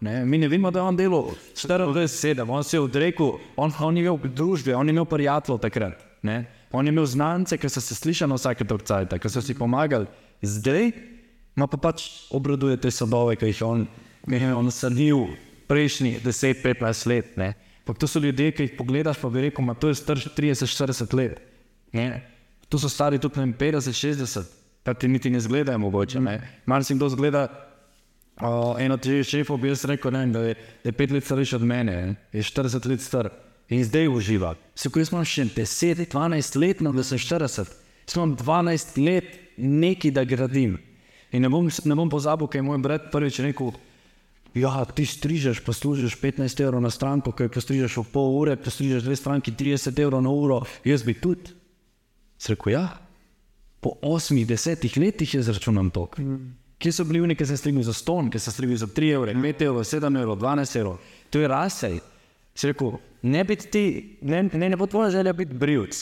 ne, 0.00 0.24
mi 0.24 0.38
ne 0.38 0.48
vemo, 0.48 0.70
da 0.70 0.78
je 0.78 0.82
on 0.82 0.96
delal 0.96 1.34
47, 1.54 2.48
on 2.48 2.64
se 2.64 2.76
je 2.76 2.80
odrekel, 2.80 3.38
on, 3.56 3.72
on 3.80 3.96
je 3.96 4.02
imel 4.02 4.18
družbe, 4.24 4.74
on 4.74 4.88
je 4.88 4.92
imel 4.92 5.04
prijatelj 5.04 5.58
takrat, 5.60 6.00
ne. 6.22 6.46
On 6.72 6.86
je 6.86 6.88
imel 6.88 7.06
znance, 7.06 7.58
ki 7.58 7.68
so 7.68 7.80
se 7.80 7.94
slišali 7.94 8.32
vsake 8.32 8.64
torcajte, 8.64 9.18
ki 9.20 9.28
so 9.28 9.42
si 9.44 9.54
pomagali. 9.54 10.08
Zdaj, 10.40 10.88
ima 11.56 11.66
pa 11.68 11.76
pač 11.76 12.06
obraduje 12.32 12.78
te 12.80 12.90
sadove, 12.90 13.36
ki 13.36 13.50
jih 13.52 13.60
on, 13.66 13.84
je 14.26 14.54
on 14.54 14.70
sadil 14.72 15.26
prejšnji 15.68 16.22
10-15 16.24 17.08
let, 17.12 17.36
ne. 17.36 17.52
Pa 17.84 17.92
to 17.92 18.08
so 18.08 18.20
ljudje, 18.22 18.54
ki 18.56 18.62
jih 18.62 18.76
pogledaš, 18.78 19.20
pa 19.20 19.28
bi 19.28 19.44
rekel, 19.48 19.66
da 19.66 19.74
to 19.74 19.90
je 19.92 19.98
star 19.98 20.16
30-40 20.16 21.16
let. 21.18 21.36
Ne? 21.92 22.22
To 22.72 22.78
so 22.80 22.88
stari 22.88 23.18
tudi 23.20 23.44
50-60, 23.60 24.48
pa 24.82 24.94
ti 24.94 25.08
niti 25.08 25.30
ne 25.30 25.40
zgledajo 25.40 25.78
mogoče. 25.82 26.22
Mar 26.66 26.84
si 26.84 26.96
kdo 26.96 27.10
zgleda, 27.12 27.48
uh, 28.40 28.80
eno 28.80 28.94
od 28.94 29.04
teh 29.04 29.22
šefov 29.26 29.60
bi 29.60 29.72
jaz 29.72 29.84
rekel, 29.88 30.12
ne, 30.14 30.26
da, 30.32 30.44
je, 30.50 30.56
je 30.84 30.92
pet 30.92 31.10
let 31.10 31.24
starejši 31.24 31.56
od 31.58 31.66
mene, 31.68 31.96
ne? 32.06 32.16
je 32.32 32.42
40 32.42 32.88
let 32.90 33.00
star 33.00 33.30
in 33.72 33.84
zdaj 33.84 34.08
uživa. 34.08 34.54
Se 34.74 34.90
ko 34.90 35.00
jaz 35.00 35.12
imam 35.12 35.24
še 35.24 35.46
10-12 35.54 36.58
let, 36.60 36.82
no, 36.84 36.92
da 36.92 37.04
sem 37.06 37.20
40, 37.20 37.70
sem 38.08 38.34
12 38.36 38.98
let 39.00 39.30
nekaj, 39.56 40.12
da 40.12 40.24
gradim. 40.28 40.76
In 41.32 41.44
ne 41.44 41.48
bom, 41.48 41.68
ne 41.68 41.96
bom 41.96 42.10
pozabil, 42.12 42.48
kaj 42.50 42.60
je 42.60 42.66
moj 42.66 42.80
brat 42.84 43.08
prvič 43.12 43.40
rekel. 43.44 43.72
Ja, 44.52 44.82
ti 44.84 45.06
strižeš, 45.08 45.62
poslužiš 45.64 46.18
15 46.20 46.60
evrov 46.60 46.82
na 46.84 46.90
stran, 46.92 47.22
ko 47.24 47.32
postrižeš 47.32 48.02
v 48.02 48.08
pol 48.12 48.34
ure, 48.36 48.56
postrižeš 48.60 49.06
dve 49.06 49.16
stranki 49.16 49.54
30 49.56 49.96
evrov 50.04 50.20
na 50.20 50.28
uro, 50.28 50.60
jaz 50.84 51.06
bi 51.06 51.16
tudi. 51.16 51.54
Sreko, 52.36 52.68
ja, 52.74 52.84
po 53.80 53.96
8-10 54.04 54.84
letih 55.00 55.34
je 55.38 55.40
zračunam 55.46 55.88
to. 55.94 56.04
Mm. 56.18 56.61
Kje 56.82 56.92
so 56.92 57.04
bili 57.06 57.20
oni, 57.22 57.36
ki 57.38 57.46
se 57.46 57.56
strižijo 57.56 57.86
za 57.86 57.92
ston, 57.94 58.30
ki 58.30 58.40
se 58.42 58.50
strižijo 58.50 58.82
za 58.82 58.88
3 58.90 59.12
evre, 59.14 59.34
5 59.34 59.62
evrov, 59.66 59.84
7 59.86 60.18
evrov, 60.20 60.38
12 60.40 60.78
evrov, 60.80 60.96
to 61.30 61.38
je 61.38 61.48
rasej. 61.48 62.00
Sreko, 62.54 62.96
ne, 63.22 63.44
ne, 64.20 64.42
ne, 64.42 64.68
ne 64.68 64.76
bo 64.76 64.86
tvoja 64.86 65.10
želja 65.10 65.32
biti 65.32 65.54
brivc, 65.54 66.00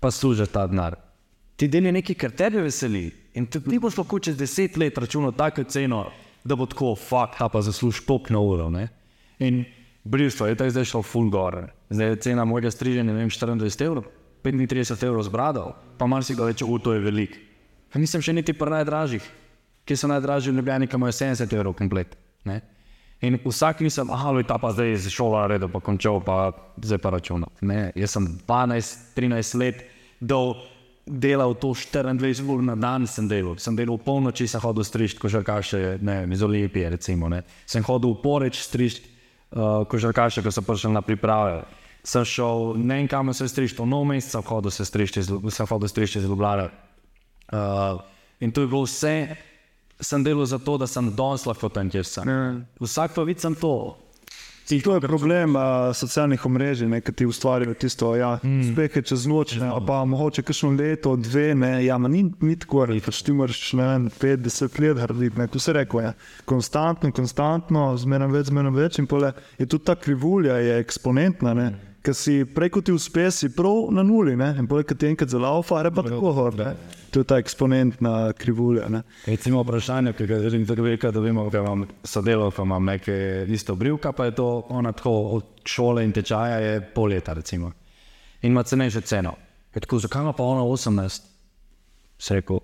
pa 0.00 0.10
služi 0.10 0.46
ta 0.50 0.66
denar. 0.66 0.98
Ti 1.56 1.68
deli 1.68 1.92
nekaj, 1.92 2.16
kar 2.18 2.34
tebe 2.34 2.64
veseli 2.66 3.06
in 3.38 3.46
ti 3.46 3.78
boš 3.78 4.00
lahko 4.00 4.18
čez 4.18 4.36
10 4.36 4.78
let 4.80 4.98
računal 4.98 5.32
tako 5.32 5.64
ceno 5.64 6.08
da 6.44 6.56
bo 6.56 6.66
tako, 6.66 6.94
fuck, 6.96 7.36
ta 7.38 7.48
pa 7.48 7.62
zasluži 7.62 8.04
tok 8.06 8.30
na 8.30 8.40
uro. 8.40 8.70
Ne? 8.70 8.88
In 9.38 9.64
bristvo 10.04 10.46
je 10.46 10.70
zdaj 10.70 10.84
šlo 10.84 11.02
full 11.02 11.30
gore. 11.30 11.68
Zdaj 11.90 12.08
je 12.08 12.16
cena 12.16 12.44
mojega 12.44 12.70
striženja, 12.70 13.12
ne 13.12 13.18
vem, 13.18 13.30
24 13.30 13.84
evrov, 13.84 14.04
35 14.44 15.04
evrov 15.04 15.22
zbradal, 15.22 15.74
pa 15.98 16.06
mar 16.06 16.24
si 16.24 16.34
ga 16.34 16.48
reče, 16.48 16.64
v 16.64 16.78
to 16.80 16.92
je 16.92 17.00
velik. 17.00 17.36
Nisem 17.94 18.22
še 18.22 18.32
niti 18.32 18.52
pri 18.56 18.70
najdražjih, 18.70 19.24
ki 19.84 19.96
so 19.96 20.10
najdražji 20.10 20.52
v 20.52 20.60
Ljubljani, 20.60 20.86
ki 20.86 20.96
imajo 20.96 21.12
70 21.12 21.56
evrov 21.56 21.74
komplet. 21.78 22.16
Ne? 22.44 22.60
In 23.20 23.36
vsak 23.44 23.82
nisem, 23.84 24.08
ah, 24.10 24.26
ali 24.32 24.46
ta 24.48 24.56
pa 24.56 24.72
zdaj 24.72 24.94
iz 24.96 25.08
šole 25.12 25.36
naredil, 25.36 25.68
pa 25.68 25.80
končal, 25.84 26.22
pa 26.24 26.52
zdaj 26.80 27.00
pa 27.04 27.10
računal. 27.12 27.52
Ne, 27.60 27.92
jaz 27.92 28.16
sem 28.16 28.28
12-13 28.48 29.58
let 29.60 29.84
dol 30.20 30.54
delal 31.04 31.52
to 31.54 31.74
24 31.74 32.48
ur 32.48 32.62
na 32.62 32.76
dan, 32.76 33.04
sem 33.06 33.28
delal. 33.28 33.58
Sem 33.58 33.76
delal 33.76 33.98
polnoči, 33.98 34.46
sem 34.48 34.62
hodil 34.62 34.86
strižt, 34.86 35.18
ko 35.20 35.28
že 35.28 35.42
kaže, 35.44 35.98
ne 36.00 36.22
vem, 36.22 36.32
iz 36.32 36.42
Olimpije. 36.42 36.96
Recimo, 36.96 37.28
sem 37.66 37.84
hodil 37.84 38.14
v 38.14 38.22
poreč 38.22 38.62
strižt, 38.62 39.04
uh, 39.52 39.84
ko 39.84 39.98
že 39.98 40.14
kaže, 40.16 40.40
ko 40.40 40.48
sem 40.48 40.64
prišel 40.64 40.94
na 40.94 41.02
priprave. 41.04 41.66
Sem 42.00 42.24
šel 42.24 42.80
ne 42.80 43.02
vem 43.02 43.08
kam 43.10 43.28
se 43.36 43.44
strižt, 43.44 43.76
v 43.76 43.84
nov 43.84 44.08
mesec 44.08 44.32
sem 44.32 44.44
hodil 44.48 44.72
se 44.72 44.84
strižt, 44.88 45.20
sem 45.28 45.66
hodil 45.68 45.88
strižt 45.92 46.22
iz 46.22 46.24
Ljubljana. 46.24 46.70
Uh, 47.50 48.00
in 48.40 48.48
to 48.48 48.64
je 48.64 48.70
bilo 48.70 48.86
vse, 48.86 49.36
sem 50.00 50.24
delal 50.24 50.46
za 50.46 50.58
to, 50.58 50.76
da 50.78 50.86
sem 50.86 51.10
danes 51.16 51.46
lahko 51.46 51.68
tam, 51.68 51.90
kjer 51.90 52.06
sem. 52.06 52.28
Ja. 52.28 52.54
Vsak 52.80 53.16
pa 53.16 53.26
vidim 53.28 53.54
to. 53.54 53.96
To 54.70 54.94
je 54.94 55.00
problem 55.02 55.56
uh, 55.56 55.62
socialnih 55.94 56.44
omrežij, 56.46 57.00
ki 57.02 57.12
ti 57.12 57.26
ustvarjajo 57.26 57.74
tisto, 57.74 58.12
da 58.12 58.18
ja, 58.18 58.28
mm. 58.38 58.68
spehe 58.68 59.02
čez 59.02 59.24
noč, 59.26 59.56
ne, 59.58 59.72
pa 59.86 60.04
mogoče 60.06 60.44
kakšno 60.46 60.70
leto, 60.78 61.16
dve, 61.18 61.56
ne, 61.58 61.72
ja, 61.82 61.98
ni, 61.98 62.22
ni 62.38 62.54
tako, 62.54 62.84
da 62.86 63.00
pač 63.02 63.24
ti 63.26 63.34
moraš 63.34 63.64
ne 63.80 63.88
vem, 63.88 64.08
50 64.22 64.80
let 64.84 65.02
graditi. 65.02 65.48
Tu 65.50 65.58
se 65.58 65.74
reko, 65.74 66.04
ja, 66.06 66.14
konstantno, 66.46 67.10
konstantno, 67.10 67.88
zmeraj 67.98 68.30
več, 68.30 68.52
zmeraj 68.54 68.76
več. 68.78 69.02
In 69.02 69.10
pole, 69.10 69.34
je 69.58 69.66
tudi 69.66 69.90
ta 69.90 69.98
krivulja, 69.98 70.62
je 70.62 70.78
eksponentna. 70.86 71.54
Ne. 71.54 71.70
Mm 71.70 71.86
ker 72.00 72.16
si 72.16 72.44
preko 72.44 72.80
ti 72.80 72.92
uspe, 72.92 73.26
si 73.30 73.50
prav 73.52 73.90
na 73.92 74.02
nuli, 74.02 74.36
ne? 74.36 74.54
in 74.58 74.68
tega, 74.68 74.94
ki 74.96 75.24
ti 75.24 75.28
zalaufa, 75.34 75.82
je 75.84 75.92
pa 75.92 76.04
tako 76.06 76.32
hore. 76.32 76.72
To 77.10 77.20
je 77.20 77.24
ta 77.24 77.38
eksponentna 77.38 78.32
krivulja. 78.32 78.86
Recimo 79.26 79.62
vprašanje, 79.62 80.12
ki 80.12 80.26
ga 80.26 80.38
želim 80.40 80.66
tako 80.66 80.86
reči, 80.86 81.10
da 81.12 81.20
vemo, 81.20 81.48
da 81.50 81.58
imam 81.58 81.86
sodelovce, 82.04 82.56
pa 82.56 82.62
imam 82.62 82.84
nekaj 82.84 83.44
isto 83.50 83.74
brivka, 83.74 84.12
pa 84.12 84.24
je 84.24 84.34
to 84.34 84.66
ona 84.68 84.92
tako 84.92 85.12
od 85.38 85.44
šole 85.64 86.04
in 86.04 86.12
tečaja 86.12 86.58
je 86.58 86.80
pol 86.94 87.10
leta, 87.10 87.32
recimo. 87.32 87.72
In 88.42 88.52
ima 88.52 88.62
cenejšo 88.62 89.00
ceno. 89.00 89.34
Je 89.74 89.80
tako, 89.80 89.98
zakaj 89.98 90.22
ima 90.22 90.32
pa 90.32 90.42
ona 90.42 90.62
18? 90.62 91.22
Se 92.18 92.34
rekel, 92.34 92.58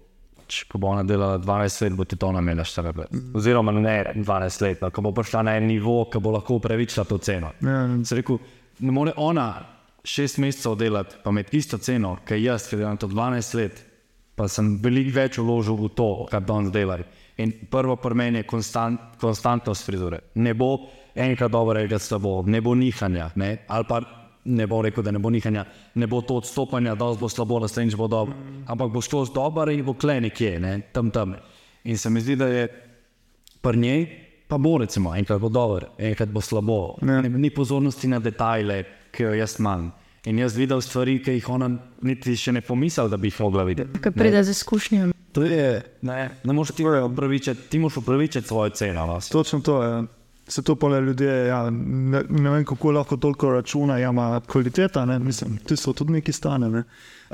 ko 0.68 0.78
bo 0.78 0.88
ona 0.88 1.03
delala 1.03 1.38
12 1.38 1.82
let, 1.82 1.92
bo 1.92 2.05
ti 2.05 2.16
to 2.16 2.32
namela 2.32 2.64
40 2.64 2.99
let. 2.99 3.14
Oziroma 3.34 3.72
ne 3.72 4.12
12 4.14 4.62
let, 4.62 4.84
ko 4.92 5.03
bo 5.03 5.12
prišla 5.12 5.42
na 5.42 5.57
en 5.57 5.66
nivo, 5.66 6.05
ki 6.12 6.22
bo 6.22 6.30
lahko 6.30 6.61
upravičila 6.61 7.05
to 7.05 7.18
ceno. 7.18 7.53
Ja, 7.62 7.88
Se 8.05 8.14
rekel, 8.14 8.38
ne 8.78 8.92
more 8.92 9.12
ona 9.16 9.49
šest 10.05 10.38
mesecev 10.38 10.76
delati, 10.78 11.16
pa 11.24 11.30
imeti 11.30 11.59
isto 11.59 11.78
ceno, 11.78 12.16
kaj 12.24 12.42
jaz, 12.42 12.68
ki 12.70 12.76
delam 12.76 12.97
to 12.97 13.09
12 13.11 13.55
let, 13.59 13.82
pa 14.37 14.49
sem 14.53 14.76
veliko 14.82 15.14
več 15.16 15.39
vložil 15.41 15.78
v 15.80 15.89
to, 15.97 16.11
kar 16.30 16.45
danes 16.45 16.72
delam. 16.74 17.05
In 17.41 17.53
prvo 17.70 17.97
pri 18.01 18.16
meni 18.16 18.43
je 18.43 18.49
konstant, 18.49 19.16
konstantnost 19.20 19.84
frizure. 19.84 20.20
Ne 20.41 20.55
bo 20.55 20.76
enkrat 21.14 21.53
dobro 21.53 21.76
reči, 21.76 21.99
da 22.11 22.18
bo, 22.20 22.43
ne 22.47 22.61
bo 22.61 22.74
nihanja, 22.74 23.30
ne? 23.37 23.51
ali 23.68 23.89
pa 23.89 24.01
ne 24.47 24.66
bo 24.66 24.80
rekel, 24.84 25.03
da 25.03 25.11
ne 25.11 25.18
bo 25.18 25.30
nihanja, 25.32 25.64
ne 25.95 26.07
bo 26.07 26.20
to 26.22 26.37
odstopanja, 26.41 26.95
da 26.95 27.11
bo 27.18 27.28
slabo, 27.28 27.59
da 27.61 27.68
se 27.68 27.84
nič 27.84 27.97
bo 27.97 28.09
dobro. 28.09 28.37
Ampak 28.66 28.93
bo 28.93 29.03
šlo 29.03 29.24
z 29.26 29.34
dobro 29.34 29.72
in 29.72 29.84
bo 29.84 29.97
kle 29.99 30.20
nekje, 30.20 30.61
ne? 30.61 30.78
tam 30.93 31.11
tam. 31.11 31.34
In 31.84 31.99
se 31.99 32.11
mi 32.11 32.20
zdi, 32.20 32.37
da 32.37 32.49
je 32.53 32.68
pri 33.61 33.78
njej 33.78 34.07
pa 34.49 34.59
bo 34.59 34.78
recimo 34.78 35.14
enkrat 35.16 35.41
bo 35.41 35.49
dobro, 35.49 35.87
enkrat 35.99 36.28
bo 36.28 36.41
slabo. 36.41 36.97
Ne. 37.03 37.22
Ne, 37.22 37.28
ni 37.28 37.51
pozornosti 37.51 38.09
na 38.09 38.18
detajle, 38.18 38.84
ki 39.11 39.22
jo 39.22 39.34
jaz 39.34 39.59
imam. 39.59 39.91
In 40.27 40.39
jaz 40.39 40.57
videl 40.59 40.81
stvari, 40.83 41.20
ki 41.22 41.37
jih 41.37 41.49
ona 41.55 41.68
niti 42.03 42.35
še 42.35 42.57
ne 42.57 42.61
pomislila, 42.66 43.12
da 43.12 43.18
bi 43.20 43.31
jih 43.31 43.39
mogla 43.45 43.62
videti. 43.68 44.01
Kaj 44.03 44.12
pride 44.16 44.43
z 44.43 44.57
izkušnjami? 44.57 45.14
To 45.37 45.45
je, 45.47 45.68
ne, 46.09 46.16
ne 46.43 46.57
moreš 46.57 46.72
ti 46.74 46.87
upravičiti, 46.87 47.68
ti 47.70 47.79
moraš 47.79 48.01
upravičiti 48.01 48.49
svojo 48.49 48.72
ceno. 48.74 49.07
Vas. 49.07 49.29
Točno 49.31 49.61
to 49.61 49.83
je. 49.83 50.05
Se 50.49 50.62
to 50.62 50.77
pole 50.79 51.01
ljudje, 51.03 51.31
ja, 51.47 51.70
ne, 51.70 52.20
ne 52.29 52.51
vem, 52.51 52.64
kako 52.64 52.93
lahko 52.95 53.16
toliko 53.16 53.51
računa, 53.51 53.97
ja, 53.99 54.12
ima 54.14 54.41
kvaliteta, 54.47 55.03
ne, 55.05 55.18
mislim, 55.18 55.57
ti 55.59 55.77
so 55.77 55.93
tudi 55.93 56.12
neki 56.12 56.33
stane. 56.33 56.68
Ne. 56.70 56.83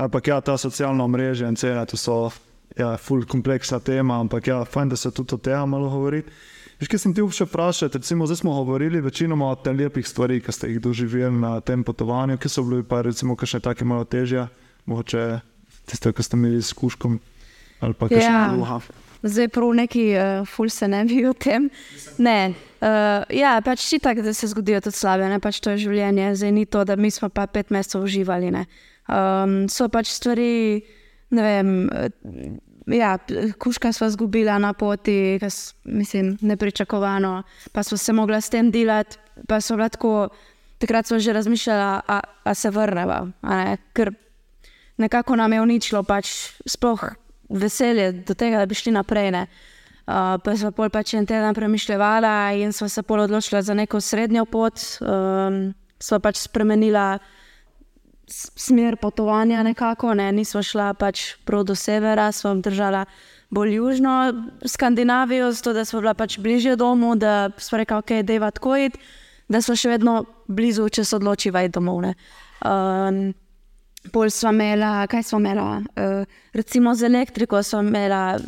Ampak 0.01 0.29
ja, 0.29 0.41
ta 0.41 0.57
socialna 0.57 1.07
mreža 1.07 1.49
in 1.53 1.57
cena, 1.61 1.85
to 1.85 1.97
so, 2.01 2.31
ja, 2.77 2.95
full 2.97 3.27
kompleksna 3.29 3.83
tema, 3.85 4.17
ampak 4.21 4.49
ja, 4.49 4.63
fajn, 4.65 4.95
da 4.95 4.97
se 4.97 5.13
tudi 5.13 5.37
o 5.37 5.39
tem 5.39 5.69
malo 5.69 5.91
govori. 5.93 6.23
Veš, 6.83 6.89
kaj 6.91 6.99
sem 6.99 7.13
ti 7.15 7.23
še 7.23 7.45
vprašal, 7.47 7.93
recimo, 7.95 8.27
zdaj 8.27 8.41
smo 8.41 8.57
govorili 8.59 8.99
večinoma 8.99 9.53
o 9.53 9.55
tem 9.55 9.77
lepih 9.79 10.03
stvarih, 10.03 10.41
ki 10.43 10.51
ste 10.51 10.67
jih 10.67 10.81
doživeli 10.83 11.31
na 11.31 11.61
tem 11.63 11.85
potovanju, 11.87 12.35
ki 12.43 12.51
so 12.51 12.65
bili 12.67 12.83
pa 12.83 13.05
recimo 13.07 13.37
kakšne 13.39 13.61
take 13.63 13.87
malo 13.87 14.03
težje, 14.03 14.49
mogoče 14.91 15.23
tiste, 15.87 16.11
ki 16.11 16.27
ste 16.27 16.35
imeli 16.35 16.59
s 16.59 16.75
kuškom 16.75 17.21
ali 17.87 17.95
pa 17.95 18.09
kakšne 18.11 18.27
Ja. 18.27 18.49
druga. 18.51 18.81
Zdaj 19.23 19.49
prav 19.55 19.71
neki 19.79 20.03
uh, 20.11 20.43
ful 20.43 20.75
se 20.75 20.89
ne 20.91 21.05
bi 21.07 21.21
o 21.23 21.31
tem. 21.39 21.71
Ne. 22.19 22.51
Uh, 22.83 23.23
ja, 23.31 23.55
pač 23.63 23.87
ti 23.87 24.01
tako, 24.03 24.27
da 24.27 24.35
se 24.35 24.51
zgodijo 24.51 24.81
tudi 24.83 24.99
slabe, 24.99 25.31
ne 25.31 25.39
pač 25.39 25.63
to 25.63 25.71
je 25.71 25.85
življenje. 25.87 26.35
Zdaj 26.35 26.51
ni 26.51 26.67
to, 26.67 26.83
da 26.83 26.99
mi 26.99 27.15
smo 27.15 27.31
pa 27.31 27.47
pet 27.47 27.71
mesecev 27.71 28.03
uživali. 28.03 28.51
Ne. 28.51 28.67
Um, 29.07 29.71
so 29.71 29.87
pač 29.87 30.11
stvari, 30.11 30.83
ne 31.31 31.47
vem. 31.47 31.73
Uh, 31.95 32.59
Ja, 32.87 33.19
kuška 33.59 33.93
smo 33.93 34.07
izgubila 34.07 34.59
na 34.59 34.73
poti, 34.73 35.37
kas, 35.41 35.75
mislim, 35.85 36.39
nepričakovano, 36.41 37.43
pa 37.73 37.83
smo 37.83 37.97
se 37.97 38.13
mogla 38.13 38.41
s 38.41 38.51
tem 38.51 38.71
delati. 38.71 39.17
Pa 39.49 39.61
so 39.61 39.77
bila 39.77 39.89
tako, 39.89 40.29
takrat 40.79 41.07
smo 41.07 41.19
že 41.19 41.33
razmišljali, 41.33 42.01
a, 42.09 42.21
a 42.45 42.55
se 42.55 42.71
vrneva. 42.71 43.27
a 43.43 43.65
ne, 43.65 43.77
Ker 43.93 44.13
nekako 44.97 45.37
nam 45.37 45.53
je 45.53 45.61
uničilo 45.63 46.03
pač 46.03 46.27
sploh 46.67 47.05
veselje 47.49 48.13
do 48.13 48.35
tega, 48.35 48.59
da 48.59 48.67
bi 48.67 48.75
šli 48.75 48.93
naprej. 48.93 49.31
Ne. 49.31 49.47
Uh, 50.07 50.43
pa 50.45 50.57
smo 50.57 50.71
pol 50.73 50.91
pač 50.91 51.15
en 51.15 51.27
teden 51.27 51.55
premišljala 51.55 52.53
in 52.59 52.73
smo 52.73 52.89
se 52.89 53.03
pol 53.03 53.21
odločila 53.21 53.63
za 53.63 53.75
neko 53.75 54.01
srednjo 54.01 54.45
pot. 54.45 54.75
Um, 55.01 55.75
smo 55.99 56.19
pač 56.19 56.37
spremenila 56.37 57.19
s- 57.19 57.42
smer 58.33 58.97
potovanja 58.97 59.63
nekako, 59.63 60.15
ne. 60.15 60.33
nismo 60.33 60.63
šla 60.63 60.95
pač 60.95 61.35
prav 61.45 61.65
do 61.65 61.75
severa, 61.75 62.33
smo 62.33 62.55
držala 62.55 63.05
bolj 63.51 63.75
južno 63.75 64.15
Skandinavijo, 64.67 65.53
zato 65.53 65.73
da 65.73 65.85
smo 65.85 66.01
bila 66.01 66.15
pač 66.15 66.39
bližje 66.39 66.77
domu, 66.77 67.15
da 67.17 67.51
smo 67.59 67.79
rekli, 67.79 67.97
ok, 67.97 68.11
deva 68.23 68.51
tako 68.51 68.77
iti, 68.77 68.99
da 69.49 69.61
smo 69.63 69.77
še 69.77 69.93
vedno 69.93 70.25
blizu, 70.49 70.89
če 70.89 71.05
se 71.05 71.17
odločiva 71.17 71.63
iti 71.63 71.77
domov. 71.77 72.03
ne. 72.03 72.15
Um, 72.65 73.35
Pol 74.13 74.31
smo 74.35 74.51
imela, 74.51 75.07
kaj 75.07 75.23
smo 75.23 75.39
imela, 75.39 75.79
uh, 75.79 76.25
recimo 76.53 76.95
z 76.95 77.07
elektriko 77.07 77.63
smo 77.63 77.81
imela 77.87 78.39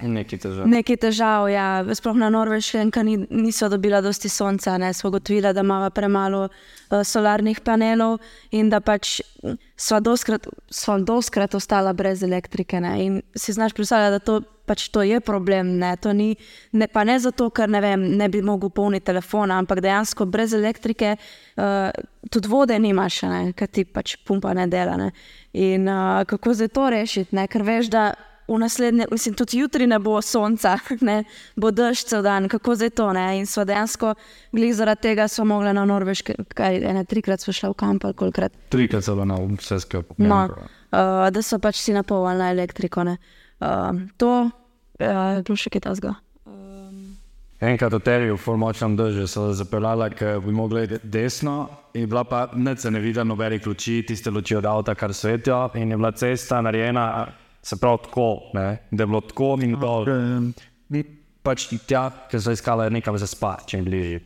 Nekaj 0.00 0.38
težav. 0.38 0.66
nekaj 0.68 0.96
težav, 1.00 1.46
ja, 1.48 1.66
sploh 1.96 2.16
na 2.20 2.28
Norveškem, 2.32 2.90
ker 2.92 3.04
ni, 3.06 3.16
niso 3.30 3.68
dobila 3.72 4.02
dosti 4.04 4.28
sonca, 4.28 4.76
ne, 4.78 4.92
smo 4.94 5.08
ugotovili, 5.08 5.52
da 5.56 5.64
imamo 5.64 5.90
premalo 5.90 6.42
uh, 6.48 7.00
solarnih 7.04 7.60
panelov 7.64 8.18
in 8.52 8.68
da 8.68 8.80
pač 8.84 9.20
sva 9.80 10.00
doskrat, 10.04 10.48
sva 10.68 10.98
doskrat 10.98 11.54
ostala 11.56 11.92
brez 11.96 12.22
elektrike. 12.22 12.80
Ne, 12.80 12.94
in 13.04 13.20
si 13.34 13.52
znaš 13.56 13.72
predstavljati, 13.72 14.12
da 14.12 14.18
to, 14.18 14.40
pač 14.68 14.88
to 14.92 15.02
je 15.02 15.20
problem. 15.24 15.78
Ne, 15.80 15.96
to 15.96 16.12
ni, 16.12 16.34
ne, 16.72 16.88
pa 16.88 17.04
ne 17.04 17.16
zato, 17.18 17.48
ker 17.50 17.70
ne, 17.72 17.80
vem, 17.80 18.04
ne 18.20 18.28
bi 18.28 18.44
mogel 18.44 18.70
polniti 18.70 19.08
telefona, 19.08 19.58
ampak 19.58 19.80
dejansko 19.80 20.28
brez 20.28 20.52
elektrike 20.54 21.16
uh, 21.16 21.88
tudi 22.30 22.52
vode 22.52 22.76
nimaš, 22.78 23.22
ker 23.56 23.68
ti 23.68 23.88
pač 23.88 24.18
pumpa 24.28 24.52
ne 24.54 24.68
dela. 24.68 24.98
Ne. 25.00 25.12
In 25.56 25.88
uh, 25.88 26.24
kako 26.28 26.54
zdaj 26.54 26.74
to 26.76 26.90
rešiti, 26.92 27.36
ne, 27.36 27.48
ker 27.48 27.64
veš, 27.64 27.88
da 27.88 28.10
v 28.50 28.58
naslednje, 28.58 29.06
mislim, 29.10 29.34
tudi 29.34 29.58
jutri 29.58 29.86
ne 29.86 29.98
bo 29.98 30.20
sonca, 30.22 30.76
ne, 31.08 31.22
bo 31.56 31.70
dež 31.70 32.04
cel 32.04 32.22
dan, 32.26 32.48
kako 32.48 32.74
zdaj 32.74 32.90
to. 32.98 33.10
Ne? 33.16 33.26
In 33.38 33.46
so 33.46 33.64
dejansko, 33.64 34.14
glih 34.52 34.74
zaradi 34.74 35.10
tega 35.10 35.28
smo 35.28 35.44
mogli 35.54 35.74
na 35.76 35.84
Norveške, 35.84 36.34
kaj 36.54 36.80
ene 36.92 37.04
trikrat 37.04 37.40
smo 37.40 37.54
šli 37.54 37.70
v 37.70 37.78
kamp 37.78 38.04
ali 38.04 38.18
kolikrat. 38.18 38.56
Trikrat 38.74 39.06
celo 39.06 39.24
na 39.24 39.38
vse 39.38 39.80
skupaj. 39.80 40.26
No, 40.26 40.46
uh, 40.50 41.28
da 41.30 41.42
so 41.42 41.60
pač 41.62 41.78
si 41.82 41.94
napolnili 41.94 42.38
na 42.42 42.50
elektriko. 42.50 43.04
ne. 43.04 43.18
Uh, 43.60 44.02
to 44.16 44.32
uh, 44.48 45.36
je 45.36 45.42
bilo 45.46 45.56
še 45.56 45.70
kaj 45.70 45.86
tasga. 45.86 46.16
Enkrat 47.60 47.92
v 47.92 47.98
teriju, 48.00 48.38
v 48.40 48.56
močnem 48.56 48.94
dežju, 48.96 49.26
so 49.28 49.42
zapeljala, 49.52 50.06
ker 50.16 50.38
bi 50.40 50.52
mogli 50.52 50.86
iti 50.86 50.96
desno, 51.04 51.68
in 51.92 52.06
bila 52.08 52.22
pa 52.24 52.46
neč 52.56 52.86
se 52.86 52.90
ne 52.90 53.02
vidi 53.04 53.20
nobenih 53.20 53.66
luči, 53.66 53.98
tiste 54.08 54.32
luči 54.32 54.56
od 54.56 54.64
avta, 54.64 54.94
kar 54.96 55.12
svetijo, 55.12 55.68
in 55.76 55.90
je 55.92 55.98
bila 56.00 56.10
cesta 56.16 56.62
narejena, 56.64 57.26
se 57.62 57.76
pravi 57.76 57.98
tako, 58.04 58.50
ne, 58.54 58.78
da 58.90 59.02
je 59.02 59.06
bilo 59.06 59.20
tako 59.20 59.58
in 59.62 59.76
dol. 59.80 60.08
Ni 60.90 61.04
pač 61.44 61.68
tja, 61.86 62.08
ker 62.30 62.42
so 62.42 62.52
iskali 62.52 62.90
nekam 62.92 63.18
za 63.18 63.28
spat, 63.28 63.68
čim 63.70 63.84
bližje. 63.84 64.20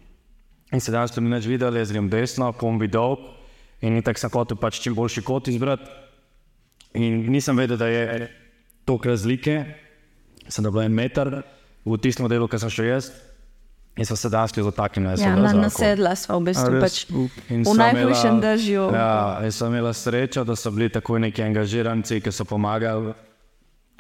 In 0.75 0.81
se 0.81 0.93
danes 0.93 1.13
tudi 1.15 1.31
neč 1.31 1.47
videli, 1.47 1.79
jaz 1.79 1.93
grem 1.95 2.09
desno, 2.11 2.53
kombi 2.59 2.89
dol, 2.91 3.19
in 3.85 4.01
tako 4.03 4.23
sem 4.23 4.33
hotel 4.35 4.59
pač 4.59 4.81
čim 4.83 4.97
boljši 4.97 5.23
kot 5.27 5.51
izbrati. 5.53 5.91
In 6.99 7.27
nisem 7.31 7.59
vedel, 7.59 7.79
da 7.79 7.91
je 7.91 8.29
toliko 8.87 9.11
razlike, 9.11 9.55
sem 10.49 10.65
da 10.65 10.71
bil 10.71 10.85
en 10.85 10.95
meter 10.95 11.31
v 11.85 11.99
tistem 12.03 12.29
delu, 12.31 12.49
ki 12.49 12.61
sem 12.63 12.71
šel 12.73 12.91
jaz. 12.93 13.11
In 13.97 14.07
so 14.07 14.17
se 14.17 14.29
danes 14.29 14.53
dotaknili, 14.53 15.17
da 15.17 15.23
Ja, 15.23 15.37
na, 15.37 15.53
nasedla 15.53 16.17
smo 16.19 16.41
v 16.41 16.51
bistvu 16.51 16.81
pač 16.83 17.05
v 17.47 17.75
najhujšem 17.79 18.41
dežju. 18.43 18.89
Ja, 18.91 19.39
in 19.47 19.53
sem 19.55 19.71
imela 19.71 19.93
srečo, 19.95 20.43
da 20.45 20.57
so 20.59 20.73
bili 20.75 20.89
tako 20.91 21.19
neki 21.23 21.43
angažiranci, 21.43 22.19
ki 22.21 22.33
so 22.35 22.45
pomagali. 22.45 23.15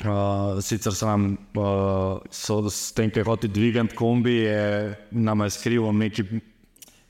Uh, 0.03 0.59
sicer 0.59 0.90
so 0.90 1.07
nam 1.07 1.36
uh, 1.55 2.18
so 2.26 2.59
s 2.66 2.90
tem, 2.90 3.12
ki 3.14 3.22
je 3.22 3.24
hotel 3.28 3.51
dvigati 3.55 3.95
kombi, 3.95 4.34
je 4.42 4.97
nam 5.14 5.47
je 5.47 5.51
skrivil 5.55 5.95
nekaj 5.95 6.40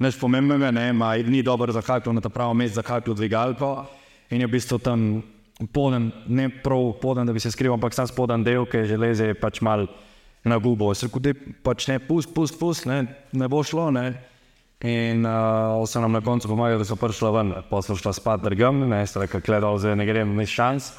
neč 0.05 0.19
pomembnega, 0.21 0.69
ne, 0.75 0.91
ma, 0.93 1.15
ni 1.17 1.41
dobro 1.43 1.73
zakakal 1.73 2.13
na 2.13 2.21
ta 2.21 2.29
pravo 2.29 2.53
mesto, 2.55 2.83
zakakal 2.83 3.17
dvigalko 3.17 3.87
in 4.29 4.45
je 4.45 4.47
v 4.47 4.53
bistvu 4.53 4.79
tam 4.85 5.23
poden, 5.73 6.11
ne 6.29 6.51
prav 6.51 6.93
poden, 7.01 7.25
da 7.27 7.33
bi 7.33 7.41
se 7.41 7.51
skrival, 7.51 7.79
ampak 7.79 7.95
sam 7.95 8.09
spoden 8.11 8.45
del, 8.45 8.67
ki 8.67 8.83
je 8.83 8.91
železe 8.93 9.31
je 9.33 9.39
pač 9.39 9.63
mal 9.65 9.87
na 10.45 10.59
gubo. 10.59 10.95
Se 10.95 11.09
da 11.09 11.33
pač 11.63 11.89
ne, 11.89 11.99
pust, 11.99 12.35
pust, 12.35 12.59
pust, 12.61 12.87
ne, 12.87 13.05
ne 13.33 13.49
bo 13.49 13.63
šlo, 13.65 13.91
ne. 13.95 14.13
In 14.85 15.25
uh, 15.25 15.81
so 15.89 16.01
nam 16.01 16.13
na 16.13 16.21
koncu 16.21 16.49
pomagali, 16.51 16.83
da 16.83 16.85
so 16.85 16.97
prišli 17.01 17.31
ven, 17.33 17.55
pa 17.71 17.81
so 17.83 17.97
šla 17.97 18.13
spat 18.13 18.43
drgem, 18.45 18.83
ne, 18.91 19.01
ste 19.09 19.23
rekli, 19.23 19.41
gledal, 19.47 19.79
zdaj 19.81 19.97
ne 19.97 20.05
grem, 20.05 20.35
ni 20.37 20.45
šans. 20.47 20.91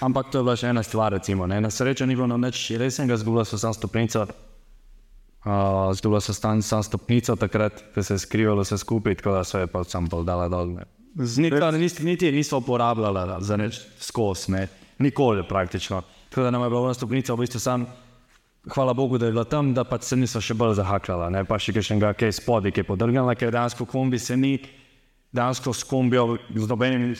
Ampak 0.00 0.30
to 0.32 0.40
je 0.40 0.46
bila 0.46 0.54
še 0.56 0.70
ena 0.72 0.84
stvar, 0.84 1.12
recimo, 1.16 1.48
ne. 1.48 1.60
na 1.60 1.68
srečo 1.72 2.06
ni 2.08 2.16
bilo 2.16 2.36
nič 2.40 2.62
resnega, 2.80 3.16
zgubila 3.20 3.44
so 3.48 3.60
sam 3.60 3.76
stopnico, 3.76 4.24
uh, 5.44 5.92
zgubila 5.96 6.20
so 6.24 6.32
stan, 6.36 6.64
sam 6.64 6.84
stopnico 6.84 7.36
takrat, 7.36 7.82
ko 7.92 8.04
se 8.04 8.16
je 8.16 8.24
skrivalo 8.24 8.64
vse 8.64 8.80
skupaj, 8.80 9.18
tako 9.20 9.36
da 9.36 9.44
so 9.44 9.60
je 9.60 9.68
pa 9.72 9.84
sam 9.84 10.08
pol 10.08 10.24
dala 10.24 10.48
dol. 10.52 10.72
ne. 10.76 10.88
Niti, 11.16 11.60
niti, 11.80 12.04
niti 12.04 12.32
niso 12.32 12.60
uporabljala 12.60 13.40
za 13.40 13.56
nič 13.56 13.80
skozi, 14.04 14.66
nikoli 15.00 15.44
praktično. 15.48 16.02
Tako 16.28 16.44
da 16.44 16.50
nam 16.50 16.62
je 16.62 16.68
bila 16.68 16.82
ona 16.88 16.94
stopnica 16.94 17.32
v 17.32 17.44
bistvu 17.44 17.60
sam, 17.60 17.86
hvala 18.74 18.94
Bogu, 18.94 19.18
da 19.18 19.26
je 19.26 19.32
bila 19.32 19.44
tam, 19.44 19.74
da 19.74 19.84
pač 19.84 20.08
se 20.10 20.16
niso 20.16 20.40
še 20.42 20.54
bolj 20.54 20.76
zahakljala, 20.80 21.30
ne 21.30 21.44
pa 21.46 21.58
še 21.58 21.74
kakšnega, 21.76 22.14
ki 22.18 22.30
je 22.30 22.36
spodaj, 22.40 22.74
ki 22.74 22.82
je 22.82 22.88
podrgnila, 22.88 23.36
ker 23.38 23.54
dejansko 23.54 23.86
kombi 23.86 24.18
se 24.18 24.36
ni, 24.36 24.56
dejansko 25.36 25.74
s 25.74 25.86
kombijo 25.86 26.36
z 26.54 26.68
nobenim 26.70 27.14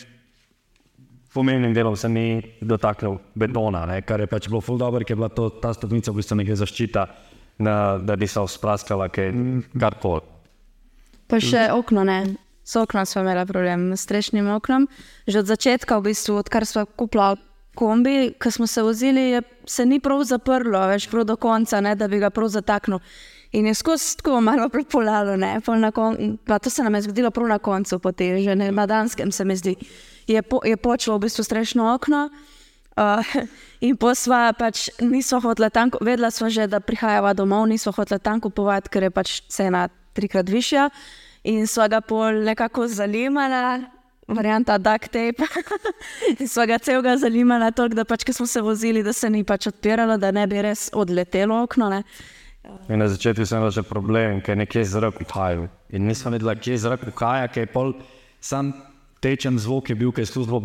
pomembnim 1.36 1.74
delom 1.76 1.96
se 1.96 2.08
ni 2.08 2.40
dotaknil 2.64 3.18
betona, 3.36 3.84
ne, 3.90 4.00
kar 4.08 4.22
je 4.24 4.28
pač 4.30 4.48
bilo 4.48 4.62
ful 4.64 4.78
dobro, 4.80 5.04
ker 5.04 5.12
je 5.12 5.20
bila 5.20 5.28
to, 5.28 5.50
ta 5.60 5.74
stopnica 5.76 6.12
v 6.12 6.22
bistvu 6.22 6.38
neka 6.40 6.56
zaščita, 6.56 7.04
da, 7.60 7.76
da 8.00 8.16
ni 8.16 8.28
se 8.30 8.40
uspraskala, 8.40 9.10
kaj 9.12 9.34
karkoli. 9.76 10.24
Pa 11.28 11.40
še 11.42 11.68
okno, 11.74 12.06
ne. 12.08 12.20
S 12.66 12.74
oknom 12.80 13.06
smo 13.06 13.22
imeli 13.22 13.44
problem, 13.46 13.90
s 13.94 14.02
strešnim 14.06 14.48
oknom. 14.56 14.88
Že 15.28 15.44
od 15.44 15.50
začetka, 15.52 15.98
v 16.00 16.10
bistvu, 16.10 16.40
odkar 16.40 16.66
smo 16.66 16.82
kupili 16.98 17.36
kombi, 17.76 18.32
ko 18.40 18.50
smo 18.50 18.66
se 18.66 18.82
vozili, 18.82 19.30
je, 19.36 19.42
se 19.68 19.86
ni 19.86 20.00
prav 20.00 20.24
zaprlo, 20.24 20.80
več 20.88 21.08
prav 21.12 21.26
do 21.28 21.36
konca, 21.36 21.80
ne, 21.84 21.94
da 21.94 22.08
bi 22.08 22.20
ga 22.22 22.30
prav 22.34 22.48
zataknil. 22.54 23.02
In 23.56 23.66
je 23.66 23.74
skozi 23.78 24.16
tako 24.18 24.40
malo 24.40 24.68
prepolalo, 24.68 25.36
ne, 25.36 25.54
kon, 25.94 26.38
pa 26.44 26.58
to 26.58 26.70
se 26.70 26.82
nam 26.82 26.94
je 26.94 27.06
zgodilo 27.06 27.30
prav 27.30 27.48
na 27.48 27.58
koncu 27.58 27.98
poti, 28.02 28.32
že 28.44 28.56
ne, 28.58 28.72
na 28.72 28.86
Danskem 28.86 29.32
se 29.32 29.44
mi 29.44 29.56
zdi. 29.56 29.76
Je, 30.26 30.42
po, 30.42 30.60
je 30.64 30.76
počelo 30.76 31.16
v 31.16 31.28
bistvu 31.28 31.44
strešno 31.44 31.94
okno. 31.94 32.28
Uh, 32.96 33.20
in 33.84 33.96
posla 34.00 34.54
pač 34.56 34.88
nismo 35.04 35.36
hotela 35.44 35.68
tam, 35.70 35.90
vedela 36.00 36.30
smo 36.32 36.48
že, 36.48 36.64
da 36.66 36.80
prihajava 36.80 37.34
domov, 37.36 37.68
nismo 37.68 37.92
hotela 37.92 38.18
tam 38.18 38.40
kupovati, 38.40 38.88
ker 38.88 39.04
je 39.04 39.10
pač 39.12 39.40
cena 39.52 39.88
trikrat 40.16 40.48
višja. 40.48 40.88
In 41.46 41.68
sva 41.70 41.86
ga 41.92 42.00
pol 42.00 42.42
nekako 42.42 42.88
zalimala, 42.88 43.84
varianta 44.28 44.78
duct 44.78 45.10
tape. 45.12 45.46
in 46.40 46.48
sva 46.48 46.66
ga 46.66 46.78
celega 46.78 47.16
zalimala, 47.16 47.70
toliko, 47.72 48.00
da 48.00 48.04
pač, 48.04 48.26
smo 48.32 48.46
se 48.46 48.60
vozili, 48.60 49.02
da 49.02 49.12
se 49.12 49.30
ni 49.30 49.44
pač 49.44 49.68
odpiralo, 49.70 50.18
da 50.18 50.30
ne 50.30 50.46
bi 50.46 50.62
res 50.62 50.88
odletelo 50.94 51.62
okno. 51.62 51.90
Ne. 51.90 52.02
In 52.90 52.98
na 52.98 53.08
začetku 53.08 53.46
sem 53.46 53.62
imel 53.62 53.70
že 53.70 53.82
problem, 53.86 54.40
ker 54.42 54.56
je 54.56 54.62
nekje 54.64 54.84
zrak 54.90 55.20
uhajal. 55.22 55.68
In 55.94 56.06
nisem 56.10 56.34
vedela, 56.34 56.56
kje 56.58 56.74
je 56.74 56.82
zrak 56.82 57.06
uhaja, 57.06 57.48
ker 57.48 57.66
je 57.66 57.72
pol 57.72 57.94
sam 58.40 58.72
tečen 59.22 59.58
zvok 59.58 59.90
je 59.90 59.96
bil, 59.98 60.12
ki 60.12 60.22
je 60.22 60.30
službo. 60.30 60.62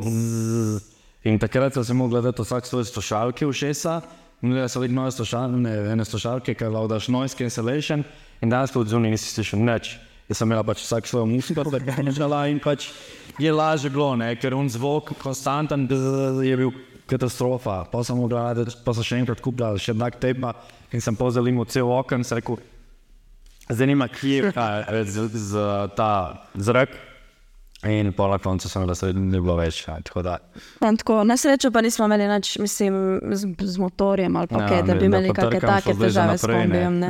In 1.24 1.38
takrat 1.40 1.74
sem 1.74 1.84
se 1.84 1.94
mogla 1.94 2.22
dati 2.22 2.42
vsak 2.42 2.66
svoje 2.66 2.86
slušalke 2.86 3.46
v 3.46 3.54
šesa. 3.54 4.02
Nudila 4.42 4.68
so 4.68 4.82
vedno 4.82 5.02
nove 5.02 5.12
slušalke, 5.14 6.06
slušalke, 6.06 6.54
ki 6.54 6.66
laudaš 6.66 7.08
noise 7.08 7.38
cancellation. 7.38 8.04
In 8.42 8.50
danes 8.50 8.74
tudi 8.74 8.90
zunaj 8.90 9.12
nisi 9.12 9.30
slišal 9.30 9.62
nič. 9.62 9.98
Jaz 10.32 10.40
sem 10.40 10.48
imela 10.48 10.64
pač 10.64 10.86
vsak 10.86 11.10
svojo 11.10 11.26
muziko, 11.28 11.66
da 11.68 11.80
bi 11.84 11.92
držala 12.08 12.46
in 12.48 12.62
pač 12.64 12.88
je 13.42 13.52
lažje 13.52 13.92
bilo, 13.92 14.14
ne? 14.16 14.32
ker 14.40 14.56
un 14.56 14.70
zvok 14.72 15.12
konstanten 15.20 15.84
je 15.92 16.56
bil 16.56 16.72
katastrofa. 17.12 17.82
Pa 17.92 18.04
sem 18.08 18.16
mogla, 18.16 18.54
pa 18.86 18.96
sem 18.96 19.04
še 19.04 19.20
enkrat 19.26 19.44
kupila 19.44 19.76
še 19.76 19.92
enak 19.92 20.22
tepa 20.24 20.54
in 20.96 21.04
sem 21.04 21.18
pozalimal 21.20 21.68
cel 21.68 21.92
okno 21.92 22.22
in 22.22 22.28
sem 22.28 22.40
rekel, 22.40 22.62
zanima, 23.68 24.08
kje 24.08 24.52
je 24.56 25.04
z, 25.12 25.28
z 25.52 25.68
ta 26.00 26.12
zrak. 26.56 26.96
In 27.90 28.12
pa 28.14 28.28
na 28.30 28.38
koncu 28.38 28.70
sem 28.70 28.84
da 28.86 28.94
se 28.96 29.10
ni 29.10 29.40
bilo 29.42 29.56
več. 29.58 29.88
Ja, 29.88 29.98
tako 30.06 30.22
da, 30.22 30.38
No, 30.80 30.92
tako, 31.02 31.24
na 31.26 31.34
srečo 31.34 31.72
pa 31.74 31.82
nismo 31.82 32.06
imeli 32.06 32.28
nič, 32.30 32.60
mislim, 32.62 32.94
z, 33.34 33.56
z 33.58 33.82
motorjem 33.82 34.36
ali 34.38 34.48
pa 34.48 34.62
Ja, 34.62 34.68
kaj, 34.70 34.84
da 34.86 34.96
bi 34.96 35.10
imeli 35.10 35.34
kakšne 35.34 35.62
take 35.66 35.96
težave 35.98 36.38
s 36.38 36.46
kombijem. 36.46 37.02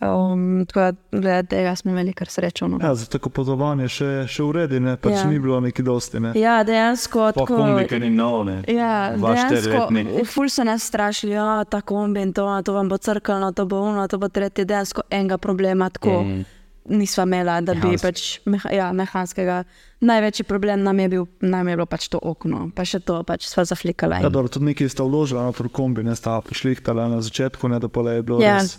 Ja. 0.00 0.14
Um, 0.14 0.66
tako 0.66 0.80
da, 0.80 0.92
glede 1.12 1.42
tega 1.48 1.76
smo 1.76 1.90
imeli 1.90 2.12
kar 2.12 2.28
srečo. 2.28 2.68
No. 2.68 2.78
Ja, 2.80 2.94
za 2.94 3.06
tako 3.06 3.30
potovanje 3.30 3.88
še, 3.88 4.26
še 4.28 4.42
uredi, 4.42 4.78
ne, 4.80 4.96
pač 4.96 5.12
Ja. 5.12 5.24
ni 5.24 5.38
bilo 5.38 5.60
neki 5.60 5.82
dosti. 5.82 6.20
Ne. 6.20 6.32
Ja, 6.34 6.62
dejansko. 6.62 7.32
po 7.32 7.40
tako- 7.40 7.56
kombi, 7.56 7.86
ki 7.86 7.98
ni 7.98 8.10
nov, 8.10 8.44
ne. 8.44 8.62
Ja, 8.68 9.10
dejansko, 9.12 9.88
ful 10.24 10.48
so 10.48 10.62
nas 10.62 10.82
strašili, 10.82 11.34
da 11.34 11.64
ta 11.66 11.80
kombi 11.80 12.20
in 12.20 12.32
to, 12.32 12.62
to 12.62 12.72
vam 12.72 12.88
bo 12.88 12.96
crkalo, 12.96 13.52
to 13.52 13.66
bo 13.66 13.80
uno, 13.82 14.06
to 14.06 14.18
bo 14.18 14.28
tretje. 14.28 14.64
Dejansko 14.64 15.02
enega 15.10 15.38
problema 15.38 15.90
tako 15.90 16.22
Mm. 16.22 16.44
nisva 16.90 17.22
imela, 17.24 17.60
da 17.60 17.74
bi 17.74 17.80
Mehanski. 17.80 18.02
pač 18.02 18.18
meha, 18.46 18.70
ja, 18.70 18.92
mehanskega. 18.92 19.64
Največji 20.00 20.44
problem 20.44 20.82
nam 20.82 20.98
je, 20.98 21.08
bil, 21.08 21.26
nam 21.40 21.68
je 21.68 21.76
bilo 21.76 21.86
pač 21.86 22.08
to 22.08 22.18
okno, 22.18 22.70
pa 22.72 22.84
še 22.84 23.00
to 23.00 23.22
pač 23.24 23.44
sva 23.44 23.64
zaflikala. 23.64 24.22
Ja, 24.22 24.28
dobro, 24.28 24.48
tudi 24.48 24.64
nekaj 24.66 24.88
sta 24.88 25.02
vložila 25.02 25.42
na 25.42 25.52
to 25.52 25.68
kombi, 25.68 26.02
ne 26.02 26.14
sta 26.14 26.40
prišlihtala 26.40 27.08
na 27.08 27.18
začetku, 27.18 27.68
ne 27.68 27.78
da 27.78 27.88
pa 27.88 28.00
je 28.02 28.22
bilo 28.22 28.40
Ja. 28.40 28.58
res 28.58 28.78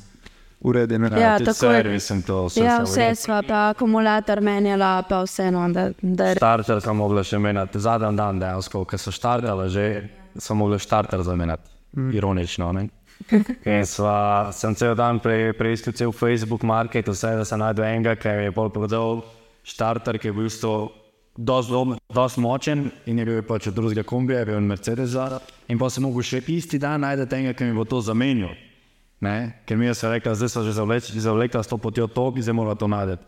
urejeno. 0.62 1.07
Ja, 1.18 1.38
tudi 1.38 1.45
tako 1.45 1.66
je. 1.66 1.84
servis 1.84 2.10
in 2.10 2.22
to 2.22 2.45
vse. 2.45 2.64
Ja, 2.64 2.86
se 2.86 2.91
vse 2.91 3.16
sva 3.16 3.41
pa 3.47 3.70
akumulator 3.70 4.41
menjala, 4.41 5.03
pa 5.10 5.24
vseeno, 5.24 5.70
da, 5.74 5.89
da 6.01 6.34
Starter 6.36 6.82
sem 6.82 6.97
mogla 6.97 7.24
še 7.24 7.39
menjati, 7.39 7.80
zadnji 7.80 8.16
dan 8.18 8.39
dejansko, 8.39 8.86
ko 8.86 8.97
so 8.97 9.12
štartali, 9.16 9.70
že 9.70 9.89
sem 10.38 10.57
mogla 10.57 10.80
štarter 10.80 11.24
zamenjati. 11.24 11.70
Mm. 11.97 12.12
Ironično. 12.14 12.72
Ne? 12.72 12.89
In 13.66 13.86
sva, 13.86 14.51
sem 14.55 14.76
cel 14.76 14.95
dan 14.95 15.20
pre, 15.20 15.51
preistil 15.57 15.93
cel 15.93 16.12
Facebook 16.12 16.64
market, 16.64 17.10
vse 17.10 17.34
da 17.39 17.45
sem 17.45 17.60
najdel 17.60 17.88
enega, 17.88 18.16
ki 18.16 18.36
je 18.45 18.55
bolj 18.55 18.72
prodal 18.76 19.24
štarter, 19.68 20.20
ki 20.20 20.32
je 20.32 20.38
bil 20.38 20.49
sto. 20.53 20.78
Dosti 21.39 22.41
močen 22.43 22.89
in 23.07 23.20
je 23.22 23.24
bil 23.24 23.38
pač 23.47 23.70
od 23.70 23.76
drugega 23.78 24.03
kombija, 24.03 24.41
je 24.41 24.47
bil 24.49 24.60
Mercedes 24.60 25.14
zadaj. 25.14 25.39
In 25.72 25.80
pa 25.80 25.88
sem 25.88 26.03
mogel 26.03 26.26
še 26.26 26.41
isti 26.51 26.76
dan 26.82 27.05
najti 27.05 27.30
enega, 27.38 27.53
ki 27.55 27.70
mi 27.70 27.78
bo 27.78 27.86
to 27.88 28.01
zamenjal. 28.03 28.51
Ne? 29.20 29.59
Ker 29.65 29.78
mi 29.78 29.86
je 29.86 29.93
se 29.93 30.09
rekel, 30.09 30.36
zdaj 30.36 30.49
so 30.49 30.63
že 30.63 30.72
zavlekla 31.20 31.63
s 31.63 31.67
to 31.67 31.78
potjo 31.78 32.07
tok, 32.07 32.39
zdaj 32.39 32.55
mora 32.55 32.76
to 32.76 32.88
najti. 32.88 33.20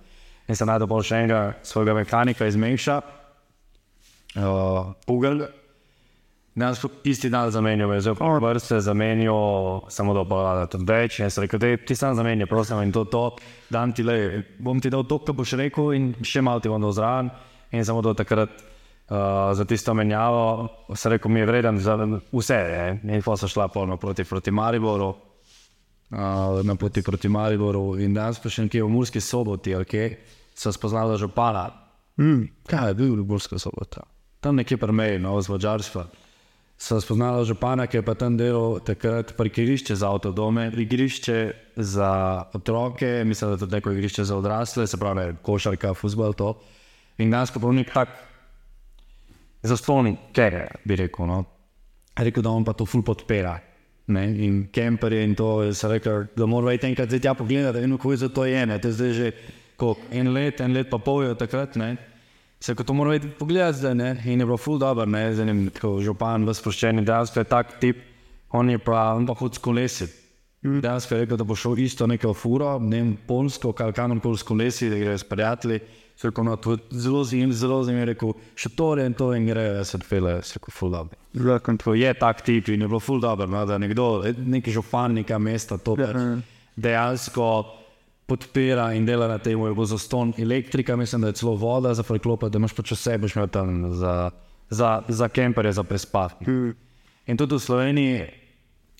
In 0.47 0.55
sem 0.55 0.67
najdel 0.67 0.87
pol 0.87 1.03
še 1.03 1.23
enega 1.23 1.41
svojega 1.63 1.93
mehanika 1.95 2.47
iz 2.47 2.55
Mejša, 2.55 3.01
uh, 4.39 4.93
Pugel. 5.05 5.45
Danes 6.51 6.81
so 6.83 6.89
isti 7.07 7.29
dan 7.31 7.51
zamenjal, 7.51 7.93
je 7.95 8.01
že 8.01 8.13
vrste 8.19 8.81
zamenjal, 8.83 9.87
samo 9.87 10.13
da 10.13 10.25
pa 10.27 10.67
tudi 10.67 10.83
več. 10.83 11.19
In 11.19 11.31
sem 11.31 11.45
rekel, 11.45 11.59
da 11.59 11.77
ti 11.77 11.95
sam 11.95 12.15
zamenjal, 12.15 12.47
prosim, 12.47 12.81
in 12.83 12.91
to, 12.91 13.05
to 13.05 13.37
dan 13.71 13.93
ti 13.93 14.03
le, 14.03 14.43
bom 14.59 14.79
ti 14.79 14.89
dal 14.89 15.07
to, 15.07 15.19
kar 15.23 15.35
boš 15.35 15.55
rekel, 15.55 15.93
in 15.95 16.11
še 16.23 16.43
malo 16.43 16.59
ti 16.59 16.67
bom 16.67 16.81
dal 16.81 16.91
zraven. 16.91 17.31
In 17.71 17.87
samo 17.87 18.01
do 18.03 18.11
takrat 18.13 18.51
uh, 18.51 19.55
za 19.55 19.63
tisto 19.63 19.95
menjavo, 19.95 20.67
sem 20.91 21.15
rekel, 21.15 21.31
mi 21.31 21.39
je 21.39 21.47
vreden 21.47 21.79
za 21.79 21.95
vse. 22.31 22.59
Ne? 23.03 23.15
In 23.15 23.23
pa 23.23 23.37
so 23.39 23.47
šla 23.47 23.69
polno 23.71 23.95
proti, 23.95 24.27
proti 24.27 24.51
Mariboru, 24.51 25.13
uh, 26.11 26.61
na 26.63 26.75
poti 26.75 27.01
proti 27.01 27.29
Mariboru. 27.29 27.99
In 27.99 28.13
danes 28.13 28.39
pa 28.39 28.51
še 28.51 28.67
nekje 28.67 28.83
v 28.83 28.91
Murski 28.91 29.21
soboti, 29.23 29.75
okay, 29.75 30.17
so 30.55 30.71
spoznali 30.71 31.17
župana. 31.19 31.69
Mm. 32.19 32.49
Kaj 32.67 32.91
je 32.91 32.97
bil 32.99 33.15
v 33.21 33.27
Murski 33.27 33.59
soboti? 33.59 34.03
Tam 34.41 34.57
nekje 34.57 34.77
pri 34.77 34.93
meji, 34.93 35.21
no, 35.21 35.37
z 35.41 35.53
Mačarstva. 35.53 36.07
So 36.81 36.97
spoznali 36.97 37.45
župana, 37.45 37.85
ki 37.85 37.99
je 37.99 38.05
pa 38.05 38.15
tam 38.17 38.37
delal 38.39 38.79
takrat 38.81 39.35
parkirišče 39.37 39.95
za 39.95 40.09
avtodome, 40.09 40.71
igrišče 40.73 41.37
za 41.77 42.11
otroke, 42.57 43.21
mislim, 43.21 43.53
da 43.53 43.57
tudi 43.61 43.77
neko 43.77 43.93
igrišče 43.93 44.25
za 44.25 44.37
odrasle, 44.37 44.87
se 44.87 44.97
pravi, 44.97 45.35
košarka, 45.45 45.93
futbol, 45.93 46.33
to. 46.33 46.55
In 47.21 47.29
danes 47.29 47.53
pa 47.53 47.61
nek 47.69 47.93
tak 47.93 48.15
zastonj, 49.61 50.15
ker 50.33 50.73
bi 50.85 50.97
rekel. 50.97 51.29
No. 51.29 51.43
Rekel, 52.17 52.41
da 52.41 52.49
on 52.49 52.65
pa 52.65 52.73
to 52.73 52.89
ful 52.89 53.05
podpira. 53.05 53.59
Ne? 54.07 54.25
In 54.45 54.67
kemperje 54.73 55.23
in 55.23 55.35
to, 55.35 55.73
se 55.73 55.87
rekel, 55.87 56.25
da 56.35 56.45
mora 56.45 56.73
iti 56.73 56.87
enkrat 56.87 57.09
tja 57.21 57.33
pogledati, 57.33 57.83
kako 57.91 58.15
za 58.15 58.29
to 58.29 58.45
je. 58.45 58.65
Ne? 58.65 58.79
To 58.81 58.87
je 58.87 58.93
zdaj 58.93 59.13
že 59.13 59.31
koliko, 59.75 60.01
en 60.11 60.33
let, 60.33 60.61
en 60.61 60.73
let 60.73 60.89
pa 60.89 60.97
pol 60.97 61.23
je 61.23 61.35
takrat. 61.37 61.75
Ne? 61.75 61.95
Se 62.61 62.75
kot 62.75 62.85
to 62.85 62.93
mora 62.93 63.15
iti 63.15 63.29
pogledati 63.39 63.77
zdaj, 63.77 63.95
ne? 63.95 64.09
in 64.25 64.39
je 64.39 64.45
bilo 64.45 64.57
ful 64.57 64.77
dobro, 64.77 65.05
ne, 65.05 65.33
z 65.33 65.41
enim 65.41 65.69
tako 65.73 65.95
župan, 66.01 66.45
v 66.45 66.53
sproščeni, 66.53 67.01
dejansko 67.05 67.41
je 67.41 67.49
tak 67.49 67.79
tip, 67.81 68.03
on 68.53 68.69
je 68.69 68.77
pa, 68.77 69.13
on 69.17 69.25
pa 69.25 69.33
hod 69.33 69.57
s 69.57 69.63
kolesi. 69.63 70.05
Dejansko 70.61 71.15
je 71.15 71.23
rekel, 71.23 71.39
da 71.41 71.43
bo 71.43 71.55
šel 71.57 71.79
isto 71.81 72.05
neko 72.05 72.35
furo, 72.37 72.75
ne 72.79 72.99
vem, 72.99 73.15
polsko, 73.27 73.73
ali 73.79 73.95
kamorkoli 73.97 74.37
s 74.37 74.45
kolesi, 74.45 74.91
da 74.93 74.99
gre 75.01 75.17
s 75.17 75.25
prijatelji. 75.25 75.79
Se 76.21 76.29
rekel, 76.29 76.45
no, 76.45 76.55
to 76.61 76.75
je 76.75 77.01
zelo 77.01 77.23
zanimivo, 77.25 77.53
zelo 77.57 77.79
zanimivo, 77.83 78.05
rekel, 78.11 78.33
še 78.53 78.69
to 78.77 78.91
je 78.93 79.05
in 79.09 79.13
to 79.17 79.31
in 79.33 79.47
gre, 79.49 79.63
jaz 79.79 79.89
se 79.89 79.97
odpele, 79.97 80.35
se 80.45 80.59
rekel, 80.59 80.73
ful 80.77 80.91
dobro. 80.93 81.17
Zakon. 81.33 81.79
Tako 81.81 81.95
je 81.97 82.11
tak 82.13 82.43
tip 82.45 82.67
in 82.69 82.85
je 82.85 82.89
bilo 82.91 82.99
ful 83.01 83.17
dobro, 83.23 83.47
no, 83.49 83.63
da 83.65 83.79
nekdo, 83.81 84.21
neki 84.37 84.69
župan 84.71 85.17
neka 85.17 85.39
mesta 85.41 85.79
to 85.81 85.95
pač 85.97 86.19
dejansko 86.77 87.47
podpira 88.29 88.91
in 88.93 89.05
dela 89.05 89.27
na 89.27 89.39
tem, 89.41 89.59
je 89.59 89.73
bo 89.73 89.85
zaston 89.85 90.33
elektrika, 90.37 90.95
mislim, 90.95 91.25
da 91.25 91.31
je 91.31 91.39
celo 91.41 91.55
voda 91.55 91.93
za 91.97 92.03
preklopiti, 92.03 92.53
da 92.53 92.61
imaš 92.61 92.75
pač 92.77 92.93
vse, 92.93 93.17
boš 93.17 93.35
imel 93.35 93.49
tam 93.51 93.79
za, 93.97 94.13
za, 94.69 94.91
za 95.07 95.27
kemperje, 95.27 95.73
za 95.79 95.83
prespati. 95.83 96.45
In 97.25 97.37
tudi 97.37 97.57
v 97.57 97.65
Sloveniji, 97.65 98.21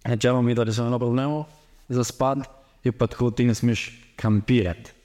če 0.03 0.33
imamo 0.33 0.41
mi, 0.41 0.57
da 0.57 0.65
se 0.71 0.81
eno 0.81 0.99
problemo 0.99 1.45
za 1.89 2.03
spad, 2.03 2.43
je 2.83 2.91
pa 2.91 3.07
tako, 3.07 3.29
ti 3.31 3.45
ne 3.45 3.55
smeš 3.55 3.91
kampirati. 4.19 5.00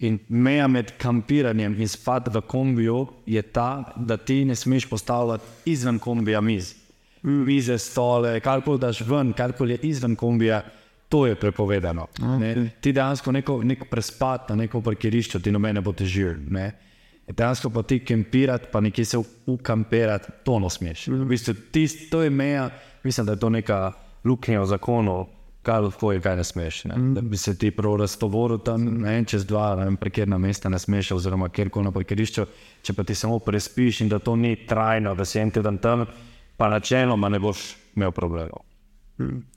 In 0.00 0.18
meja 0.28 0.66
med 0.68 0.94
kampiranjem 0.98 1.74
in 1.80 1.88
spad 1.88 2.30
v 2.32 2.40
kombiju 2.48 3.06
je 3.26 3.42
ta, 3.42 3.92
da 3.96 4.16
ti 4.16 4.44
ne 4.44 4.56
smeš 4.56 4.88
postavljati 4.88 5.44
izven 5.64 5.98
kombija 5.98 6.40
miz. 6.40 6.74
Mize, 7.22 7.78
stole, 7.78 8.40
karkoli 8.40 8.80
daš 8.80 9.00
ven, 9.04 9.32
karkoli 9.36 9.72
je 9.76 9.78
izven 9.90 10.16
kombija, 10.16 10.62
to 11.08 11.26
je 11.26 11.34
prepovedano. 11.34 12.06
Okay. 12.20 12.68
Ti 12.80 12.92
dejansko 12.92 13.32
neko, 13.32 13.62
neko 13.62 13.86
prespad 13.90 14.46
na 14.48 14.56
neko 14.56 14.80
parkirišče, 14.80 15.40
ti 15.40 15.52
nobene 15.52 15.80
bo 15.80 15.92
težil. 15.92 16.36
ne. 16.48 16.72
Dejansko 17.28 17.70
pa 17.70 17.82
ti 17.82 17.98
kampirati, 18.04 18.66
pa 18.72 18.80
nekje 18.80 19.04
se 19.04 19.18
ukampirati, 19.46 20.32
to 20.44 20.58
ne 20.58 20.70
smeš. 20.70 21.06
V 21.08 21.24
bistvu, 21.28 21.54
tist, 21.72 22.10
to 22.10 22.22
je 22.22 22.30
meja, 22.30 22.70
mislim, 23.02 23.26
da 23.26 23.32
je 23.32 23.38
to 23.38 23.50
neka 23.50 23.92
luknja 24.24 24.60
v 24.60 24.66
zakonu, 24.66 25.26
kaj 25.62 25.80
lahko 25.80 26.12
je, 26.12 26.20
kaj 26.24 26.36
ne 26.36 26.44
smeš. 26.44 26.84
Ne? 26.84 26.96
Da 27.14 27.20
bi 27.20 27.36
se 27.36 27.58
ti 27.58 27.70
prav 27.70 27.96
raztovoril 28.00 28.58
tam 28.64 28.84
ne, 29.02 29.18
čez 29.24 29.44
dva, 29.46 29.74
ne 29.76 29.84
vem, 29.90 29.96
prekerna 30.00 30.38
mesta 30.38 30.68
ne 30.68 30.78
smeš, 30.78 31.12
oziroma 31.18 31.48
kjerkoli 31.48 31.84
na 31.84 31.92
parkirišču, 31.92 32.46
če 32.82 32.96
pa 32.96 33.04
ti 33.04 33.14
samo 33.14 33.38
prespiš 33.38 34.00
in 34.00 34.08
da 34.08 34.18
to 34.18 34.36
ni 34.36 34.54
trajno, 34.66 35.14
da 35.14 35.24
si 35.24 35.38
en 35.40 35.50
teden 35.50 35.78
tam, 35.78 36.06
pa 36.56 36.68
načeloma 36.72 37.28
ne 37.28 37.38
boš 37.38 37.74
imel 37.96 38.12
problemov. 38.16 38.64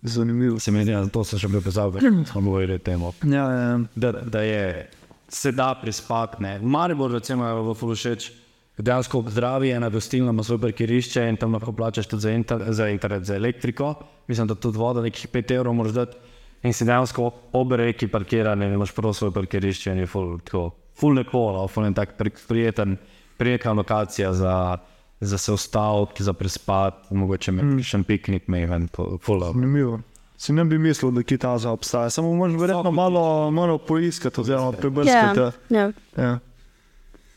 Zanimivo. 0.01 0.59
Se 0.59 0.71
mi 0.71 0.83
zdi, 0.83 0.91
da 0.91 1.07
to 1.07 1.23
se 1.23 1.39
še 1.39 1.47
bi 1.47 1.61
pozabil, 1.63 2.03
smo 2.31 2.41
govorili 2.41 2.79
temu 2.79 3.13
Ja, 3.23 3.47
ja. 3.51 3.79
da, 3.95 4.11
da 4.11 4.41
je 4.41 4.89
se 5.33 5.51
da 5.51 5.79
prispati. 5.81 6.43
V 6.43 6.65
Mariboru, 6.65 7.13
recimo, 7.13 7.47
je 7.47 7.53
v 7.53 7.73
Fulušeč, 7.73 8.31
dejansko 8.77 9.23
zdravi 9.27 9.69
ena 9.69 9.89
gostilna 9.89 10.29
ima 10.29 10.43
svoje 10.43 10.61
parkirišče 10.61 11.27
in 11.29 11.37
tam 11.37 11.53
lahko 11.53 11.71
plačaš 11.71 12.07
tudi 12.07 12.21
za, 12.21 12.31
inter, 12.31 12.63
za 12.69 12.89
internet, 12.89 13.23
za 13.23 13.35
elektriko. 13.35 13.93
Mislim, 14.27 14.47
da 14.47 14.55
tudi 14.55 14.77
voda 14.77 15.01
nekih 15.01 15.27
5 15.29 15.55
evrov 15.55 15.73
moraš 15.73 15.91
dati 15.93 16.17
in 16.63 16.73
si 16.73 16.85
dejansko 16.85 17.31
ob 17.53 17.71
reki 17.71 18.07
parkira, 18.07 18.55
ne 18.55 18.73
imaš 18.73 18.91
prav 18.91 19.13
svoje 19.13 19.33
parkirišče 19.33 19.91
in 19.91 19.97
je 19.97 20.07
full, 20.07 20.39
tako, 20.39 20.71
full 20.99 21.13
no, 21.33 21.67
full 21.67 21.85
en 21.85 21.93
tak 21.93 22.17
pri- 22.17 22.47
prijeten, 22.47 22.97
prijetna 23.37 23.71
lokacija 23.73 24.33
za, 24.33 24.77
za 25.19 25.37
se 25.37 25.51
ustaviti, 25.53 26.23
za 26.23 26.33
prespati, 26.33 27.13
mogoče 27.15 27.51
mm. 27.51 27.79
še 27.83 27.97
en 27.97 28.03
piknik, 28.03 28.47
meven, 28.47 28.87
full 28.95 29.39
dobro. 29.39 29.53
Zanimivo. 29.53 29.99
Si 30.37 30.53
ne 30.53 30.63
bi 30.65 30.77
mislil, 30.77 31.11
da 31.11 31.23
ki 31.23 31.37
ta 31.37 31.57
za 31.57 31.71
obstaja, 31.71 32.09
samo 32.09 32.33
moraš 32.33 32.55
verjetno 32.59 32.91
malo, 32.91 33.51
malo 33.51 33.77
poiskati, 33.77 34.41
oziroma 34.41 34.71
Ja, 34.71 34.77
prebrskati. 34.79 35.39
ja. 35.69 35.91
Ja. 36.17 36.39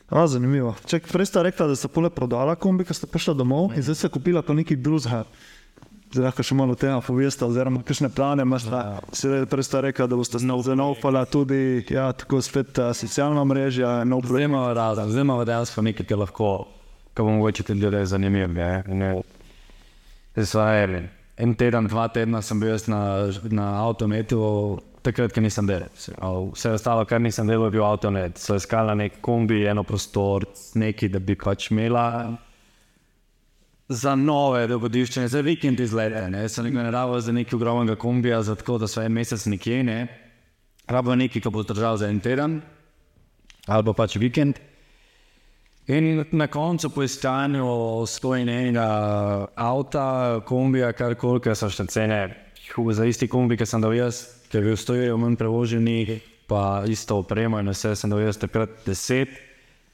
A, 0.09 0.27
zanimivo. 0.27 0.75
Ček, 0.87 1.11
prej 1.11 1.25
sta 1.27 1.43
rekla, 1.43 1.67
da 1.67 1.75
sta 1.75 1.87
pole 1.91 2.09
prodala 2.09 2.55
kombi, 2.55 2.85
ko 2.87 2.95
sta 2.95 3.07
prišla 3.11 3.33
domov 3.35 3.73
in 3.75 3.83
zdaj 3.83 3.95
sta 3.95 4.09
kupila 4.09 4.39
pa 4.41 4.55
nekaj 4.55 4.79
drugega. 4.79 5.25
Zdaj 6.07 6.23
lahko 6.23 6.43
še 6.47 6.55
malo 6.55 6.77
tega 6.79 7.01
poveste, 7.03 7.43
oziroma 7.43 7.81
kakšne 7.83 8.07
plane 8.15 8.45
imaš. 8.47 8.69
Ja. 8.71 9.01
Prej 9.51 9.67
sta 9.67 9.81
rekla, 9.83 10.07
da 10.07 10.15
boste 10.15 10.39
zanovpala 10.39 11.25
tudi 11.27 11.83
ja, 11.91 12.07
tako 12.15 12.39
spet 12.39 12.79
uh, 12.79 12.93
socialna 12.95 13.43
mreža, 13.43 14.05
nov 14.07 14.23
Zdaj 14.23 14.47
imamo 14.47 14.71
razen, 14.73 15.11
zdaj 15.11 15.27
imamo 15.27 15.43
dejansko 15.43 15.83
nekaj, 15.83 16.07
kar 16.07 16.23
lahko, 16.23 16.51
kar 17.11 17.27
bo 17.27 17.35
mogoče 17.35 17.67
tudi 17.67 17.83
ljudem 17.83 18.05
zanimivo. 18.07 18.47
ne. 18.47 18.83
Ne. 18.87 19.11
Zdaj. 20.39 21.01
En 21.37 21.53
teden, 21.53 21.85
dva 21.91 22.07
tedna 22.07 22.39
sem 22.41 22.59
bil 22.59 22.79
na, 22.87 23.27
na 23.51 23.65
avtometu, 23.83 24.39
takrat, 25.07 25.33
ker 25.33 25.43
nisem 25.43 25.67
delal. 25.69 25.89
Vse 26.53 26.73
ostalo, 26.75 27.05
kar 27.07 27.21
nisem 27.23 27.47
delal, 27.49 27.69
je 27.69 27.77
bil 27.77 27.85
avtomet. 27.87 28.37
So 28.41 28.57
iskali 28.59 28.95
nek 28.99 29.21
kombi, 29.25 29.63
eno 29.69 29.85
prostor, 29.87 30.45
nekaj, 30.75 31.13
da 31.15 31.23
bi 31.23 31.37
pač 31.39 31.71
imela 31.71 32.07
za 33.87 34.15
nove 34.19 34.65
dogodivščine, 34.67 35.27
za 35.31 35.41
vikend 35.41 35.79
izlete. 35.79 36.25
Ne. 36.31 36.45
Sem 36.51 36.67
nekaj 36.67 36.89
naravil 36.89 37.21
za 37.23 37.35
nekaj 37.35 37.55
ogromnega 37.55 37.95
kombija, 37.99 38.41
za 38.43 38.55
tako, 38.59 38.77
da 38.83 38.89
so 38.91 39.01
en 39.01 39.15
mesec 39.15 39.45
nekje. 39.47 39.83
Ne. 39.87 39.99
rabo 40.87 41.15
nekaj, 41.15 41.41
ki 41.41 41.51
bo 41.51 41.63
zdržal 41.63 41.97
za 41.97 42.07
en 42.07 42.19
teden 42.23 42.61
ali 43.67 43.83
pa 43.83 43.93
pač 43.93 44.15
vikend. 44.15 44.59
In 45.87 46.25
na 46.31 46.47
koncu 46.47 46.89
po 46.89 47.03
iskanju 47.03 47.67
stojnega 48.07 48.87
avta, 49.55 50.39
kombija, 50.47 50.91
karkoli, 50.95 51.41
ker 51.43 51.55
so 51.55 51.69
še 51.71 51.85
cene 51.91 52.19
za 52.95 53.05
isti 53.07 53.27
kombi, 53.27 53.57
ki 53.59 53.65
sem 53.67 53.83
dal 53.83 53.95
jaz, 53.95 54.36
ker 54.51 54.61
je 54.61 54.65
bil 54.65 54.77
stojijo 54.77 55.17
manj 55.17 55.35
prevoženi, 55.35 56.19
pa 56.47 56.83
isto 56.87 57.17
opremo 57.17 57.59
in 57.59 57.69
vse 57.69 57.95
sem 57.95 58.09
dal 58.09 58.21
jaz 58.23 58.39
takrat 58.39 58.69
deset. 58.85 59.29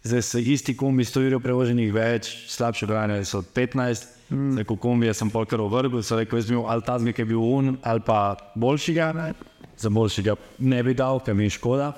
Zdaj 0.03 0.21
so 0.21 0.39
isti 0.39 0.75
kombi 0.77 1.05
stojijo 1.05 1.39
prevoženih 1.39 1.93
več, 1.95 2.27
slabše 2.51 2.87
branje 2.87 3.21
so 3.25 3.41
15. 3.41 4.09
Mm. 4.29 4.51
Zdaj, 4.57 4.65
ko 4.67 4.75
kombi 4.75 5.13
sem 5.13 5.29
polkar 5.31 5.61
ovrgel, 5.63 6.03
so 6.03 6.17
rekel, 6.19 6.41
jaz 6.41 6.49
bi 6.49 6.57
imel 6.57 6.67
ali 6.67 6.83
ta 6.83 6.97
zmek 6.99 7.19
je 7.19 7.25
bil 7.25 7.39
un, 7.39 7.77
ali 7.81 8.03
pa 8.03 8.35
boljšega. 8.55 9.11
Ne? 9.15 9.29
Za 9.79 9.89
boljšega 9.89 10.35
ne 10.59 10.83
bi 10.83 10.93
dal, 10.93 11.21
ker 11.23 11.37
mi 11.37 11.47
je 11.47 11.55
škoda. 11.55 11.93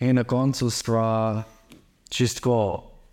In 0.00 0.18
na 0.18 0.24
koncu 0.24 0.70
stva 0.70 1.44
čistko, 2.10 2.58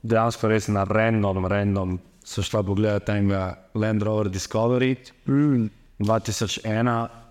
dejansko 0.01 0.49
res 0.49 0.67
na 0.67 0.83
random, 0.89 1.45
random, 1.45 1.99
so 2.25 2.41
šla 2.41 2.63
pogledati 2.65 3.05
tega 3.05 3.53
Land 3.73 4.03
Rover 4.03 4.29
Discovery 4.29 4.95
Mm. 5.25 5.69
2001. 5.99 7.24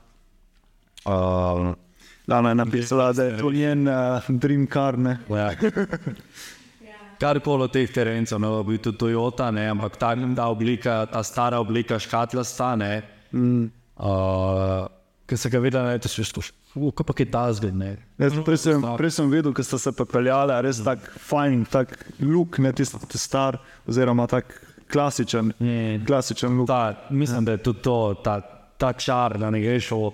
Um, 1.05 1.75
Lana 2.29 2.49
je 2.49 2.55
napisala, 2.55 3.13
da 3.13 3.25
je 3.25 3.39
to 3.39 3.51
njen 3.53 3.89
uh, 3.89 3.95
dream 4.29 4.67
car. 4.67 4.99
Ne? 4.99 5.19
ja. 5.29 5.51
Kar 7.21 7.41
koli 7.41 7.63
od 7.63 7.73
teh 7.73 7.93
terencev, 7.93 8.41
no, 8.41 8.63
bi 8.67 8.79
tudi 8.79 8.99
Toyota, 8.99 9.51
ne, 9.55 9.69
ampak 9.71 9.97
ta, 9.97 10.15
ta 10.37 10.49
oblika, 10.51 11.05
ta 11.07 11.23
stara 11.23 11.61
oblika 11.61 11.99
škatla 11.99 12.45
stane. 12.45 13.03
Mm. 13.33 13.71
Uh, 13.97 14.87
Ker 15.27 15.39
se 15.39 15.49
ga 15.51 15.59
vidi, 15.59 15.77
da 15.77 15.93
je 15.95 15.99
to 16.05 16.09
šlo, 16.09 16.43
kako 16.91 17.05
pa 17.05 17.15
je 17.19 17.31
ta 17.31 17.53
zgled. 17.53 17.75
prej, 18.45 18.57
sem, 18.61 18.83
prej 18.99 19.11
sem 19.11 19.31
videl, 19.31 19.55
ko 19.57 19.63
ste 19.65 19.79
se 19.79 19.93
pepeljali, 19.93 20.53
res 20.67 20.83
tako 20.85 21.21
fajn, 21.31 21.65
tako 21.73 21.97
luk, 22.21 22.59
ne 22.59 22.73
tisti 22.73 23.01
ti 23.09 23.19
star, 23.19 23.57
oziroma 23.89 24.27
tako 24.27 24.53
klasičen, 24.93 25.53
Ne. 25.59 26.01
klasičen 26.07 26.59
luk. 26.59 26.69
Ta, 26.69 27.09
mislim, 27.11 27.45
da 27.45 27.57
je 27.57 27.63
tudi 27.63 27.81
to, 27.83 28.15
ta, 28.25 28.41
ta 28.77 28.93
čar, 28.93 29.39
da 29.39 29.51
ne 29.51 29.63
greš 29.65 29.91
v, 29.97 30.11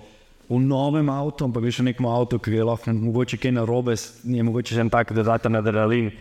v 0.51 0.59
novem 0.59 1.07
avtu, 1.07 1.47
ampak 1.47 1.63
greš 1.63 1.79
v 1.79 1.91
nekem 1.91 2.07
avtu, 2.11 2.35
ki 2.35 2.51
je 2.51 2.63
lahko 2.67 2.91
mogoče 2.91 3.39
kaj 3.39 3.55
narobe, 3.55 3.95
je 3.95 4.43
mogoče 4.43 4.75
še 4.75 4.83
en 4.83 4.91
tak 4.91 5.13
dodaten 5.15 5.55
adrenalin. 5.55 6.11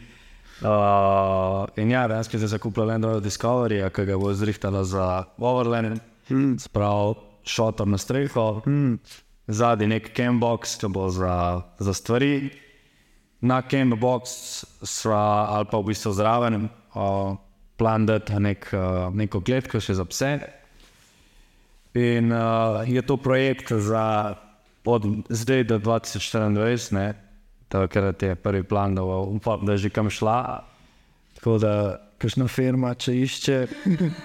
Uh, 0.61 1.65
in 1.81 1.90
ja, 1.90 2.05
dejansko 2.07 2.36
je 2.36 2.51
zakupila 2.52 2.93
Land 2.93 3.09
Rover 3.09 3.24
Discovery, 3.24 3.81
ki 3.90 4.05
ga 4.07 4.19
bo 4.20 4.31
zrihtala 4.36 4.85
za 4.85 5.24
Overland, 5.40 5.98
hmm. 6.28 6.61
sprav 6.61 7.16
šotor 7.43 7.89
na 7.89 7.98
streho, 7.98 8.61
hmm. 8.66 9.01
zadnji 9.48 9.89
nek 9.97 10.12
cambox, 10.15 10.77
ki 10.78 10.93
bo 10.93 11.09
za, 11.11 11.65
za 11.81 11.97
stvari. 11.97 12.52
Na 13.40 13.62
cambox 13.65 14.36
sva 14.85 15.48
ali 15.57 15.66
pa 15.73 15.81
v 15.81 15.90
bistvu 15.90 16.12
zraven 16.12 16.69
uh, 16.69 17.35
plan 17.81 18.05
dati 18.05 18.36
nek, 18.36 18.69
uh, 18.77 19.09
neko 19.16 19.40
kletko 19.40 19.81
še 19.81 19.97
za 19.97 20.05
pse. 20.05 20.59
In 21.94 22.32
uh, 22.32 22.86
je 22.86 23.02
to 23.02 23.16
projekt 23.16 23.72
za 23.72 24.36
od 24.84 25.02
zdaj 25.28 25.64
do 25.64 25.78
2024, 25.78 26.92
ne, 26.92 27.14
takrat 27.68 28.22
je 28.22 28.34
prvi 28.34 28.62
plan, 28.62 28.94
da, 28.94 29.02
upam, 29.02 29.66
da 29.66 29.72
je 29.72 29.78
že 29.78 29.90
kam 29.90 30.10
šla. 30.10 30.64
Tako 31.34 31.58
da, 31.58 31.72
kakšna 32.18 32.48
firma, 32.48 32.94
če 32.94 33.14
išče 33.16 33.56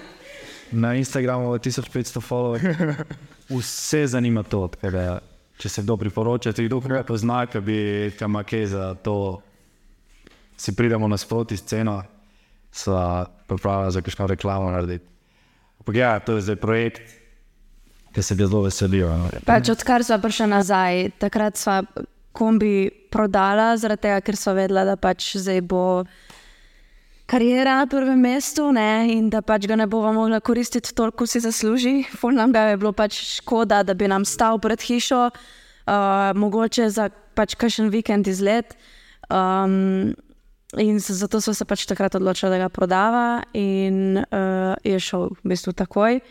na 0.83 0.95
Instagramu 0.95 1.57
1500 1.57 2.21
followerjev, 2.21 3.03
vse 3.49 4.07
zanima 4.07 4.43
to. 4.43 4.67
Da, 4.81 5.19
če 5.57 5.69
se 5.69 5.83
kdo 5.83 5.97
priporoča, 5.97 6.53
če 6.53 6.67
kdo 6.67 6.81
kaj 6.83 7.05
pozna, 7.07 7.45
ki 7.47 7.61
bi 7.63 7.79
kam 8.19 8.37
kaj 8.43 8.65
za 8.71 8.93
to, 9.03 9.41
si 10.57 10.75
pridemo 10.75 11.07
nasproti 11.07 11.57
s 11.57 11.65
ceno, 11.67 12.01
sva 12.71 13.25
pripravljena 13.47 13.91
za 13.91 14.01
kakšno 14.01 14.27
reklamo 14.27 14.71
narediti. 14.71 15.05
Ampak 15.79 15.95
ja, 15.95 16.19
to 16.19 16.35
je 16.35 16.47
zdaj 16.47 16.55
projekt, 16.59 17.24
ki 18.15 18.23
se 18.23 18.35
ga 18.35 18.47
zelo 18.47 18.61
veselijo. 18.63 19.09
No. 19.11 19.29
Pač 19.45 19.69
odkar 19.73 20.03
smo 20.03 20.17
prišli 20.23 20.47
nazaj, 20.47 21.09
takrat 21.19 21.59
smo 21.59 21.81
kombi 22.35 22.89
prodala, 23.11 23.73
zaradi 23.79 24.07
tega, 24.07 24.21
ker 24.23 24.39
smo 24.39 24.55
vedela, 24.55 24.85
da 24.87 24.95
pač 24.99 25.35
zdaj 25.39 25.61
bo 25.67 25.83
karijera 27.27 27.79
na 27.81 27.87
prvem 27.89 28.19
mestu 28.21 28.69
ne, 28.75 29.07
in 29.15 29.29
da 29.33 29.41
pač 29.41 29.67
ga 29.67 29.77
ne 29.79 29.87
bomo 29.89 30.13
mogli 30.15 30.39
koristiti 30.45 30.93
toliko, 30.95 31.23
kot 31.23 31.33
si 31.33 31.43
zasluži. 31.43 31.95
Ful 32.19 32.35
nam 32.37 32.53
ga 32.55 32.69
je 32.71 32.79
bilo 32.81 32.93
pač 32.95 33.19
škoda, 33.39 33.83
da 33.83 33.95
bi 33.97 34.07
nam 34.11 34.27
stal 34.27 34.59
pred 34.63 34.83
hišo, 34.83 35.23
uh, 35.31 36.31
mogoče 36.37 36.89
za 36.93 37.09
pač 37.35 37.57
kakšen 37.59 37.91
vikend 37.91 38.27
izlet. 38.31 38.77
Um, 39.27 40.13
in 40.79 40.99
zato 40.99 41.41
smo 41.41 41.55
se 41.55 41.65
pač 41.65 41.87
takrat 41.89 42.15
odločili, 42.15 42.51
da 42.53 42.65
ga 42.65 42.69
prodava, 42.69 43.27
in 43.57 44.19
uh, 44.19 44.75
je 44.83 44.99
šel 44.99 45.31
v 45.39 45.55
bistvu 45.55 45.73
takoj. 45.75 46.21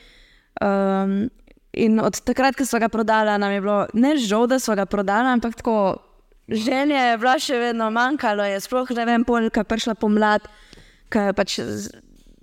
Um, 0.62 1.26
in 1.76 2.00
od 2.00 2.20
takrat, 2.24 2.56
ko 2.56 2.66
smo 2.66 2.78
ga 2.82 2.88
prodali, 2.88 3.34
nam 3.38 3.52
je 3.52 3.60
bilo 3.60 3.78
ne 3.94 4.16
žal, 4.18 4.46
da 4.46 4.58
smo 4.58 4.76
ga 4.78 4.86
prodali, 4.86 5.28
ampak 5.28 5.54
tako 5.60 5.96
želje 6.48 6.96
je 6.96 7.18
bilo 7.18 7.36
še 7.38 7.58
vedno 7.58 7.90
manjkalo. 7.90 8.46
Je 8.48 8.60
sploh 8.60 8.90
ne 8.96 9.04
vem, 9.08 9.24
pol, 9.24 9.50
ko 9.50 9.64
je 9.64 9.70
prišla 9.70 9.94
pomlad, 9.98 10.48
ko 11.12 11.28
pač 11.36 11.60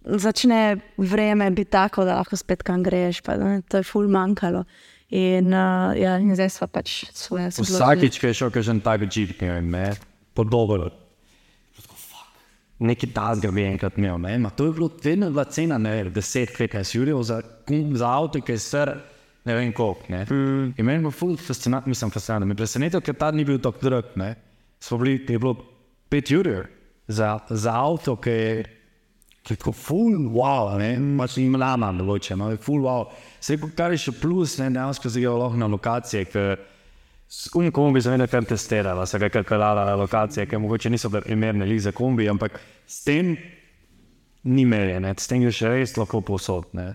začne 0.01 0.79
vreme 0.97 1.51
biti 1.51 1.71
tako, 1.71 2.05
da 2.05 2.17
lahko 2.21 2.37
spet 2.37 2.63
kam 2.63 2.83
greš. 2.83 3.21
Pa, 3.21 3.37
ne, 3.37 3.61
to 3.61 3.81
je 3.81 3.87
ful 3.87 4.09
manjkalo. 4.09 4.65
In, 5.11 5.51
uh, 5.51 5.91
ja, 5.99 6.15
in 6.23 6.31
zdaj 6.35 6.49
smo 6.55 6.67
pač 6.71 7.03
svoje 7.11 7.49
odločili. 7.51 7.75
Vsakič, 7.75 8.19
ki 8.19 8.31
je 8.31 8.37
šel 8.39 8.51
kažen 8.55 8.79
tak 8.79 9.03
jeep, 9.11 9.35
ne 9.43 9.57
vem, 9.57 9.71
ne, 9.73 9.87
podobno. 10.33 10.87
Nekaj 12.81 13.11
tasga 13.13 13.51
bi 13.53 13.61
enkrat 13.67 13.99
imel, 13.99 14.17
ne, 14.23 14.37
ma 14.41 14.49
to 14.49 14.65
je 14.65 14.73
bilo 14.73 14.87
vedno 15.03 15.27
bila 15.29 15.43
cena, 15.45 15.77
ne 15.77 15.91
vem, 15.93 16.13
10, 16.15 16.55
15 16.57 16.95
jurjev 16.95 17.19
za, 17.27 17.41
kum- 17.67 17.91
za 17.93 18.07
avto, 18.09 18.41
ki 18.41 18.55
je 18.55 18.63
star, 18.63 18.93
ne 19.45 19.55
vem 19.55 19.73
koliko, 19.73 20.05
ne. 20.09 20.25
Mm. 20.29 20.73
In 20.77 20.85
meni 20.85 20.99
je 20.99 21.05
bilo 21.07 21.37
fascinantno, 21.37 21.89
mislim 21.89 22.11
fascinantno, 22.11 22.47
me 22.47 22.55
presenetilo, 22.55 23.01
ker 23.01 23.15
ta 23.17 23.31
ni 23.31 23.45
bil 23.45 23.59
tako 23.61 23.89
drag, 23.89 24.13
ne. 24.15 24.35
Smo 24.79 24.97
bili, 24.97 25.19
je 25.29 25.39
bilo 25.39 25.55
5 26.11 26.33
jurjev 26.33 26.63
za, 27.07 27.39
za 27.49 27.73
avto, 27.73 28.15
ki 28.21 28.29
je 28.29 28.65
tako 29.49 29.71
ful 29.71 30.29
wow, 30.33 30.75
ne, 30.77 30.93
pač 31.17 31.37
jim 31.37 31.55
lama 31.57 31.91
določe, 31.97 32.35
no, 32.37 32.51
je 32.53 32.59
ful 32.61 32.83
wow. 32.85 33.07
Vse, 33.39 33.57
kar 33.77 33.93
je 33.93 34.03
še 34.05 34.13
plus, 34.21 34.57
ne, 34.61 34.69
dejansko 34.73 35.09
zdaj 35.09 35.25
je 35.25 35.33
lahko 35.41 35.57
na 35.57 35.69
lokacije, 35.71 36.27
ker 36.29 36.61
s 37.31 37.49
unikom 37.55 37.93
bi 37.93 38.01
se 38.01 38.11
vedno 38.11 38.27
kar 38.27 38.45
testirala, 38.45 39.05
se 39.07 39.19
ga 39.19 39.31
kar 39.33 39.45
pelala 39.47 39.85
na 39.87 39.95
lokacije, 39.95 40.45
ki 40.45 40.59
mogoče 40.61 40.91
niso 40.91 41.09
bile 41.09 41.23
primerne 41.25 41.65
lih 41.65 41.81
za 41.81 41.93
kombi, 41.95 42.29
ampak 42.29 42.59
s 42.85 43.01
tem 43.07 43.37
ni 44.43 44.65
merjene, 44.65 45.13
s 45.17 45.29
tem 45.29 45.41
greš 45.41 45.61
res 45.69 45.95
lahko 45.97 46.21
povsod. 46.25 46.69
Ne. 46.77 46.91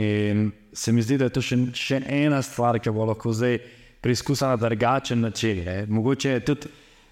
In 0.00 0.50
se 0.72 0.92
mi 0.92 1.02
zdi, 1.02 1.18
da 1.18 1.28
je 1.28 1.34
to 1.36 1.42
še, 1.42 1.58
še 1.74 2.00
ena 2.06 2.40
stvar, 2.42 2.78
ki 2.78 2.92
bo 2.94 3.08
lahko 3.08 3.32
zdaj 3.34 3.58
preizkusila 4.00 4.54
na 4.54 4.60
drugačen 4.60 5.20
način. 5.20 5.64
Ne. 5.64 5.84
Mogoče 5.86 6.30
je 6.30 6.44
tudi 6.44 6.70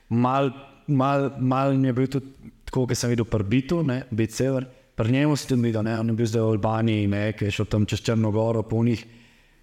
mal, 0.09 0.51
mal, 0.87 1.31
mal 1.39 1.75
je 1.85 1.93
bil 1.93 2.09
tudi 2.09 2.53
tako, 2.69 2.87
kot 2.87 2.97
sem 2.99 3.13
videl 3.13 3.29
pri 3.29 3.45
Bitu, 3.45 3.83
Bit 4.11 4.35
Sever. 4.35 4.67
Pri 4.99 5.13
njemu 5.13 5.37
sem 5.37 5.55
tudi 5.55 5.69
videl, 5.69 5.85
ne, 5.87 5.99
on 6.01 6.09
je 6.11 6.17
bil 6.19 6.27
zdaj 6.27 6.43
v 6.43 6.55
Albaniji, 6.57 7.07
ne, 7.07 7.23
ki 7.33 7.49
je 7.49 7.57
šel 7.59 7.69
tam 7.71 7.87
čez 7.87 8.03
Črnogoro, 8.03 8.65
po 8.67 8.83
njih, 8.85 9.05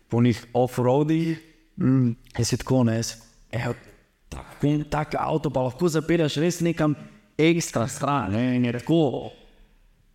po 0.09 0.21
njih 0.23 0.45
off-roadih. 0.53 1.35
Mm. 1.77 2.13
Je 2.37 2.45
si 2.45 2.57
tako, 2.57 2.83
ne, 2.87 3.01
si, 3.03 3.17
evo, 3.51 3.73
tak, 4.31 4.63
tak 4.89 5.17
avto 5.19 5.51
pa 5.51 5.65
lahko 5.65 5.89
zapelješ 5.91 6.39
res 6.39 6.61
nekam 6.63 6.95
ekstra 7.37 7.87
stran. 7.87 8.31
Ne, 8.31 8.55
in 8.55 8.65
je 8.65 8.77
tako, 8.79 9.31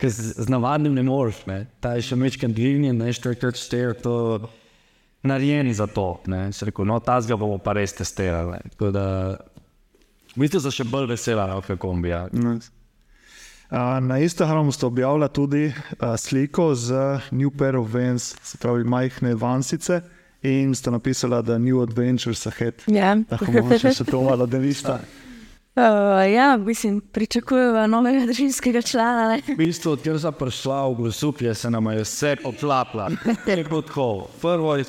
ker 0.00 0.10
z, 0.10 0.48
navadnim 0.48 0.94
ne 0.96 1.04
moreš, 1.04 1.44
ne. 1.46 1.64
ta 1.80 1.94
je 1.98 2.08
še 2.10 2.18
mečken 2.18 2.54
dvignjen, 2.56 2.96
ne, 2.96 3.12
štiri 3.12 3.52
štir, 3.56 3.94
to 4.00 4.48
narejeni 5.22 5.74
za 5.76 5.86
to. 5.86 6.20
Ne. 6.26 6.48
Si 6.52 6.64
rekel, 6.64 6.88
no, 6.88 6.98
ta 7.04 7.20
zga 7.20 7.36
bomo 7.36 7.60
pa 7.60 7.76
res 7.76 7.92
testirali. 7.96 8.56
ne. 8.56 8.74
Tako 8.74 8.90
da, 8.96 9.06
mislim, 10.34 10.62
da 10.64 10.74
še 10.74 10.88
bolj 10.88 11.10
vesela, 11.12 11.46
no, 11.50 11.60
kot 11.64 11.80
kombija. 11.80 12.26
Nice. 12.32 12.72
Uh, 13.70 14.00
na 14.02 14.18
Instagramu 14.18 14.72
ste 14.74 14.86
objavili 14.88 15.28
tudi 15.30 15.64
uh, 15.70 16.16
sliko 16.18 16.72
z 16.74 17.20
New 17.30 17.52
Pair 17.54 17.76
of 17.78 17.92
Vans, 17.94 18.32
se 18.42 18.58
pravi 18.58 18.82
majhne 18.82 19.36
vansice, 19.38 20.00
in 20.42 20.74
ste 20.74 20.90
napisali, 20.90 21.38
da 21.46 21.58
New 21.58 21.82
Adventures 21.82 22.46
ahead. 22.46 22.82
Ja. 22.90 23.14
Lahko 23.30 23.52
mogoče 23.52 23.92
še 23.94 24.08
to 24.08 24.24
malo 24.26 24.48
delista. 24.50 24.98
Uh, 25.76 26.32
ja, 26.34 26.56
mislim, 26.56 27.00
pričakujemo 27.00 27.86
novega 27.86 28.24
družinskega 28.26 28.82
člana. 28.82 29.28
Ne? 29.28 29.42
V 29.46 29.54
bistvu, 29.56 29.92
odkar 29.94 30.16
sem 30.18 30.34
prišla 30.34 30.78
v 30.88 30.96
Grosuplje, 30.98 31.54
se 31.54 31.70
nam 31.70 31.86
je 31.92 32.02
vse 32.02 32.32
poplapla. 32.42 33.06
Je. 33.46 33.64
Prvo 34.42 34.76
je, 34.76 34.84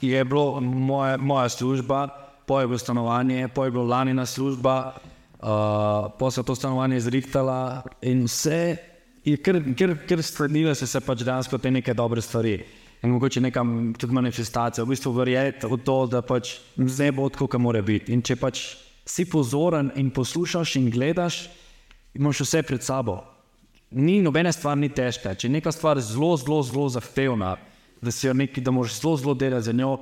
je 0.00 0.24
bilo 0.24 0.60
moja, 0.60 1.18
moja 1.20 1.48
služba, 1.48 2.08
poje 2.46 2.66
bilo 2.66 2.78
stanovanje, 2.78 3.48
poje 3.48 3.70
bilo 3.70 3.84
lanina 3.84 4.26
služba, 4.26 4.94
uh, 4.94 6.08
pa 6.18 6.30
se 6.30 6.40
je 6.40 6.44
to 6.44 6.54
stanovanje 6.54 7.00
zrihtala 7.00 7.82
in 8.02 8.24
vse 8.24 8.76
je 9.24 9.36
kar, 9.36 9.60
kar, 9.76 9.92
kar 10.08 10.22
sklenilo 10.22 10.74
se, 10.74 11.00
pač 11.00 11.20
dejansko 11.20 11.58
te 11.58 11.70
neke 11.70 11.94
dobre 11.94 12.20
stvari. 12.20 12.64
in 13.02 13.10
mogoče 13.10 13.40
nekam 13.40 13.94
tudi 13.98 14.14
manifestacija, 14.14 14.84
v 14.84 14.88
bistvu 14.88 15.12
verjeti 15.12 15.66
v 15.68 15.76
to, 15.84 16.06
da 16.06 16.22
pač 16.22 16.56
vse 16.76 17.10
bo 17.12 17.28
tako, 17.28 17.46
kot 17.46 17.60
mora 17.60 17.82
biti. 17.82 18.12
In 18.12 18.22
če 18.24 18.36
pač 18.40 18.62
si 19.04 19.24
pozoren 19.24 19.90
in 19.96 20.10
poslušaš 20.10 20.76
in 20.76 20.90
gledaš, 20.90 21.48
imaš 22.14 22.40
vse 22.40 22.62
pred 22.62 22.82
sabo. 22.82 23.20
Ni 23.90 24.22
nobena 24.22 24.52
stvar 24.52 24.78
ni 24.78 24.88
težka. 24.88 25.34
Če 25.34 25.46
je 25.46 25.52
neka 25.52 25.72
stvar 25.72 26.00
zelo, 26.00 26.34
zelo, 26.36 26.62
zelo 26.62 26.88
zahtevna, 26.88 27.56
da 28.02 28.10
si 28.10 28.26
jo 28.26 28.34
neki, 28.34 28.60
da 28.60 28.72
moraš 28.74 29.00
zelo, 29.00 29.16
zelo 29.16 29.34
delati 29.34 29.68
za 29.68 29.72
njo, 29.72 29.98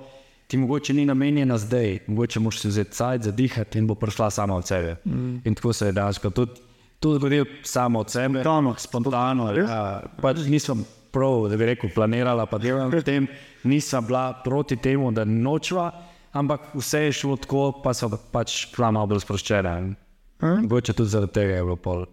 ti 0.47 0.57
mogoče 0.57 0.95
ni 0.95 1.05
namenjena 1.07 1.59
zdaj, 1.59 1.99
mogoče 2.07 2.41
moraš 2.41 2.61
si 2.61 2.69
vzeti 2.69 2.97
cajt, 2.97 3.23
zadihati 3.23 3.79
in 3.79 3.87
bo 3.87 3.95
prišla 3.95 4.31
sama 4.31 4.57
od 4.57 4.67
sebe. 4.67 4.97
Mm. 5.05 5.37
In 5.45 5.55
tako 5.55 5.73
se 5.73 5.87
je 5.87 5.93
dejansko 5.93 6.31
tudi, 6.31 6.61
tudi 7.01 7.19
zgodilo 7.19 7.47
samo 7.63 8.01
od 8.01 8.11
sebe. 8.11 8.43
Spontano. 8.43 8.75
Spontano. 8.79 9.53
Ja, 9.57 10.03
pač 10.23 10.47
nisem 10.47 10.85
prav, 11.13 11.49
da 11.49 11.57
bi 11.57 11.67
rekel, 11.67 11.91
planirala, 11.95 12.47
pa 12.47 12.59
delam 12.59 12.91
v 12.91 13.03
tem, 13.05 13.29
nisem 13.65 14.07
bila 14.07 14.33
proti 14.45 14.77
temu, 14.77 15.11
da 15.13 15.25
nočva, 15.25 15.91
ampak 16.33 16.73
vse 16.75 17.07
je 17.07 17.13
šlo 17.13 17.37
tako, 17.37 17.71
pa 17.85 17.95
so 17.95 18.11
pač 18.33 18.67
bila 18.75 18.91
malo 18.91 19.13
bolj 19.13 19.25
sproščena. 19.25 19.77
Hm? 20.43 20.67
Mogoče 20.67 20.97
tudi 20.99 21.13
zaradi 21.13 21.33
tega 21.39 21.59
je 21.61 21.65
bilo 21.65 21.77
pol. 21.77 22.07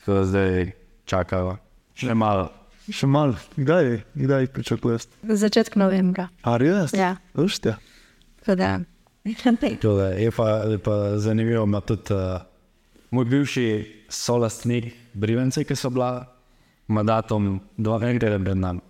Tako 0.00 0.18
da 0.18 0.24
zdaj 0.30 0.72
čakajo. 1.10 1.56
Še 1.98 2.14
malo. 2.14 2.50
Še 2.90 3.06
malo, 3.06 3.36
kdaj, 3.54 4.00
kdaj 4.18 4.48
pričakuješ? 4.56 5.06
Začetek 5.22 5.76
novembra. 5.78 6.26
A 6.42 6.56
res? 6.58 6.94
Ja. 6.96 7.16
Ušte. 7.38 7.76
Da 8.42 8.82
Je 10.18 10.30
pa, 10.34 10.66
je 10.66 10.78
pa 10.82 11.18
zanimivo, 11.22 11.62
ima 11.62 11.78
tudi 11.80 12.10
uh, 12.10 12.42
moj 13.14 13.24
bivši 13.30 13.66
solastnik 14.10 14.88
Brivence, 15.14 15.62
ki 15.64 15.76
so 15.78 15.90
bila 15.94 16.26
ima 16.90 17.04
datum 17.06 17.60
dva 17.78 18.00
enkrat 18.02 18.42
pred 18.42 18.58
nami. 18.58 18.82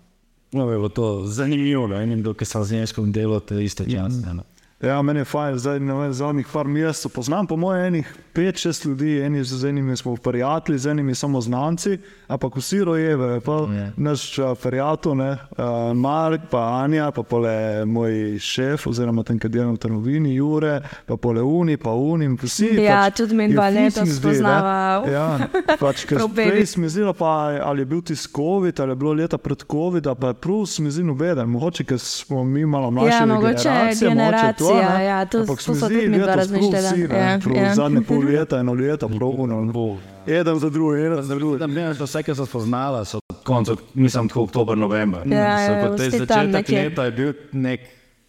No, 0.53 0.69
je 0.69 0.77
bilo 0.77 0.89
to 0.89 1.25
zanimivo, 1.25 1.87
enim, 1.95 2.23
ki 2.33 2.45
sem 2.45 2.63
z 2.63 2.71
njim 2.71 3.11
delal, 3.11 3.39
te 3.39 3.63
iste 3.63 3.85
čase. 3.89 4.21
Mm. 4.33 4.52
Ja, 4.83 5.01
meni 5.01 5.19
je 5.19 5.25
fajn, 5.25 5.57
zdaj 5.57 5.79
ne 5.79 5.93
vem, 5.93 6.13
zadnjih 6.13 6.47
par 6.53 6.67
mesecev 6.67 7.11
poznam, 7.15 7.47
po 7.47 7.55
mojem, 7.57 7.85
enih 7.85 8.13
pet, 8.33 8.57
šest 8.57 8.85
ljudi, 8.85 9.21
eni 9.21 9.43
z 9.43 9.69
enimi 9.69 9.97
smo 9.97 10.15
prijatelji, 10.15 10.79
z 10.79 10.87
enimi 10.87 11.15
samo 11.15 11.41
znanci, 11.41 11.97
ampak 12.27 12.55
vsi 12.55 12.83
rojeve, 12.83 13.39
pa 13.39 13.53
Ja. 13.53 13.91
naš 13.97 14.39
uh, 14.39 14.57
prijatelj, 14.63 15.15
ne, 15.15 15.31
uh, 15.31 15.97
Mark, 15.97 16.41
pa 16.51 16.81
Anja, 16.83 17.11
pa 17.11 17.23
pole 17.23 17.85
moj 17.85 18.39
šef, 18.39 18.87
oziroma 18.87 19.23
ten, 19.23 19.39
ki 19.39 19.47
dela 19.49 19.71
v 19.71 19.77
trgovini, 19.77 20.35
Jure, 20.35 20.81
pa 21.05 21.17
pole 21.17 21.41
Uni, 21.41 21.77
pa 21.77 21.91
Uni, 21.91 22.25
in 22.25 22.35
vsi. 22.41 22.73
Ja, 22.83 23.05
pač, 23.05 23.21
tudi 23.21 23.47
dva 23.53 23.69
fix 23.69 23.75
leta 23.75 24.03
mi 24.03 24.09
zdi, 24.09 24.27
ne. 24.27 24.33
spoznava. 24.33 25.11
Ja, 25.11 25.27
pač, 25.83 26.03
ker 26.09 26.25
prej 26.35 26.65
se 26.65 26.79
mi 26.79 26.89
zdelo, 26.89 27.13
pa 27.13 27.31
ali 27.63 27.81
je 27.81 27.85
bil 27.85 28.01
ti 28.01 28.15
COVID, 28.15 28.79
ali 28.79 28.91
je 28.91 28.95
bilo 28.95 29.13
leta 29.13 29.37
pred 29.37 29.63
COVID, 29.71 30.11
pa 30.19 30.27
je 30.27 30.33
prav 30.33 30.65
se 30.65 30.81
mi 30.83 30.91
zdi 30.91 31.03
nobeden, 31.03 31.49
mogoče, 31.49 31.83
ker 31.87 31.99
smo 31.99 32.43
mi 32.43 32.65
malo 32.65 32.91
mlajši. 32.91 33.15
Ja, 33.15 33.25
mogoče 33.25 33.69
generacija, 34.01 34.72
ja, 34.75 35.25
to- 35.25 35.45
to 35.45 35.55
so 35.55 35.87
tudi 35.87 36.07
midva 36.07 36.35
razmišljala. 36.35 36.91
Ja, 37.11 37.39
ja. 37.55 37.73
Zadnje 37.75 38.01
pol 38.01 38.19
leta, 38.19 38.59
eno 38.59 38.73
leto, 38.73 39.09
pravno. 39.09 39.97
Eden 40.27 40.59
za 40.59 40.69
drugi, 40.69 41.01
eden 41.01 41.21
za 41.21 41.35
drugi. 41.35 41.59
Da, 41.59 41.67
ne, 41.67 41.93
to 41.93 42.03
vse, 42.03 42.23
ki 42.23 42.35
so 42.35 42.45
spoznala, 42.45 43.05
so 43.05 43.19
koncu, 43.43 43.77
nisem 43.93 44.27
tako 44.27 44.43
oktober, 44.43 44.77
november. 44.77 45.21
Ja, 45.23 45.57
So 45.57 45.71
ja, 45.71 45.89
vsi 45.89 46.17
tam 46.19 46.51
začetek 46.51 46.69
leta 46.69 47.03
je 47.03 47.11
bil 47.11 47.33
nek, 47.53 47.79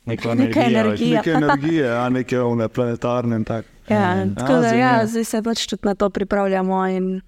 neka 0.04 0.34
Neka 0.34 0.60
energija. 0.60 0.80
energija. 0.80 1.16
Neke 1.16 1.30
energije, 1.32 1.96
a 1.96 2.08
neke 2.08 2.40
one 2.40 2.68
planetarne 2.68 3.36
in 3.36 3.44
tako. 3.44 3.68
Ja, 3.88 4.26
tako 4.36 4.52
da, 4.54 4.68
ja, 4.68 5.06
zdaj 5.06 5.24
se 5.24 5.42
pač 5.42 5.66
tudi 5.66 5.80
na 5.84 5.94
to 5.94 6.10
pripravljamo. 6.10 6.86
In, 6.88 7.20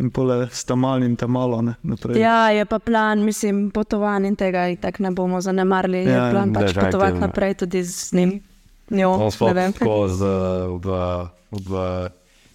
In 0.00 0.10
pole 0.10 0.48
sta 0.52 0.74
mal 0.76 1.02
in 1.02 1.14
ta 1.16 1.26
malo, 1.26 1.62
ne, 1.62 1.74
naprej. 1.82 2.18
ja, 2.20 2.50
je 2.50 2.64
pa 2.64 2.78
plan, 2.78 3.22
mislim, 3.24 3.70
potovanj 3.70 4.26
in 4.26 4.36
tega 4.36 4.66
in 4.68 4.76
tako 4.76 5.02
ne 5.02 5.10
bomo 5.10 5.40
zanemarili. 5.40 6.02
Ja, 6.04 6.26
je 6.26 6.32
plan 6.32 6.52
pač 6.52 6.62
definitivno. 6.62 6.90
potovati 6.90 7.18
naprej 7.20 7.54
tudi 7.54 7.82
z 7.82 8.12
njim. 8.12 8.34
Njo, 8.90 9.16
No, 9.16 9.24
ne 9.24 9.30
sploh 9.30 9.54
tako 9.78 10.08
z, 10.08 10.22
v, 10.78 10.88
v, 11.50 11.70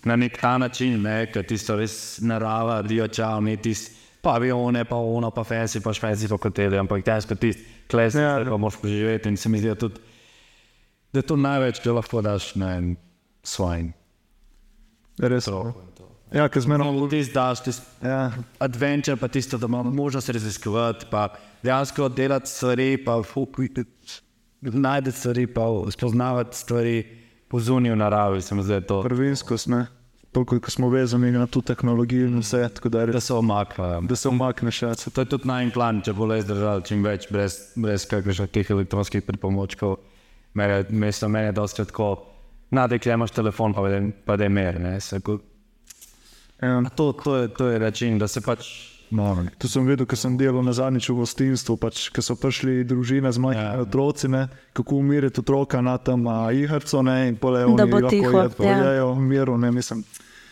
na 0.05 0.15
nek 0.15 0.37
ta 0.41 0.57
način, 0.57 1.01
ne, 1.01 1.25
ker 1.27 1.43
tisto 1.43 1.75
res 1.75 2.19
narava, 2.21 2.81
diočal, 2.81 3.41
ne 3.43 3.57
tisti 3.57 3.91
pavione, 4.21 4.85
pa 4.85 4.95
ono, 4.95 5.31
pa 5.31 5.43
fesi, 5.43 5.81
pa 5.81 5.91
špeci, 5.93 6.29
pa 6.29 6.37
hoteli, 6.37 6.77
ampak 6.77 7.01
dejansko 7.03 7.35
tisti 7.35 7.65
kles, 7.89 8.15
Ja. 8.15 8.37
ja. 8.37 8.45
pa 8.45 8.57
moraš 8.57 8.77
preživeti 8.79 9.29
in 9.29 9.37
se 9.37 9.49
mi 9.49 9.57
zdi, 9.59 9.67
da, 9.67 9.75
tudi, 9.75 9.99
da 11.13 11.19
je 11.19 11.25
to 11.25 11.35
največ, 11.35 11.79
kar 11.81 11.93
lahko 11.93 12.21
daš 12.21 12.55
na 12.55 12.75
en 12.77 12.95
svojim. 13.43 13.91
Res. 15.19 15.49
Ja, 16.31 16.47
ker 16.47 16.61
zmerno. 16.63 16.91
No, 16.91 17.07
tisti 17.11 17.33
daš, 17.35 17.63
tisti 17.63 18.07
Ja, 18.07 18.31
adventure, 18.59 19.17
pa 19.19 19.27
tisto, 19.27 19.57
da 19.57 19.67
imamo 19.67 19.91
možnost 19.91 20.29
raziskovati, 20.29 21.05
pa 21.11 21.27
dejansko 21.63 22.09
delati 22.09 22.49
stvari, 22.49 22.97
pa 23.05 23.21
najti 24.61 25.11
stvari, 25.11 25.47
pa 25.47 25.61
spoznavati 25.91 26.57
stvari 26.57 27.17
po 27.47 27.59
zuniju 27.59 27.95
naravi, 27.95 28.39
prvinskost, 29.03 29.67
ne. 29.67 29.85
Toliko, 30.31 30.59
ko 30.59 30.71
smo 30.71 30.89
vezani 30.89 31.31
na 31.31 31.47
to 31.47 31.61
tehnologijo 31.61 32.27
in 32.27 32.39
vse, 32.39 32.69
tako 32.69 32.89
da, 32.89 33.01
je 33.01 33.07
Da 33.07 33.19
se 33.19 33.33
omaknejo. 33.33 34.01
da 34.01 34.15
se 34.15 34.29
umakneš. 34.29 34.81
Ja. 34.81 34.95
To 34.95 35.21
je 35.21 35.25
tudi 35.25 35.47
najmanj 35.47 35.71
plan, 35.73 36.01
če 36.01 36.13
bo 36.13 36.25
le 36.25 36.41
zdržal 36.41 36.81
čim 36.81 37.03
več, 37.03 37.27
brez, 37.31 37.57
brez 37.75 38.05
kakršnih 38.07 38.49
teh 38.49 38.71
elektronskih 38.71 39.23
pripomočkov. 39.23 39.97
Mene, 40.53 40.85
mesto 40.89 41.27
mene 41.27 41.45
je 41.45 41.51
dosti 41.51 41.85
tako, 41.85 42.23
nadek, 42.71 43.01
če 43.03 43.11
imaš 43.11 43.31
telefon, 43.31 43.75
pa 44.25 44.37
da 44.37 44.43
je 44.43 44.49
mer. 44.49 44.79
ne, 44.79 44.99
se 45.01 45.19
ko- 45.19 45.39
Ja. 46.61 46.81
To, 46.95 47.11
to, 47.13 47.35
je, 47.37 47.47
to 47.49 47.67
je 47.67 47.79
način, 47.79 48.19
da 48.19 48.27
se 48.27 48.41
pač. 48.41 48.67
No, 49.11 49.25
To 49.57 49.67
sem 49.67 49.83
videl, 49.83 50.05
ko 50.05 50.15
sem 50.15 50.37
delal 50.37 50.63
na 50.63 50.71
zadnjič 50.71 51.09
v 51.09 51.15
gostinstvu, 51.17 51.75
pač, 51.75 52.09
ko 52.09 52.21
so 52.21 52.31
prišli 52.33 52.83
družine 52.83 53.27
z 53.27 53.37
majhnimi 53.37 53.65
Ja. 53.65 53.73
ja. 53.73 53.81
otroci, 53.81 54.27
ne, 54.27 54.45
kako 54.71 54.95
umiriti 54.95 55.39
otroka 55.39 55.81
na 55.81 55.97
tem 55.97 56.23
ne, 57.01 57.27
in 57.27 57.35
pole 57.35 57.65
oni 57.65 57.75
Da 57.75 57.85
bo 57.85 57.97
lahko 57.97 58.09
tiho, 58.09 58.31
jed- 58.31 58.55
ja. 58.55 58.55
pojejo 58.55 59.09
v 59.09 59.19
miru. 59.21 59.57
Ne, 59.57 59.71
mislim. 59.71 60.03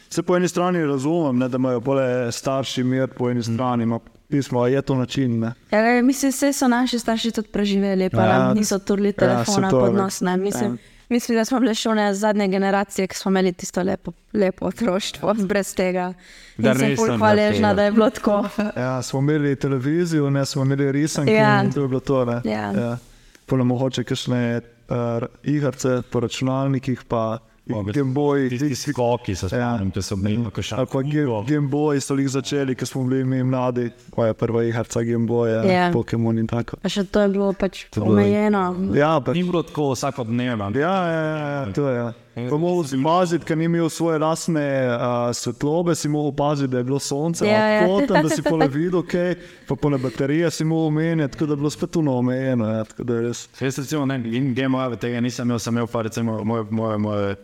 Se 0.10 0.22
po 0.22 0.36
eni 0.36 0.48
strani 0.48 0.84
razumem, 0.84 1.38
ne, 1.38 1.48
da 1.48 1.56
imajo 1.56 1.82
pole 1.82 2.04
starši 2.32 2.84
mir, 2.84 3.08
po 3.08 3.30
eni 3.30 3.44
strani 3.44 3.84
ima 3.84 4.00
pismo, 4.28 4.60
a 4.60 4.68
je 4.68 4.82
to 4.82 4.96
način. 4.96 5.40
Ne. 5.40 5.54
Ja, 5.72 5.80
le, 5.80 6.02
mislim, 6.02 6.30
vse 6.30 6.52
so 6.52 6.68
naši 6.68 7.00
starši 7.00 7.32
tudi 7.32 7.48
preživeli, 7.48 8.10
pa 8.10 8.18
Ja, 8.18 8.28
ja, 8.28 8.40
nam 8.40 8.58
niso 8.58 8.80
turili 8.80 9.14
telefona 9.14 9.46
se 9.70 9.76
ja, 9.76 9.80
pod 9.80 9.94
ne. 9.94 10.02
nos. 10.02 10.22
Ne. 10.22 10.38
Mislim, 10.38 10.72
Ja. 10.74 10.99
Mislim, 11.10 11.38
da 11.38 11.46
smo 11.46 11.60
bile 11.60 11.74
še 11.76 11.90
one 11.90 12.14
zadnje 12.14 12.48
generacije, 12.48 13.08
ki 13.08 13.16
smo 13.18 13.32
imeli 13.32 13.54
tisto 13.54 13.84
lepo, 13.84 14.12
lepo 14.34 14.66
otroštvo, 14.66 15.34
brez 15.50 15.74
tega. 15.76 16.14
Da 16.58 16.74
res 16.74 17.00
sem 17.00 17.18
hvaležna, 17.20 17.74
da 17.74 17.84
je 17.84 17.92
bilo 17.92 18.10
tako. 18.10 18.44
Ja, 18.84 19.02
smo 19.02 19.20
imeli 19.20 19.56
televizijo, 19.56 20.30
ne 20.30 20.46
smo 20.46 20.64
imeli 20.64 20.92
risanke 20.92 21.34
Ja. 21.34 21.64
in 21.64 21.72
to 21.72 21.82
je 21.82 21.88
bilo 21.88 22.00
to. 22.00 22.26
Ne. 22.26 22.42
Ja. 22.46 22.72
Ja. 22.72 22.98
Pole 23.46 23.64
mogoče 23.64 24.04
kakšne 24.04 24.62
uh, 24.90 25.28
igrice 25.44 26.02
po 26.12 26.20
računalnikih, 26.20 27.04
pa 27.08 27.40
Gameboy. 27.70 28.50
Tisti 28.50 28.92
skoki 28.92 29.36
se 29.36 29.50
spomnim, 29.50 29.92
če 29.92 30.02
so 30.02 30.16
bili 30.16 30.44
pa 30.50 30.62
še 30.62 30.76
pa 30.76 31.02
Game- 31.04 31.44
Game 31.46 31.68
Boy 31.70 32.00
so 32.02 32.16
jih 32.16 32.30
začeli, 32.30 32.76
ko 32.76 32.86
smo 32.86 33.04
bili 33.04 33.24
mi 33.24 33.44
mladi, 33.44 33.90
ko 34.12 34.26
je 34.26 34.34
prva 34.34 34.64
igrica 34.64 35.04
Game 35.04 35.28
Boya, 35.28 35.60
Ja. 35.60 35.64
yeah. 35.64 35.94
Pokémon 35.94 36.40
in 36.40 36.48
tako. 36.48 36.78
Pa 36.78 36.90
še 36.90 37.04
to 37.06 37.22
je 37.22 37.30
bilo 37.30 37.54
pač 37.54 37.86
To 37.92 38.02
je 38.02 38.06
bilo- 38.06 38.16
omejeno. 38.16 38.96
Ja, 38.96 39.20
pa, 39.20 39.34
Ni 39.34 39.44
bilo 39.44 39.64
tako 39.64 39.92
vsakodnevno. 39.94 40.72
ja, 40.72 40.96
ja, 41.06 41.22
ja, 41.28 41.38
ja, 41.60 41.74
to 41.74 41.90
je. 41.90 41.96
Ja. 41.98 42.14
Pa 42.50 42.56
mogel 42.58 42.86
si 42.86 42.96
paziti, 43.04 43.44
ker 43.44 43.58
ni 43.58 43.66
imel 43.66 43.90
svoje 43.90 44.18
lastne 44.18 44.64
uh, 44.88 45.02
svetlobe, 45.30 45.92
si 45.96 46.08
mogel 46.08 46.32
paziti, 46.32 46.68
da 46.68 46.78
je 46.78 46.84
bilo 46.84 47.00
sonce, 47.00 47.44
Ja, 47.44 47.52
ja. 47.52 47.82
yeah, 47.84 48.08
tam, 48.08 48.24
da 48.24 48.30
si 48.30 48.42
pole 48.50 48.68
videl, 48.68 49.04
kaj, 49.04 49.36
pa 49.68 49.76
pole 49.76 49.98
baterije 49.98 50.52
si 50.52 50.64
mogel 50.64 50.90
menjati, 50.92 51.34
tako 51.34 51.46
da 51.46 51.54
je 51.54 51.58
bilo 51.58 51.70
spet 51.70 51.92
tuno 51.92 52.14
omejeno. 52.14 52.66
Ja, 52.68 52.84
tako 52.84 53.04
da 53.04 53.14
je 53.14 53.22
res. 53.22 53.50
Jaz 53.60 53.78
recimo 53.78 54.06
ne, 54.06 54.16
in 54.26 54.54
GMO 54.54 54.96
tega 54.96 55.20
nisem 55.20 55.48
imel, 55.48 55.60
sem 55.60 55.74
imel 55.74 55.88
pa 55.88 56.02
recimo 56.02 56.40
moj, 56.44 56.64
moj, 56.70 56.98
moj 56.98 57.36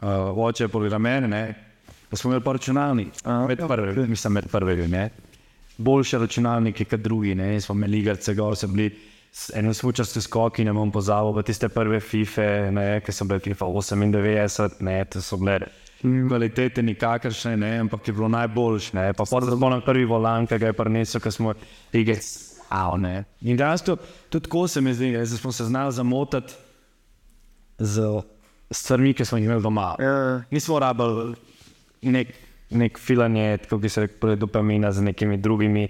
uh, 0.00 0.38
oče 0.46 0.68
programer, 0.68 1.28
ne, 1.28 1.42
pa 2.10 2.16
smo 2.16 2.30
imeli 2.30 2.44
pa 2.44 2.52
računalnik, 2.52 3.08
A, 3.24 3.46
med 3.46 3.62
prvimi, 3.68 4.08
mislim 4.08 4.32
med 4.32 4.48
prvimi, 4.52 4.88
ne. 4.88 5.10
Boljše 5.78 6.18
računalnike 6.18 6.84
kot 6.84 7.00
drugi, 7.00 7.34
ne, 7.34 7.60
smo 7.60 7.74
imeli 7.74 7.98
igrice, 7.98 8.34
gor 8.34 8.56
so 8.56 8.68
bili 8.68 8.90
eno 9.54 9.74
smučarske 9.74 10.20
skoki, 10.20 10.64
ne 10.64 10.72
bom 10.72 10.92
pozabil, 10.92 11.34
pa 11.34 11.42
tiste 11.42 11.68
prve 11.68 12.00
FIFA, 12.00 12.70
ne, 12.72 12.86
ki 13.04 13.12
so 13.12 13.26
bile 13.28 13.40
FIFA 13.44 13.66
98, 13.66 14.80
ne, 14.80 15.04
to 15.04 15.20
so 15.20 15.36
bile 15.36 15.60
kvalitete 16.00 16.82
nikakršne, 16.82 17.56
ne, 17.56 17.72
ampak 17.84 18.08
je 18.08 18.14
bilo 18.14 18.28
najboljše, 18.28 18.96
ne, 18.96 19.12
pa 19.12 19.26
smo 19.26 19.70
na 19.70 19.80
prvi 19.80 20.04
volan, 20.04 20.46
ki 20.46 20.58
ga 20.58 20.72
je 20.72 20.76
prinesel, 20.76 21.20
ki 21.20 21.32
smo 21.32 21.54
igre, 21.92 22.20
Au, 22.68 22.96
ne. 22.98 23.24
In 23.46 23.56
dejansko 23.56 23.94
tudi 24.28 24.48
tako 24.48 24.66
se 24.68 24.80
mi 24.80 24.94
zdi, 24.94 25.12
da 25.12 25.26
smo 25.26 25.52
se 25.52 25.64
znali 25.64 25.92
zamotati 25.92 26.54
z 27.78 28.00
stvarmi, 28.70 29.14
ki 29.14 29.24
smo 29.24 29.38
jih 29.38 29.46
imeli 29.48 29.62
doma. 29.62 29.94
Ja. 30.00 30.42
Nismo 30.50 30.78
rabili 30.82 31.34
nek, 32.02 32.34
nek 32.70 32.98
filanje, 32.98 33.56
tako 33.64 33.80
ki 33.82 33.88
se 33.88 34.06
reče, 34.06 34.36
dopamina 34.40 34.92
z 34.92 35.06
nekimi 35.06 35.36
drugimi 35.36 35.88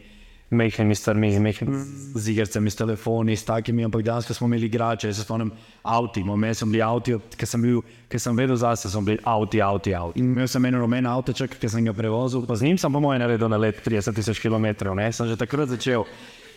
mehkimi 0.51 0.95
stvarmi, 0.95 1.39
mehkimi, 1.41 1.79
z 2.15 2.29
igricami, 2.29 2.71
s 2.71 2.77
telefoni, 2.77 3.37
s 3.37 3.45
takimi, 3.45 3.85
ampak 3.85 4.03
dejansko 4.03 4.35
smo 4.35 4.47
imeli 4.47 4.67
igrače, 4.67 5.13
se 5.13 5.23
spomnim 5.23 5.51
avti, 5.83 6.23
moj 6.25 6.55
sem 6.55 6.71
bil 6.71 6.85
avti, 6.87 7.17
ker 7.37 7.49
sem, 7.49 7.63
bil, 7.63 7.83
ker 8.09 8.23
sem 8.23 8.37
vedel 8.37 8.57
zase, 8.57 8.91
so 8.91 9.03
bili 9.03 9.19
avti, 9.25 9.61
avti, 9.63 9.95
avti. 9.95 10.23
In 10.23 10.33
imel 10.37 10.49
sem 10.49 10.65
en 10.65 10.79
rumen 10.79 11.07
avtoček, 11.11 11.59
ki 11.59 11.69
sem 11.69 11.85
ga 11.85 11.95
prevozil, 11.97 12.47
pa 12.47 12.55
z 12.55 12.69
njim 12.69 12.79
sem 12.79 12.93
po 12.93 13.03
mojem 13.03 13.25
naredil 13.25 13.51
na 13.51 13.59
let 13.59 13.83
30 13.85 14.15
tisoč 14.15 14.43
km, 14.43 14.71
ne, 14.95 15.11
sem 15.13 15.27
že 15.27 15.37
takrat 15.37 15.75
začel. 15.75 16.07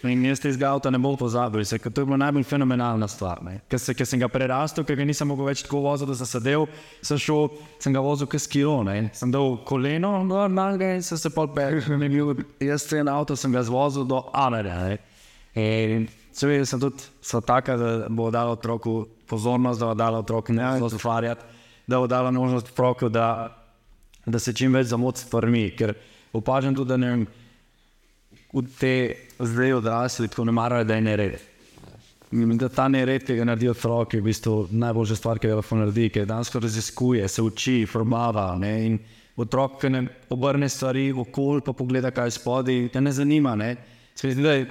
In 0.08 0.22
jaz 0.24 0.40
tega 0.40 0.70
avta 0.72 0.88
ne 0.90 1.00
bom 1.02 1.18
pozabil, 1.20 1.66
se, 1.68 1.78
to 1.78 2.02
je 2.02 2.08
bila 2.08 2.18
najbolj 2.22 2.46
fenomenalna 2.48 3.08
stvar. 3.12 3.42
Ker, 3.68 3.80
se, 3.84 3.94
ker 3.98 4.08
sem 4.08 4.22
ga 4.22 4.30
prerastel, 4.32 4.86
ker 4.88 4.96
ga 4.96 5.08
nisem 5.08 5.28
mogel 5.28 5.50
več 5.50 5.66
tako 5.66 5.82
voziti, 5.84 6.08
da 6.08 6.16
sem 6.22 6.30
sedel, 6.30 6.68
sem 7.04 7.20
šel, 7.20 7.50
sem 7.84 7.96
ga 7.96 8.04
vozil 8.04 8.30
kot 8.32 8.40
skilo, 8.40 8.78
ne. 8.88 9.10
sem 9.18 9.32
dal 9.34 9.58
koleno 9.68 10.14
gor 10.30 10.48
na 10.48 10.70
njega 10.72 10.94
in 10.96 11.04
sem 11.04 11.20
se 11.20 11.34
pol 11.36 11.52
pekel. 11.52 12.00
Jaz 12.64 12.88
ten 12.88 13.12
avto 13.12 13.36
sem 13.36 13.52
ga 13.52 13.66
zvozil 13.68 14.08
do 14.08 14.24
Amerja. 14.32 14.96
In 15.60 16.08
seveda 16.32 16.70
sem 16.70 16.80
tudi 16.80 17.04
sva 17.20 17.44
taka, 17.44 17.76
da 17.76 17.94
bo 18.08 18.32
dala 18.32 18.56
otroku 18.56 19.02
pozornost, 19.28 19.84
da 19.84 19.92
bo 19.92 20.00
dala 20.00 20.24
otroku 20.24 20.56
ne 20.56 20.78
zelo 20.78 20.88
ustvarjati, 20.88 21.44
da 21.88 22.00
bo 22.00 22.08
dala 22.08 22.32
možnost 22.32 22.72
otroku, 22.72 23.12
da, 23.12 23.50
da 24.26 24.40
se 24.40 24.56
čim 24.56 24.80
več 24.80 24.94
zamoti 24.94 25.20
s 25.20 25.28
stvarmi. 25.28 25.68
Ker 25.76 25.98
opažam 26.32 26.72
tudi, 26.78 26.94
da 26.94 27.02
ne 27.02 27.12
vem, 27.12 27.28
v 28.54 28.64
te 28.80 28.94
zdaj 29.40 29.74
odrasli 29.74 30.28
tako 30.28 30.46
ne 30.46 30.52
marajo, 30.52 30.84
da 30.84 30.96
je 30.96 31.02
nered. 31.02 31.38
In 32.32 32.58
Da 32.58 32.70
ta 32.70 32.88
nered, 32.88 33.24
ki 33.26 33.36
ga 33.36 33.44
naredi 33.44 33.70
otrok, 33.70 34.14
je 34.14 34.22
v 34.22 34.28
bistvu 34.30 34.68
najboljša 34.72 35.16
stvar, 35.16 35.40
ki 35.40 35.48
ga 35.50 35.56
lahko 35.56 35.76
naredi, 35.80 36.10
ker 36.14 36.26
danes 36.30 36.52
raziskuje, 36.54 37.28
se 37.28 37.42
uči, 37.42 37.86
formava. 37.90 38.56
Ne? 38.56 38.74
In 38.86 39.00
otrok, 39.38 39.80
ki 39.82 39.90
ne 39.90 40.04
obrne 40.30 40.70
stvari 40.70 41.12
v 41.12 41.24
okolje, 41.26 41.64
pa 41.66 41.74
pogleda, 41.74 42.12
kaj 42.12 42.28
je 42.28 42.36
spodaj, 42.38 42.90
te 42.94 43.02
ne 43.02 43.12
zanima. 43.12 43.56
Ne? 43.56 43.76
Zdi, 44.16 44.36
da, 44.44 44.54
je- 44.54 44.68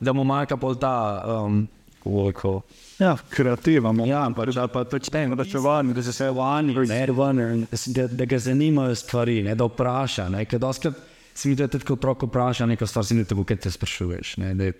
da 0.00 0.12
mu 0.12 0.24
manjka 0.24 0.56
pol 0.56 0.74
ta. 0.74 1.22
Um, 1.24 1.68
koliko, 2.02 2.60
Ja, 2.98 3.16
kreativen. 3.30 4.06
Ja, 4.06 4.30
pač, 4.36 4.56
ali 4.56 4.68
pa 4.68 4.84
pač 4.84 5.08
ne, 5.12 5.34
da 5.34 5.44
se 5.44 5.58
vani, 5.58 5.94
da 5.94 6.02
se 6.02 6.10
vse 6.10 6.28
vani, 6.30 6.74
da, 6.74 7.78
da, 7.86 8.06
da 8.06 8.24
ga 8.24 8.38
zanimajo 8.38 8.94
stvari, 8.94 9.42
ne, 9.42 9.54
da 9.54 9.64
vpraša. 9.64 10.28
Ne, 10.28 10.44
ker 10.44 10.60
doskrat 10.62 10.94
se 11.34 11.48
mi 11.48 11.56
tudi 11.56 11.84
kot 11.84 11.98
otrok 11.98 12.26
vpraša 12.28 12.66
nekaj 12.66 12.88
stvar, 12.88 13.04
si 13.06 13.14
ne 13.14 13.24
tako, 13.24 13.44
kaj 13.44 13.56
te 13.64 13.70
sprašuješ. 13.70 14.36
Ne, 14.42 14.54
da 14.54 14.68
je 14.68 14.74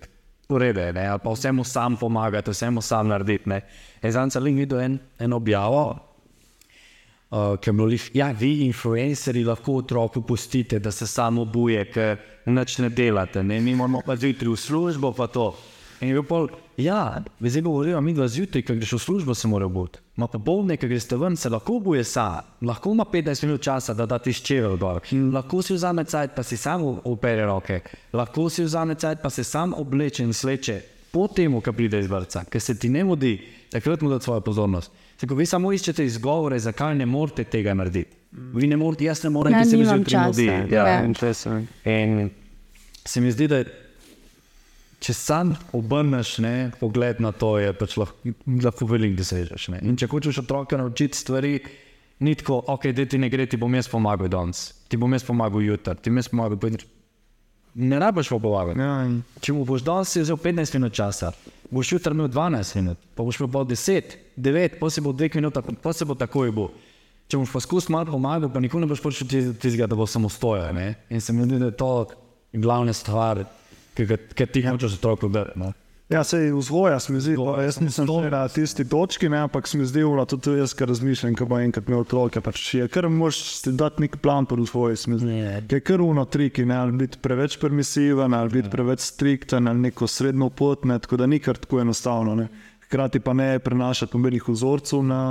v 0.49 0.59
redu, 0.59 0.81
ali 0.81 1.21
pa 1.25 1.33
vsemu 1.33 1.65
sam 1.65 1.97
pomagati, 1.97 2.51
vsemu 2.51 2.83
sam 2.83 3.09
narediti. 3.09 3.49
Ne. 3.49 3.61
Zdaj 4.03 4.31
sem 4.31 4.57
videl 4.57 4.81
en, 4.81 4.99
en 5.19 5.33
objavo, 5.33 5.85
uh, 7.31 7.57
ki 7.61 7.71
je 7.71 7.73
bilo, 7.73 7.89
lih, 7.89 8.11
ja, 8.15 8.31
vi, 8.37 8.67
influencerji, 8.67 9.45
lahko 9.45 9.79
otroku 9.81 10.23
pustite, 10.23 10.79
da 10.79 10.91
se 10.91 11.07
samo 11.07 11.45
buje, 11.45 11.85
ker 11.93 12.19
nič 12.47 12.79
ne 12.79 12.91
delate, 12.91 13.43
ne, 13.43 13.61
mi 13.61 13.75
moramo 13.75 14.03
pa 14.07 14.17
zjutraj 14.17 14.53
v 14.53 14.59
službo, 14.59 15.13
pa 15.17 15.27
to. 15.27 15.53
In 16.01 16.11
je 16.11 16.19
bil 16.19 16.27
pol, 16.27 16.51
ja, 16.77 17.23
zdaj 17.41 17.63
govorijo, 17.63 18.01
mi 18.01 18.15
dva 18.15 18.29
zjutraj, 18.29 18.63
ko 18.63 18.75
greš 18.75 18.93
v 18.93 18.99
službo, 18.99 19.35
se 19.35 19.49
mora 19.49 19.69
bud. 19.69 19.99
Ma 20.17 20.27
pa 20.27 20.39
bolne, 20.39 20.77
ko 20.77 20.87
greš 20.87 21.11
ven, 21.21 21.37
se 21.37 21.51
lahko 21.51 21.79
buje 21.81 22.05
sa, 22.05 22.43
lahko 22.61 22.93
ima 22.93 23.05
15 23.13 23.45
minut 23.45 23.63
časa, 23.63 23.95
da 23.95 24.07
da 24.07 24.19
ti 24.19 24.33
ščevel 24.33 24.79
dol. 24.79 25.01
Lahko 25.33 25.63
si 25.63 25.75
vzame 25.75 26.05
cajt, 26.05 26.35
pa 26.37 26.43
si 26.43 26.57
sam 26.57 26.85
opere 27.05 27.47
roke, 27.47 27.81
lahko 28.13 28.49
si 28.51 28.65
vzame 28.65 28.95
cajt, 28.95 29.23
pa 29.23 29.31
se 29.31 29.45
sam 29.45 29.75
obleče 29.75 30.25
in 30.25 30.33
sleče 30.33 30.81
po 31.13 31.29
tem, 31.29 31.61
ko 31.61 31.73
pride 31.73 32.01
iz 32.01 32.09
vrca, 32.09 32.45
ker 32.49 32.61
se 32.61 32.79
ti 32.79 32.89
ne 32.89 33.05
mudi, 33.05 33.37
takrat 33.71 34.01
mu 34.01 34.11
da 34.11 34.21
svojo 34.21 34.41
pozornost. 34.41 34.91
Tako 35.21 35.35
vi 35.35 35.47
samo 35.47 35.73
iščete 35.73 36.05
izgovore, 36.05 36.59
zakaj 36.59 36.95
ne 36.99 37.07
morete 37.07 37.45
tega 37.45 37.75
narediti. 37.75 38.17
Vi 38.33 38.67
ne 38.67 38.77
morete, 38.77 39.05
jaz 39.05 39.25
ne 39.25 39.31
morem, 39.31 39.53
Ja, 39.53 39.61
ker 39.61 39.69
se 39.71 39.77
mi 39.77 39.85
zjutraj 39.85 40.05
časa, 40.05 40.43
Ja, 40.71 40.87
ja. 40.89 41.05
In 41.85 42.31
se 43.05 43.21
mi 43.21 43.33
zdi, 43.33 43.49
da 43.49 43.63
če 45.03 45.15
sam 45.17 45.53
obrneš 45.75 46.37
ne, 46.45 46.71
pogled 46.81 47.21
na 47.21 47.33
to, 47.35 47.57
je 47.59 47.73
pač 47.75 47.97
lahko, 47.99 48.35
lahko 48.47 48.87
veliko 48.87 49.19
dosežeš. 49.23 49.69
ne. 49.75 49.83
In 49.83 49.99
če 49.99 50.09
hočeš 50.11 50.43
otroka 50.45 50.79
naučiti 50.79 51.19
stvari, 51.19 51.57
ni 52.23 52.35
tako, 52.39 52.61
ok, 52.71 52.91
da 52.95 53.07
ti 53.07 53.19
ne 53.19 53.31
gre, 53.33 53.47
ti 53.51 53.59
bom 53.59 53.75
jaz 53.75 53.91
pomagal 53.91 54.31
danes, 54.31 54.69
ti 54.89 54.97
bom 54.97 55.13
jaz 55.13 55.27
pomagal 55.27 55.65
jutri, 55.67 55.97
ti 55.99 56.11
bom 56.11 56.23
jaz 56.23 56.31
pomagal. 56.31 56.59
pojutrišnjem. 56.63 56.99
Ne 57.75 57.99
rabiš 57.99 58.31
mu 58.31 58.37
pomagati. 58.41 58.81
Ja, 58.81 59.05
in 59.09 59.23
Če 59.41 59.55
mu 59.57 59.65
boš 59.65 59.81
danes 59.83 60.13
vzel 60.17 60.37
15 60.37 60.75
minut 60.77 60.93
časa, 60.93 61.33
boš 61.73 61.95
jutri 61.95 62.13
imel 62.13 62.29
12 62.29 62.77
minut, 62.77 62.99
pa 63.17 63.25
boš 63.25 63.41
imel 63.41 63.49
pol 63.55 63.65
10, 63.65 64.17
9, 64.37 64.77
pa 64.79 64.91
se 64.91 65.01
bo 65.01 65.15
2 65.17 65.31
minuta, 65.41 65.63
pa 65.63 65.93
se 65.97 66.05
bo 66.05 66.15
takoj 66.15 66.53
bo. 66.53 66.69
Če 67.33 67.41
boš 67.41 67.55
poskusil 67.55 67.95
malo 67.95 68.13
pomagati, 68.13 68.53
pa 68.53 68.61
nikoli 68.61 68.85
ne 68.85 68.91
boš 68.93 69.01
prišel 69.01 69.57
tistega, 69.57 69.89
da 69.89 69.97
bo 69.97 70.07
samostojen. 70.07 70.77
ne. 70.77 70.95
In 71.09 71.21
se 71.21 71.33
mi 71.33 71.49
zdi, 71.49 71.59
da 71.59 71.73
je 71.73 71.77
to 71.81 72.07
glavna 72.53 72.93
stvar, 72.93 73.41
ki 73.95 74.47
ti 74.47 74.63
hočeš 74.63 74.99
otroku 74.99 75.29
dati. 75.29 75.59
no. 75.59 75.73
Ja, 76.11 76.21
se 76.25 76.39
je 76.39 76.53
vzgoja, 76.53 76.99
se 77.01 77.13
mi 77.13 77.21
zdi, 77.21 77.39
pa 77.41 77.63
jaz 77.63 77.79
nisem 77.81 78.05
še 78.05 78.31
na 78.31 78.43
tisti 78.49 78.85
točki, 78.85 79.31
ne, 79.33 79.39
ampak 79.47 79.65
se 79.65 79.79
mi 79.79 79.87
zdi, 79.89 80.03
da 80.05 80.27
tudi 80.29 80.59
jaz, 80.59 80.75
ki 80.77 80.85
razmišljam, 80.85 81.37
ko 81.39 81.47
bo 81.49 81.57
enkrat 81.57 81.89
imel 81.89 82.03
otroke, 82.03 82.41
pač 82.45 82.75
je 82.75 82.89
kar 82.89 83.09
moš 83.09 83.39
dati 83.73 84.05
nek 84.05 84.19
plan 84.21 84.45
po 84.45 84.59
vzgoji, 84.61 84.97
se 84.97 85.09
mi 85.09 85.17
zdi. 85.17 85.39
Ki 85.71 85.79
je 85.79 85.81
kar 85.81 86.05
uno 86.05 86.27
triki, 86.29 86.67
ne, 86.69 86.77
ali 86.77 86.93
biti 87.01 87.17
preveč 87.23 87.57
permisiven, 87.57 88.35
ali 88.35 88.53
biti 88.59 88.69
preveč 88.69 89.01
strikten, 89.07 89.69
ali 89.69 89.87
neko 89.89 90.05
srednjo 90.07 90.51
pot, 90.51 90.85
ne, 90.85 90.99
tako 90.99 91.17
da 91.17 91.27
ni 91.27 91.41
kar 91.41 91.57
tako 91.57 91.81
enostavno. 91.81 92.35
Ne. 92.37 92.49
Hkrati 92.85 93.21
pa 93.21 93.33
ne 93.33 93.57
prenašati 93.59 94.13
nobenih 94.13 94.49
vzorcev 94.49 95.01
na, 95.03 95.23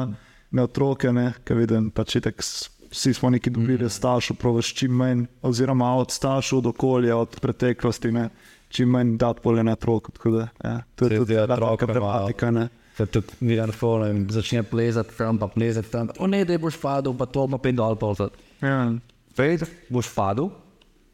na 0.49 0.63
otroke, 0.65 1.11
ne, 1.13 1.33
ker 1.45 1.61
vidim, 1.61 1.91
pač 1.93 2.15
itak 2.23 2.41
s- 2.41 2.71
vsi 2.89 3.13
smo 3.13 3.29
neki 3.29 3.53
dobili 3.53 3.85
od 3.85 3.93
staršev, 3.93 4.35
provaš 4.35 4.73
čim 4.73 4.97
manj, 4.97 5.27
oziroma 5.45 5.93
od 5.95 6.09
staršev, 6.11 6.57
od 6.57 6.71
okolja, 6.73 7.15
od 7.21 7.37
preteklosti, 7.39 8.11
ne, 8.11 8.29
čim 8.71 8.89
manj 8.89 9.17
dati 9.17 9.43
pole 9.43 9.63
na 9.63 9.75
otrok. 9.77 10.11
Tako 10.15 10.31
da, 10.31 10.47
ja, 10.63 10.75
to 10.95 11.05
je 11.05 11.17
tudi 11.17 11.35
da 11.35 11.47
taka 11.47 11.87
otroka 11.87 12.51
ne. 12.51 12.67
Ker 12.97 13.07
tudi 13.07 13.37
vidiš, 13.39 13.79
da 13.79 14.33
začne 14.35 14.63
plezati 14.63 15.15
tam, 15.17 15.39
pa 15.39 15.47
plezati 15.47 15.91
tam. 15.91 16.09
O 16.19 16.27
ne, 16.27 16.43
da 16.45 16.57
boš 16.57 16.77
padel, 16.81 17.15
pa 17.17 17.25
to 17.25 17.47
pa 17.47 17.57
pet 17.57 17.75
dol 17.75 17.95
polzati. 17.95 18.37
Ja. 18.61 18.91
Pet, 19.35 19.63
boš 19.89 20.11
padel, 20.15 20.51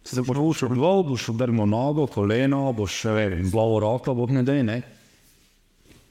se 0.03 0.21
boš 0.21 0.41
ušel 0.41 0.75
dol, 0.75 1.03
boš 1.07 1.29
udaril 1.35 1.65
nogo, 1.69 2.07
koleno, 2.07 2.71
boš 2.73 3.03
zlovo 3.51 3.79
roko, 3.79 4.15
bo 4.17 4.27
ne 4.31 4.43
dej, 4.43 4.63
ne. 4.63 4.81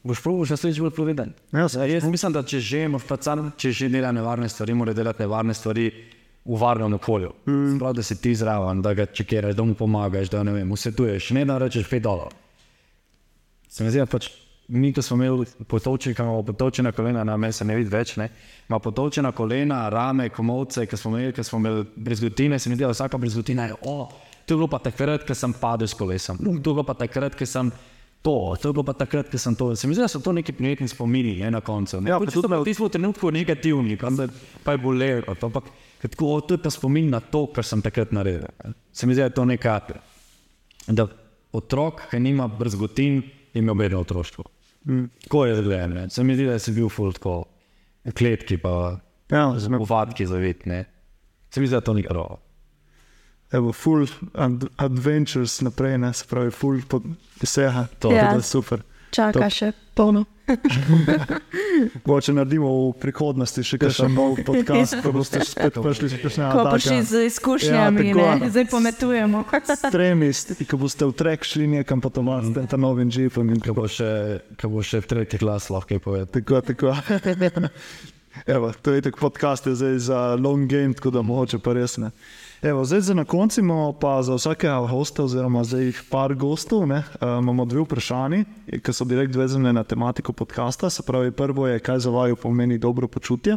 Boš 0.07 0.23
probil 0.23 0.47
še 0.47 0.57
sledeč 0.61 0.79
bolj. 0.79 1.33
Ja, 1.53 1.67
Ja, 1.67 1.87
jaz 1.91 2.05
mislim, 2.07 2.33
da 2.33 2.45
če 2.47 2.61
že, 2.63 2.85
moraš 2.89 3.09
pa 3.09 3.19
sam, 3.19 3.51
če 3.59 3.73
že 3.75 3.89
dela 3.91 4.13
nevarne 4.15 4.49
stvari, 4.49 4.75
mora 4.75 4.95
delati 4.95 5.25
nevarne 5.25 5.55
stvari 5.55 5.91
v 6.47 6.61
varnem 6.61 6.95
okolju. 6.95 7.33
Mm. 7.47 7.79
Prav, 7.79 7.93
da 7.99 8.03
si 8.03 8.21
ti 8.21 8.35
zraven, 8.35 8.83
da 8.83 8.95
ga 8.95 9.07
čekiraš, 9.07 9.55
da 9.55 9.65
mu 9.65 9.75
pomagaš, 9.75 10.31
da 10.31 10.43
ne 10.43 10.53
vem, 10.53 10.73
usvetuješ, 10.73 11.31
ne 11.31 11.45
da 11.45 11.59
rečeš 11.59 11.89
pet 11.91 12.03
dolarjev. 12.03 12.43
Se 13.69 13.85
mi 13.85 13.91
zdi, 13.91 13.99
da 13.99 14.07
pač 14.07 14.31
mi, 14.69 14.93
ko 14.93 15.03
smo 15.03 15.17
imeli 15.17 15.47
potočene, 15.69 16.15
imamo 16.19 16.43
potočena 16.43 16.93
kolena, 16.93 17.25
na 17.25 17.37
meni 17.37 17.53
se 17.53 17.65
ne 17.65 17.77
vidi 17.77 17.91
več, 17.91 18.17
ne. 18.17 18.29
Ima 18.69 18.79
potočena 18.79 19.33
kolena, 19.33 19.89
rame, 19.89 20.29
komovce, 20.29 20.87
ki 20.87 20.97
smo 20.97 21.13
imeli, 21.17 21.35
ki 21.35 21.45
smo 21.45 21.59
imeli 21.59 21.85
brezgotine, 21.97 22.59
se 22.59 22.71
mi 22.71 22.79
zdi, 22.79 22.85
da 22.85 22.95
vsaka 22.95 23.19
brezgotina 23.19 23.67
je, 23.67 23.77
o, 23.83 24.09
to 24.47 24.55
je 24.55 24.59
bilo 24.59 24.71
pa 24.71 24.79
takrat, 24.83 25.27
ko 25.27 25.35
sem 25.35 25.55
padel 25.61 25.91
s 25.91 25.95
kolesom, 25.95 26.39
to 26.39 26.51
je 26.51 26.63
bilo 26.63 26.87
pa 26.87 26.95
takrat, 26.99 27.39
ko 27.39 27.47
sem 27.47 27.71
to, 28.23 28.57
to 28.63 28.69
je 28.69 28.73
bilo 28.73 28.83
pa 28.87 28.95
takrat, 28.99 29.31
ko 29.31 29.39
sem 29.39 29.55
to. 29.55 29.71
Se 29.77 29.87
mi 29.87 29.95
zdi, 29.95 30.03
da 30.03 30.11
so 30.11 30.21
to 30.23 30.33
neki 30.35 30.55
prijetni 30.57 30.89
spomini 30.91 31.37
ne, 31.45 31.51
na 31.51 31.61
koncu. 31.61 32.01
Ne. 32.01 32.11
Ja, 32.11 32.17
Ja, 32.17 32.23
pa 32.23 32.63
tudi 32.65 32.75
v 32.75 32.89
trenutku 32.91 33.31
negativni, 33.31 33.99
pa, 34.65 34.75
je 34.75 34.83
bolelo, 34.83 35.23
pa, 35.27 35.37
ampak 35.47 35.71
tako, 36.03 36.41
to 36.41 36.55
je 36.55 36.63
pa 36.63 36.71
spomin 36.71 37.11
na 37.11 37.21
to, 37.21 37.47
kar 37.47 37.65
sem 37.65 37.83
takrat 37.83 38.13
naredil. 38.13 38.47
Se 38.93 39.07
mi 39.07 39.15
zdi, 39.15 39.21
da 39.21 39.31
je 39.31 39.35
to 39.35 39.45
neka 39.45 39.81
da 40.89 41.07
otrok, 41.53 42.03
ki 42.11 42.21
nima 42.21 42.49
brzgotin, 42.49 43.23
ima 43.55 43.75
bedno 43.75 44.01
otroštvo. 44.01 44.45
Mm. 44.87 45.05
Tako 45.23 45.47
je 45.47 45.57
zgledano. 45.57 46.09
Se 46.11 46.25
mi 46.25 46.35
zdi, 46.35 46.47
da 46.47 46.59
si 46.59 46.73
bil 46.73 46.89
full 46.89 47.13
tako, 47.13 47.45
kletki 48.15 48.59
pa 48.59 48.99
Ja, 49.31 49.59
zme, 49.59 49.79
uvadki 49.79 50.27
zavitne. 50.27 50.85
Se 51.51 51.61
mi 51.61 51.67
zdi, 51.67 51.75
da 51.75 51.81
to 51.81 51.95
ni 51.95 52.03
karo. 52.03 52.39
evo, 53.53 53.73
full 53.73 54.07
ad 54.35 54.65
adventures 54.77 55.61
naprej, 55.61 55.99
ne, 55.99 56.13
se 56.13 56.25
pravi, 56.29 56.51
full 56.51 56.81
pod 56.89 57.03
vsega. 57.43 57.87
To, 57.99 58.13
Ja. 58.13 58.31
To 58.31 58.37
je 58.37 58.43
super. 58.43 58.83
Čaka 59.11 59.51
še 59.51 59.73
polno. 59.95 60.25
Mogoče 62.05 62.33
naredimo 62.33 62.69
v 62.71 62.93
prihodnosti 63.01 63.63
še 63.67 63.79
kakšen 63.83 64.15
nov 64.15 64.39
podcast, 64.47 64.95
pa 65.03 65.11
boste 65.11 65.43
spet 65.43 65.75
prišli 65.75 66.09
s 66.09 66.15
kakšne 66.23 66.51
Ko 66.53 66.65
prišli 66.71 66.99
z 67.03 67.13
izkušnjami, 67.31 68.05
Ja, 68.07 68.15
tako. 68.15 68.27
ne, 68.39 68.51
zdaj 68.51 68.67
pometujemo. 68.71 69.45
tremi, 69.91 70.31
ki 70.63 70.77
boste 70.79 71.05
v 71.07 71.13
trek 71.13 71.43
šli 71.43 71.67
nekam 71.67 72.01
po 72.01 72.11
tom, 72.11 72.31
s 72.31 72.55
tem 72.55 72.81
novim 72.81 73.11
jeepom 73.11 73.51
in 73.51 73.61
Ko 73.61 73.75
bo 73.75 73.91
še, 73.91 74.43
ko 74.55 74.71
bo 74.71 74.83
še 74.83 75.03
v 75.03 75.07
tretji 75.07 75.43
klas 75.43 75.67
lahko 75.67 75.97
kaj 75.97 76.01
povedal. 76.03 76.29
Tako, 76.31 76.63
tako. 76.63 76.95
Evo, 78.55 78.69
to 78.83 78.93
je 78.93 79.01
tako 79.01 79.19
podcast, 79.19 79.67
je 79.67 79.75
zdaj 79.75 79.99
za 79.99 80.21
long 80.37 80.69
game, 80.69 80.95
tako 80.95 81.11
da 81.11 81.23
mogoče 81.23 81.59
pa 81.59 81.73
res 81.73 81.97
ne. 81.97 82.13
Evo, 82.67 82.85
zdaj 82.85 83.01
za 83.01 83.15
na 83.15 83.25
koncu 83.25 83.61
imamo 83.61 83.93
pa 83.93 84.23
za 84.23 84.35
vsakega 84.35 84.79
gosta, 84.91 85.25
oziroma 85.25 85.65
za 85.65 85.79
jih 85.79 86.03
par 86.11 86.35
gostov, 86.35 86.87
ne, 86.87 86.99
uh, 86.99 87.23
imamo 87.23 87.65
dve 87.65 87.81
vprašanji, 87.81 88.45
ki 88.83 88.93
so 88.93 89.05
direkt 89.05 89.37
vezane 89.37 89.73
na 89.73 89.85
tematiko 89.85 90.33
podcasta. 90.33 90.91
Se 90.91 91.03
pravi, 91.03 91.31
prvo 91.31 91.67
je, 91.67 91.79
kaj 91.79 91.99
za 91.99 92.11
vaju 92.11 92.37
pomeni 92.37 92.79
dobro 92.79 93.09
počutje, 93.09 93.57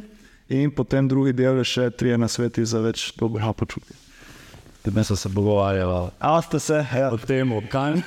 in 0.50 0.72
potem 0.72 1.08
drugi 1.08 1.34
del 1.34 1.58
je 1.58 1.64
še 1.64 1.90
trije 1.90 2.18
na 2.18 2.28
sveti 2.28 2.66
za 2.66 2.84
več 2.86 3.08
dobrega 3.18 3.54
počutja. 3.54 3.96
Tudi 4.86 5.04
smo 5.04 5.16
se 5.16 5.30
pogovarjali 5.34 6.10
A 6.20 6.42
ste 6.42 6.60
se, 6.60 6.86
ja. 6.96 7.10
o 7.10 7.18
tem, 7.18 7.50
kaj 7.70 8.04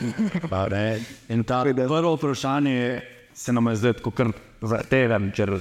ne. 0.71 1.01
In 1.29 1.43
ta 1.45 1.65
prvo 1.65 2.15
vprašanje 2.15 3.01
se 3.35 3.53
nam 3.53 3.67
je 3.67 3.77
zdaj 3.77 3.93
tako 3.93 4.11
kar 4.11 4.31
zahteven, 4.63 5.33
ker 5.35 5.59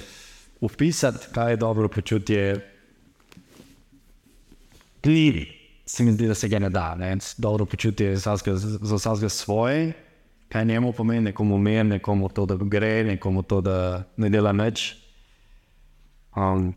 opisati, 0.61 1.33
kaj 1.33 1.51
je 1.51 1.57
dobro 1.57 1.89
počutje, 1.89 2.70
klivi. 5.03 5.47
se 5.85 6.03
mi 6.03 6.11
zdi, 6.11 6.27
da 6.27 6.33
se 6.33 6.47
ga 6.47 6.59
ne 6.59 6.69
da. 6.69 6.95
Ne? 6.95 7.09
Dobro 7.37 7.65
počutje 7.65 8.15
za 8.15 8.31
vsakega- 8.31 8.55
za 8.81 8.95
vsakega 8.95 9.29
svoje, 9.29 9.93
kaj 10.49 10.65
njemu 10.65 10.93
pomeni, 10.93 11.21
nekomu 11.21 11.57
mir, 11.57 11.85
nekomu 11.85 12.29
to, 12.29 12.45
da 12.45 12.55
gre, 12.57 13.03
nekomu 13.05 13.43
to, 13.43 13.61
da 13.61 13.75
ne 14.17 14.29
dela 14.29 14.51
nič. 14.53 14.95
Um, 16.31 16.73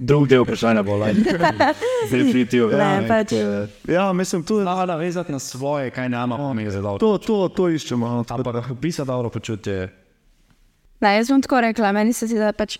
Drugi 0.00 0.28
del 0.28 0.42
vprašanja 0.42 0.82
bo 0.82 0.96
lažje. 0.96 1.22
Definitivno. 2.10 2.74
Ne, 2.74 3.04
pač, 3.08 3.32
Ja, 3.86 4.12
mislim, 4.12 4.42
tudi 4.42 4.64
Da, 4.64 4.86
da, 4.86 4.96
vezati 4.96 5.32
na 5.32 5.38
svoje, 5.38 5.90
kaj 5.90 6.08
nama 6.08 6.36
pomeni 6.36 6.70
za 6.70 6.80
dobro. 6.80 6.98
to, 6.98 7.18
to, 7.18 7.48
to 7.48 7.68
iščemo. 7.68 8.24
da- 8.24 8.34
Ampak 8.34 8.56
pisati 8.80 9.06
dobro 9.06 9.30
počutje. 9.30 9.88
Ne, 11.00 11.16
jaz 11.16 11.28
bom 11.28 11.42
tako 11.42 11.60
rekla, 11.60 11.92
meni 11.92 12.12
se 12.12 12.26
zdi, 12.26 12.36
da 12.36 12.52
pač 12.52 12.78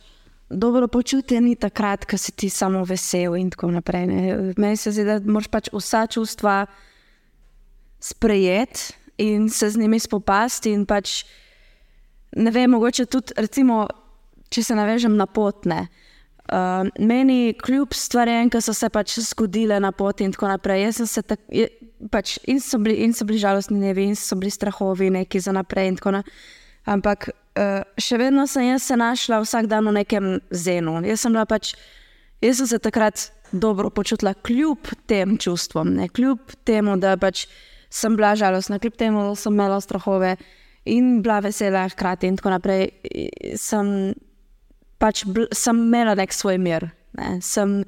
dobro 0.50 0.88
počutje 0.88 1.40
ni 1.40 1.54
takrat, 1.56 2.04
ko 2.04 2.18
si 2.18 2.32
ti 2.32 2.50
samo 2.50 2.84
vesel 2.84 3.36
in 3.38 3.50
tako 3.50 3.70
naprej. 3.70 4.06
Ne. 4.06 4.20
Meni 4.56 4.76
se 4.76 4.92
zdi, 4.92 5.04
da 5.06 5.20
moraš 5.22 5.48
pač 5.48 5.70
vsa 5.72 6.06
čustva 6.06 6.66
sprejeti 8.00 8.92
in 9.18 9.48
se 9.50 9.70
z 9.70 9.78
njimi 9.78 10.00
spopasti. 10.00 10.72
in 10.72 10.86
Pač, 10.86 11.24
ne 12.36 12.50
vem, 12.50 12.70
mogoče 12.70 13.06
tudi, 13.06 13.34
recimo, 13.36 13.86
če 14.50 14.62
se 14.62 14.74
navežem 14.74 15.16
na 15.16 15.26
potne. 15.26 15.86
Uh, 16.50 16.88
meni, 16.98 17.54
kljub 17.54 17.94
stvarem, 17.94 18.50
ki 18.50 18.58
so 18.58 18.74
se 18.74 18.88
pač 18.90 19.20
zgodile 19.22 19.78
na 19.80 19.92
poti, 19.92 20.26
in 20.26 20.32
tako 20.34 20.48
naprej, 20.50 20.82
jaz 20.82 20.96
sem 20.98 21.06
se 21.06 21.22
tak, 21.22 21.44
je, 21.46 21.68
pač, 22.10 22.40
in, 22.50 22.58
so 22.58 22.80
bili, 22.82 22.96
in 23.04 23.14
so 23.14 23.22
bili 23.28 23.38
žalostni 23.38 23.78
dnevi, 23.78 24.08
in 24.10 24.18
so 24.18 24.34
bili 24.34 24.50
strahovi, 24.50 25.12
neki 25.14 25.40
za 25.40 25.54
naprej. 25.54 25.92
in 25.92 26.00
tako 26.00 26.16
naprej. 26.18 26.58
Ampak 26.90 27.30
uh, 27.60 27.82
še 28.00 28.18
vedno 28.20 28.46
sem 28.48 28.70
jaz 28.70 28.86
se 28.88 28.96
našla 28.96 29.40
vsak 29.44 29.68
dan 29.70 29.88
v 29.90 29.98
nekem 30.00 30.30
zenu. 30.50 30.98
Jaz 31.06 31.26
sem, 31.26 31.36
pač, 31.48 31.74
jaz 32.42 32.62
sem 32.62 32.70
se 32.70 32.80
takrat 32.82 33.28
dobro 33.52 33.90
počutila, 33.90 34.34
kljub 34.34 34.92
tem 35.10 35.36
čustvom, 35.38 35.94
ne? 35.98 36.08
kljub 36.08 36.54
temu, 36.64 36.96
da 37.00 37.16
pač 37.20 37.46
sem 37.90 38.16
bila 38.16 38.34
žalostna, 38.38 38.78
kljub 38.82 38.96
temu, 38.98 39.24
da 39.28 39.36
sem 39.38 39.54
imela 39.54 39.80
strahove 39.82 40.36
in 40.88 41.18
bila 41.22 41.40
vesela 41.44 41.84
hkrati 41.90 42.30
in 42.30 42.38
tako 42.38 42.54
naprej. 42.54 42.88
Sem, 43.58 44.12
pač 45.02 45.24
sem 45.56 45.82
imela 45.88 46.14
nek 46.18 46.32
svoj 46.34 46.60
mir. 46.62 46.88
Ne? 47.18 47.40
Sem, 47.44 47.82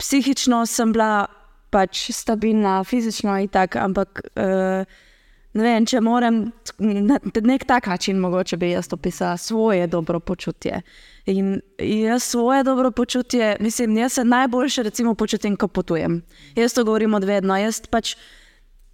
psihično 0.00 0.64
sem 0.68 0.92
bila 0.92 1.26
pač 1.72 2.10
stabilna, 2.12 2.82
fizično 2.84 3.38
in 3.40 3.50
tako, 3.52 3.86
ampak. 3.88 4.22
Uh, 4.36 5.08
Ne 5.52 5.62
vem, 5.62 5.86
če 5.86 6.00
moram 6.00 6.46
na 6.78 7.18
nek 7.44 7.64
tak 7.68 7.86
način, 7.86 8.16
mogoče 8.16 8.56
bi 8.56 8.70
jaz 8.70 8.88
opisala 8.92 9.36
svoje 9.36 9.86
dobro 9.86 10.20
počutje. 10.20 10.80
In 11.26 11.60
jaz 11.78 12.22
svoje 12.22 12.62
dobro 12.64 12.90
počutje, 12.90 13.56
mislim, 13.60 13.96
jaz 13.96 14.12
se 14.12 14.24
najboljše 14.24 14.82
recimo 14.82 15.14
počutim, 15.14 15.56
ko 15.56 15.68
potujem. 15.68 16.22
Jaz 16.56 16.74
to 16.74 16.84
govorim 16.84 17.14
od 17.14 17.24
vedno. 17.24 17.56
Jaz 17.56 17.82
pač 17.90 18.16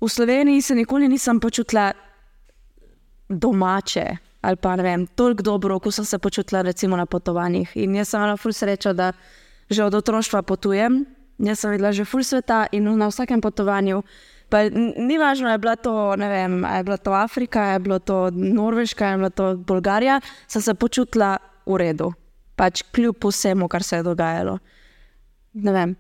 v 0.01 0.09
Sloveniji 0.09 0.63
se 0.63 0.75
nikoli 0.75 1.09
nisem 1.09 1.41
počutila 1.41 1.93
domače 3.29 4.17
ali 4.41 4.57
pa 4.57 4.77
ne 4.77 4.83
vem, 4.83 5.07
toliko 5.07 5.43
dobro, 5.43 5.79
kot 5.79 5.95
sem 5.95 6.05
se 6.05 6.19
počutila 6.19 6.63
recimo 6.63 6.97
na 6.97 7.07
potovanjih. 7.07 7.73
In 7.75 7.95
jaz 7.95 8.09
sem 8.09 8.21
imela 8.21 8.37
ful 8.37 8.53
srečo, 8.53 8.93
da 8.93 9.13
že 9.71 9.85
od 9.85 9.95
otroštva 9.95 10.43
potujem. 10.43 11.05
Jaz 11.39 11.61
sem 11.61 11.71
videla 11.71 11.93
že 11.93 12.05
ful 12.05 12.23
sveta 12.25 12.67
in 12.73 12.87
na 12.99 13.09
vsakem 13.09 13.41
potovanju. 13.41 14.03
Pa 14.49 14.63
ni 14.73 15.19
važno, 15.21 15.51
je 15.53 15.61
bila 15.61 15.77
to, 15.77 15.93
ne 16.17 16.29
vem, 16.29 16.63
je 16.65 16.85
bila 16.85 16.97
to 16.97 17.13
Afrika, 17.13 17.67
je 17.75 17.79
bilo 17.85 17.99
to 17.99 18.31
Norveška, 18.33 19.11
je 19.13 19.17
bila 19.21 19.31
to 19.31 19.49
Bolgarija, 19.57 20.21
sem 20.49 20.63
se 20.65 20.75
počutila 20.75 21.37
v 21.67 21.77
redu, 21.77 22.13
pač 22.57 22.83
kljub 22.95 23.29
vsemu, 23.29 23.69
kar 23.69 23.85
se 23.85 24.01
je 24.01 24.07
dogajalo. 24.07 24.59
Ne 25.53 25.73
vem, 25.73 25.97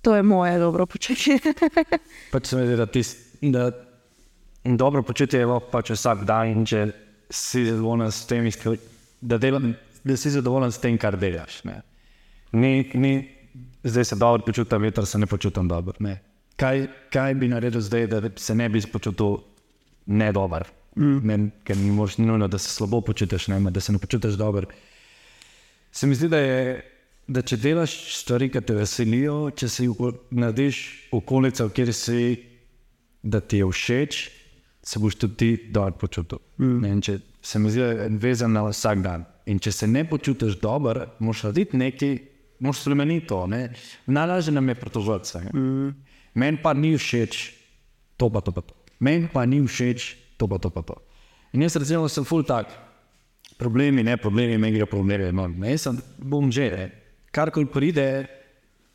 to 0.00 0.14
je 0.16 0.22
moje 0.22 0.58
dobro 0.58 0.86
počutje. 0.86 1.38
Pač 2.32 2.46
se 2.46 2.56
mi 2.56 2.66
zdi, 2.66 2.76
da, 2.76 2.86
tis, 2.86 3.10
da 3.42 3.70
dobro 4.64 5.02
počutje 5.02 5.40
je 5.40 5.58
pač 5.72 5.90
vsak 5.90 6.24
dan, 6.24 6.52
in 6.52 6.66
če 6.68 6.86
si 7.30 7.64
zadovoljen 7.66 8.12
s 8.12 8.26
tem, 8.30 8.46
da, 9.20 9.38
delam, 9.42 9.72
da 10.04 10.16
si 10.16 10.30
zadovoljen 10.30 10.72
s 10.72 10.80
tem, 10.80 10.98
kar 10.98 11.18
delaš. 11.18 11.60
Ne. 11.66 11.80
Ni, 12.52 12.86
ni, 12.94 13.12
zdaj 13.84 14.04
se 14.04 14.16
dobro 14.16 14.46
počutim, 14.46 14.84
jutri 14.84 15.06
se 15.06 15.18
ne 15.18 15.26
počutim 15.26 15.68
dobro. 15.68 15.96
Ne. 15.98 16.20
Kaj, 16.56 16.86
kaj 17.12 17.34
bi 17.34 17.48
naredil 17.48 17.80
zdaj, 17.80 18.06
da 18.06 18.20
se 18.36 18.54
ne 18.54 18.68
bi 18.68 18.80
počutil 18.92 19.36
nedober? 20.06 20.64
Mm. 20.96 21.18
Ne, 21.28 21.36
ker 21.64 21.76
ni 21.76 21.90
mož 21.92 22.16
nujno, 22.18 22.48
da 22.48 22.58
se 22.58 22.70
slabo 22.72 23.00
počutiš, 23.00 23.48
ne, 23.48 23.60
da 23.70 23.80
se 23.80 23.92
ne 23.92 23.98
počutiš 23.98 24.34
dobro. 24.34 24.66
Se 25.92 26.06
mi 26.06 26.14
zdi, 26.14 26.28
da, 26.28 26.38
je, 26.38 26.80
da 27.28 27.42
če 27.42 27.56
delaš 27.56 27.92
stvari, 28.16 28.48
ki 28.48 28.60
te 28.60 28.74
veselijo, 28.74 29.50
če 29.50 29.68
si 29.68 29.88
oko- 29.88 30.14
narediš 30.30 30.80
okolico, 31.12 31.68
kjer 31.68 31.92
si, 31.94 32.20
da 33.22 33.40
ti 33.40 33.60
je 33.60 33.68
všeč, 33.68 34.22
se 34.82 34.98
boš 34.98 35.14
tudi 35.20 35.36
ti 35.36 35.70
dobro 35.72 35.98
počutil. 36.00 36.40
Mm. 36.58 36.80
Ne, 36.80 36.94
če 37.02 37.18
se 37.42 37.58
mi 37.58 37.70
zdi, 37.70 37.80
da 37.84 38.06
je 38.06 38.16
vezan 38.22 38.52
na 38.56 38.64
vsak 38.70 39.04
dan. 39.04 39.26
In 39.46 39.60
če 39.62 39.72
se 39.72 39.86
ne 39.86 40.06
počutiš 40.08 40.56
dobro, 40.62 41.04
moraš 41.18 41.44
narediti 41.50 41.76
nekaj, 41.76 42.16
moraš 42.64 42.80
spremeniti 42.80 43.26
to. 43.28 43.44
ne. 43.46 43.74
Najlažje 44.06 44.52
nam 44.56 44.68
je 44.68 44.74
pritožiti 44.74 45.28
se. 45.28 45.44
Mm. 45.52 45.92
Meni 46.36 46.60
pa 46.60 46.74
ni 46.76 46.94
všeč 46.96 47.34
to, 48.20 48.28
pa 48.28 48.44
to, 48.44 48.52
pa 48.52 48.60
to. 48.60 48.76
Meni 49.00 49.28
pa 49.32 49.46
ni 49.48 49.62
všeč 49.64 50.14
to, 50.36 50.48
pa 50.48 50.60
to, 50.60 50.70
pa 50.70 50.84
to. 50.84 50.96
In 51.56 51.64
jaz 51.64 51.76
recimo 51.80 52.08
sem 52.12 52.24
full 52.28 52.44
tak, 52.44 52.68
problemi, 53.56 54.04
ne 54.04 54.16
problemi, 54.20 54.58
meni 54.60 54.76
gre 54.76 54.86
problemi. 54.86 55.32
No, 55.32 55.48
ne, 55.48 55.72
jaz 55.72 55.88
sem, 55.88 56.00
bom 56.20 56.52
že, 56.52 56.68
ne. 56.72 56.86
karkoli 57.32 57.68
pride, 57.68 58.26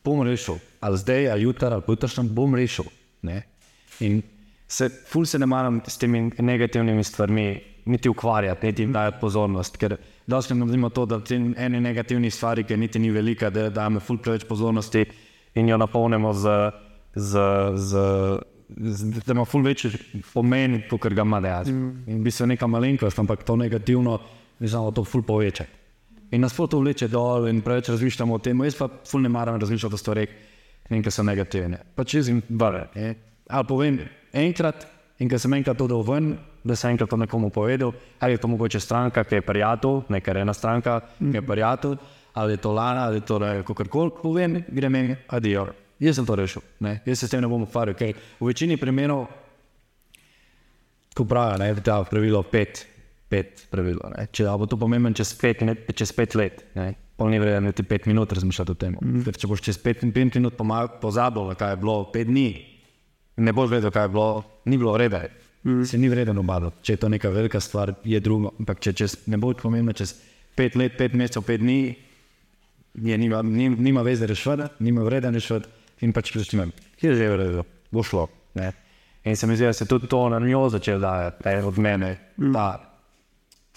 bom 0.05 0.21
rešil. 0.25 0.61
Ali 0.81 0.97
zdaj, 0.97 1.31
ali 1.31 1.45
jutri, 1.49 1.65
ali 1.69 1.83
jutrišnjem, 1.87 2.29
bom 2.29 2.55
rešil. 2.55 2.85
Ne. 3.25 3.41
In 4.01 4.21
se, 4.67 4.89
ful 4.89 5.25
se 5.25 5.39
ne 5.39 5.45
maram 5.45 5.81
s 5.87 5.97
temi 5.97 6.29
negativnimi 6.37 7.03
stvarmi 7.03 7.61
niti 7.85 8.09
ukvarjati, 8.09 8.67
niti 8.67 8.81
jim 8.81 8.93
dajati 8.93 9.17
pozornost. 9.21 9.77
Ker 9.77 9.97
dosti 10.27 10.55
naredimo 10.55 10.89
to, 10.89 11.05
da 11.05 11.19
te 11.23 11.35
ene 11.35 11.81
negativne 11.81 12.29
stvari, 12.29 12.63
ki 12.63 12.77
niti 12.77 12.99
ni 12.99 13.11
velika, 13.11 13.49
da 13.49 13.69
damo 13.69 13.99
ful 13.99 14.17
preveč 14.17 14.45
pozornosti 14.47 15.05
in 15.55 15.69
jo 15.69 15.77
napolnimo 15.77 16.33
z, 16.33 16.47
z, 17.15 17.39
z, 17.75 17.97
z 18.77 19.23
da 19.25 19.33
ima 19.33 19.45
ful 19.45 19.63
večji 19.63 19.91
pomen, 20.33 20.81
kot 20.89 21.13
ga 21.13 21.21
ima 21.21 21.41
dejansko. 21.41 21.75
Mm. 21.75 22.03
In 22.07 22.23
bi 22.23 22.31
se 22.31 22.47
neka 22.47 22.67
malenkost, 22.67 23.19
ampak 23.19 23.43
to 23.43 23.55
negativno, 23.55 24.19
znamo 24.59 24.91
to 24.91 25.03
ful 25.03 25.23
povečati. 25.23 25.81
In 26.31 26.41
nas 26.41 26.55
to 26.55 26.79
vleče 26.79 27.09
dol 27.11 27.49
in 27.49 27.59
preveč 27.61 27.89
razmišljamo 27.89 28.35
o 28.35 28.39
tem, 28.39 28.63
jaz 28.63 28.77
pa 28.79 28.87
ful 29.07 29.21
ne 29.21 29.29
maram 29.29 29.59
razmišljati 29.59 29.95
o 29.95 29.97
stvareh, 29.97 30.29
ki 30.87 31.11
so 31.11 31.23
negativne. 31.23 31.81
Pa 31.95 32.03
če 32.03 32.21
jim 32.23 32.41
vrne. 32.49 33.15
Ali 33.49 33.67
povem 33.67 33.99
enkrat, 34.33 34.87
in 35.19 35.29
ker 35.29 35.39
sem 35.39 35.53
enkrat 35.53 35.77
to 35.77 35.89
dal 35.91 36.05
ven, 36.07 36.37
da 36.63 36.75
sem 36.75 36.93
enkrat 36.93 37.09
to 37.09 37.19
nekomu 37.19 37.49
povedal, 37.51 37.91
ali 38.19 38.37
je 38.37 38.37
to 38.37 38.47
mogoče 38.47 38.79
stranka, 38.79 39.23
ki 39.23 39.41
je 39.41 39.41
prijatelj, 39.41 40.01
neka 40.09 40.37
ena 40.39 40.53
stranka, 40.53 41.01
ki 41.19 41.35
je 41.35 41.41
prijatelj, 41.41 41.97
ali 42.33 42.53
je 42.53 42.57
to 42.63 42.71
lana, 42.71 43.05
ali 43.07 43.19
je 43.19 43.27
to 43.27 43.39
kakorkoli, 43.67 44.11
povem, 44.21 44.63
gre 44.71 44.89
meni, 44.89 45.15
adijo. 45.27 45.67
Jaz 46.01 46.17
sem 46.17 46.25
to 46.25 46.35
rešil, 46.35 46.63
ne? 46.81 46.95
jaz 47.05 47.19
se 47.19 47.27
s 47.27 47.31
tem 47.31 47.43
ne 47.43 47.47
bom 47.49 47.61
ukvarjal. 47.61 47.93
Okay. 47.93 48.15
V 48.39 48.49
večini 48.49 48.77
primerov, 48.81 49.27
ko 51.13 51.25
pravijo, 51.29 51.59
da 51.61 51.67
je 51.69 51.83
ta 51.85 51.99
pravilo 52.09 52.41
pet, 52.43 52.87
pet 53.29 53.67
pravilo. 53.69 54.09
Ne? 54.15 54.25
Če 54.33 54.47
bo 54.57 54.65
to 54.65 54.79
pomembno 54.81 55.13
čez 55.13 55.35
pet, 55.37 55.61
ne, 55.61 55.75
čez 55.93 56.13
pet 56.17 56.33
let, 56.39 56.63
ne? 56.73 56.93
pol 57.21 57.29
ni 57.29 57.37
vredno 57.37 57.69
niti 57.69 57.85
pet 57.85 58.07
minut 58.09 58.33
razmišljati 58.33 58.73
o 58.73 58.79
tem. 58.81 58.95
Mm. 58.97 59.21
Ker 59.27 59.37
če 59.37 59.49
boš 59.51 59.61
čez 59.67 59.77
pet, 59.77 60.01
pet 60.01 60.37
minut 60.39 60.57
pozabil, 61.01 61.53
kaj 61.59 61.75
je 61.75 61.81
bilo 61.83 61.97
pet 62.09 62.31
dni, 62.31 62.47
ne 63.37 63.53
boš 63.53 63.69
vedel, 63.75 63.93
kaj 63.93 64.09
je 64.09 64.13
bilo, 64.15 64.29
ni 64.65 64.79
bilo 64.81 64.95
reda. 64.97 65.27
Mm. 65.61 65.85
Se 65.85 65.99
ni 66.01 66.09
vredno 66.09 66.33
obadati. 66.41 66.81
Če 66.81 66.95
je 66.95 67.01
to 67.03 67.11
neka 67.13 67.29
velika 67.29 67.61
stvar, 67.61 67.93
je 68.01 68.19
drugo. 68.19 68.55
Ampak 68.57 68.81
če 68.81 68.95
čez, 68.97 69.19
ne 69.29 69.37
bo 69.37 69.53
pomembno 69.53 69.93
čez 69.93 70.15
pet 70.57 70.73
let, 70.75 70.97
pet 70.97 71.13
mesecev, 71.13 71.45
pet 71.45 71.61
dni, 71.61 71.93
je 73.05 73.17
nima, 73.21 73.43
nima, 73.45 73.77
nima 73.77 74.01
veze 74.01 74.25
rešiti, 74.25 74.71
nima 74.81 75.05
vreda 75.05 75.29
rešiti. 75.29 75.69
In 76.01 76.13
pač 76.13 76.31
rečem, 76.35 76.71
kje 76.97 77.11
je 77.11 77.15
že 77.15 77.29
v 77.29 77.35
redu, 77.37 77.63
bo 77.93 78.03
šlo. 78.03 78.27
Ne? 78.57 78.71
In 79.23 79.35
se 79.37 79.47
mi 79.47 79.55
zdi, 79.55 79.65
da 79.69 79.73
se 79.73 79.85
tudi 79.85 80.07
to 80.09 80.29
na 80.29 80.39
njo 80.39 80.69
začne 80.69 80.97
dajati, 80.99 81.43
da 81.43 81.49
je 81.51 81.65
od 81.65 81.77
mene 81.77 82.17
ta 82.53 82.79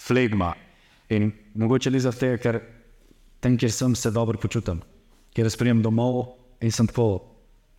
flegma. 0.01 0.53
In 1.09 1.29
mogoče 1.53 1.91
le 1.93 1.99
zato, 2.01 2.31
ker 2.41 2.59
tam, 3.39 3.57
kjer 3.57 3.71
sem, 3.71 3.95
se 3.95 4.11
dobro 4.11 4.39
počutim, 4.41 4.81
kjer 5.35 5.45
jaz 5.45 5.57
prijem 5.59 5.83
domov 5.85 6.33
in 6.65 6.73
sem 6.73 6.89
tako, 6.89 7.21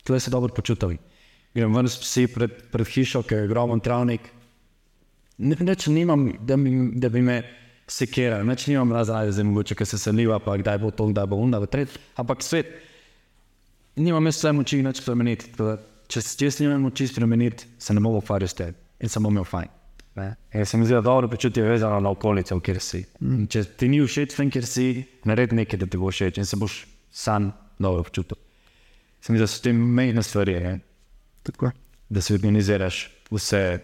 tukaj 0.06 0.20
se 0.20 0.30
dobro 0.30 0.54
počutim. 0.54 0.98
Grem 1.56 1.74
ven 1.74 1.88
s 1.88 1.98
psi 1.98 2.26
pred, 2.30 2.52
pred 2.70 2.86
hišo, 2.86 3.24
ki 3.26 3.34
je 3.34 3.46
ogromen 3.48 3.80
travnik. 3.80 4.20
Ne- 5.38 5.56
Nič 5.58 5.88
nimam, 5.90 6.28
da 6.46 6.56
bi, 6.56 6.70
da 6.94 7.08
bi 7.08 7.22
me 7.24 7.40
sekiral, 7.88 8.44
nič 8.46 8.66
nimam 8.70 8.92
razraja, 8.92 9.32
zdaj 9.32 9.44
mogoče, 9.50 9.74
ker 9.74 9.88
se 9.88 9.98
seliva, 9.98 10.38
pa 10.38 10.54
kdaj 10.60 10.78
bo 10.78 10.90
to, 10.90 11.08
kdaj 11.10 11.26
bo 11.26 11.40
unda. 11.40 11.58
Ampak 12.16 12.44
svet, 12.46 12.70
nimam 13.96 14.26
jaz 14.26 14.40
vse 14.40 14.52
moči 14.52 14.82
nič 14.84 15.02
spremeniti. 15.02 15.52
Če, 16.06 16.22
če 16.22 16.50
jaz 16.50 16.60
nimam 16.62 16.86
moči 16.86 17.08
spremeniti, 17.10 17.68
se 17.78 17.94
ne 17.94 18.02
bom 18.04 18.18
ukvarjal 18.20 18.52
s 18.52 18.58
tem 18.58 18.76
in 19.00 19.12
sem 19.12 19.26
imel 19.28 19.44
fajn. 19.44 19.72
In 20.16 20.64
se 20.64 20.78
mi 20.80 20.86
zdi, 20.86 20.94
da 20.96 21.02
dobro 21.04 21.28
počutje 21.28 21.62
je 21.62 21.68
vezano 21.68 22.00
na 22.00 22.10
okolico, 22.10 22.56
kjer 22.64 22.78
si. 22.80 23.02
Mm. 23.20 23.44
Če 23.52 23.64
ti 23.76 23.88
ni 23.92 24.00
všeč 24.00 24.32
tam, 24.32 24.48
kjer 24.52 24.64
si, 24.64 24.86
naredi 25.28 25.58
nekaj, 25.58 25.82
da 25.82 25.88
ti 25.92 26.00
bo 26.00 26.08
všeč 26.08 26.40
in 26.40 26.48
se 26.48 26.56
boš 26.56 26.78
sam 27.12 27.50
dobro 27.78 28.06
počutil. 28.06 28.38
Se 29.20 29.32
mi 29.32 29.36
zdi, 29.38 29.44
da 29.44 29.50
so 29.50 29.60
te 29.64 29.74
mejne 29.76 30.24
stvari, 30.24 30.56
ne? 30.64 30.78
Tako. 31.46 31.70
da 32.08 32.20
si 32.22 32.34
organiziraš 32.34 33.10
vse 33.30 33.78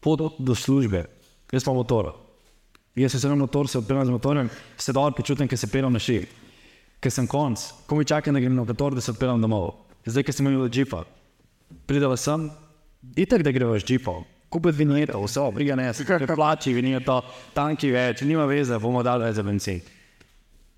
pot 0.00 0.38
do 0.38 0.54
službe. 0.54 1.04
Jaz 1.52 1.66
imam 1.66 1.76
motor. 1.76 2.12
Jaz 2.96 3.12
se 3.12 3.20
sem 3.20 3.38
motor, 3.38 3.68
se 3.68 3.78
odpeljem 3.78 4.06
z 4.06 4.10
motorjem, 4.10 4.50
se 4.76 4.92
dobro 4.92 5.14
počutim, 5.16 5.48
ker 5.48 5.58
se 5.58 5.66
peljem 5.66 5.92
na 5.92 5.98
ših. 5.98 6.26
Ker 7.02 7.10
sem 7.10 7.26
konc, 7.26 7.58
ko 7.90 7.96
mi 7.98 8.06
čakam, 8.06 8.36
da 8.36 8.40
grem 8.40 8.54
na 8.54 8.62
motor, 8.62 8.94
da 8.94 9.02
se 9.02 9.10
odpeljem 9.10 9.42
domov. 9.42 9.72
Zdaj, 10.06 10.22
ker 10.28 10.34
sem 10.36 10.46
imel 10.46 10.68
džipa, 10.70 11.02
prideva 11.90 12.14
sem, 12.16 12.46
itak, 13.18 13.42
da 13.42 13.50
greva 13.54 13.78
z 13.78 13.88
džipom. 13.88 14.22
Kupiti 14.52 14.84
vinjete, 14.84 15.16
vse, 15.18 15.48
briga 15.54 15.74
ne, 15.78 15.88
se 15.94 16.04
kaj 16.08 16.28
plači, 16.30 16.74
vinjete, 16.76 17.18
tanki 17.56 17.90
več, 17.90 18.22
nima 18.28 18.46
veze, 18.46 18.78
bomo 18.78 19.02
dali 19.02 19.26
več 19.26 19.40
za 19.40 19.44
benzin. 19.46 19.82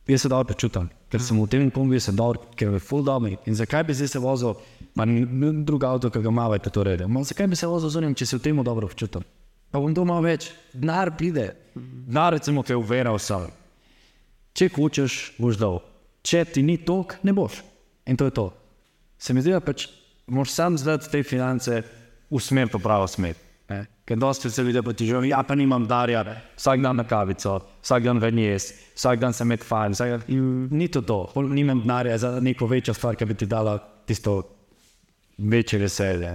Jaz 0.09 0.25
se 0.25 0.29
dobro 0.29 0.53
počutim, 0.53 0.91
ker 1.13 1.21
sem 1.25 1.39
v 1.41 1.47
tem 1.49 1.71
kombiju 1.73 2.01
se 2.01 2.13
dobro, 2.13 2.49
ker 2.57 2.73
je 2.73 2.81
full 2.81 3.05
domi. 3.05 3.37
In 3.49 3.57
zakaj 3.57 3.85
bi 3.89 3.97
zdaj 3.97 4.13
se 4.13 4.21
vozil, 4.21 4.57
pa 4.97 5.05
ni 5.09 5.25
drug 5.65 5.85
avto, 5.85 6.11
ki 6.13 6.21
ga 6.25 6.33
imate, 6.33 6.73
to 6.73 6.85
rede. 6.85 7.09
Ma, 7.09 7.25
zakaj 7.25 7.49
bi 7.53 7.57
se 7.57 7.69
vozil 7.69 7.93
z 7.93 8.01
unim, 8.01 8.17
če 8.17 8.29
se 8.29 8.41
v 8.41 8.45
tem 8.45 8.65
dobro 8.65 8.89
počutim? 8.89 9.25
Pa 9.73 9.81
bom 9.81 9.93
doma 9.97 10.21
več, 10.25 10.53
denar 10.73 11.13
pride, 11.17 11.51
denar 11.75 12.37
recimo 12.37 12.63
te 12.63 12.77
uvera 12.77 13.13
vsem. 13.17 13.49
Če 14.55 14.69
hočeš, 14.77 15.19
boš 15.41 15.61
dal. 15.61 15.81
Če 16.25 16.45
ti 16.49 16.63
ni 16.65 16.79
tok, 16.81 17.19
ne 17.23 17.35
boš. 17.37 17.61
In 18.09 18.17
to 18.17 18.29
je 18.29 18.35
to. 18.37 18.49
Se 19.21 19.35
mi 19.37 19.43
zdi, 19.45 19.53
da 19.53 19.61
pač 19.65 19.87
moraš 20.27 20.55
sam 20.57 20.79
zdati 20.81 21.11
te 21.13 21.23
finance 21.25 21.83
v 22.31 22.41
smer, 22.41 22.71
pa 22.73 22.81
pravo 22.81 23.09
smer. 23.09 23.37
Ne? 23.69 23.85
Ker 24.05 24.19
dosti 24.21 24.51
se 24.53 24.63
ljudje 24.65 24.83
potižujejo, 24.85 25.25
ja, 25.31 25.41
pa 25.45 25.57
nimam 25.57 25.87
darja, 25.89 26.25
vsak 26.57 26.83
dan 26.85 27.01
na 27.01 27.07
kavico, 27.09 27.59
vsak 27.85 28.05
dan 28.05 28.21
ven 28.21 28.41
jesti, 28.41 28.77
vsak 28.97 29.21
dan 29.21 29.37
se 29.37 29.47
med 29.49 29.65
fajn. 29.65 29.97
Vsak 29.97 30.13
dan... 30.13 30.43
Ni 30.73 30.89
to 30.93 31.05
to, 31.05 31.23
Pol 31.33 31.49
nimam 31.53 31.81
denarja 31.85 32.19
za 32.21 32.35
neko 32.45 32.69
večjo 32.69 32.97
stvar, 32.97 33.17
ki 33.17 33.29
bi 33.29 33.39
ti 33.41 33.49
dala 33.49 33.79
tisto 34.09 34.41
večje 35.39 35.81
veselje. 35.81 36.35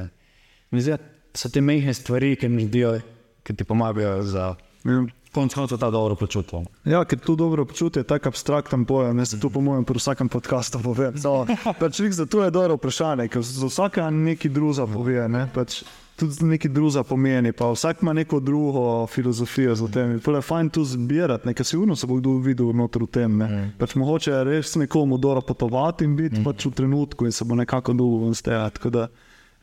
Mi 0.73 0.81
zdi, 0.81 0.97
da 0.97 1.37
so 1.37 1.49
te 1.53 1.61
mehke 1.61 1.93
stvari, 1.93 2.35
ki 2.37 2.49
zdijo, 2.65 2.97
ki 3.45 3.57
ti 3.57 3.65
pomagajo 3.65 4.21
za 4.25 4.53
Ja. 4.85 5.03
Konec 5.33 5.53
koncev 5.53 5.77
ta 5.77 5.89
dobro 5.89 6.15
počutje. 6.15 6.63
Ja, 6.85 7.05
ker 7.05 7.19
to 7.19 7.35
dobro 7.35 7.65
počutje 7.65 7.99
je 7.99 8.03
tako 8.03 8.29
abstrakten 8.29 8.85
pojem. 8.85 9.19
Jaz 9.19 9.35
to, 9.41 9.49
po 9.49 9.61
mojem, 9.61 9.85
pri 9.85 9.97
vsakem 9.97 10.29
podkastu 10.29 10.79
povem. 10.83 11.13
No, 11.23 11.45
pač 11.79 11.99
lik, 11.99 12.13
zato 12.13 12.43
je 12.43 12.51
dobro 12.51 12.75
vprašanje, 12.75 13.27
ker 13.27 13.41
za 13.41 13.67
vsaka 13.67 14.09
nekaj 14.09 14.51
druga 14.51 14.87
pove. 14.87 15.27
Ne? 15.29 15.47
Pač 15.53 15.83
tudi 16.19 16.45
nekaj 16.45 16.71
druga 16.71 17.03
pomeni, 17.03 17.51
pa 17.51 17.69
vsak 17.71 18.01
ima 18.01 18.13
neko 18.13 18.39
drugo 18.39 19.07
filozofijo 19.07 19.75
za 19.75 19.87
tem. 19.87 20.19
Pa 20.19 20.31
je 20.31 20.41
fajn 20.41 20.69
tu 20.69 20.83
zbirati, 20.83 21.47
nekaj 21.47 21.65
sigurno 21.65 21.95
se 21.95 22.07
bo 22.07 22.17
kdo 22.19 22.37
videl 22.43 22.73
v 22.73 23.07
tem. 23.07 23.37
Ne? 23.37 23.71
Pač 23.79 23.95
mogoče 23.95 24.31
je 24.31 24.43
res 24.43 24.75
nekomu 24.75 25.17
dobro 25.17 25.41
potovati 25.41 26.03
in 26.05 26.15
biti 26.15 26.43
pač 26.43 26.65
v 26.65 26.71
trenutku 26.71 27.25
in 27.25 27.31
se 27.31 27.45
bo 27.45 27.55
nekako 27.55 27.93
dolgo 27.93 28.33
stejati. 28.33 28.79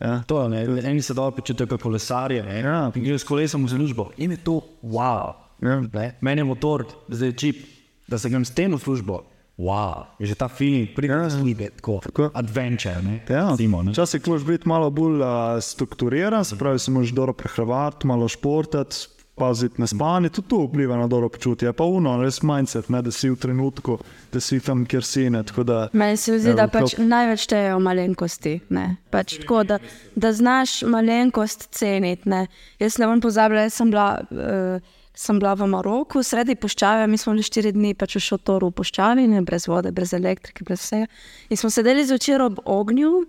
Ja. 0.00 0.22
To 0.28 0.42
je, 0.42 0.48
ne, 0.48 0.80
eni 0.90 1.02
se 1.02 1.14
dobro 1.14 1.36
počutijo 1.36 1.66
kot 1.66 1.82
kolesarje, 1.82 2.44
Ja. 2.60 2.92
in 2.94 3.02
grejo 3.02 3.18
s 3.18 3.24
kolesom 3.24 3.64
v 3.64 3.68
službo. 3.68 4.10
In 4.16 4.30
je 4.30 4.36
to 4.36 4.60
wow. 4.84 5.45
Ja. 5.62 5.80
Ne, 5.92 6.18
meni 6.20 6.40
je 6.40 6.44
motor, 6.44 6.84
zdaj 7.08 7.28
je 7.28 7.32
čip, 7.32 7.64
da 8.06 8.18
se 8.18 8.28
grem 8.30 8.44
s 8.44 8.54
tem 8.54 8.74
v 8.74 8.78
službo. 8.78 9.22
Wow, 9.56 10.04
je 10.20 10.26
že 10.26 10.34
ta 10.36 10.48
feeling, 10.52 10.92
pridem 10.92 11.16
ja, 11.16 11.30
službe, 11.30 11.70
tako, 11.80 12.28
adventure, 12.34 13.00
ne, 13.02 13.24
Ja, 13.28 13.50
recimo, 13.50 13.80
ne. 13.82 13.92
Včasih 13.96 14.20
moraš 14.28 14.44
biti 14.44 14.68
malo 14.68 14.90
bolj 14.90 15.20
uh, 15.20 15.28
strukturiran, 15.60 16.44
se 16.44 16.56
pravi, 16.56 16.78
se 16.78 16.90
moraš 16.90 17.08
dobro 17.16 17.32
prehraniti, 17.32 18.06
malo 18.06 18.28
športati, 18.28 18.96
paziti 19.34 19.80
na 19.80 19.86
spanje, 19.86 20.28
tudi 20.28 20.48
to 20.48 20.58
vpliva 20.64 20.96
na 20.96 21.06
dobro 21.06 21.28
počutje. 21.28 21.72
Pa 21.72 21.84
uno, 21.84 22.22
res 22.22 22.42
mindset, 22.42 22.88
ne, 22.88 23.02
da 23.02 23.10
si 23.10 23.30
v 23.30 23.36
trenutku, 23.36 23.98
da 24.32 24.40
si 24.40 24.60
tam, 24.60 24.84
kjer 24.88 25.04
si. 25.04 25.30
Ne, 25.30 25.42
tako 25.44 25.64
da, 25.64 25.88
Meni 25.92 26.16
se 26.16 26.38
zdi, 26.38 26.48
Ja, 26.48 26.54
da 26.54 26.68
pač 26.68 26.94
največ 26.98 27.44
štejejo 27.44 27.78
malenkosti. 27.80 28.60
ne. 28.68 28.96
Pač 29.10 29.38
tako, 29.40 29.64
da, 29.64 29.78
da 30.16 30.32
znaš 30.32 30.82
malenkost 30.82 31.68
ceniti. 31.70 32.28
Ne. 32.28 32.46
Jaz 32.78 32.98
ne 32.98 33.06
bom 33.06 33.20
pozabila, 33.20 33.60
jaz 33.68 33.74
sem 33.80 33.90
bila, 33.90 34.20
uh, 34.30 34.95
sem 35.16 35.38
bila 35.40 35.54
v 35.56 35.66
Maroku, 35.72 36.20
sredi 36.22 36.54
puščave, 36.60 37.06
mi 37.08 37.18
smo 37.18 37.32
bili 37.32 37.46
štiri 37.46 37.72
dni 37.72 37.94
pač 37.96 38.18
v 38.18 38.22
šotoru 38.26 38.68
v 38.70 38.76
puščavi, 38.80 39.24
ne, 39.32 39.40
brez 39.46 39.64
vode, 39.70 39.92
brez 39.96 40.12
elektrike, 40.16 40.64
brez 40.68 40.82
vsega. 40.84 41.08
In 41.48 41.60
smo 41.60 41.70
sedeli 41.72 42.04
zvečer 42.04 42.44
ob 42.44 42.60
ognju. 42.64 43.24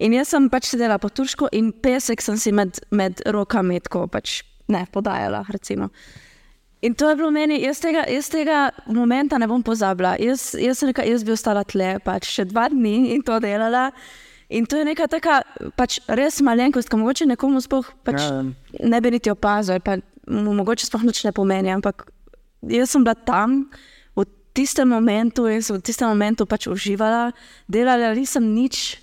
In 0.00 0.14
jaz 0.14 0.30
sem 0.32 0.46
pač 0.48 0.70
sedela 0.70 0.96
po 1.02 1.10
turško 1.10 1.50
in 1.52 1.72
pesek 1.72 2.22
sem 2.22 2.38
si 2.38 2.52
med, 2.54 2.78
med 2.94 3.20
rokami 3.26 3.80
tako 3.82 4.06
pač 4.08 4.40
ne 4.70 4.84
podajala. 4.92 5.42
Recimo. 5.50 5.90
In 6.80 6.94
to 6.94 7.10
je 7.10 7.16
bilo 7.18 7.28
meni, 7.34 7.58
jaz 7.60 7.82
tega, 7.82 8.06
jaz 8.08 8.30
tega 8.32 8.70
momenta 8.86 9.36
ne 9.38 9.48
bom 9.50 9.60
pozabila. 9.66 10.14
Jaz, 10.22 10.54
jaz, 10.56 10.78
sem 10.80 10.88
rekla, 10.88 11.04
jaz 11.10 11.26
bi 11.26 11.34
ostala 11.34 11.66
tle 11.68 11.98
pač 12.04 12.30
še 12.30 12.46
dva 12.48 12.70
dni 12.72 13.10
in 13.12 13.24
to 13.26 13.36
delala. 13.42 13.90
In 14.50 14.64
to 14.66 14.80
je 14.80 14.86
neka 14.88 15.06
taka 15.10 15.42
pač 15.76 16.00
res 16.08 16.40
malenkost, 16.42 16.88
ki 16.90 16.98
mogoče 16.98 17.28
nekomu 17.28 17.60
sploh 17.62 17.86
pač 18.06 18.22
Ja. 18.22 18.40
ne 18.82 19.00
bi 19.00 19.10
niti 19.10 19.30
opazil, 19.30 19.82
pa 19.84 19.98
mu 20.30 20.54
mogoče 20.54 20.86
sploh 20.86 21.04
nič 21.04 21.24
ne 21.26 21.32
pomeni. 21.34 21.74
Ampak 21.74 22.06
jaz 22.62 22.94
sem 22.94 23.04
bila 23.04 23.18
tam 23.18 23.66
v 24.16 24.24
tistem 24.54 24.88
momentu 24.88 25.50
in 25.50 25.62
sem 25.62 25.76
v 25.76 25.82
tistem 25.82 26.08
momentu 26.08 26.46
pač 26.46 26.70
uživala, 26.70 27.34
delala 27.66 28.14
nisem 28.14 28.46
nič, 28.54 28.98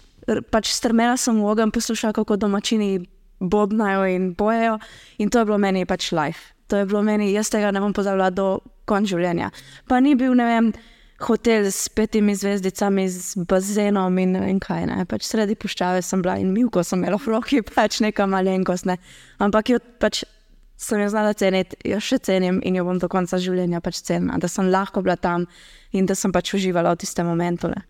pač 0.52 0.72
strmela 0.72 1.20
sem 1.20 1.36
v 1.36 1.46
ogenj, 1.46 1.72
poslušala, 1.76 2.16
kako 2.16 2.40
domačini 2.40 3.04
bobnajo 3.40 4.08
in 4.10 4.34
bojejo. 4.34 4.80
In 5.18 5.30
to 5.30 5.40
je 5.40 5.46
bilo 5.46 5.58
meni 5.58 5.86
pač 5.86 6.12
life. 6.12 6.54
To 6.68 6.78
je 6.78 6.86
bilo 6.86 7.02
meni, 7.04 7.32
jaz 7.32 7.50
tega 7.50 7.72
ne 7.72 7.80
bom 7.80 7.94
pozabila 7.96 8.30
do 8.30 8.60
konca 8.88 9.16
življenja. 9.16 9.52
Pa 9.88 10.00
ni 10.04 10.16
bil, 10.20 10.36
ne 10.36 10.46
vem, 10.48 10.72
hotel 11.24 11.66
s 11.72 11.88
petimi 11.90 12.36
zvezdicami, 12.36 13.08
z 13.10 13.46
bazenom 13.50 14.18
in 14.20 14.36
ne 14.36 14.42
vem 14.44 14.60
kaj. 14.62 14.86
Ne. 14.90 15.06
Pač 15.10 15.26
sredi 15.26 15.56
puščave 15.56 16.04
sem 16.06 16.22
bila 16.22 16.38
in 16.42 16.52
milko 16.54 16.84
sem 16.84 17.00
imela 17.02 17.20
v 17.22 17.34
roki, 17.34 17.62
pač 17.76 18.02
neka 18.04 18.28
malenkost. 18.30 18.90
Ne. 18.90 19.00
Ampak 19.40 19.74
jo 19.74 19.80
pač 20.02 20.26
sem 20.78 21.02
jo 21.02 21.10
znala 21.10 21.34
ceniti, 21.34 21.78
jo 21.90 21.98
še 22.00 22.20
cenim 22.22 22.62
in 22.64 22.78
jo 22.78 22.86
bom 22.86 23.00
do 23.02 23.10
konca 23.10 23.40
življenja 23.42 23.82
pač 23.82 24.04
cenila, 24.06 24.38
da 24.38 24.50
sem 24.52 24.70
lahko 24.70 25.02
bila 25.02 25.18
tam 25.18 25.48
in 25.92 26.06
da 26.06 26.16
sem 26.16 26.32
pač 26.32 26.54
uživala 26.54 26.94
v 26.94 27.02
tistem 27.02 27.26
momentu. 27.26 27.72
Ne. 27.74 27.84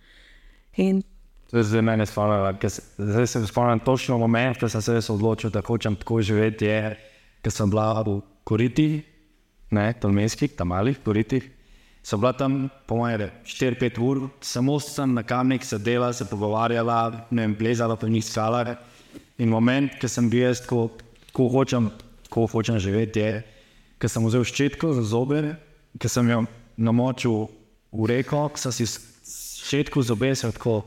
In 0.79 1.03
To 1.47 1.57
je 1.57 1.63
zdaj 1.63 1.81
meni 1.81 2.03
spomnilo, 2.03 2.49
ker 2.59 2.67
zdaj 2.69 3.27
se 3.27 3.39
spomnim 3.47 3.79
točno 3.79 4.17
moment, 4.19 4.57
ko 4.59 4.67
sem 4.67 4.81
se 4.83 4.97
res 4.97 5.07
odločil, 5.09 5.47
da 5.47 5.61
hočem 5.63 5.95
tako 5.95 6.19
živeti, 6.19 6.67
je, 6.67 6.97
ker 7.39 7.53
sem 7.55 7.71
bila 7.71 8.01
v 8.03 8.17
Koriti, 8.43 8.87
ne, 9.71 9.85
tolmenskih, 9.95 10.57
tam 10.59 10.73
malih 10.75 10.99
Koritih. 11.03 11.47
Sem 12.03 12.19
bila 12.19 12.33
tam, 12.35 12.67
po 12.87 12.99
mojem, 12.99 13.31
4-5 13.47 13.99
ur, 14.03 14.19
samo 14.43 14.75
sem 14.83 15.13
na 15.15 15.23
kamnih 15.23 15.63
sedela, 15.63 16.11
se 16.11 16.27
pogovarjala, 16.27 17.27
ne 17.31 17.47
vem, 17.47 17.55
plezala 17.55 17.95
po 17.95 18.11
njih 18.11 18.27
skalah. 18.27 18.75
In 19.39 19.47
moment, 19.47 19.95
ko 20.01 20.07
sem 20.11 20.27
bil 20.27 20.49
jaz, 20.49 20.65
ko, 20.67 20.89
ko, 21.31 21.47
hočem, 21.51 21.87
ko 22.29 22.47
hočem 22.51 22.79
živeti, 22.79 23.23
je, 23.23 23.43
ko 24.01 24.11
sem 24.11 24.25
vzel 24.27 24.45
ščetko 24.47 24.93
za 24.99 25.03
zobe, 25.07 25.55
ko 25.97 26.11
sem 26.11 26.29
jo 26.29 26.43
namočil 26.77 27.47
v 27.91 28.11
reko, 28.11 28.47
ko 28.51 28.61
sem 28.61 28.75
si 28.75 28.87
ščetko 28.87 30.03
zobe 30.05 30.35
se 30.35 30.51
tako 30.51 30.83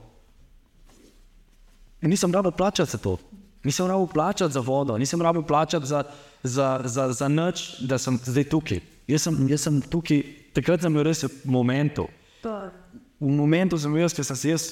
In 2.00 2.08
nisem 2.08 2.32
rabil 2.32 2.52
plačati 2.52 2.90
za 2.90 2.98
to. 2.98 3.18
Nisem 3.64 3.86
rabil 3.86 4.06
plačati 4.06 4.52
za 4.52 4.60
vodo, 4.60 4.96
nisem 4.98 5.22
rabil 5.22 5.42
plačati 5.42 5.86
za, 5.86 6.04
za, 6.42 6.80
za, 6.84 7.12
za 7.12 7.28
nič, 7.28 7.80
da 7.80 7.98
sem 7.98 8.16
zdaj 8.24 8.44
tukaj. 8.44 8.80
Jaz 9.08 9.22
sem, 9.22 9.36
jaz 9.48 9.66
sem 9.66 9.80
tukaj, 9.84 10.22
takrat 10.56 10.80
sem 10.80 10.94
bil 10.94 11.04
res 11.04 11.24
v 11.24 11.30
momentu. 11.44 12.06
V 13.20 13.28
momentu 13.28 13.76
sem 13.78 13.92
bil 13.92 14.06
jaz, 14.06 14.16
ker 14.16 14.24
sem 14.24 14.36
se 14.36 14.54
jaz 14.54 14.64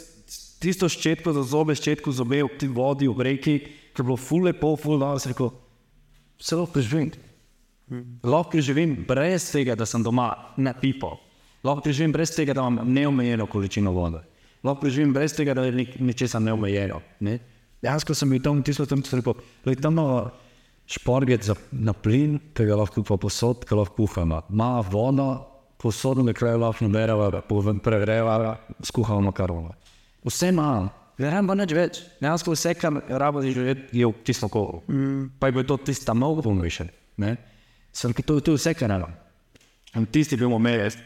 tisto 0.63 0.89
ščetko 0.89 1.37
za 1.37 1.45
zobe, 1.53 1.77
ščetko 1.77 2.15
zobe 2.17 2.41
v 2.47 2.57
tej 2.57 2.73
vodi, 2.73 3.11
v 3.13 3.29
reki, 3.29 3.57
ki 3.93 4.01
je 4.01 4.07
bilo 4.07 4.17
ful 4.17 4.49
lepo, 4.49 4.73
ful 4.81 4.97
dobro, 4.97 5.21
sem 5.21 5.35
rekel, 5.35 5.53
lahko 6.53 6.73
preživim. 6.73 7.13
Lahko 8.23 8.51
preživim 8.51 8.97
brez 9.09 9.51
tega, 9.53 9.75
da 9.75 9.87
sem 9.87 10.03
doma 10.03 10.31
na 10.57 10.75
pipo. 10.75 11.17
Lahko 11.65 11.83
preživim 11.83 12.13
brez 12.13 12.35
tega, 12.37 12.55
da 12.55 12.67
imam 12.67 12.93
neomejeno 12.93 13.47
količino 13.47 13.93
vode. 13.93 14.21
Lahko 14.63 14.81
preživim 14.81 15.13
brez 15.15 15.35
tega, 15.35 15.55
da 15.55 15.65
je 15.67 15.87
nečesa 15.99 16.39
neomejeno. 16.39 17.01
Ne? 17.21 17.39
Dejansko 17.83 18.15
sem 18.15 18.31
bil 18.31 18.43
tam, 18.43 18.63
tisto 18.63 18.87
sem 18.87 19.03
rekel, 19.13 19.35
da 19.65 19.71
je 19.73 19.81
tam 19.83 19.95
malo 19.95 20.31
šporget 20.89 21.45
za, 21.45 21.55
na 21.73 21.93
plin, 21.93 22.39
ki 22.55 22.67
ga 22.67 22.79
lahko 22.81 23.05
pa 23.07 23.19
posod, 23.21 23.65
ki 23.69 23.77
lahko 23.79 24.05
kuhamo. 24.05 24.43
Malo 24.49 24.85
voda, 24.91 25.29
posod 25.79 26.25
na 26.27 26.33
kraju 26.33 26.65
lahko 26.65 26.89
nabereva, 26.89 27.43
pregreva, 27.85 28.57
skuhamo 28.83 29.29
makarono. 29.31 29.75
Vse 30.27 30.51
imam. 30.55 30.91
Ne 31.19 31.31
rabim 31.33 31.51
pa 31.51 31.57
nič 31.59 31.73
več. 31.75 32.01
Dejansko 32.23 32.55
vse, 32.55 32.75
kar 32.79 33.01
rabim 33.21 33.43
za 33.43 33.53
živeti, 33.55 33.89
je 33.99 34.07
v 34.07 34.25
tistem 34.25 34.51
kolu. 34.53 34.83
Mm. 34.87 35.25
Pa 35.41 35.49
je 35.49 35.57
bilo 35.57 35.65
to 35.67 35.77
tista 35.91 36.15
mnogo 36.15 36.43
pomembnejše. 36.47 36.89
ne. 37.19 37.37
Sem 37.93 38.13
rekel, 38.13 38.25
to, 38.25 38.41
to 38.41 38.55
je 38.55 38.61
vse, 38.61 38.75
kar 38.79 38.91
rabim. 38.91 39.17
In 39.97 40.07
tisti 40.07 40.37
bil 40.37 40.51
moment, 40.53 40.79
jaz, 40.79 40.99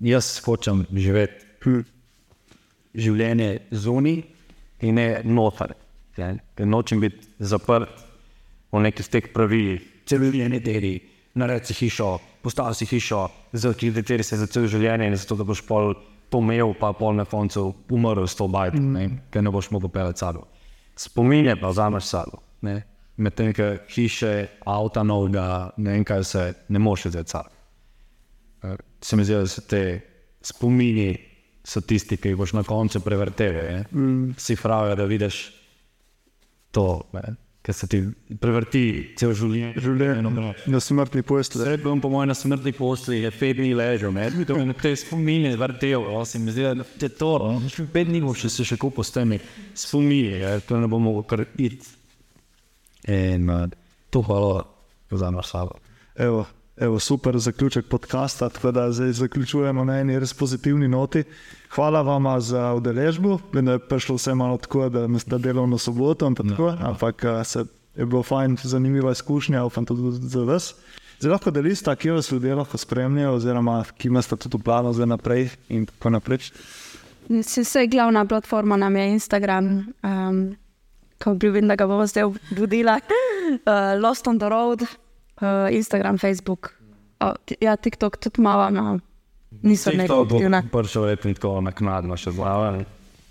jaz 0.00 0.28
hočem 0.44 0.84
živeti 0.92 1.46
hm, 1.64 1.84
življenje 2.94 3.48
zunaj 3.70 4.18
in 4.82 4.94
ne 4.98 5.06
noter. 5.24 5.72
ne. 6.18 6.34
Nočem 6.58 7.00
biti 7.00 7.24
zaprt 7.38 7.88
v 8.72 8.80
nekih 8.84 9.08
teh 9.08 9.32
pravilih, 9.32 9.80
celovljene 10.08 10.60
deli, 10.60 10.98
naredi 11.38 11.70
si 11.72 11.84
hišo, 11.84 12.18
postavi 12.42 12.74
si 12.74 12.88
hišo, 12.90 13.22
za 13.52 13.72
kateri 13.72 14.24
se 14.24 14.36
za 14.36 14.46
celo 14.46 14.68
življenje 14.68 15.08
in 15.08 15.16
zato, 15.16 15.36
da 15.36 15.44
boš 15.44 15.62
pol 15.64 15.94
to 16.32 16.40
imel, 16.40 16.72
pa 16.80 16.92
pol 16.96 17.16
na 17.18 17.26
koncu 17.28 17.66
umrl 17.92 18.26
s 18.26 18.36
to 18.38 18.48
bajto, 18.48 18.80
mm. 18.80 19.18
ker 19.30 19.44
ne 19.44 19.52
boš 19.52 19.70
mogel 19.74 19.92
pelati 19.92 20.24
sabo. 20.24 20.46
Spominje 20.96 21.56
pa 21.60 21.72
vzameš 21.72 22.08
sabo. 22.08 22.40
Medtem 23.16 23.52
ko 23.52 23.74
hiše, 23.92 24.62
avta 24.66 25.02
novega, 25.04 25.44
ne 25.76 25.98
vem 25.98 26.04
kaj 26.08 26.24
se, 26.24 26.46
ne 26.68 26.80
moreš 26.80 27.10
vzeti 27.10 27.36
sabo. 27.36 27.52
Eh, 28.64 28.76
Se 29.02 29.16
mi 29.16 29.24
zdi, 29.26 29.34
da 29.34 29.46
so 29.50 29.60
te 29.66 30.00
spomini 30.42 31.10
so 31.64 31.80
tisti, 31.82 32.16
ki 32.16 32.32
jih 32.32 32.38
boš 32.38 32.52
na 32.54 32.62
koncu 32.62 33.00
prevrtel. 33.02 33.84
Mm. 33.90 34.34
Si 34.38 34.56
pravi, 34.56 34.96
da 34.96 35.04
vidiš 35.04 35.42
to, 36.70 37.02
ne, 37.12 37.34
ker 37.62 37.74
se 37.74 37.86
ti 37.86 38.00
prevrti 38.42 38.82
cel 39.18 39.32
življenje. 39.38 39.82
Življenje. 39.84 40.30
Na 40.72 40.80
smrtni 40.82 41.22
postelji. 41.26 41.62
Zdaj 41.62 41.78
bom 41.84 42.00
po 42.02 42.10
mojem 42.10 42.32
na 42.32 42.36
smrtni 42.36 42.72
posli, 42.74 43.20
je 43.22 43.30
pet 43.36 43.56
dni 43.60 43.70
ležal, 43.78 44.18
in 44.18 44.74
te 44.82 44.94
spomine 44.98 45.54
vrtel, 45.58 46.08
se 46.26 46.40
mi 46.42 46.54
zdi, 46.54 46.66
da 46.80 46.86
te 46.98 47.08
to, 47.08 47.36
no, 47.38 47.86
pet 47.94 48.10
dni 48.10 48.22
boš 48.24 48.48
se 48.50 48.66
še 48.66 48.78
kupo 48.82 49.06
s 49.06 49.14
temi 49.14 49.38
spomini, 49.78 50.40
ja, 50.42 50.56
to 50.66 50.80
ne 50.82 50.90
bomo 50.90 51.12
mogli 51.12 51.28
kar 51.30 51.44
iti. 51.56 51.94
In 53.10 53.48
uh, 53.50 53.66
to 54.10 54.22
hvala 54.26 54.66
za 55.10 55.30
naš 55.30 55.54
sabo. 55.54 55.78
Evo, 56.18 56.44
evo, 56.76 56.98
super 56.98 57.38
zaključek 57.38 57.86
podcasta, 57.86 58.48
tako 58.48 58.72
da 58.72 58.92
zdaj 58.92 59.12
zaključujemo 59.12 59.84
na 59.84 59.98
eni 60.00 60.18
res 60.18 60.34
pozitivni 60.34 60.88
noti. 60.88 61.24
Hvala 61.74 62.02
vam 62.02 62.40
za 62.40 62.74
udeležbo. 62.74 63.38
Vem, 63.52 63.64
da 63.64 63.72
je 63.72 63.78
prišlo 63.88 64.16
vse 64.16 64.34
malo 64.34 64.56
tako, 64.56 64.88
da 64.88 65.06
me 65.06 65.18
sta 65.18 65.38
delovno 65.38 65.78
soboto, 65.78 66.26
in 66.26 66.34
tako, 66.34 66.74
ampak 66.80 67.24
a, 67.24 67.44
se 67.44 67.64
je 67.96 68.06
bilo 68.06 68.22
fajn, 68.22 68.56
zanimiva 68.62 69.12
izkušnja, 69.12 69.64
upam 69.64 69.86
tudi 69.86 70.28
za 70.28 70.40
vas. 70.40 70.74
Zdaj 71.18 71.30
lahko 71.30 71.50
delite, 71.50 71.96
kje 71.96 72.12
vas 72.12 72.32
ljudje 72.32 72.54
lahko 72.54 72.78
spremljajo, 72.78 73.34
oziroma 73.34 73.84
ki 73.98 74.08
imate 74.08 74.36
tudi 74.36 74.58
v 74.58 74.62
planu 74.62 74.92
za 74.92 75.06
naprej 75.06 75.50
in 75.68 75.86
tako 75.86 76.10
naprej. 76.10 76.50
Se, 77.42 77.64
se 77.64 77.86
glavna 77.86 78.24
platforma 78.26 78.76
nam 78.76 78.96
je 78.96 79.08
Instagram, 79.08 79.86
um, 80.02 80.56
ko 81.24 81.32
vidim, 81.32 81.68
da 81.68 81.76
ga 81.76 81.86
bomo 81.86 82.06
zdaj 82.06 82.24
vodila. 82.58 82.98
Uh, 83.52 84.00
Lost 84.02 84.26
on 84.26 84.38
the 84.38 84.48
Road, 84.48 84.82
uh, 85.42 85.68
Instagram, 85.74 86.18
Facebook, 86.18 86.72
uh, 87.20 87.34
ja, 87.60 87.76
TikTok 87.76 88.16
tudi 88.16 88.42
malo, 88.42 88.70
no, 88.70 88.98
niso 89.62 89.90
nekaj 89.90 90.24
aktivna. 90.24 90.62
Prvo 90.72 91.04
letni 91.06 91.34
tako 91.34 91.60
naknadno 91.60 92.16
še 92.16 92.32
zraven, 92.32 92.84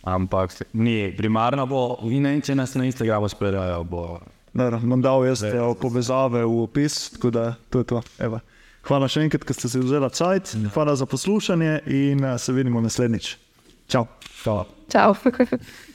ampak 0.03 0.53
ni 0.73 1.13
primarno 1.17 1.65
bo, 1.69 1.81
in 2.09 2.27
ne, 2.27 2.37
če 2.41 2.55
nas 2.55 2.75
na 2.75 2.85
Instagramu 2.89 3.29
spremljajo, 3.31 3.83
bo 3.89 4.05
Bom 4.51 4.99
dal 4.99 5.23
jaz 5.23 5.39
te 5.45 5.59
povezave 5.79 6.41
v 6.43 6.63
opis, 6.65 7.13
tako 7.15 7.29
da 7.31 7.53
to 7.71 7.79
je 7.79 7.87
to. 7.87 8.01
Evo. 8.19 8.41
Hvala 8.83 9.07
še 9.07 9.23
enkrat, 9.23 9.45
ker 9.47 9.55
ste 9.55 9.69
si 9.69 9.79
vzeli 9.79 10.09
cajt, 10.11 10.55
hvala 10.73 10.95
za 10.97 11.05
poslušanje 11.05 11.85
in 11.85 12.25
se 12.35 12.51
vidimo 12.51 12.81
naslednjič. 12.81 13.37
Čau. 13.87 14.07
to. 14.43 14.65
Čau. 14.91 15.15